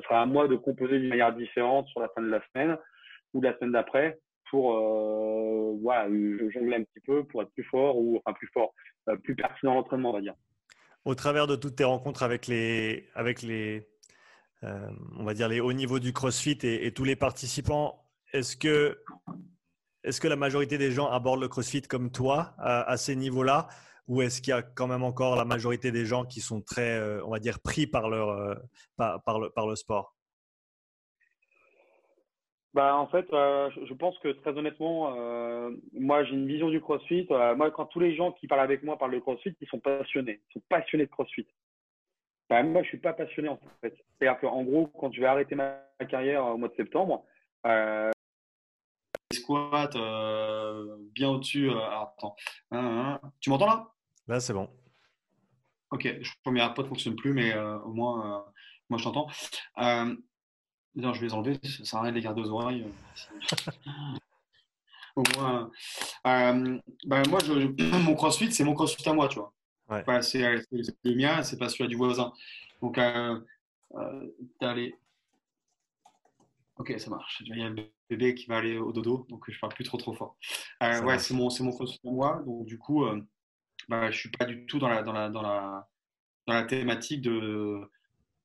ce 0.00 0.08
sera 0.08 0.22
à 0.22 0.26
moi 0.26 0.48
de 0.48 0.56
composer 0.56 0.98
d'une 0.98 1.08
manière 1.08 1.34
différente 1.34 1.88
sur 1.88 2.00
la 2.00 2.08
fin 2.08 2.22
de 2.22 2.28
la 2.28 2.40
semaine 2.48 2.76
ou 3.34 3.40
la 3.40 3.56
semaine 3.56 3.72
d'après 3.72 4.18
pour 4.50 4.76
euh, 4.76 5.78
voilà, 5.80 6.08
jongler 6.52 6.76
un 6.76 6.82
petit 6.82 7.00
peu 7.06 7.24
pour 7.24 7.42
être 7.42 7.52
plus 7.52 7.64
fort 7.64 7.96
ou 7.96 8.18
enfin 8.18 8.34
plus 8.36 8.48
fort, 8.52 8.74
euh, 9.08 9.16
plus 9.16 9.36
pertinent 9.36 9.74
l'entraînement, 9.74 10.10
on 10.10 10.14
va 10.14 10.20
dire. 10.20 10.34
Au 11.04 11.14
travers 11.14 11.46
de 11.46 11.56
toutes 11.56 11.76
tes 11.76 11.84
rencontres 11.84 12.22
avec 12.22 12.46
les, 12.46 13.08
avec 13.14 13.42
les, 13.42 13.88
euh, 14.64 14.90
on 15.16 15.24
va 15.24 15.34
dire 15.34 15.48
les 15.48 15.60
hauts 15.60 15.72
niveaux 15.72 16.00
du 16.00 16.12
CrossFit 16.12 16.58
et, 16.62 16.92
tous 16.92 17.04
les 17.04 17.16
participants, 17.16 18.04
est-ce 18.32 18.56
que, 18.56 18.98
est-ce 20.02 20.20
que 20.20 20.28
la 20.28 20.36
majorité 20.36 20.78
des 20.78 20.90
gens 20.90 21.08
abordent 21.08 21.40
le 21.40 21.48
CrossFit 21.48 21.82
comme 21.82 22.10
toi 22.10 22.54
à 22.58 22.96
ces 22.96 23.16
niveaux-là? 23.16 23.68
Ou 24.10 24.22
est-ce 24.22 24.42
qu'il 24.42 24.50
y 24.50 24.54
a 24.54 24.60
quand 24.62 24.88
même 24.88 25.04
encore 25.04 25.36
la 25.36 25.44
majorité 25.44 25.92
des 25.92 26.04
gens 26.04 26.24
qui 26.24 26.40
sont 26.40 26.60
très, 26.60 26.98
euh, 26.98 27.24
on 27.24 27.30
va 27.30 27.38
dire, 27.38 27.60
pris 27.60 27.86
par, 27.86 28.08
leur, 28.10 28.30
euh, 28.30 28.56
par, 28.96 29.38
le, 29.38 29.50
par 29.50 29.68
le 29.68 29.76
sport? 29.76 30.16
Bah, 32.74 32.96
en 32.96 33.06
fait, 33.06 33.32
euh, 33.32 33.70
je 33.88 33.94
pense 33.94 34.18
que 34.18 34.28
très 34.28 34.50
honnêtement, 34.50 35.12
moi 35.92 36.24
j'ai 36.24 36.32
une 36.32 36.48
vision 36.48 36.70
du 36.70 36.80
CrossFit. 36.80 37.28
moi, 37.56 37.70
quand 37.70 37.86
tous 37.86 38.00
les 38.00 38.16
gens 38.16 38.32
qui 38.32 38.48
parlent 38.48 38.60
avec 38.62 38.82
moi 38.82 38.98
parlent 38.98 39.14
de 39.14 39.20
CrossFit, 39.20 39.54
ils 39.60 39.68
sont 39.68 39.78
passionnés. 39.78 40.40
Ils 40.50 40.52
sont 40.54 40.62
passionnés 40.68 41.06
de 41.06 41.10
CrossFit. 41.10 41.46
Bah, 42.48 42.64
moi, 42.64 42.82
je 42.82 42.88
suis 42.88 42.98
pas 42.98 43.12
passionné 43.12 43.48
en 43.48 43.60
fait. 43.80 43.94
C'est-à-dire 44.18 44.40
qu'en 44.40 44.64
gros, 44.64 44.88
quand 44.88 45.12
je 45.12 45.20
vais 45.20 45.26
arrêter 45.26 45.54
ma 45.54 45.78
carrière 46.08 46.44
au 46.46 46.58
mois 46.58 46.68
de 46.68 46.74
septembre, 46.74 47.24
squats 49.32 49.90
bien 51.14 51.28
au-dessus. 51.28 51.70
attends, 51.70 52.34
hein, 52.72 53.20
hein. 53.22 53.30
tu 53.40 53.50
m'entends 53.50 53.66
là? 53.66 53.92
Là, 54.30 54.38
c'est 54.38 54.52
bon. 54.52 54.70
Ok, 55.90 56.02
je 56.04 56.30
crois 56.30 56.40
que 56.44 56.50
mes 56.50 56.60
AirPods 56.60 56.84
ne 56.84 56.88
fonctionnent 56.88 57.16
plus, 57.16 57.32
mais 57.32 57.52
euh, 57.52 57.80
au 57.80 57.92
moins, 57.92 58.38
euh, 58.38 58.50
moi, 58.88 58.96
je 58.96 59.02
t'entends. 59.02 59.26
Euh, 59.78 60.14
je 60.94 61.02
vais 61.02 61.26
les 61.26 61.34
enlever, 61.34 61.58
ça 61.64 61.84
sert 61.84 61.98
à 61.98 62.02
rien 62.02 62.12
de 62.12 62.16
les 62.16 62.22
garder 62.22 62.40
aux 62.40 62.50
oreilles. 62.50 62.86
au 65.16 65.24
moins, 65.34 65.68
ben, 66.22 66.80
moi, 67.28 67.40
je, 67.44 67.98
mon 68.04 68.14
crossfit, 68.14 68.52
c'est 68.52 68.62
mon 68.62 68.74
crossfit 68.74 69.08
à 69.08 69.12
moi, 69.14 69.26
tu 69.26 69.40
vois. 69.40 69.52
Ouais. 69.88 70.22
c'est 70.22 70.42
le 70.72 71.14
mien, 71.16 71.42
c'est 71.42 71.58
pas 71.58 71.68
celui 71.68 71.88
du 71.88 71.96
voisin. 71.96 72.32
Donc, 72.80 72.98
euh, 72.98 73.40
allé. 74.60 74.94
Ok, 76.76 76.94
ça 76.98 77.10
marche. 77.10 77.42
Il 77.44 77.58
y 77.58 77.62
a 77.64 77.66
un 77.66 77.74
bébé 78.08 78.36
qui 78.36 78.46
va 78.46 78.58
aller 78.58 78.78
au 78.78 78.92
dodo, 78.92 79.26
donc 79.28 79.50
je 79.50 79.58
parle 79.58 79.74
plus 79.74 79.82
trop 79.82 79.98
trop 79.98 80.14
fort. 80.14 80.36
ouais, 80.80 81.18
c'est 81.18 81.34
mon, 81.34 81.48
mon 81.62 81.72
crossfit 81.72 82.06
à 82.06 82.12
moi. 82.12 82.44
Donc, 82.46 82.64
du 82.66 82.78
coup, 82.78 83.04
bah, 83.90 84.10
je 84.12 84.18
suis 84.18 84.30
pas 84.30 84.44
du 84.44 84.66
tout 84.66 84.78
dans 84.78 84.88
la, 84.88 85.02
dans 85.02 85.12
la, 85.12 85.28
dans 85.28 85.42
la, 85.42 85.88
dans 86.46 86.54
la 86.54 86.62
thématique 86.62 87.22
de, 87.22 87.80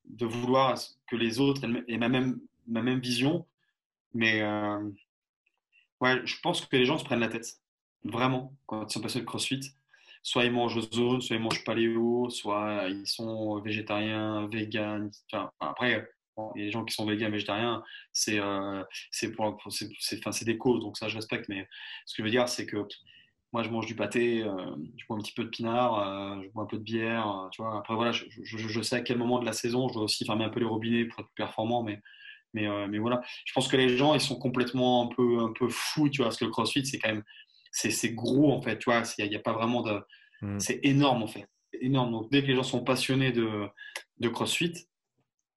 de 0.05 0.25
vouloir 0.25 0.75
que 1.07 1.15
les 1.15 1.39
autres 1.39 1.63
aient 1.87 1.97
ma 1.97 2.09
même, 2.09 2.41
ma 2.67 2.81
même 2.81 2.99
vision. 2.99 3.45
Mais 4.13 4.41
euh, 4.41 4.89
ouais, 6.01 6.25
je 6.25 6.35
pense 6.41 6.65
que 6.65 6.75
les 6.75 6.85
gens 6.85 6.97
se 6.97 7.05
prennent 7.05 7.19
la 7.19 7.29
tête. 7.29 7.61
Vraiment, 8.03 8.53
quand 8.65 8.89
ils 8.89 8.93
sont 8.93 9.01
passés 9.01 9.19
de 9.19 9.25
CrossFit. 9.25 9.61
Soit 10.23 10.45
ils 10.45 10.51
mangent 10.51 10.89
zone, 10.91 11.21
soit 11.21 11.35
ils 11.35 11.41
mangent 11.41 11.63
paléo, 11.63 12.31
soit 12.31 12.87
ils 12.89 13.05
sont 13.05 13.61
végétariens, 13.61 14.47
véganes. 14.47 15.11
Enfin, 15.31 15.51
après, 15.59 16.07
il 16.55 16.61
a 16.63 16.65
des 16.65 16.71
gens 16.71 16.83
qui 16.83 16.95
sont 16.95 17.05
véganes, 17.05 17.31
végétariens, 17.31 17.83
c'est 18.11 18.39
euh, 18.39 18.83
c'est 19.11 20.45
des 20.45 20.57
causes, 20.57 20.81
donc 20.81 20.97
ça 20.97 21.07
je 21.07 21.15
respecte. 21.15 21.47
Mais 21.47 21.69
ce 22.07 22.15
que 22.15 22.23
je 22.23 22.23
veux 22.23 22.31
dire, 22.31 22.49
c'est 22.49 22.65
que 22.65 22.77
moi, 23.55 23.63
je 23.63 23.69
mange 23.69 23.85
du 23.85 23.95
pâté, 23.95 24.43
euh, 24.43 24.75
je 24.97 25.05
bois 25.07 25.15
un 25.15 25.21
petit 25.21 25.31
peu 25.31 25.45
de 25.45 25.49
pinard, 25.49 25.97
euh, 25.97 26.43
je 26.43 26.49
bois 26.49 26.63
un 26.63 26.65
peu 26.65 26.77
de 26.77 26.83
bière. 26.83 27.25
Euh, 27.25 27.49
tu 27.53 27.61
vois. 27.61 27.77
Après, 27.77 27.95
voilà, 27.95 28.11
je, 28.11 28.25
je, 28.43 28.81
sais 28.81 28.97
à 28.97 28.99
quel 28.99 29.17
moment 29.17 29.39
de 29.39 29.45
la 29.45 29.53
saison, 29.53 29.87
je 29.87 29.93
dois 29.93 30.03
aussi 30.03 30.25
fermer 30.25 30.43
un 30.43 30.49
peu 30.49 30.59
les 30.59 30.65
robinets 30.65 31.05
pour 31.05 31.21
être 31.21 31.27
plus 31.27 31.35
performant. 31.35 31.81
Mais, 31.81 32.01
mais, 32.53 32.67
mais 32.89 32.97
voilà, 32.97 33.21
je 33.45 33.53
pense 33.53 33.69
que 33.69 33.77
les 33.77 33.95
gens, 33.95 34.13
ils 34.13 34.19
sont 34.19 34.37
complètement 34.37 35.05
un 35.05 35.15
peu, 35.15 35.39
un 35.39 35.53
peu 35.57 35.69
fous, 35.69 36.09
tu 36.09 36.17
vois, 36.17 36.25
parce 36.25 36.37
que 36.37 36.43
le 36.43 36.51
crossfit, 36.51 36.85
c'est 36.85 36.99
quand 36.99 37.07
même, 37.07 37.23
c'est 37.71 38.13
gros, 38.13 38.51
en 38.51 38.61
fait, 38.61 38.77
tu 38.77 38.89
vois, 38.89 39.03
il 39.19 39.29
n'y 39.29 39.35
a, 39.37 39.39
pas 39.39 39.53
vraiment 39.53 39.81
de. 39.83 40.01
Mm. 40.41 40.59
C'est 40.59 40.81
énorme, 40.83 41.23
en 41.23 41.27
fait. 41.27 41.47
Énorme. 41.79 42.11
Donc, 42.11 42.29
dès 42.31 42.41
que 42.41 42.47
les 42.47 42.55
gens 42.55 42.63
sont 42.63 42.83
passionnés 42.83 43.31
de, 43.31 43.69
de 44.19 44.27
crossfit, 44.27 44.73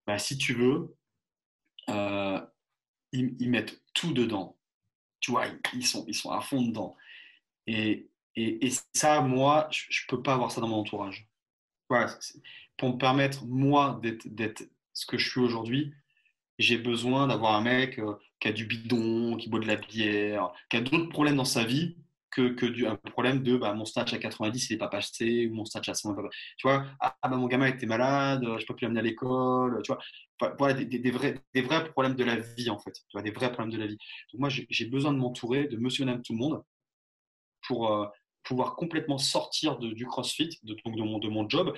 bah, 0.07 0.19
si 0.19 0.39
tu 0.39 0.55
veux, 0.55 0.95
ils, 3.13 3.51
mettent 3.51 3.83
tout 3.93 4.13
dedans. 4.13 4.57
Tu 5.19 5.33
vois, 5.33 5.47
ils 5.75 5.85
sont, 5.85 6.05
ils 6.07 6.15
sont 6.15 6.31
à 6.31 6.41
fond 6.41 6.63
dedans. 6.63 6.95
Et, 7.69 8.09
et, 8.35 8.71
ça, 8.95 9.21
moi, 9.21 9.69
je 9.71 10.05
ne 10.05 10.17
peux 10.17 10.23
pas 10.23 10.35
avoir 10.35 10.51
ça 10.51 10.61
dans 10.61 10.69
mon 10.69 10.79
entourage. 10.79 11.29
pour 12.77 12.89
me 12.95 12.99
permettre, 12.99 13.45
moi, 13.47 14.01
d'être 14.03 14.63
ce 14.93 15.07
que 15.07 15.19
je 15.19 15.29
suis 15.29 15.41
aujourd'hui, 15.41 15.93
j'ai 16.59 16.79
besoin 16.79 17.29
d'avoir 17.29 17.55
un 17.55 17.61
mec 17.63 17.99
euh, 17.99 18.15
qui 18.41 18.49
a 18.49 18.53
du 18.53 18.65
bidon, 18.65 19.37
qui 19.37 19.49
boit 19.49 19.61
de 19.61 19.67
la 19.67 19.77
bière, 19.77 20.51
qui 20.71 20.77
a 20.77 20.81
d'autres 20.81 21.09
problèmes 21.09 21.37
dans 21.37 21.45
sa 21.45 21.65
vie 21.65 21.97
que, 22.31 22.49
que 22.49 22.87
un 22.87 22.97
problème 22.97 23.43
de 23.43 23.57
bah, 23.57 23.73
mon 23.75 23.85
stage 23.85 24.13
à 24.13 24.19
90 24.19 24.69
il 24.69 24.73
n'est 24.73 24.79
pas 24.79 24.89
passé 24.89 25.47
ou 25.47 25.55
mon 25.55 25.65
stage 25.65 25.89
à 25.89 25.95
100 25.95 26.15
tu 26.15 26.69
vois 26.69 26.85
ah, 27.01 27.17
bah, 27.23 27.37
mon 27.37 27.47
gamin 27.47 27.67
était 27.67 27.87
malade 27.87 28.45
je 28.59 28.67
peux 28.67 28.77
plus 28.77 28.85
l'amener 28.85 29.01
à 29.01 29.03
l'école 29.03 29.81
tu 29.83 29.93
vois. 29.93 30.01
Voilà 30.59 30.75
des, 30.75 30.85
des, 30.99 31.11
vrais, 31.11 31.37
des 31.55 31.63
vrais 31.63 31.89
problèmes 31.91 32.15
de 32.15 32.25
la 32.25 32.37
vie 32.37 32.71
en 32.71 32.79
fait. 32.79 32.93
Tu 32.93 33.15
vois 33.15 33.23
des 33.23 33.31
vrais 33.31 33.51
problèmes 33.51 33.73
de 33.73 33.79
la 33.79 33.87
vie. 33.87 33.99
Donc 34.33 34.41
moi 34.41 34.49
j'ai 34.51 34.87
besoin 34.87 35.13
de 35.13 35.19
m'entourer 35.19 35.67
de 35.69 35.77
monsieur 35.79 36.03
et 36.03 36.07
madame 36.07 36.23
tout 36.23 36.33
le 36.33 36.39
monde 36.39 36.63
pour 37.69 37.93
euh, 37.93 38.07
pouvoir 38.43 38.75
complètement 38.75 39.19
sortir 39.19 39.79
de, 39.79 39.93
du 39.93 40.07
crossfit 40.07 40.59
de, 40.65 40.75
de, 40.75 41.03
mon, 41.03 41.19
de 41.19 41.29
mon 41.29 41.49
job 41.49 41.77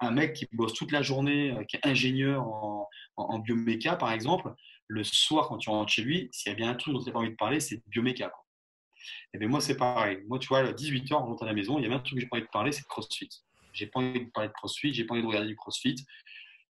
un 0.00 0.10
mec 0.10 0.34
qui 0.34 0.48
bosse 0.52 0.74
toute 0.74 0.92
la 0.92 1.02
journée, 1.02 1.52
euh, 1.52 1.64
qui 1.64 1.76
est 1.76 1.86
ingénieur 1.86 2.42
en, 2.42 2.88
en, 3.16 3.38
bioméca, 3.38 3.96
par 3.96 4.12
exemple, 4.12 4.52
le 4.88 5.04
soir, 5.04 5.48
quand 5.48 5.58
tu 5.58 5.70
rentres 5.70 5.92
chez 5.92 6.02
lui, 6.02 6.28
s'il 6.32 6.50
y 6.50 6.54
a 6.54 6.56
bien 6.56 6.70
un 6.70 6.74
truc 6.74 6.94
dont 6.94 7.00
tu 7.00 7.06
n'as 7.06 7.12
pas 7.12 7.18
envie 7.20 7.30
de 7.30 7.36
parler, 7.36 7.60
c'est 7.60 7.82
bioméca. 7.88 8.32
Et 9.34 9.38
bien 9.38 9.48
moi, 9.48 9.60
c'est 9.60 9.76
pareil. 9.76 10.18
Moi, 10.26 10.38
tu 10.38 10.48
vois, 10.48 10.60
à 10.60 10.72
18h, 10.72 11.14
on 11.14 11.26
rentre 11.26 11.42
à 11.44 11.46
la 11.46 11.52
maison, 11.52 11.78
il 11.78 11.82
y 11.82 11.86
a 11.86 11.88
bien 11.88 11.98
un 11.98 12.00
truc 12.00 12.16
que 12.16 12.20
j'ai 12.20 12.28
pas 12.28 12.36
envie 12.36 12.46
de 12.46 12.50
parler, 12.50 12.72
c'est 12.72 12.86
crossfit. 12.86 13.28
J'ai 13.72 13.86
pas 13.86 14.00
envie 14.00 14.24
de 14.24 14.30
parler 14.30 14.48
de 14.48 14.54
crossfit, 14.54 14.92
j'ai 14.94 15.04
pas 15.04 15.14
envie 15.14 15.22
de 15.22 15.26
regarder 15.26 15.48
du 15.48 15.56
crossfit. 15.56 15.96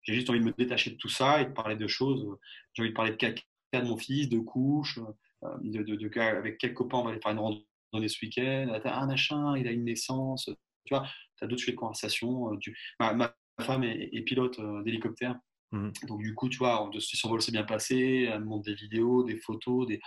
J'ai 0.03 0.15
juste 0.15 0.29
envie 0.31 0.41
de 0.41 0.45
me 0.45 0.53
détacher 0.53 0.91
de 0.91 0.97
tout 0.97 1.09
ça 1.09 1.41
et 1.41 1.47
de 1.47 1.53
parler 1.53 1.77
de 1.77 1.87
choses. 1.87 2.27
J'ai 2.73 2.83
envie 2.83 2.91
de 2.91 2.95
parler 2.95 3.13
de 3.13 3.17
caca 3.17 3.43
de 3.73 3.81
mon 3.81 3.97
fils, 3.97 4.29
de 4.29 4.39
couches, 4.39 4.99
euh, 5.43 5.49
de, 5.63 5.83
de, 5.83 6.21
avec 6.21 6.59
quel 6.59 6.75
copain 6.75 6.99
on 6.99 7.05
va 7.05 7.11
aller 7.11 7.21
faire 7.21 7.33
une 7.33 7.39
randonnée 7.39 7.67
ce 8.09 8.25
week-end. 8.25 8.79
Ah, 8.85 9.01
un 9.01 9.07
machin, 9.07 9.57
il 9.57 9.67
a 9.67 9.71
une 9.71 9.85
naissance. 9.85 10.51
Tu 10.85 10.95
vois, 10.95 11.07
tu 11.37 11.45
as 11.45 11.47
d'autres 11.47 11.61
sujets 11.61 11.73
de 11.73 11.79
conversation. 11.79 12.53
Euh, 12.53 12.59
ma, 12.99 13.35
femme 13.61 13.85
est, 13.85 14.23
pilote 14.23 14.59
euh, 14.59 14.83
d'hélicoptère. 14.83 15.37
Mmh. 15.73 15.91
Donc, 16.09 16.21
du 16.21 16.35
coup, 16.35 16.49
tu 16.49 16.59
vois, 16.59 16.91
son 16.99 17.29
vol 17.29 17.41
s'est 17.41 17.53
bien 17.53 17.65
passé. 17.65 18.29
Elle 18.31 18.41
me 18.41 18.47
montre 18.47 18.65
des 18.65 18.75
vidéos, 18.75 19.25
des 19.25 19.37
photos, 19.37 19.87
des, 19.87 20.01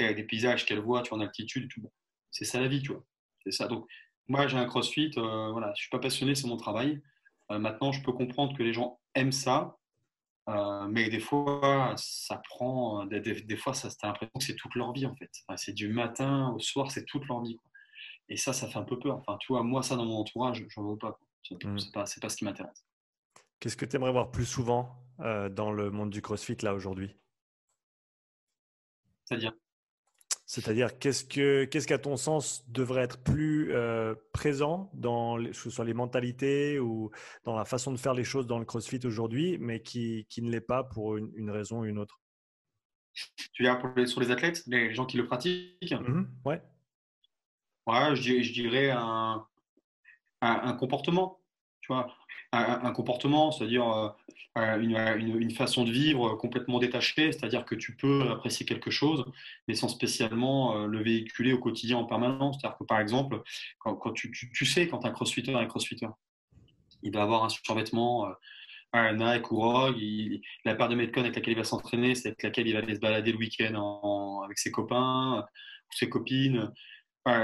des 0.00 0.24
paysages 0.24 0.64
qu'elle 0.64 0.80
voit 0.80 1.02
tu 1.02 1.10
vois, 1.10 1.18
en 1.18 1.20
altitude. 1.20 1.70
Bon. 1.78 1.90
C'est 2.30 2.44
ça 2.44 2.60
la 2.60 2.68
vie, 2.68 2.82
tu 2.82 2.92
vois. 2.92 3.04
C'est 3.44 3.52
ça. 3.52 3.68
Donc, 3.68 3.86
moi, 4.28 4.46
j'ai 4.48 4.56
un 4.56 4.66
crossfit. 4.66 5.10
Euh, 5.16 5.50
voilà, 5.52 5.72
je 5.76 5.82
suis 5.82 5.90
pas 5.90 5.98
passionné, 5.98 6.34
c'est 6.34 6.48
mon 6.48 6.56
travail. 6.56 7.00
maintenant, 7.48 7.92
je 7.92 8.02
peux 8.02 8.12
comprendre 8.12 8.56
que 8.56 8.62
les 8.62 8.72
gens 8.72 8.98
aiment 9.14 9.32
ça. 9.32 9.76
Mais 10.46 11.08
des 11.08 11.20
fois, 11.20 11.94
ça 11.96 12.40
prend. 12.48 13.04
Des, 13.06 13.20
des, 13.20 13.56
fois, 13.56 13.74
ça, 13.74 13.88
as 13.88 14.06
l'impression 14.06 14.38
que 14.38 14.44
c'est 14.44 14.56
toute 14.56 14.74
leur 14.74 14.92
vie, 14.92 15.06
en 15.06 15.14
fait. 15.16 15.30
c'est 15.56 15.72
du 15.72 15.88
matin 15.88 16.52
au 16.54 16.58
soir, 16.58 16.90
c'est 16.90 17.04
toute 17.04 17.26
leur 17.26 17.42
vie. 17.42 17.56
Quoi. 17.56 17.70
Et 18.28 18.36
ça, 18.36 18.52
ça 18.52 18.68
fait 18.68 18.78
un 18.78 18.84
peu 18.84 18.98
peur. 18.98 19.16
Enfin, 19.16 19.36
tu 19.40 19.52
vois, 19.52 19.62
moi, 19.62 19.82
ça 19.82 19.96
dans 19.96 20.04
mon 20.04 20.18
entourage, 20.18 20.64
je 20.68 20.80
n'en 20.80 20.90
veux 20.90 20.98
pas. 20.98 21.18
Mmh. 21.50 21.78
C'est 21.78 21.92
pas, 21.92 22.04
pas 22.20 22.28
ce 22.28 22.36
qui 22.36 22.44
m'intéresse. 22.44 22.84
Qu'est-ce 23.60 23.76
que 23.76 23.84
tu 23.84 23.96
aimerais 23.96 24.12
voir 24.12 24.30
plus 24.30 24.46
souvent 24.46 24.96
euh, 25.20 25.48
dans 25.48 25.72
le 25.72 25.90
monde 25.90 26.10
du 26.10 26.22
CrossFit 26.22 26.56
là 26.62 26.74
aujourd'hui? 26.74 27.16
C'est-à-dire? 29.24 29.52
C'est-à-dire, 30.46 30.96
qu'est-ce 31.00 31.24
que, 31.24 31.64
qu'est-ce 31.64 31.88
qu'à 31.88 31.98
ton 31.98 32.16
sens 32.16 32.64
devrait 32.70 33.02
être 33.02 33.20
plus 33.20 33.74
euh, 33.74 34.14
présent 34.32 34.90
dans 34.94 35.36
les, 35.36 35.52
soit 35.52 35.84
les 35.84 35.92
mentalités 35.92 36.78
ou 36.78 37.10
dans 37.42 37.56
la 37.56 37.64
façon 37.64 37.90
de 37.90 37.96
faire 37.96 38.14
les 38.14 38.22
choses 38.22 38.46
dans 38.46 38.60
le 38.60 38.64
CrossFit 38.64 39.00
aujourd'hui, 39.04 39.58
mais 39.58 39.82
qui, 39.82 40.24
qui 40.30 40.42
ne 40.42 40.50
l'est 40.50 40.60
pas 40.60 40.84
pour 40.84 41.16
une, 41.16 41.50
raison 41.50 41.80
ou 41.80 41.84
une 41.84 41.98
autre? 41.98 42.20
Tu 43.12 43.64
veux 43.64 43.68
dire 43.68 43.78
pour 43.80 44.06
sur 44.06 44.20
les 44.20 44.30
athlètes, 44.30 44.62
les 44.68 44.94
gens 44.94 45.04
qui 45.04 45.16
le 45.16 45.26
pratiquent? 45.26 45.92
Mmh 45.92 46.26
Ouais. 46.44 46.62
Ouais, 47.88 48.14
je, 48.14 48.52
dirais 48.52 48.90
un, 48.90 49.44
un, 50.42 50.72
comportement, 50.74 51.40
tu 51.80 51.92
vois, 51.92 52.06
un, 52.56 52.92
comportement, 52.92 53.50
c'est-à-dire 53.50 54.14
euh, 54.56 54.78
une, 54.78 55.50
façon 55.50 55.84
de 55.84 55.90
vivre 55.90 56.34
complètement 56.36 56.78
détachée, 56.78 57.32
c'est-à-dire 57.32 57.64
que 57.64 57.74
tu 57.74 57.96
peux 57.96 58.30
apprécier 58.30 58.64
quelque 58.66 58.90
chose, 58.90 59.24
mais 59.68 59.74
sans 59.74 59.88
spécialement 59.88 60.76
euh, 60.76 60.86
le 60.86 61.02
véhiculer 61.02 61.52
au 61.52 61.58
quotidien 61.58 61.98
en 61.98 62.04
permanence. 62.04 62.58
C'est-à-dire 62.60 62.78
que 62.78 62.84
par 62.84 63.00
exemple, 63.00 63.42
quand, 63.78 64.12
tu, 64.12 64.66
sais, 64.66 64.88
quand 64.88 65.04
un 65.04 65.10
crossfitter 65.10 65.52
est 65.52 65.66
crossfitter, 65.66 66.08
il 67.02 67.10
doit 67.10 67.22
avoir 67.22 67.44
un 67.44 67.48
survêtement. 67.48 68.26
Euh, 68.26 68.32
Nike 69.12 69.50
ou 69.52 69.60
Rogue, 69.60 70.00
la 70.64 70.74
paire 70.74 70.88
de 70.88 70.94
Metcon 70.94 71.20
avec 71.20 71.34
laquelle 71.34 71.52
il 71.52 71.56
va 71.56 71.64
s'entraîner, 71.64 72.14
c'est 72.14 72.28
avec 72.28 72.42
laquelle 72.42 72.66
il 72.66 72.72
va 72.72 72.78
aller 72.78 72.94
se 72.94 73.00
balader 73.00 73.30
le 73.30 73.36
week-end 73.36 74.40
avec 74.42 74.58
ses 74.58 74.70
copains 74.70 75.40
ou 75.40 75.92
ses 75.92 76.08
copines 76.08 76.72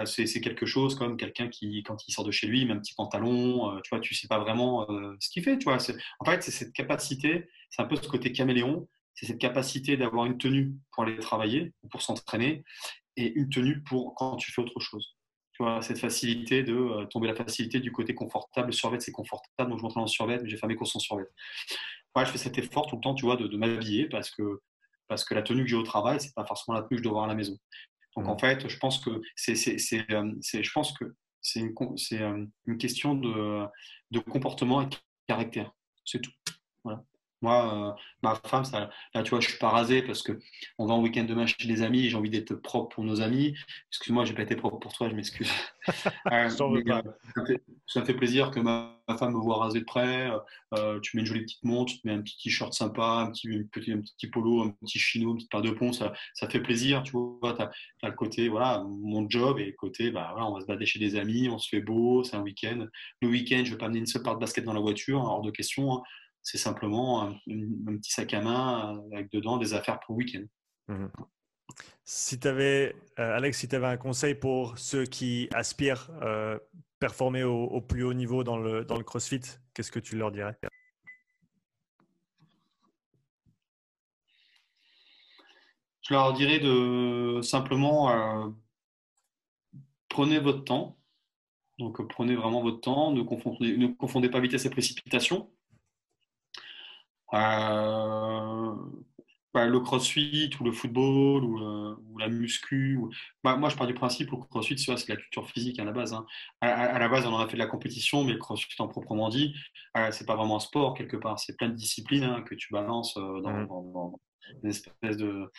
c'est 0.04 0.40
quelque 0.40 0.66
chose 0.66 0.94
comme 0.94 1.16
quelqu'un 1.16 1.48
qui, 1.48 1.82
quand 1.82 1.96
il 2.06 2.12
sort 2.12 2.24
de 2.24 2.30
chez 2.30 2.46
lui, 2.46 2.60
il 2.60 2.68
met 2.68 2.74
un 2.74 2.78
petit 2.78 2.94
pantalon, 2.94 3.76
euh, 3.76 3.80
tu 3.82 3.90
vois, 3.90 4.00
tu 4.00 4.14
sais 4.14 4.28
pas 4.28 4.38
vraiment 4.38 4.88
euh, 4.90 5.16
ce 5.20 5.28
qu'il 5.28 5.42
fait, 5.42 5.58
tu 5.58 5.64
vois. 5.64 5.78
En 6.20 6.24
fait, 6.24 6.42
c'est 6.42 6.50
cette 6.50 6.72
capacité, 6.72 7.48
c'est 7.70 7.82
un 7.82 7.86
peu 7.86 7.96
ce 7.96 8.08
côté 8.08 8.32
caméléon, 8.32 8.88
c'est 9.14 9.26
cette 9.26 9.40
capacité 9.40 9.96
d'avoir 9.96 10.26
une 10.26 10.38
tenue 10.38 10.72
pour 10.92 11.04
aller 11.04 11.18
travailler, 11.18 11.72
pour 11.90 12.00
s'entraîner, 12.02 12.64
et 13.16 13.32
une 13.34 13.48
tenue 13.50 13.82
pour 13.82 14.14
quand 14.14 14.36
tu 14.36 14.52
fais 14.52 14.62
autre 14.62 14.78
chose. 14.80 15.16
Tu 15.52 15.62
vois, 15.62 15.82
cette 15.82 15.98
facilité 15.98 16.62
de 16.62 16.74
euh, 16.74 17.04
tomber 17.06 17.28
la 17.28 17.34
facilité 17.34 17.80
du 17.80 17.92
côté 17.92 18.14
confortable. 18.14 18.68
Le 18.68 18.72
survêt, 18.72 19.00
c'est 19.00 19.12
confortable, 19.12 19.70
donc 19.70 19.78
je 19.78 19.82
m'entraîne 19.82 20.04
en 20.04 20.06
survêt, 20.06 20.38
mais 20.40 20.48
j'ai 20.48 20.56
fait 20.56 20.66
mes 20.66 20.76
courses 20.76 20.96
en 20.96 21.00
survêt. 21.00 21.26
Ouais, 22.14 22.24
je 22.24 22.30
fais 22.30 22.38
cet 22.38 22.56
effort 22.58 22.86
tout 22.86 22.96
le 22.96 23.00
temps, 23.02 23.14
tu 23.14 23.24
vois, 23.24 23.36
de, 23.36 23.46
de 23.48 23.56
m'habiller 23.56 24.06
parce 24.08 24.30
que 24.30 24.60
parce 25.08 25.24
que 25.24 25.34
la 25.34 25.42
tenue 25.42 25.62
que 25.62 25.68
j'ai 25.68 25.76
au 25.76 25.82
travail, 25.82 26.18
c'est 26.20 26.34
pas 26.34 26.46
forcément 26.46 26.74
la 26.74 26.82
tenue 26.82 26.96
que 26.96 26.96
je 26.98 27.02
dois 27.02 27.10
avoir 27.10 27.24
à 27.24 27.28
la 27.28 27.34
maison. 27.34 27.58
Donc 28.16 28.28
en 28.28 28.34
mmh. 28.34 28.38
fait, 28.38 28.68
je 28.68 28.78
pense 28.78 28.98
que 28.98 29.22
c'est, 29.36 29.56
euh, 30.10 30.32
je 30.42 30.72
pense 30.72 30.92
que 30.92 31.16
c'est 31.40 31.60
une, 31.60 31.74
euh, 32.12 32.46
une, 32.66 32.78
question 32.78 33.14
de, 33.14 33.66
de 34.10 34.18
comportement 34.18 34.82
et 34.82 34.86
de 34.86 34.96
caractère. 35.26 35.72
C'est 36.04 36.20
tout. 36.20 36.32
Voilà. 36.84 37.04
Moi, 37.42 37.74
euh, 37.74 38.02
ma 38.22 38.36
femme, 38.46 38.64
ça, 38.64 38.88
là, 39.14 39.22
tu 39.24 39.30
vois, 39.30 39.40
je 39.40 39.48
suis 39.48 39.58
pas 39.58 39.68
rasé 39.68 40.02
parce 40.02 40.22
que 40.22 40.38
on 40.78 40.86
va 40.86 40.94
en 40.94 41.02
week-end 41.02 41.24
demain 41.24 41.44
chez 41.44 41.66
des 41.66 41.82
amis. 41.82 42.08
J'ai 42.08 42.16
envie 42.16 42.30
d'être 42.30 42.54
propre 42.54 42.94
pour 42.94 43.04
nos 43.04 43.20
amis. 43.20 43.54
Excuse-moi, 43.90 44.24
j'ai 44.24 44.34
pas 44.34 44.42
été 44.42 44.54
propre 44.54 44.78
pour 44.78 44.92
toi, 44.92 45.08
je 45.08 45.14
m'excuse. 45.16 45.50
euh, 46.32 46.48
ça, 46.48 46.68
me 48.00 48.04
fait, 48.04 48.14
plaisir 48.14 48.52
que 48.52 48.60
ma, 48.60 48.96
femme 49.18 49.34
me 49.34 49.40
voit 49.40 49.58
rasé 49.58 49.80
de 49.80 49.84
près. 49.84 50.30
Euh, 50.74 51.00
tu 51.00 51.16
mets 51.16 51.22
une 51.22 51.26
jolie 51.26 51.42
petite 51.42 51.64
montre, 51.64 51.92
tu 51.92 52.00
mets 52.04 52.12
un 52.12 52.22
petit 52.22 52.36
t-shirt 52.38 52.72
sympa, 52.72 53.26
un 53.26 53.32
petit, 53.32 53.48
petit, 53.72 53.92
un 53.92 54.00
petit 54.00 54.28
polo, 54.28 54.62
un 54.62 54.70
petit 54.70 55.00
chino, 55.00 55.30
une 55.30 55.36
petite 55.36 55.50
paire 55.50 55.62
de 55.62 55.72
pont. 55.72 55.92
Ça, 55.92 56.12
ça 56.34 56.48
fait 56.48 56.60
plaisir, 56.60 57.02
tu 57.02 57.12
vois. 57.12 57.54
Tu 57.54 57.62
as, 57.62 58.08
le 58.08 58.14
côté, 58.14 58.48
voilà, 58.48 58.84
mon 58.86 59.28
job 59.28 59.58
et 59.58 59.66
le 59.66 59.72
côté, 59.72 60.12
bah, 60.12 60.28
voilà, 60.30 60.46
on 60.48 60.54
va 60.54 60.60
se 60.60 60.66
balader 60.66 60.86
chez 60.86 61.00
des 61.00 61.16
amis, 61.16 61.48
on 61.48 61.58
se 61.58 61.68
fait 61.68 61.80
beau, 61.80 62.22
c'est 62.22 62.36
un 62.36 62.42
week-end. 62.42 62.86
Le 63.20 63.28
week-end, 63.28 63.62
je 63.64 63.72
vais 63.72 63.78
pas 63.78 63.86
amener 63.86 63.98
une 63.98 64.06
seule 64.06 64.22
paire 64.22 64.36
de 64.36 64.40
basket 64.40 64.64
dans 64.64 64.74
la 64.74 64.80
voiture, 64.80 65.20
hors 65.20 65.42
de 65.42 65.50
question. 65.50 65.92
Hein 65.92 66.02
c'est 66.42 66.58
simplement 66.58 67.22
un, 67.22 67.32
petit 67.96 68.12
sac 68.12 68.34
à 68.34 68.40
main 68.40 69.02
avec 69.12 69.30
dedans 69.32 69.56
des 69.56 69.74
affaires 69.74 70.00
pour 70.00 70.14
le 70.14 70.24
week-end. 70.24 70.44
Mhm. 70.88 71.10
Si 72.04 72.38
tu 72.38 72.48
avais, 72.48 72.94
euh, 73.18 73.36
Alex, 73.36 73.58
si 73.58 73.68
tu 73.68 73.76
avais 73.76 73.86
un 73.86 73.96
conseil 73.96 74.34
pour 74.34 74.76
ceux 74.78 75.04
qui 75.04 75.48
aspirent 75.54 76.10
à 76.20 76.24
euh, 76.24 76.58
performer 76.98 77.44
au, 77.44 77.80
plus 77.80 78.02
haut 78.02 78.12
niveau 78.12 78.44
dans 78.44 78.58
le, 78.58 78.84
dans 78.84 78.96
le 78.96 79.04
CrossFit, 79.04 79.40
qu'est-ce 79.72 79.92
que 79.92 80.00
tu 80.00 80.16
leur 80.16 80.32
dirais? 80.32 80.56
Je 86.02 86.14
leur 86.14 86.32
dirais 86.32 86.58
de 86.58 87.40
simplement 87.42 88.10
euh, 88.10 88.48
prenez 90.08 90.40
votre 90.40 90.64
temps. 90.64 90.98
Donc 91.78 92.06
prenez 92.08 92.34
vraiment 92.34 92.62
votre 92.62 92.80
temps, 92.80 93.12
ne 93.12 93.22
confondez, 93.22 93.76
ne 93.76 93.86
confondez 93.86 94.28
pas 94.28 94.40
vitesse 94.40 94.66
et 94.66 94.70
précipitation. 94.70 95.50
Euh, 97.34 98.74
bah, 99.54 99.66
le 99.66 99.80
crossfit 99.80 100.50
ou 100.60 100.64
le 100.64 100.72
football 100.72 101.44
ou, 101.44 101.58
euh, 101.60 101.96
la 102.18 102.28
muscu. 102.28 102.98
Bah, 103.44 103.56
moi, 103.56 103.68
je 103.68 103.76
pars 103.76 103.86
du 103.86 103.94
principe 103.94 104.30
que 104.30 104.36
le 104.36 104.42
crossfit, 104.42 104.78
c'est 104.78 105.08
la 105.08 105.16
culture 105.16 105.48
physique 105.48 105.78
à 105.78 105.84
la 105.84 105.92
base. 105.92 106.14
Hein. 106.14 106.24
À, 106.60 106.98
la 106.98 107.08
base, 107.08 107.26
on 107.26 107.34
en 107.34 107.38
a 107.38 107.46
fait 107.46 107.54
de 107.54 107.58
la 107.58 107.66
compétition, 107.66 108.24
mais 108.24 108.32
le 108.32 108.38
crossfit 108.38 108.80
en 108.80 108.88
proprement 108.88 109.28
dit, 109.28 109.54
euh, 109.96 110.10
c'est 110.10 110.26
pas 110.26 110.36
vraiment 110.36 110.56
un 110.56 110.60
sport 110.60 110.94
quelque 110.94 111.16
part. 111.16 111.38
C'est 111.38 111.56
plein 111.56 111.68
de 111.68 111.74
disciplines 111.74 112.24
hein, 112.24 112.42
que 112.42 112.54
tu 112.54 112.72
balances 112.72 113.16
mmh. 113.16 113.42
dans, 113.42 114.20
une 114.62 114.70
espèce 114.70 115.16
de, 115.16 115.50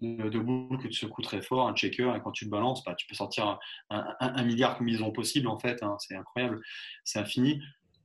de, 0.00 0.38
boule 0.38 0.78
que 0.78 0.88
tu 0.88 0.94
secoues 0.94 1.22
très 1.22 1.42
fort, 1.42 1.68
un 1.68 1.74
checker, 1.74 2.12
et 2.16 2.20
quand 2.20 2.32
tu 2.32 2.44
le 2.44 2.50
balances, 2.50 2.84
bah, 2.84 2.94
tu 2.94 3.06
peux 3.06 3.14
sortir 3.14 3.58
un, 3.90 4.44
milliard 4.44 4.80
de 4.80 5.10
possibles 5.10 5.48
en 5.48 5.58
fait. 5.58 5.82
Hein. 5.82 5.96
c'est 5.98 6.16
incroyable, 6.16 6.60
c'est 7.04 7.18
infini. 7.18 7.60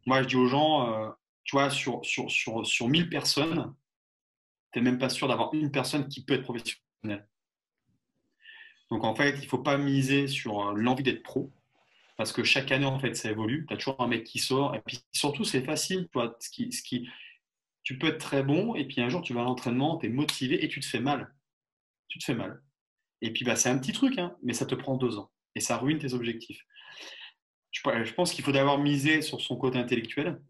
Moi, 0.05 0.21
je 0.23 0.27
dis 0.27 0.35
aux 0.35 0.47
gens, 0.47 1.15
tu 1.45 1.55
vois, 1.55 1.69
sur, 1.69 2.03
sur, 2.03 2.29
sur, 2.29 2.65
sur 2.65 2.89
1000 2.89 3.09
personnes, 3.09 3.73
tu 4.73 4.79
n'es 4.79 4.83
même 4.83 4.99
pas 4.99 5.09
sûr 5.09 5.27
d'avoir 5.27 5.53
une 5.53 5.71
personne 5.71 6.09
qui 6.09 6.25
peut 6.25 6.33
être 6.33 6.43
professionnelle. 6.43 7.27
Donc 8.91 9.03
en 9.03 9.15
fait, 9.15 9.31
il 9.37 9.43
ne 9.43 9.47
faut 9.47 9.59
pas 9.59 9.77
miser 9.77 10.27
sur 10.27 10.67
euh, 10.67 10.73
l'envie 10.75 11.03
d'être 11.03 11.23
pro, 11.23 11.51
parce 12.17 12.31
que 12.31 12.43
chaque 12.43 12.71
année, 12.71 12.85
en 12.85 12.99
fait, 12.99 13.15
ça 13.15 13.31
évolue. 13.31 13.65
Tu 13.67 13.73
as 13.73 13.77
toujours 13.77 14.01
un 14.01 14.07
mec 14.07 14.23
qui 14.23 14.39
sort, 14.39 14.75
et 14.75 14.81
puis 14.85 14.99
surtout, 15.11 15.43
c'est 15.43 15.63
facile. 15.63 16.09
Tu, 16.39 16.49
qui, 16.51 16.71
ce 16.71 16.81
tu 17.83 17.97
peux 17.97 18.07
être 18.07 18.17
très 18.17 18.43
bon, 18.43 18.75
et 18.75 18.85
puis 18.85 19.01
un 19.01 19.09
jour, 19.09 19.21
tu 19.21 19.33
vas 19.33 19.41
à 19.41 19.43
l'entraînement, 19.43 19.97
tu 19.97 20.07
es 20.07 20.09
motivé 20.09 20.63
et 20.63 20.67
tu 20.67 20.79
te 20.79 20.85
fais 20.85 20.99
mal. 20.99 21.33
tu 22.07 22.19
te 22.19 22.25
fais 22.25 22.35
mal. 22.35 22.61
Et 23.21 23.31
puis, 23.31 23.45
bah, 23.45 23.55
c'est 23.55 23.69
un 23.69 23.77
petit 23.77 23.93
truc, 23.93 24.17
hein, 24.17 24.35
mais 24.43 24.53
ça 24.53 24.65
te 24.65 24.75
prend 24.75 24.95
deux 24.97 25.17
ans. 25.17 25.31
Et 25.55 25.59
ça 25.59 25.77
ruine 25.77 25.99
tes 25.99 26.13
objectifs. 26.13 26.65
Je, 27.71 28.13
pense 28.13 28.33
qu'il 28.33 28.43
faut 28.43 28.51
d'abord 28.51 28.79
miser 28.79 29.21
sur 29.21 29.41
son 29.41 29.57
côté 29.57 29.77
intellectuel 29.77 30.41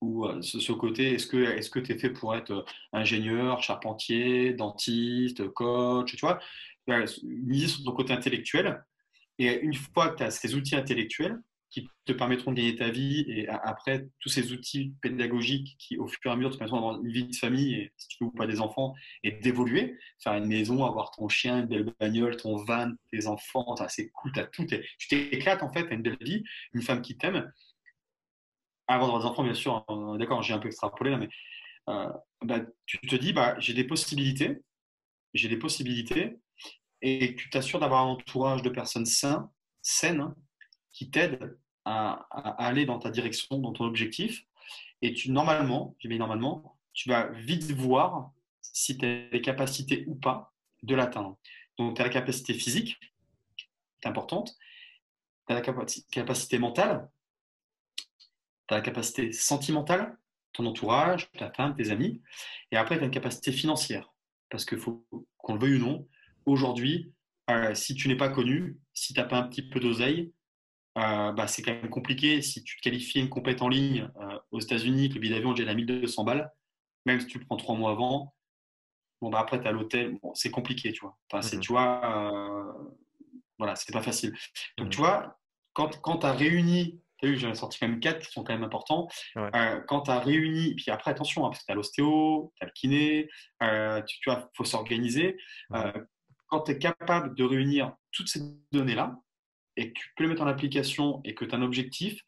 ou 0.00 0.26
euh, 0.26 0.42
ce, 0.42 0.72
côté, 0.72 1.14
est-ce 1.14 1.26
que 1.70 1.78
tu 1.78 1.92
es 1.92 1.98
fait 1.98 2.10
pour 2.10 2.34
être 2.34 2.50
euh, 2.50 2.62
ingénieur, 2.92 3.62
charpentier, 3.62 4.52
dentiste, 4.52 5.48
coach, 5.48 6.14
tu 6.16 6.20
vois? 6.20 6.38
Miser 7.22 7.68
sur 7.68 7.84
ton 7.84 7.92
côté 7.92 8.12
intellectuel. 8.12 8.84
Et 9.38 9.60
une 9.60 9.74
fois 9.74 10.10
que 10.10 10.18
tu 10.18 10.22
as 10.22 10.30
ces 10.30 10.54
outils 10.54 10.76
intellectuels, 10.76 11.40
qui 11.74 11.90
te 12.04 12.12
permettront 12.12 12.52
de 12.52 12.56
gagner 12.58 12.76
ta 12.76 12.88
vie 12.88 13.24
et 13.26 13.48
après 13.48 14.06
tous 14.20 14.28
ces 14.28 14.52
outils 14.52 14.94
pédagogiques 15.02 15.74
qui 15.76 15.98
au 15.98 16.06
fur 16.06 16.30
et 16.30 16.30
à 16.30 16.36
mesure 16.36 16.52
te 16.52 16.56
permettront 16.56 16.76
d'avoir 16.76 17.00
une 17.02 17.10
vie 17.10 17.24
de 17.24 17.34
famille 17.34 17.90
si 17.96 18.08
tu 18.08 18.16
veux 18.20 18.28
ou 18.28 18.30
pas 18.30 18.46
des 18.46 18.60
enfants 18.60 18.94
et 19.24 19.32
d'évoluer, 19.32 19.98
faire 20.22 20.34
une 20.34 20.46
maison, 20.46 20.84
avoir 20.84 21.10
ton 21.10 21.28
chien, 21.28 21.58
une 21.62 21.66
belle 21.66 21.92
bagnole, 21.98 22.36
ton 22.36 22.56
van, 22.64 22.92
tes 23.10 23.26
enfants, 23.26 23.74
c'est 23.88 24.08
cool, 24.10 24.30
as 24.36 24.44
tout, 24.44 24.64
tu 24.66 25.08
t'éclates 25.08 25.64
en 25.64 25.72
fait, 25.72 25.88
tu 25.88 25.94
une 25.94 26.02
belle 26.02 26.16
vie, 26.20 26.44
une 26.74 26.82
femme 26.82 27.02
qui 27.02 27.16
t'aime. 27.16 27.52
Avant 28.86 29.06
d'avoir 29.06 29.22
des 29.22 29.26
enfants, 29.26 29.44
bien 29.44 29.54
sûr, 29.54 29.84
hein, 29.88 30.16
d'accord, 30.18 30.42
j'ai 30.42 30.54
un 30.54 30.58
peu 30.58 30.68
extrapolé 30.68 31.10
là, 31.10 31.16
mais 31.16 31.28
euh, 31.88 32.08
bah, 32.42 32.60
tu 32.86 32.98
te 32.98 33.16
dis, 33.16 33.32
bah, 33.32 33.56
j'ai 33.58 33.74
des 33.74 33.84
possibilités, 33.84 34.62
j'ai 35.32 35.48
des 35.48 35.58
possibilités, 35.58 36.38
et 37.02 37.34
tu 37.36 37.50
t'assures 37.50 37.80
d'avoir 37.80 38.02
un 38.02 38.10
entourage 38.10 38.62
de 38.62 38.70
personnes 38.70 39.06
saines, 39.06 39.46
saines, 39.82 40.34
qui 40.92 41.10
t'aident 41.10 41.58
à, 41.84 42.26
aller 42.58 42.86
dans 42.86 42.98
ta 42.98 43.10
direction, 43.10 43.58
dans 43.58 43.72
ton 43.72 43.84
objectif. 43.84 44.46
Et 45.02 45.12
tu, 45.12 45.30
normalement, 45.30 45.94
j'ai 45.98 46.16
normalement, 46.16 46.78
tu 46.94 47.10
vas 47.10 47.28
vite 47.28 47.70
voir 47.72 48.30
si 48.62 48.96
tu 48.96 49.04
as 49.04 49.28
les 49.30 49.42
capacités 49.42 50.04
ou 50.06 50.14
pas 50.14 50.54
de 50.82 50.94
l'atteindre. 50.94 51.36
Donc, 51.76 51.96
tu 51.96 52.00
as 52.00 52.06
la 52.06 52.10
capacité 52.10 52.54
physique, 52.54 52.98
qui 53.56 53.66
est 54.04 54.08
importante, 54.08 54.54
tu 55.46 55.52
as 55.52 55.56
la 55.56 55.60
capacité 55.60 56.58
mentale, 56.58 57.10
tu 58.68 58.74
as 58.74 58.78
la 58.78 58.82
capacité 58.82 59.32
sentimentale, 59.32 60.16
ton 60.52 60.66
entourage, 60.66 61.30
ta 61.32 61.50
femme, 61.50 61.74
tes 61.76 61.90
amis, 61.90 62.22
et 62.70 62.76
après, 62.76 62.96
tu 62.96 63.02
as 63.02 63.06
une 63.06 63.10
capacité 63.10 63.52
financière. 63.52 64.12
Parce 64.50 64.64
qu'il 64.64 64.78
faut 64.78 65.04
qu'on 65.38 65.54
le 65.54 65.60
veuille 65.60 65.82
ou 65.82 65.86
non, 65.86 66.08
aujourd'hui, 66.46 67.12
euh, 67.50 67.74
si 67.74 67.94
tu 67.94 68.08
n'es 68.08 68.16
pas 68.16 68.28
connu, 68.28 68.78
si 68.94 69.12
tu 69.12 69.20
n'as 69.20 69.26
pas 69.26 69.38
un 69.38 69.48
petit 69.48 69.62
peu 69.62 69.80
d'oseille, 69.80 70.32
euh, 70.96 71.32
bah, 71.32 71.46
c'est 71.46 71.62
quand 71.62 71.72
même 71.72 71.90
compliqué. 71.90 72.40
Si 72.40 72.62
tu 72.62 72.76
te 72.76 72.82
qualifies 72.82 73.20
une 73.20 73.28
compète 73.28 73.62
en 73.62 73.68
ligne 73.68 74.08
euh, 74.20 74.38
aux 74.50 74.60
États-Unis, 74.60 75.08
le 75.08 75.20
billet 75.20 75.34
d'avion 75.34 75.52
est 75.52 75.58
déjà 75.58 75.70
à 75.72 75.74
1200 75.74 76.24
balles, 76.24 76.50
même 77.04 77.20
si 77.20 77.26
tu 77.26 77.38
le 77.38 77.44
prends 77.44 77.56
trois 77.56 77.74
mois 77.74 77.90
avant, 77.90 78.34
bon, 79.20 79.30
bah, 79.30 79.40
après 79.40 79.60
tu 79.60 79.66
as 79.66 79.72
l'hôtel, 79.72 80.18
bon, 80.22 80.32
c'est 80.34 80.50
compliqué, 80.50 80.92
tu 80.92 81.00
vois. 81.00 81.18
Enfin, 81.30 81.42
c'est, 81.42 81.56
mmh 81.56 81.60
tu 81.60 81.72
vois, 81.72 82.76
voilà, 83.58 83.76
c'est 83.76 83.92
pas 83.92 84.02
facile. 84.02 84.34
Donc, 84.78 84.90
tu 84.90 84.98
mmh 84.98 85.04
vois, 85.04 85.40
quand, 85.72 86.00
quand 86.00 86.18
tu 86.18 86.26
as 86.26 86.32
réuni, 86.32 87.00
tu 87.18 87.26
as 87.26 87.30
vu, 87.30 87.38
j'en 87.38 87.50
ai 87.50 87.54
sorti 87.54 87.78
quand 87.78 87.88
même 87.88 88.00
quatre 88.00 88.26
qui 88.26 88.32
sont 88.32 88.44
quand 88.44 88.52
même 88.52 88.64
importants. 88.64 89.08
quand 89.88 90.02
tu 90.02 90.10
as 90.10 90.18
réuni, 90.18 90.74
puis 90.74 90.90
après, 90.90 91.10
attention, 91.10 91.44
hein, 91.44 91.50
parce 91.50 91.60
que 91.60 91.66
tu 91.66 91.72
as 91.72 91.76
l'ostéo, 91.76 92.52
tu 92.56 92.64
as 92.64 92.66
le 92.66 92.72
kiné, 92.72 93.28
tu, 94.06 94.20
tu 94.20 94.30
vois, 94.30 94.48
il 94.52 94.56
faut 94.56 94.64
s'organiser. 94.64 95.36
quand 96.48 96.60
tu 96.62 96.72
es 96.72 96.78
capable 96.78 97.34
de 97.34 97.44
réunir 97.44 97.94
toutes 98.12 98.28
ces 98.28 98.40
données-là, 98.72 99.16
et 99.76 99.92
que 99.92 99.98
tu 99.98 100.12
peux 100.16 100.24
le 100.24 100.30
mettre 100.30 100.42
en 100.42 100.46
application 100.46 101.20
et 101.24 101.34
que 101.34 101.44
tu 101.44 101.54
as 101.54 101.58
un 101.58 101.62
objectif, 101.62 102.22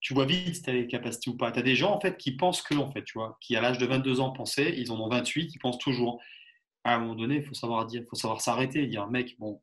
tu 0.00 0.14
vois 0.14 0.24
vite 0.24 0.54
si 0.54 0.62
tu 0.62 0.70
as 0.70 0.72
les 0.72 0.86
capacités 0.86 1.30
ou 1.30 1.36
pas. 1.36 1.52
Tu 1.52 1.58
as 1.58 1.62
des 1.62 1.76
gens 1.76 1.92
en 1.94 2.00
fait 2.00 2.16
qui 2.16 2.36
pensent 2.36 2.62
que, 2.62 2.74
en 2.74 2.90
fait, 2.90 3.04
tu 3.04 3.18
vois, 3.18 3.36
qui 3.40 3.54
à 3.56 3.60
l'âge 3.60 3.78
de 3.78 3.86
22 3.86 4.20
ans 4.20 4.30
pensaient, 4.32 4.74
ils 4.78 4.90
en 4.90 5.00
ont 5.00 5.08
28, 5.08 5.54
ils 5.54 5.58
pensent 5.58 5.78
toujours. 5.78 6.20
À 6.84 6.94
un 6.94 6.98
moment 6.98 7.14
donné, 7.14 7.36
il 7.36 7.44
faut 7.44 7.54
savoir 7.54 7.86
dire, 7.86 8.02
faut 8.08 8.16
savoir 8.16 8.40
s'arrêter, 8.40 8.86
dire, 8.86 9.06
mec, 9.08 9.36
bon, 9.38 9.62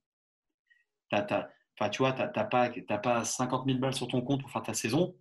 tu 1.91 1.99
vois, 1.99 2.13
tu 2.13 2.21
n'as 2.21 2.43
pas, 2.43 2.69
pas 2.97 3.23
50 3.23 3.65
000 3.65 3.79
balles 3.79 3.93
sur 3.93 4.07
ton 4.07 4.21
compte 4.21 4.41
pour 4.41 4.51
faire 4.51 4.63
ta 4.63 4.73
saison. 4.73 5.15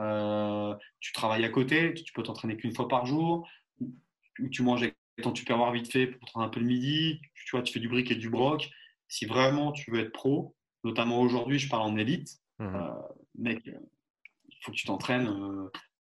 Euh, 0.00 0.74
tu 1.00 1.12
travailles 1.12 1.44
à 1.44 1.48
côté, 1.48 1.94
tu 1.94 2.12
peux 2.12 2.22
t'entraîner 2.22 2.56
qu'une 2.56 2.74
fois 2.74 2.88
par 2.88 3.06
jour, 3.06 3.48
ou 3.80 4.48
tu 4.50 4.62
manges 4.62 4.82
avec 4.82 4.96
ton 5.22 5.32
tupperware 5.32 5.72
vite 5.72 5.90
fait 5.90 6.06
pour 6.06 6.20
t'entraîner 6.20 6.46
un 6.46 6.50
peu 6.50 6.60
le 6.60 6.66
midi, 6.66 7.20
tu 7.34 7.56
vois, 7.56 7.62
tu 7.62 7.72
fais 7.72 7.80
du 7.80 7.88
brick 7.88 8.10
et 8.10 8.14
du 8.14 8.30
broc. 8.30 8.70
Si 9.08 9.26
vraiment 9.26 9.72
tu 9.72 9.90
veux 9.90 10.00
être 10.00 10.12
pro, 10.12 10.56
notamment 10.84 11.20
aujourd'hui, 11.20 11.58
je 11.58 11.68
parle 11.68 11.82
en 11.82 11.96
élite. 11.96 12.38
Mmh. 12.58 12.74
Euh, 12.74 12.90
mec, 13.38 13.60
il 13.66 14.56
faut 14.62 14.70
que 14.70 14.76
tu 14.76 14.86
t'entraînes 14.86 15.28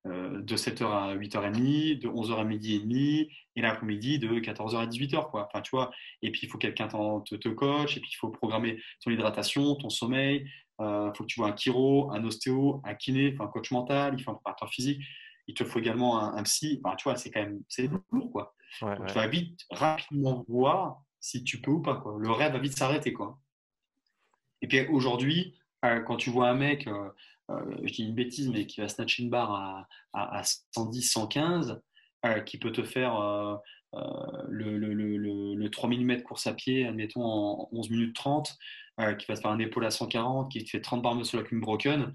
euh, 0.06 0.10
euh, 0.10 0.42
de 0.42 0.56
7h 0.56 0.84
à 0.84 1.14
8h30, 1.14 1.98
de 1.98 2.08
11h 2.08 2.40
à 2.40 2.44
midi 2.44 2.76
et 2.76 2.80
demi, 2.80 3.28
et 3.56 3.60
l'après-midi 3.60 4.18
de 4.18 4.28
14h 4.28 4.76
à 4.76 4.86
18h. 4.86 5.30
Quoi. 5.30 5.46
Enfin, 5.46 5.60
tu 5.60 5.70
vois, 5.70 5.90
et 6.22 6.30
puis 6.30 6.40
il 6.44 6.48
faut 6.48 6.58
que 6.58 6.66
quelqu'un 6.66 6.88
te, 6.88 7.34
te, 7.36 7.48
coach, 7.48 7.96
et 7.96 8.00
puis 8.00 8.10
il 8.12 8.16
faut 8.16 8.28
programmer 8.28 8.80
ton 9.04 9.10
hydratation, 9.10 9.74
ton 9.76 9.90
sommeil. 9.90 10.46
Il 10.82 11.12
faut 11.14 11.24
que 11.24 11.28
tu 11.28 11.38
vois 11.38 11.50
un 11.50 11.56
chiro, 11.56 12.10
un 12.10 12.24
ostéo, 12.24 12.80
un 12.84 12.94
kiné, 12.94 13.36
un 13.38 13.48
coach 13.48 13.70
mental, 13.70 14.14
il 14.16 14.22
faut 14.22 14.30
un 14.30 14.34
préparateur 14.34 14.70
physique. 14.70 15.02
Il 15.46 15.52
te 15.52 15.62
faut 15.62 15.78
également 15.78 16.18
un, 16.34 16.42
psy. 16.44 16.80
Enfin, 16.82 16.96
tu 16.96 17.04
vois, 17.04 17.16
c'est 17.16 17.30
quand 17.30 17.40
même 17.40 17.60
c'est 17.68 17.90
lourd. 18.10 18.32
Quoi. 18.32 18.54
Tu 18.78 19.14
vas 19.14 19.26
vite, 19.26 19.60
rapidement 19.70 20.42
voir 20.48 21.02
si 21.20 21.44
tu 21.44 21.60
peux 21.60 21.70
ou 21.70 21.82
pas. 21.82 21.96
Quoi. 21.96 22.16
Le 22.18 22.30
rêve 22.30 22.52
va 22.52 22.58
vite 22.58 22.78
s'arrêter. 22.78 23.12
quoi. 23.12 23.38
Et 24.62 24.68
puis 24.68 24.86
aujourd'hui, 24.86 25.54
euh, 25.84 26.00
quand 26.00 26.16
tu 26.16 26.30
vois 26.30 26.48
un 26.48 26.54
mec, 26.54 26.86
euh, 26.86 26.92
euh, 26.92 27.10
je 27.82 27.92
dis 27.92 28.04
une 28.04 28.14
bêtise, 28.14 28.48
mais 28.48 28.66
qui 28.66 28.80
va 28.80 28.88
snatcher 28.88 29.22
une 29.22 29.30
barre 29.30 29.52
à, 29.52 29.88
à, 30.12 30.42
110, 30.74 31.02
115, 31.02 31.80
qui 32.46 32.58
peut 32.58 32.72
te 32.72 32.82
faire 32.82 33.14
le, 33.92 34.78
le, 34.78 34.94
le, 34.94 35.54
le, 35.54 35.70
3000 35.70 36.04
mètres 36.04 36.24
course 36.24 36.46
à 36.46 36.54
pied, 36.54 36.86
admettons, 36.86 37.24
en 37.24 37.68
11 37.72 37.90
minutes 37.90 38.14
30, 38.14 38.56
qui 39.18 39.26
va 39.26 39.36
te 39.36 39.40
faire 39.40 39.50
un 39.50 39.58
épaule 39.58 39.84
à 39.84 39.90
140, 39.90 40.50
qui 40.50 40.64
te 40.64 40.70
fait 40.70 40.80
30 40.80 41.02
barres 41.02 41.14
muscle 41.14 41.36
avec 41.36 41.52
une 41.52 41.60
broken, 41.60 42.12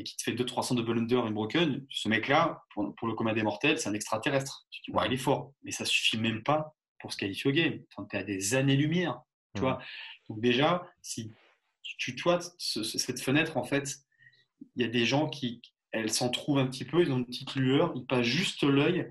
et 0.00 0.04
qui 0.04 0.16
te 0.16 0.22
fait 0.22 0.32
200-300 0.32 0.76
de 0.76 0.92
under 0.92 1.26
une 1.26 1.34
broken, 1.34 1.84
ce 1.90 2.08
mec-là, 2.08 2.64
pour, 2.74 3.06
le 3.06 3.14
commun 3.14 3.34
des 3.34 3.42
mortels, 3.42 3.78
c'est 3.78 3.88
un 3.88 3.94
extraterrestre. 3.94 4.66
Tu 4.70 4.80
dis, 4.82 4.96
ouais, 4.96 5.06
il 5.06 5.12
est 5.12 5.18
fort, 5.18 5.52
mais 5.62 5.72
ça 5.72 5.84
suffit 5.84 6.18
même 6.18 6.42
pas 6.42 6.74
pour 6.98 7.12
se 7.12 7.18
qualifier 7.18 7.50
au 7.50 7.54
game. 7.54 7.80
Tu 8.10 8.16
es 8.16 8.18
à 8.18 8.22
des 8.22 8.54
années-lumière. 8.54 9.20
Tu 9.54 9.60
vois 9.60 9.80
Donc 10.28 10.40
déjà, 10.40 10.86
si 11.02 11.32
tu, 11.82 12.14
vois, 12.22 12.40
cette 12.58 13.20
fenêtre, 13.20 13.56
en 13.56 13.64
fait, 13.64 13.98
il 14.76 14.82
y 14.82 14.84
a 14.84 14.88
des 14.88 15.04
gens 15.04 15.28
qui, 15.28 15.60
elles 15.92 16.10
s'en 16.10 16.28
trouvent 16.28 16.58
un 16.58 16.66
petit 16.66 16.84
peu, 16.84 17.02
ils 17.02 17.12
ont 17.12 17.18
une 17.18 17.26
petite 17.26 17.54
lueur, 17.54 17.92
ils 17.96 18.06
passent 18.06 18.26
juste 18.26 18.62
l'œil, 18.62 19.10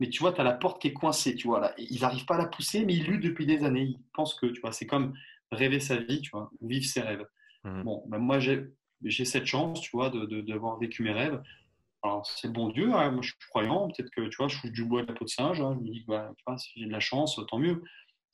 mais 0.00 0.08
tu 0.08 0.20
vois, 0.20 0.32
tu 0.32 0.40
as 0.40 0.44
la 0.44 0.54
porte 0.54 0.80
qui 0.80 0.88
est 0.88 0.92
coincée, 0.92 1.34
tu 1.34 1.46
vois, 1.46 1.60
là. 1.60 1.74
Ils 1.76 2.00
n'arrivent 2.00 2.24
pas 2.24 2.36
à 2.36 2.38
la 2.38 2.46
pousser, 2.46 2.84
mais 2.84 2.94
ils 2.94 3.04
luttent 3.04 3.22
depuis 3.22 3.44
des 3.46 3.64
années. 3.64 3.82
Ils 3.82 4.00
pensent 4.14 4.34
que, 4.34 4.46
tu 4.46 4.60
vois, 4.60 4.72
c'est 4.72 4.86
comme 4.86 5.12
rêver 5.52 5.78
sa 5.78 5.96
vie, 5.96 6.22
tu 6.22 6.30
vois, 6.30 6.50
vivre 6.62 6.86
ses 6.86 7.02
rêves. 7.02 7.26
Mmh. 7.64 7.82
Bon, 7.82 8.02
ben 8.08 8.18
moi, 8.18 8.38
j'ai 8.38 9.24
cette 9.24 9.46
chance, 9.46 9.80
tu 9.82 9.90
vois, 9.92 10.10
d'avoir 10.10 10.78
de, 10.78 10.80
vécu 10.80 11.02
mes 11.02 11.12
rêves. 11.12 11.42
Alors, 12.02 12.26
c'est 12.26 12.46
le 12.46 12.54
bon 12.54 12.70
Dieu, 12.70 12.90
hein. 12.94 13.10
moi 13.10 13.20
je 13.20 13.28
suis 13.28 13.38
croyant, 13.50 13.88
peut-être 13.88 14.10
que, 14.10 14.22
tu 14.22 14.36
vois, 14.38 14.48
je 14.48 14.56
suis 14.56 14.70
du 14.70 14.86
bois 14.86 15.02
de 15.02 15.08
la 15.08 15.12
peau 15.12 15.26
de 15.26 15.28
singe, 15.28 15.60
hein. 15.60 15.76
je 15.78 15.84
me 15.84 15.92
dis 15.92 16.00
que, 16.00 16.12
bah, 16.12 16.32
tu 16.38 16.44
vois, 16.46 16.56
si 16.56 16.70
j'ai 16.76 16.86
de 16.86 16.92
la 16.92 17.00
chance, 17.00 17.38
tant 17.48 17.58
mieux. 17.58 17.82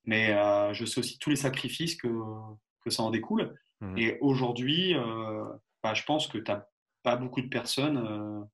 Mais 0.05 0.31
euh, 0.31 0.73
je 0.73 0.85
sais 0.85 1.01
aussi 1.01 1.19
tous 1.19 1.31
les 1.31 1.37
sacrifices 1.37 1.97
que, 1.97 2.09
que 2.85 2.91
ça 2.91 3.03
en 3.03 3.11
découle. 3.11 3.57
Mmh. 3.81 3.99
Et 3.99 4.19
aujourd'hui, 4.21 4.95
euh, 4.95 5.45
bah, 5.87 5.95
je 5.95 6.03
pense 6.03 6.27
que 6.27 6.39
tu 6.39 6.51
n'as 6.51 6.67
pas 7.05 7.15
beaucoup 7.15 7.41
de 7.41 7.49
personnes 7.49 7.99
euh, 7.99 8.45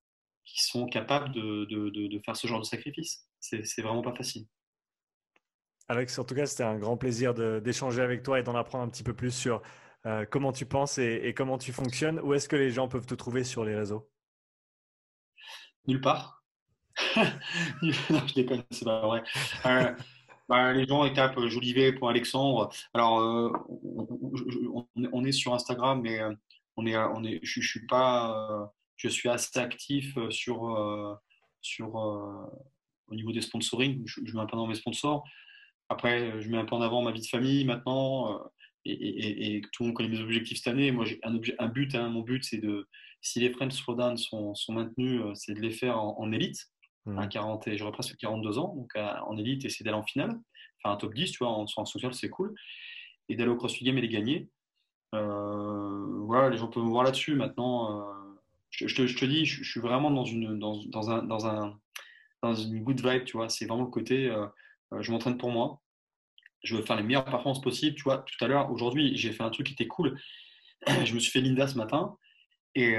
qui 0.45 0.63
sont 0.63 0.85
capables 0.85 1.33
de, 1.33 1.65
de, 1.65 1.89
de, 1.89 2.19
faire 2.19 2.37
ce 2.37 2.47
genre 2.47 2.61
de 2.61 2.67
sacrifice. 2.67 3.27
C'est 3.41 3.81
vraiment 3.81 4.03
pas 4.03 4.15
facile. 4.15 4.47
Alex, 5.89 6.19
en 6.19 6.25
tout 6.25 6.35
cas, 6.35 6.45
c'était 6.45 6.65
un 6.65 6.79
grand 6.79 6.99
plaisir 6.99 7.33
d'échanger 7.33 8.03
avec 8.03 8.23
toi 8.23 8.39
et 8.39 8.43
d'en 8.43 8.55
apprendre 8.55 8.85
un 8.85 8.89
petit 8.91 9.03
peu 9.03 9.15
plus 9.15 9.35
sur 9.35 9.63
euh, 10.05 10.27
comment 10.31 10.53
tu 10.53 10.67
penses 10.67 10.99
et, 10.99 11.33
comment 11.35 11.57
tu 11.57 11.73
fonctionnes. 11.73 12.21
Où 12.21 12.35
est-ce 12.35 12.51
que 12.51 12.57
les 12.57 12.71
gens 12.71 12.87
peuvent 12.87 13.07
te 13.07 13.15
trouver 13.15 13.45
sur 13.45 13.65
les 13.65 13.75
réseaux? 13.75 14.11
Nulle 15.87 16.03
part. 16.03 16.45
non, 17.17 18.27
je 18.27 18.35
déconne, 18.35 18.63
c'est 18.71 18.85
pas 18.85 19.07
vrai. 19.07 19.23
Bah, 20.53 20.73
les 20.73 20.87
gens 20.87 21.09
tapent 21.15 21.39
euh, 21.39 21.49
Jolivet 21.49 21.93
pour 21.93 22.11
Alexandre. 22.11 22.71
Alors, 22.93 23.21
euh, 23.21 23.51
on, 25.13 25.25
est 25.25 25.33
sur 25.33 25.55
Instagram, 25.55 26.01
mais 26.03 26.21
euh, 26.21 26.35
on 26.77 26.87
est, 26.87 26.97
on 26.97 27.25
est, 27.25 27.41
je, 27.43 27.61
suis 27.61 27.87
pas, 27.87 28.73
je 28.97 29.09
suis 29.09 29.29
assez 29.29 29.59
actif 29.59 30.17
sur, 30.31 31.21
sur 31.61 31.95
au 33.09 33.15
niveau 33.15 33.33
des 33.33 33.41
sponsoring. 33.43 34.03
Je, 34.07 34.21
mets 34.35 34.41
un 34.41 34.47
peu 34.47 34.57
dans 34.57 34.67
mes 34.67 34.75
sponsors. 34.75 35.25
Après, 35.89 36.41
je 36.41 36.49
mets 36.49 36.59
un 36.59 36.65
peu 36.65 36.75
en 36.75 36.83
avant 36.83 37.03
ma 37.03 37.13
vie 37.13 37.21
de 37.21 37.27
famille 37.27 37.65
maintenant. 37.65 38.41
Et, 38.85 39.61
tout 39.73 39.83
le 39.83 39.89
monde 39.89 39.97
connaît 39.97 40.09
mes 40.09 40.21
objectifs 40.21 40.59
cette 40.59 40.73
année. 40.73 40.91
Moi, 40.91 41.05
j'ai 41.05 41.21
un, 41.23 41.39
un 41.59 41.69
but. 41.69 41.95
Hein. 41.95 42.09
mon 42.09 42.23
but, 42.23 42.45
c'est 42.45 42.59
de, 42.59 42.89
si 43.21 43.41
les 43.41 43.51
French 43.51 43.73
Slowdown 43.75 44.17
sont, 44.17 44.55
sont 44.55 44.73
maintenus, 44.73 45.23
c'est 45.35 45.55
de 45.55 45.61
les 45.61 45.71
faire 45.71 45.99
en 45.99 46.33
élite. 46.33 46.73
40 47.31 47.67
mmh. 47.67 47.77
j'aurais 47.77 47.93
presque 47.93 48.17
42 48.17 48.59
ans, 48.59 48.75
donc 48.77 48.95
en 48.97 49.37
élite, 49.37 49.65
essayer 49.65 49.85
d'aller 49.85 49.97
en 49.97 50.05
finale, 50.05 50.39
faire 50.83 50.93
un 50.93 50.97
top 50.97 51.15
10, 51.15 51.33
tu 51.33 51.39
vois, 51.39 51.49
en, 51.49 51.67
en 51.77 51.85
social, 51.85 52.15
c'est 52.15 52.29
cool. 52.29 52.55
Et 53.29 53.37
d'aller 53.37 53.51
au 53.51 53.57
CrossFit 53.57 53.85
Game 53.85 53.99
et 53.99 54.03
les 54.03 54.09
gagner. 54.09 54.49
Euh, 55.15 56.25
voilà, 56.27 56.49
les 56.49 56.57
gens 56.57 56.69
peuvent 56.69 56.85
me 56.85 56.89
voir 56.89 57.05
là-dessus. 57.05 57.35
Maintenant, 57.35 58.11
euh, 58.11 58.13
je, 58.71 58.87
te, 58.87 59.25
dis, 59.25 59.45
je, 59.45 59.63
suis 59.63 59.81
vraiment 59.81 60.11
dans 60.11 60.25
une, 60.25 60.59
dans, 60.59 60.83
dans, 60.87 61.11
un, 61.11 61.23
dans, 61.23 61.47
un, 61.47 61.79
dans 62.43 62.55
une 62.55 62.83
good 62.83 63.01
vibe, 63.07 63.25
tu 63.25 63.37
vois. 63.37 63.49
C'est 63.49 63.67
vraiment 63.67 63.85
le 63.85 63.91
côté, 63.91 64.29
euh, 64.29 64.47
je 65.01 65.11
m'entraîne 65.11 65.39
pour 65.39 65.51
moi. 65.51 65.81
je 66.65 66.77
veux 66.77 66.83
faire 66.83 66.97
les 66.97 67.03
meilleures 67.03 67.25
performances 67.25 67.61
possibles. 67.61 67.97
Tu 67.97 68.05
vois, 68.05 68.19
tout 68.19 68.45
à 68.45 68.49
l'heure, 68.49 68.71
aujourd'hui, 68.71 69.17
j'ai 69.17 69.33
fait 69.33 69.43
un 69.43 69.51
truc 69.51 69.67
qui 69.67 69.75
était 69.75 69.89
cool. 69.89 70.19
je 71.05 71.15
me 71.15 71.21
suis 71.21 71.31
fait 71.31 71.41
Linda 71.41 71.67
ce 71.67 71.77
matin. 71.77 72.17
Et, 72.75 72.97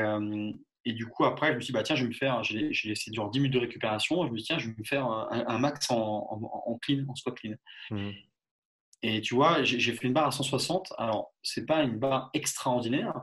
et 0.86 0.94
du 0.94 1.08
coup, 1.08 1.26
après, 1.26 1.50
je 1.50 1.56
me 1.56 1.62
suis 1.62 1.72
dit, 1.72 1.74
bah, 1.74 1.82
tiens, 1.82 1.96
je 1.96 2.04
vais 2.04 2.10
me 2.10 2.14
faire, 2.14 2.44
j'ai 2.44 2.70
laissé 2.84 3.10
durant 3.10 3.30
10 3.30 3.40
minutes 3.40 3.54
de 3.54 3.60
récupération. 3.60 4.28
Je 4.28 4.32
me 4.32 4.38
suis 4.38 4.44
dit, 4.44 4.48
tiens, 4.48 4.60
je 4.60 4.68
vais 4.68 4.76
me 4.78 4.84
faire 4.84 5.08
un, 5.08 5.58
max 5.58 5.90
en, 5.90 6.28
en, 6.30 6.78
clean, 6.80 7.06
en 7.08 7.16
squat 7.16 7.36
clean. 7.36 7.56
Mmh. 7.90 8.12
Et 9.04 9.22
tu 9.22 9.36
vois, 9.36 9.64
j'ai 9.64 9.94
fait 9.94 10.08
une 10.08 10.14
barre 10.14 10.28
à 10.28 10.32
160. 10.32 10.94
Alors, 10.98 11.34
c'est 11.44 11.66
pas 11.66 11.84
une 11.84 12.00
barre 12.00 12.30
extraordinaire, 12.34 13.14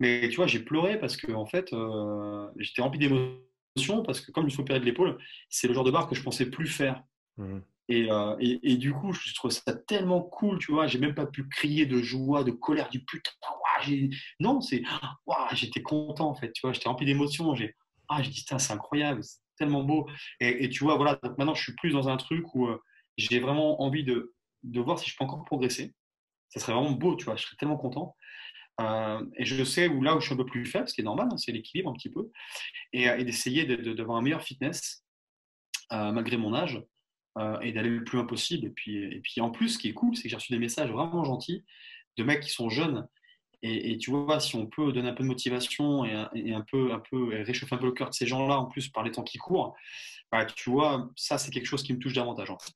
mais 0.00 0.28
tu 0.28 0.36
vois, 0.36 0.46
j'ai 0.46 0.60
pleuré 0.60 0.98
parce 0.98 1.16
que, 1.16 1.32
en 1.32 1.46
fait, 1.46 1.72
euh, 1.72 2.48
j'étais 2.58 2.82
rempli 2.82 2.98
d'émotions 2.98 4.02
parce 4.04 4.20
que, 4.20 4.32
comme 4.32 4.42
je 4.42 4.46
me 4.46 4.50
suis 4.50 4.60
opéré 4.60 4.80
de 4.80 4.84
l'épaule, 4.84 5.16
c'est 5.48 5.68
le 5.68 5.74
genre 5.74 5.84
de 5.84 5.90
barre 5.90 6.08
que 6.08 6.14
je 6.14 6.22
pensais 6.22 6.46
plus 6.46 6.66
faire. 6.66 7.02
Mmh. 7.36 7.58
Euh, 7.92 8.36
et, 8.40 8.72
et, 8.72 8.76
du 8.76 8.92
coup, 8.92 9.12
je 9.12 9.32
trouve 9.34 9.52
ça 9.52 9.72
tellement 9.72 10.20
cool, 10.20 10.58
tu 10.58 10.72
vois. 10.72 10.88
J'ai 10.88 10.98
même 10.98 11.14
pas 11.14 11.26
pu 11.26 11.48
crier 11.48 11.86
de 11.86 12.02
joie, 12.02 12.42
de 12.42 12.50
colère, 12.50 12.88
du 12.88 13.04
putain. 13.04 13.30
non, 14.40 14.60
c'est. 14.60 14.82
J'étais 15.52 15.82
content, 15.82 16.30
en 16.30 16.34
fait, 16.34 16.52
tu 16.52 16.62
vois. 16.62 16.72
J'étais 16.72 16.88
rempli 16.88 17.06
d'émotions. 17.06 17.54
J'ai 17.54 17.76
ah, 18.08 18.22
dit, 18.22 18.44
c'est 18.46 18.72
incroyable, 18.72 19.22
c'est 19.22 19.38
tellement 19.58 19.82
beau. 19.82 20.08
Et, 20.40 20.68
tu 20.68 20.84
vois, 20.84 20.96
voilà. 20.96 21.18
Donc 21.22 21.38
maintenant, 21.38 21.54
je 21.54 21.62
suis 21.62 21.74
plus 21.74 21.92
dans 21.92 22.08
un 22.08 22.16
truc 22.16 22.54
où 22.54 22.66
euh, 22.66 22.78
j'ai 23.16 23.40
vraiment 23.40 23.82
envie 23.82 24.04
de, 24.04 24.34
de 24.66 24.80
voir 24.80 24.98
si 24.98 25.10
je 25.10 25.16
peux 25.16 25.24
encore 25.24 25.44
progresser. 25.44 25.94
Ça 26.50 26.60
serait 26.60 26.72
vraiment 26.72 26.92
beau, 26.92 27.16
tu 27.16 27.24
vois. 27.24 27.36
Je 27.36 27.44
serais 27.44 27.56
tellement 27.56 27.76
content. 27.76 28.16
Euh, 28.80 29.24
et 29.36 29.44
je 29.44 29.64
sais 29.64 29.88
où 29.88 30.02
là 30.02 30.16
où 30.16 30.20
je 30.20 30.26
suis 30.26 30.34
un 30.34 30.36
peu 30.36 30.44
plus 30.44 30.66
faible, 30.66 30.88
ce 30.88 30.94
qui 30.94 31.00
est 31.00 31.04
normal, 31.04 31.28
hein, 31.30 31.36
c'est 31.38 31.52
l'équilibre 31.52 31.90
un 31.90 31.94
petit 31.94 32.10
peu, 32.10 32.30
et, 32.92 33.04
et 33.04 33.24
d'essayer 33.24 33.64
d'avoir 33.64 34.18
un 34.18 34.22
meilleur 34.22 34.42
fitness 34.42 35.02
malgré 35.90 36.36
mon 36.36 36.54
âge. 36.54 36.82
Euh, 37.38 37.60
et 37.60 37.72
d'aller 37.72 37.90
le 37.90 38.02
plus 38.02 38.16
loin 38.16 38.26
possible. 38.26 38.66
Et 38.66 38.70
puis, 38.70 38.96
et 38.96 39.20
puis 39.20 39.42
en 39.42 39.50
plus, 39.50 39.70
ce 39.70 39.78
qui 39.78 39.88
est 39.88 39.92
cool, 39.92 40.16
c'est 40.16 40.22
que 40.22 40.28
j'ai 40.30 40.36
reçu 40.36 40.52
des 40.52 40.58
messages 40.58 40.90
vraiment 40.90 41.22
gentils 41.22 41.64
de 42.16 42.24
mecs 42.24 42.40
qui 42.40 42.48
sont 42.48 42.70
jeunes. 42.70 43.06
Et, 43.62 43.98
tu 43.98 44.10
vois, 44.10 44.38
si 44.38 44.54
on 44.54 44.66
peut 44.66 44.92
donner 44.92 45.08
un 45.08 45.12
peu 45.12 45.24
de 45.24 45.28
motivation 45.28 46.04
et, 46.04 46.12
un, 46.12 46.60
peu, 46.70 46.92
un 46.92 47.00
peu 47.00 47.42
réchauffer 47.42 47.74
un 47.74 47.78
peu 47.78 47.86
le 47.86 47.92
cœur 47.92 48.10
de 48.10 48.14
ces 48.14 48.26
gens-là, 48.26 48.58
en 48.60 48.66
plus 48.66 48.88
par 48.88 49.02
les 49.02 49.10
temps 49.10 49.24
qui 49.24 49.38
courent, 49.38 49.74
bah, 50.30 50.44
tu 50.44 50.70
vois, 50.70 51.10
ça 51.16 51.36
c'est 51.36 51.50
quelque 51.50 51.66
chose 51.66 51.82
qui 51.82 51.92
me 51.92 51.98
touche 51.98 52.12
davantage 52.12 52.50
en 52.50 52.58
fait. 52.58 52.72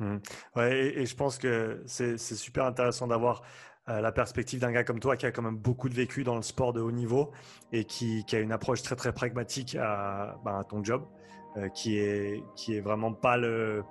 Mmh. 0.00 0.16
Ouais, 0.56 0.94
et, 0.96 1.06
je 1.06 1.14
pense 1.14 1.38
que 1.38 1.82
c'est 1.86 2.18
super 2.18 2.64
intéressant 2.64 3.06
d'avoir 3.06 3.42
euh, 3.88 4.00
la 4.00 4.12
perspective 4.12 4.60
d'un 4.60 4.72
gars 4.72 4.84
comme 4.84 5.00
toi 5.00 5.16
qui 5.16 5.26
a 5.26 5.30
quand 5.30 5.42
même 5.42 5.56
beaucoup 5.56 5.88
de 5.88 5.94
vécu 5.94 6.24
dans 6.24 6.36
le 6.36 6.42
sport 6.42 6.72
de 6.72 6.80
haut 6.80 6.92
niveau 6.92 7.32
et 7.72 7.84
qui, 7.84 8.24
a 8.32 8.38
une 8.38 8.52
approche 8.52 8.82
très 8.82 8.96
très 8.96 9.12
pragmatique 9.12 9.76
à, 9.76 10.38
bah, 10.44 10.64
ton 10.68 10.82
job. 10.82 11.06
Euh, 11.56 11.68
qui 11.68 11.98
est 11.98 12.44
qui 12.54 12.76
est 12.76 12.80
vraiment 12.80 13.12
pas 13.12 13.36
le 13.36 13.82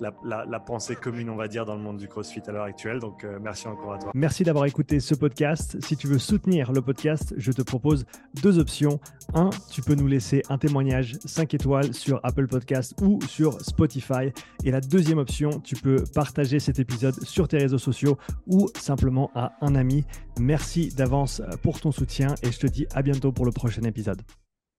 la, 0.00 0.60
pensée 0.60 0.96
commune, 0.96 1.30
on 1.30 1.36
va 1.36 1.48
dire, 1.48 1.64
dans 1.64 1.74
le 1.74 1.82
monde 1.82 1.98
du 1.98 2.08
CrossFit 2.08 2.42
à 2.46 2.52
l'heure 2.52 2.64
actuelle. 2.64 2.98
Donc, 2.98 3.24
euh, 3.24 3.38
merci 3.40 3.68
encore 3.68 3.94
à 3.94 3.98
toi. 3.98 4.12
Merci 4.14 4.44
d'avoir 4.44 4.66
écouté 4.66 5.00
ce 5.00 5.14
podcast. 5.14 5.76
Si 5.84 5.96
tu 5.96 6.06
veux 6.06 6.18
soutenir 6.18 6.72
le 6.72 6.80
podcast, 6.80 7.34
je 7.36 7.52
te 7.52 7.62
propose 7.62 8.04
deux 8.42 8.58
options. 8.58 9.00
Un, 9.34 9.50
tu 9.70 9.82
peux 9.82 9.94
nous 9.94 10.06
laisser 10.06 10.42
un 10.48 10.58
témoignage 10.58 11.16
5 11.24 11.54
étoiles 11.54 11.94
sur 11.94 12.20
Apple 12.22 12.46
Podcast 12.46 12.94
ou 13.02 13.20
sur 13.28 13.60
Spotify. 13.60 14.32
Et 14.64 14.70
la 14.70 14.80
deuxième 14.80 15.18
option, 15.18 15.60
tu 15.60 15.76
peux 15.76 16.04
partager 16.14 16.58
cet 16.58 16.78
épisode 16.78 17.14
sur 17.24 17.48
tes 17.48 17.58
réseaux 17.58 17.78
sociaux 17.78 18.18
ou 18.46 18.68
simplement 18.76 19.30
à 19.34 19.52
un 19.60 19.74
ami. 19.74 20.04
Merci 20.40 20.88
d'avance 20.94 21.42
pour 21.62 21.80
ton 21.80 21.92
soutien 21.92 22.34
et 22.42 22.50
je 22.50 22.58
te 22.58 22.66
dis 22.66 22.86
à 22.94 23.02
bientôt 23.02 23.32
pour 23.32 23.44
le 23.44 23.52
prochain 23.52 23.82
épisode. 23.82 24.22